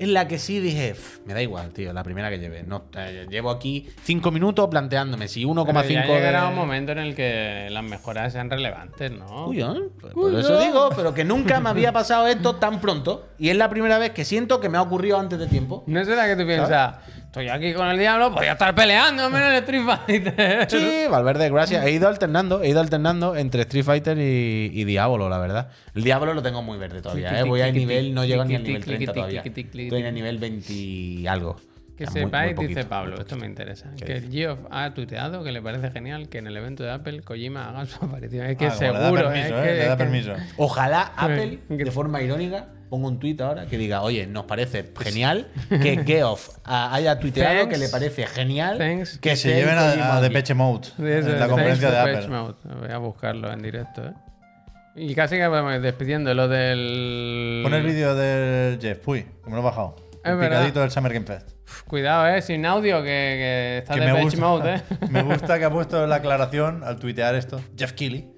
en 0.03 0.13
la 0.15 0.29
que 0.29 0.39
sí 0.39 0.61
dije, 0.61 0.93
"Uf, 0.93 1.19
me 1.27 1.35
da 1.35 1.43
igual, 1.43 1.71
tío, 1.73 1.93
la 1.93 2.03
primera 2.03 2.29
que 2.31 2.39
llevé. 2.39 2.63
No, 2.63 2.85
eh, 2.97 3.27
llevo 3.31 3.51
aquí 3.51 3.89
cinco 4.03 4.31
minutos 4.31 4.69
planteándome 4.69 5.29
si 5.29 5.45
1,5 5.45 5.65
Pero 5.67 6.15
ya 6.15 6.15
llegará 6.21 6.43
de- 6.43 6.49
un 6.49 6.55
momento 6.55 6.93
en 6.93 6.99
el 6.99 7.15
que 7.15 7.69
las 7.71 7.85
mejoras 7.85 8.33
sean 8.33 8.51
relevantes, 8.51 9.11
¿no? 9.13 9.47
Uy, 9.49 9.61
¿eh? 9.63 9.67
Por- 10.01 10.13
Por 10.13 10.35
eso 10.35 10.59
digo, 10.61 10.91
pero 10.97 11.15
que 11.15 11.25
nunca 11.25 11.61
me 11.61 11.71
había 11.71 11.93
pasado 11.93 12.27
esto 12.27 12.57
tan 12.57 12.81
pronto. 12.81 13.27
Y 13.39 13.49
es 13.51 13.57
la 13.57 13.69
primera 13.69 13.99
vez 13.99 14.11
que 14.11 14.25
siento 14.25 14.61
que 14.61 14.69
me 14.69 14.79
ha 14.79 14.83
ocurrido 14.83 15.19
antes 15.19 15.39
de 15.39 15.47
tiempo. 15.47 15.85
¿No 15.87 16.05
será 16.05 16.27
que 16.27 16.37
tú 16.37 16.47
piensas, 16.47 16.97
estoy 17.33 17.49
aquí 17.49 17.73
con 17.73 17.89
el 17.89 17.99
diablo, 17.99 18.31
podía 18.35 18.53
estar 18.53 18.75
peleando 18.75 19.31
menos 19.31 19.49
en 19.49 19.55
el 19.55 19.59
Street 19.63 19.83
Fighter? 19.87 20.71
Sí, 20.71 21.05
Valverde, 21.11 21.49
gracias. 21.49 21.83
He 21.87 21.91
ido 21.93 22.07
alternando, 22.07 22.63
he 22.63 22.69
ido 22.69 22.81
alternando 22.81 23.35
entre 23.37 23.63
Street 23.63 23.85
Fighter 23.85 24.19
y, 24.19 24.71
y 24.73 24.85
Diablo, 24.85 25.31
la 25.31 25.39
verdad. 25.39 25.71
El 25.95 26.05
Diablo 26.05 26.35
lo 26.35 26.43
tengo 26.43 26.61
muy 26.63 26.77
verde 26.77 27.01
todavía, 27.01 27.41
¿eh? 27.41 27.43
Voy 27.45 27.63
al 27.63 27.71
Cliquiti, 27.71 27.87
nivel, 27.87 28.15
no 28.15 28.25
llego 28.27 28.45
ni 28.45 28.55
al 28.55 28.63
nivel 28.63 28.85
30 28.85 28.85
cliquiti, 28.85 29.19
todavía. 29.19 29.43
Estoy 29.87 30.01
en 30.01 30.07
el 30.07 30.15
nivel 30.15 30.37
20 30.39 30.73
y 30.75 31.27
algo. 31.27 31.57
Que 31.97 32.07
sepáis, 32.07 32.55
muy 32.57 32.67
dice 32.67 32.81
poquito, 32.81 32.89
Pablo, 32.91 33.17
esto 33.21 33.37
me 33.37 33.47
interesa, 33.47 33.91
¿Qué 33.99 34.05
que 34.05 34.17
el 34.17 34.31
Geoff 34.31 34.59
ha 34.71 34.93
tuiteado 34.93 35.43
que 35.45 35.53
le 35.53 35.63
parece 35.63 35.91
genial 35.91 36.29
que 36.29 36.39
en 36.39 36.47
el 36.49 36.57
evento 36.57 36.83
de 36.83 36.91
Apple 36.91 37.21
Kojima 37.23 37.69
haga 37.69 37.87
su 37.87 38.05
aparición. 38.05 38.45
Es 38.47 38.57
que 38.57 38.67
Ah, 38.67 38.71
le 38.71 38.77
seguro, 38.77 39.23
permiso, 39.29 39.47
es 39.47 39.53
¿eh? 39.53 39.63
que- 39.69 39.73
Le 39.75 39.83
es 39.83 39.89
da 39.89 39.97
que- 39.97 40.05
permiso. 40.05 40.33
Ojalá 40.59 41.01
Apple, 41.17 41.59
de 41.69 41.91
forma 41.91 42.21
irónica, 42.23 42.67
ponga 42.93 43.09
un 43.09 43.19
tuit 43.19 43.41
ahora 43.41 43.65
que 43.65 43.79
diga, 43.79 44.03
oye, 44.03 44.27
nos 44.27 44.45
parece 44.45 44.93
genial 45.01 45.49
que 45.71 46.05
Geoff 46.05 46.51
haya 46.65 47.19
tuiteado 47.19 47.61
Thanks. 47.61 47.73
que 47.73 47.79
le 47.79 47.89
parece 47.89 48.27
genial 48.27 48.77
Thanks. 48.77 49.17
Que 49.19 49.35
se 49.35 49.49
lleven 49.55 49.79
a, 49.79 50.19
a. 50.19 50.21
Depeche 50.21 50.53
Mode 50.53 50.89
Sí, 50.89 50.93
en 50.99 51.09
es, 51.09 51.27
la 51.41 51.49
conferencia 51.49 51.91
de 51.91 51.99
Apple. 51.99 52.29
Mode. 52.29 52.55
Voy 52.81 52.91
a 52.91 52.99
buscarlo 52.99 53.51
en 53.51 53.63
directo, 53.63 54.05
¿eh? 54.05 54.13
Y 54.95 55.15
casi 55.15 55.37
que 55.37 55.47
vamos 55.47 55.81
despidiendo 55.81 56.35
lo 56.35 56.49
del. 56.49 57.61
Pon 57.65 57.73
el 57.73 57.83
vídeo 57.83 58.15
del 58.15 58.79
Jeff 58.79 58.99
Puy, 58.99 59.23
que 59.23 59.47
me 59.49 59.53
lo 59.53 59.61
he 59.61 59.65
bajado. 59.65 59.97
El 60.23 60.37
verdad. 60.37 60.59
picadito 60.59 60.81
del 60.83 60.91
Summer 60.91 61.15
Game 61.15 61.25
Fest. 61.25 61.51
Uf, 61.65 61.83
Cuidado, 61.85 62.29
eh, 62.29 62.43
sin 62.43 62.67
audio, 62.67 62.99
que, 62.99 63.09
que 63.09 63.79
está 63.79 63.95
Que 63.95 64.01
de 64.03 64.21
gusta, 64.23 64.39
mode, 64.39 64.75
eh. 64.75 64.83
me 65.09 65.23
gusta 65.31 65.59
que 65.59 65.65
ha 65.65 65.71
puesto 65.71 66.07
la 66.07 66.17
aclaración 66.17 66.85
al 66.85 66.99
tuitear 66.99 67.35
esto, 67.37 67.59
Jeff 67.75 67.93
Keighley, 67.93 68.31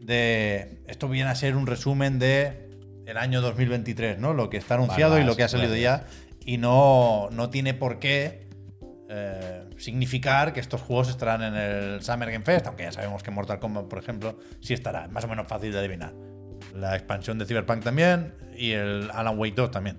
de 0.00 0.82
esto 0.86 1.08
viene 1.08 1.30
a 1.30 1.34
ser 1.34 1.56
un 1.56 1.66
resumen 1.66 2.18
de 2.18 2.65
el 3.06 3.16
año 3.16 3.40
2023, 3.40 4.18
¿no? 4.18 4.34
Lo 4.34 4.50
que 4.50 4.56
está 4.56 4.74
anunciado 4.74 5.12
Vale, 5.12 5.24
y 5.24 5.26
lo 5.26 5.36
que 5.36 5.42
ha 5.42 5.46
vale. 5.46 5.58
salido 5.58 5.76
ya 5.76 6.06
y 6.44 6.58
no, 6.58 7.28
no 7.32 7.50
tiene 7.50 7.74
por 7.74 7.98
qué 7.98 8.46
eh, 9.08 9.64
significar 9.78 10.52
que 10.52 10.60
estos 10.60 10.80
juegos 10.80 11.08
estarán 11.08 11.42
en 11.42 11.54
el 11.54 12.02
Summer 12.02 12.30
Game 12.30 12.44
Fest, 12.44 12.66
aunque 12.66 12.84
ya 12.84 12.92
sabemos 12.92 13.22
que 13.22 13.30
Mortal 13.30 13.58
Kombat, 13.58 13.86
por 13.86 13.98
ejemplo, 13.98 14.38
sí 14.60 14.72
estará, 14.72 15.06
es 15.06 15.10
más 15.10 15.24
o 15.24 15.28
menos 15.28 15.46
fácil 15.48 15.72
de 15.72 15.78
adivinar. 15.78 16.14
La 16.74 16.94
expansión 16.94 17.38
de 17.38 17.46
Cyberpunk 17.46 17.82
también 17.82 18.34
y 18.56 18.72
el 18.72 19.10
Alan 19.12 19.38
Wake 19.38 19.54
2 19.56 19.70
también. 19.70 19.98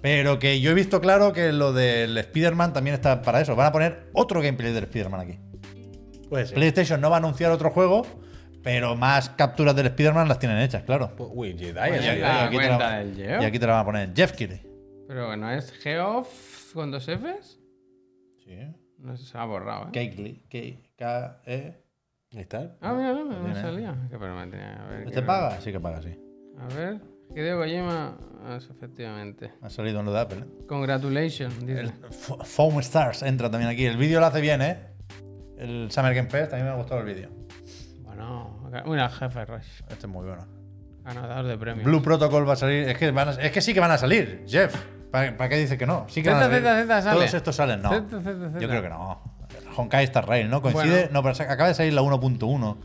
Pero 0.00 0.38
que 0.38 0.60
yo 0.60 0.70
he 0.70 0.74
visto 0.74 1.00
claro 1.00 1.32
que 1.32 1.52
lo 1.52 1.72
del 1.72 2.16
Spider-Man 2.16 2.72
también 2.72 2.94
está 2.94 3.22
para 3.22 3.40
eso. 3.40 3.56
Van 3.56 3.66
a 3.66 3.72
poner 3.72 4.10
otro 4.12 4.40
gameplay 4.40 4.72
del 4.72 4.84
Spider-Man 4.84 5.20
aquí. 5.20 5.38
Pues 6.28 6.52
PlayStation 6.52 7.00
no 7.00 7.10
va 7.10 7.16
a 7.16 7.18
anunciar 7.18 7.50
otro 7.50 7.70
juego, 7.70 8.06
pero 8.62 8.96
más 8.96 9.30
capturas 9.30 9.74
del 9.76 9.86
Spider-Man 9.86 10.28
las 10.28 10.38
tienen 10.38 10.58
hechas, 10.58 10.82
claro. 10.82 11.12
Uy, 11.18 11.56
Jedi. 11.58 11.72
Pues 11.72 12.18
la 12.20 12.44
aquí 12.44 12.56
te 12.56 12.66
cuenta 12.66 12.90
la, 12.90 12.98
del 12.98 13.14
Geo. 13.14 13.42
y 13.42 13.44
aquí 13.44 13.58
te 13.58 13.66
la 13.66 13.72
van 13.74 13.82
a 13.82 13.84
poner 13.84 14.12
Jeff 14.14 14.32
Keighley. 14.32 14.62
Pero 15.06 15.36
no 15.36 15.50
es 15.50 15.70
Geoff 15.72 16.72
con 16.74 16.90
dos 16.90 17.04
Fs. 17.06 17.58
Sí. 18.44 18.58
No 18.98 19.16
sé, 19.16 19.24
se 19.24 19.38
ha 19.38 19.44
borrado, 19.44 19.86
eh. 19.86 19.90
Keighley. 19.92 20.42
K-E. 20.96 21.84
Ahí 22.32 22.40
está. 22.40 22.76
Ah, 22.80 22.92
mira, 22.92 23.12
no, 23.14 23.24
no 23.24 23.44
Tiene. 23.44 23.60
salía. 23.60 23.96
Que 24.10 24.18
tenía- 24.18 24.84
a 24.84 24.88
ver, 24.88 24.98
¿Este 25.00 25.12
quiero- 25.12 25.26
paga? 25.26 25.60
Sí 25.60 25.72
que 25.72 25.80
paga, 25.80 26.02
sí. 26.02 26.14
A 26.58 26.74
ver. 26.74 27.00
Hideo 27.34 27.58
Kojima. 27.58 28.18
Ah, 28.44 28.56
eso, 28.56 28.72
efectivamente. 28.72 29.52
Ha 29.62 29.70
salido 29.70 30.00
en 30.00 30.06
lo 30.06 30.12
de 30.12 30.20
Apple. 30.20 30.38
¿eh? 30.40 30.66
Congratulations, 30.66 31.64
dice. 31.66 31.92
Foam 32.44 32.78
Stars 32.80 33.22
entra 33.22 33.50
también 33.50 33.70
aquí. 33.70 33.84
El 33.86 33.96
vídeo 33.96 34.18
lo 34.20 34.26
hace 34.26 34.40
bien, 34.40 34.60
¿eh? 34.62 34.78
El 35.58 35.90
Summer 35.90 36.14
Game 36.14 36.28
Fest, 36.28 36.52
a 36.52 36.56
mí 36.56 36.62
me 36.62 36.68
ha 36.70 36.74
gustado 36.74 37.00
el 37.00 37.06
vídeo. 37.06 37.30
Mira, 38.86 39.08
jefe 39.08 39.44
Rush. 39.44 39.66
Este 39.88 40.06
es 40.06 40.08
muy 40.08 40.26
bueno. 40.26 40.46
Ganador 41.04 41.46
de 41.46 41.56
premios. 41.58 41.84
Blue 41.84 42.02
Protocol 42.02 42.48
va 42.48 42.52
a 42.52 42.56
salir. 42.56 42.88
Es 42.88 42.98
que, 42.98 43.10
van 43.10 43.28
a- 43.28 43.32
es 43.32 43.50
que 43.50 43.60
sí 43.60 43.72
que 43.72 43.80
van 43.80 43.90
a 43.90 43.98
salir, 43.98 44.44
Jeff. 44.46 44.74
¿Para, 45.10 45.34
para 45.36 45.48
qué 45.48 45.56
dice 45.56 45.78
que 45.78 45.86
no? 45.86 46.04
Sí 46.08 46.22
que 46.22 46.28
van 46.30 46.38
a 46.42 46.44
salir. 46.44 46.62
Z, 46.62 46.76
Z 46.86 47.02
sale. 47.02 47.16
Todos 47.16 47.34
estos 47.34 47.56
salen, 47.56 47.82
no. 47.82 47.90
Z, 47.90 48.04
Z, 48.10 48.22
Z. 48.22 48.58
Yo 48.60 48.68
creo 48.68 48.82
que 48.82 48.88
no. 48.90 49.22
Honkai 49.76 50.04
Star 50.04 50.28
Rail, 50.28 50.50
¿no? 50.50 50.60
Coincide. 50.60 50.90
Bueno. 50.90 51.08
No, 51.12 51.22
pero 51.22 51.50
acaba 51.50 51.68
de 51.68 51.74
salir 51.74 51.92
la 51.92 52.02
1.1. 52.02 52.76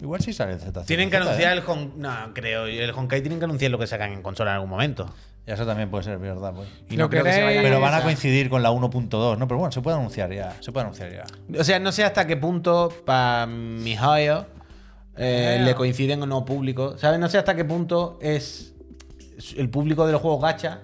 Igual 0.00 0.20
sí 0.20 0.32
sale 0.32 0.52
el 0.52 0.60
Z. 0.60 0.84
Tienen 0.84 1.10
que 1.10 1.16
Z, 1.16 1.26
anunciar 1.26 1.52
¿eh? 1.56 1.60
el 1.60 1.64
Hon... 1.68 1.92
No, 1.96 2.32
creo. 2.32 2.66
El 2.66 2.90
Honkai 2.92 3.20
tienen 3.20 3.38
que 3.40 3.44
anunciar 3.44 3.70
lo 3.70 3.78
que 3.78 3.86
sacan 3.86 4.12
en 4.12 4.22
consola 4.22 4.52
en 4.52 4.54
algún 4.54 4.70
momento. 4.70 5.12
Y 5.46 5.50
eso 5.50 5.66
también 5.66 5.90
puede 5.90 6.04
ser 6.04 6.18
verdad, 6.18 6.52
pues. 6.54 6.68
Y 6.88 6.96
Lo 6.96 7.04
no 7.04 7.10
creo 7.10 7.24
que 7.24 7.32
se 7.32 7.42
vayan 7.42 7.62
Pero 7.64 7.80
van 7.80 7.94
a 7.94 8.02
coincidir 8.02 8.48
con 8.48 8.62
la 8.62 8.70
1.2, 8.70 9.38
¿no? 9.38 9.48
Pero 9.48 9.58
bueno, 9.58 9.72
se 9.72 9.80
puede 9.82 9.96
anunciar 9.96 10.32
ya. 10.32 10.54
Se 10.60 10.72
puede 10.72 10.84
anunciar 10.84 11.10
ya. 11.12 11.24
O 11.58 11.64
sea, 11.64 11.80
no 11.80 11.90
sé 11.90 12.04
hasta 12.04 12.26
qué 12.26 12.36
punto 12.36 12.92
para 13.04 13.46
mi 13.46 13.96
joyo 13.96 14.46
eh, 15.18 15.52
Claro. 15.54 15.64
le 15.64 15.74
coinciden 15.74 16.22
o 16.22 16.26
no 16.26 16.44
público. 16.44 16.96
¿Sabes? 16.98 17.18
No 17.20 17.28
sé 17.28 17.38
hasta 17.38 17.54
qué 17.56 17.64
punto 17.64 18.18
es 18.22 18.74
el 19.56 19.68
público 19.70 20.06
de 20.06 20.12
los 20.12 20.20
juegos 20.22 20.40
gacha 20.42 20.80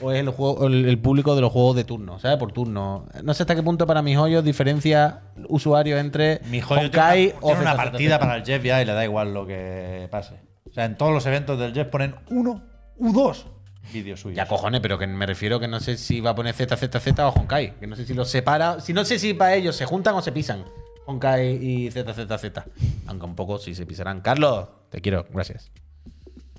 o 0.00 0.10
es 0.10 0.18
el, 0.20 0.28
juego, 0.30 0.66
el, 0.66 0.86
el 0.86 0.98
público 0.98 1.34
de 1.36 1.40
los 1.40 1.52
juegos 1.52 1.76
de 1.76 1.84
turno, 1.84 2.18
¿sabes? 2.18 2.36
Por 2.38 2.52
turno. 2.52 3.06
No 3.22 3.32
sé 3.34 3.44
hasta 3.44 3.54
qué 3.54 3.62
punto 3.62 3.86
para 3.86 4.02
mi 4.02 4.14
joyo 4.16 4.42
diferencia 4.42 5.20
usuarios 5.48 6.00
entre 6.00 6.40
Mi 6.50 6.60
joyo 6.60 6.82
Honkai 6.82 7.26
tiene 7.26 7.38
una, 7.40 7.46
o 7.46 7.46
tiene 7.48 7.62
una 7.62 7.76
partida 7.76 8.18
para 8.18 8.36
el 8.36 8.44
Jeff 8.44 8.62
ya 8.64 8.82
y 8.82 8.84
le 8.84 8.92
da 8.92 9.04
igual 9.04 9.32
lo 9.32 9.46
que 9.46 10.08
pase. 10.10 10.34
O 10.68 10.72
sea, 10.74 10.84
en 10.86 10.96
todos 10.96 11.12
los 11.12 11.24
eventos 11.26 11.58
del 11.58 11.72
Jeff 11.72 11.86
ponen 11.88 12.16
uno 12.30 12.62
u 12.96 13.12
dos 13.12 13.46
vídeos 13.92 14.20
suyos. 14.20 14.36
Ya 14.36 14.46
cojones, 14.48 14.80
pero 14.80 14.98
que 14.98 15.06
me 15.06 15.26
refiero 15.26 15.60
que 15.60 15.68
no 15.68 15.78
sé 15.78 15.96
si 15.96 16.20
va 16.20 16.30
a 16.30 16.34
poner 16.34 16.54
ZZZ 16.54 17.18
o 17.20 17.28
Honkai. 17.28 17.78
Que 17.78 17.86
no 17.86 17.94
sé 17.94 18.04
si 18.04 18.14
los 18.14 18.28
separa. 18.28 18.80
Si 18.80 18.92
no 18.92 19.04
sé 19.04 19.18
si 19.20 19.34
para 19.34 19.54
ellos 19.54 19.76
se 19.76 19.84
juntan 19.84 20.14
o 20.16 20.22
se 20.22 20.32
pisan. 20.32 20.64
Honkai 21.06 21.56
y 21.62 21.90
ZZZ. 21.90 22.62
Aunque 23.06 23.26
un 23.26 23.34
poco 23.34 23.58
sí 23.58 23.74
se 23.74 23.86
pisarán. 23.86 24.20
Carlos, 24.20 24.68
te 24.90 25.00
quiero. 25.00 25.26
Gracias. 25.30 25.70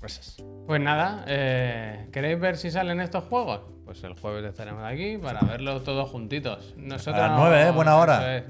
Gracias. 0.00 0.36
Pues 0.66 0.80
nada, 0.80 1.24
eh, 1.26 2.08
¿queréis 2.12 2.38
ver 2.38 2.56
si 2.56 2.70
salen 2.70 3.00
estos 3.00 3.24
juegos? 3.24 3.60
Pues 3.84 4.02
el 4.04 4.14
jueves 4.18 4.44
estaremos 4.44 4.82
aquí 4.84 5.16
para 5.16 5.40
verlos 5.40 5.84
todos 5.84 6.10
juntitos. 6.10 6.74
Nosotros 6.76 7.22
A 7.24 7.28
las 7.28 7.38
nueve, 7.38 7.62
¿eh? 7.62 7.70
Buena 7.70 7.96
hora. 7.96 8.36
es, 8.36 8.44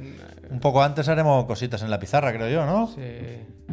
Un 0.51 0.61
poco 0.61 0.83
antes 0.83 1.09
haremos 1.09 1.45
cositas 1.45 1.83
en 1.83 1.91
la 1.91 1.99
pizarra, 1.99 2.33
creo 2.33 2.49
yo, 2.49 2.65
¿no? 2.67 2.89
sí. 2.89 3.03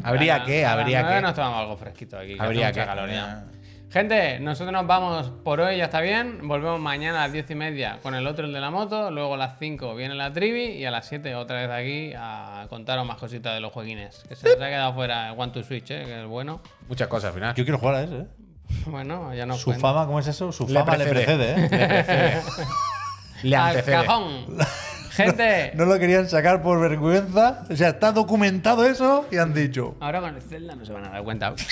Habría 0.04 0.36
A 0.36 0.40
la- 0.40 0.46
que, 0.46 0.66
a 0.66 0.76
las 0.76 0.80
habría 0.82 1.02
nueve 1.02 1.16
que. 1.18 1.22
Nos 1.22 1.34
tomamos 1.36 1.60
algo 1.60 1.78
fresquito 1.78 2.18
aquí. 2.18 2.36
que 2.36 2.42
Habría 2.42 2.72
que. 2.72 2.86
caloría. 2.86 3.46
Gente, 3.94 4.40
nosotros 4.40 4.74
nos 4.74 4.88
vamos 4.88 5.32
por 5.44 5.62
hoy, 5.62 5.78
ya 5.78 5.84
está 5.86 6.02
bien. 6.02 6.48
Volvemos 6.48 6.80
mañana 6.80 7.20
a 7.20 7.24
las 7.26 7.32
10 7.32 7.52
y 7.52 7.56
media 7.56 8.00
con 8.02 8.16
el 8.16 8.26
otro, 8.26 8.46
el 8.48 8.52
de 8.54 8.60
la 8.60 8.72
moto. 8.72 9.12
Luego 9.12 9.36
a 9.36 9.38
las 9.38 9.60
5 9.60 9.94
viene 9.94 10.16
la 10.16 10.34
trivi 10.34 10.64
y 10.64 10.86
a 10.86 10.90
las 10.90 11.06
7 11.08 11.36
otra 11.36 11.62
vez 11.62 11.70
aquí 11.70 12.12
a 12.18 12.66
contaros 12.70 13.06
más 13.06 13.18
cositas 13.18 13.54
de 13.54 13.60
los 13.60 13.72
jueguines. 13.72 14.24
Que 14.28 14.36
se 14.36 14.48
nos 14.50 14.56
ha 14.60 14.68
quedado 14.68 14.96
fuera 14.96 15.30
el 15.32 15.40
One 15.40 15.52
to 15.52 15.62
Switch, 15.62 15.92
¿eh? 15.92 16.06
que 16.06 16.22
es 16.22 16.26
bueno. 16.28 16.60
Muchas 16.90 17.08
cosas 17.08 17.28
al 17.28 17.34
final. 17.36 17.54
Yo 17.54 17.64
quiero 17.66 17.78
jugar 17.78 17.96
a 17.96 18.02
ese, 18.04 18.18
¿eh? 18.22 18.26
Bueno, 18.88 19.32
ya 19.36 19.46
nos 19.46 19.60
Su 19.60 19.66
cuenta. 19.66 19.82
fama, 19.82 20.08
¿cómo 20.08 20.20
es 20.20 20.26
eso? 20.28 20.52
Su 20.52 20.68
Le 20.68 20.80
fama 20.80 20.98
le 20.98 21.06
precede. 21.06 21.56
¿eh? 21.56 22.42
Le 23.44 23.56
Al 23.56 23.70
antecede. 23.78 23.96
cajón. 24.06 24.46
Gente, 25.16 25.72
no 25.76 25.86
lo 25.86 26.00
querían 26.00 26.28
sacar 26.28 26.62
por 26.62 26.80
vergüenza. 26.80 27.64
O 27.70 27.76
sea, 27.76 27.90
está 27.90 28.12
documentado 28.12 28.86
eso 28.86 29.26
y 29.32 29.38
han 29.38 29.54
dicho. 29.54 29.96
ahora 30.00 30.22
con 30.22 30.36
el 30.36 30.42
Zelda 30.42 30.76
no 30.76 30.84
se 30.86 30.92
van 30.94 31.06
a 31.06 31.10
dar 31.10 31.24
cuenta. 31.24 31.54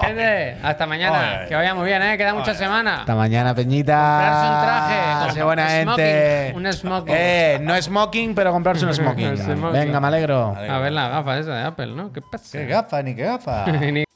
Gente, 0.00 0.58
hasta 0.62 0.86
mañana. 0.86 1.46
Que 1.48 1.54
vaya 1.54 1.74
muy 1.74 1.86
bien, 1.86 2.02
¿eh? 2.02 2.18
Queda 2.18 2.34
mucha 2.34 2.52
semana. 2.54 3.00
Hasta 3.00 3.14
mañana, 3.14 3.54
Peñita. 3.54 3.94
Comprarse 3.94 4.46
un 4.48 4.60
traje. 4.62 5.34
Sé 5.34 5.42
buena 5.44 5.68
Smoking, 5.82 6.04
gente. 6.04 6.52
un 6.56 6.72
smoking. 6.72 7.14
Eh, 7.16 7.58
no 7.62 7.80
smoking, 7.82 8.34
pero 8.34 8.52
comprarse 8.52 8.84
un 8.84 8.94
smoking. 8.94 9.28
Un 9.30 9.36
smoking. 9.38 9.72
Venga, 9.72 10.00
me 10.00 10.08
alegro. 10.08 10.56
A 10.56 10.78
ver 10.78 10.92
la 10.92 11.08
gafa 11.08 11.38
esa 11.38 11.54
de 11.54 11.62
Apple, 11.62 11.94
¿no? 11.94 12.12
¿Qué 12.12 12.20
pasa? 12.20 12.58
¿Qué 12.58 12.66
gafa, 12.66 13.02
ni 13.02 13.14
qué 13.14 13.22
gafa? 13.24 13.64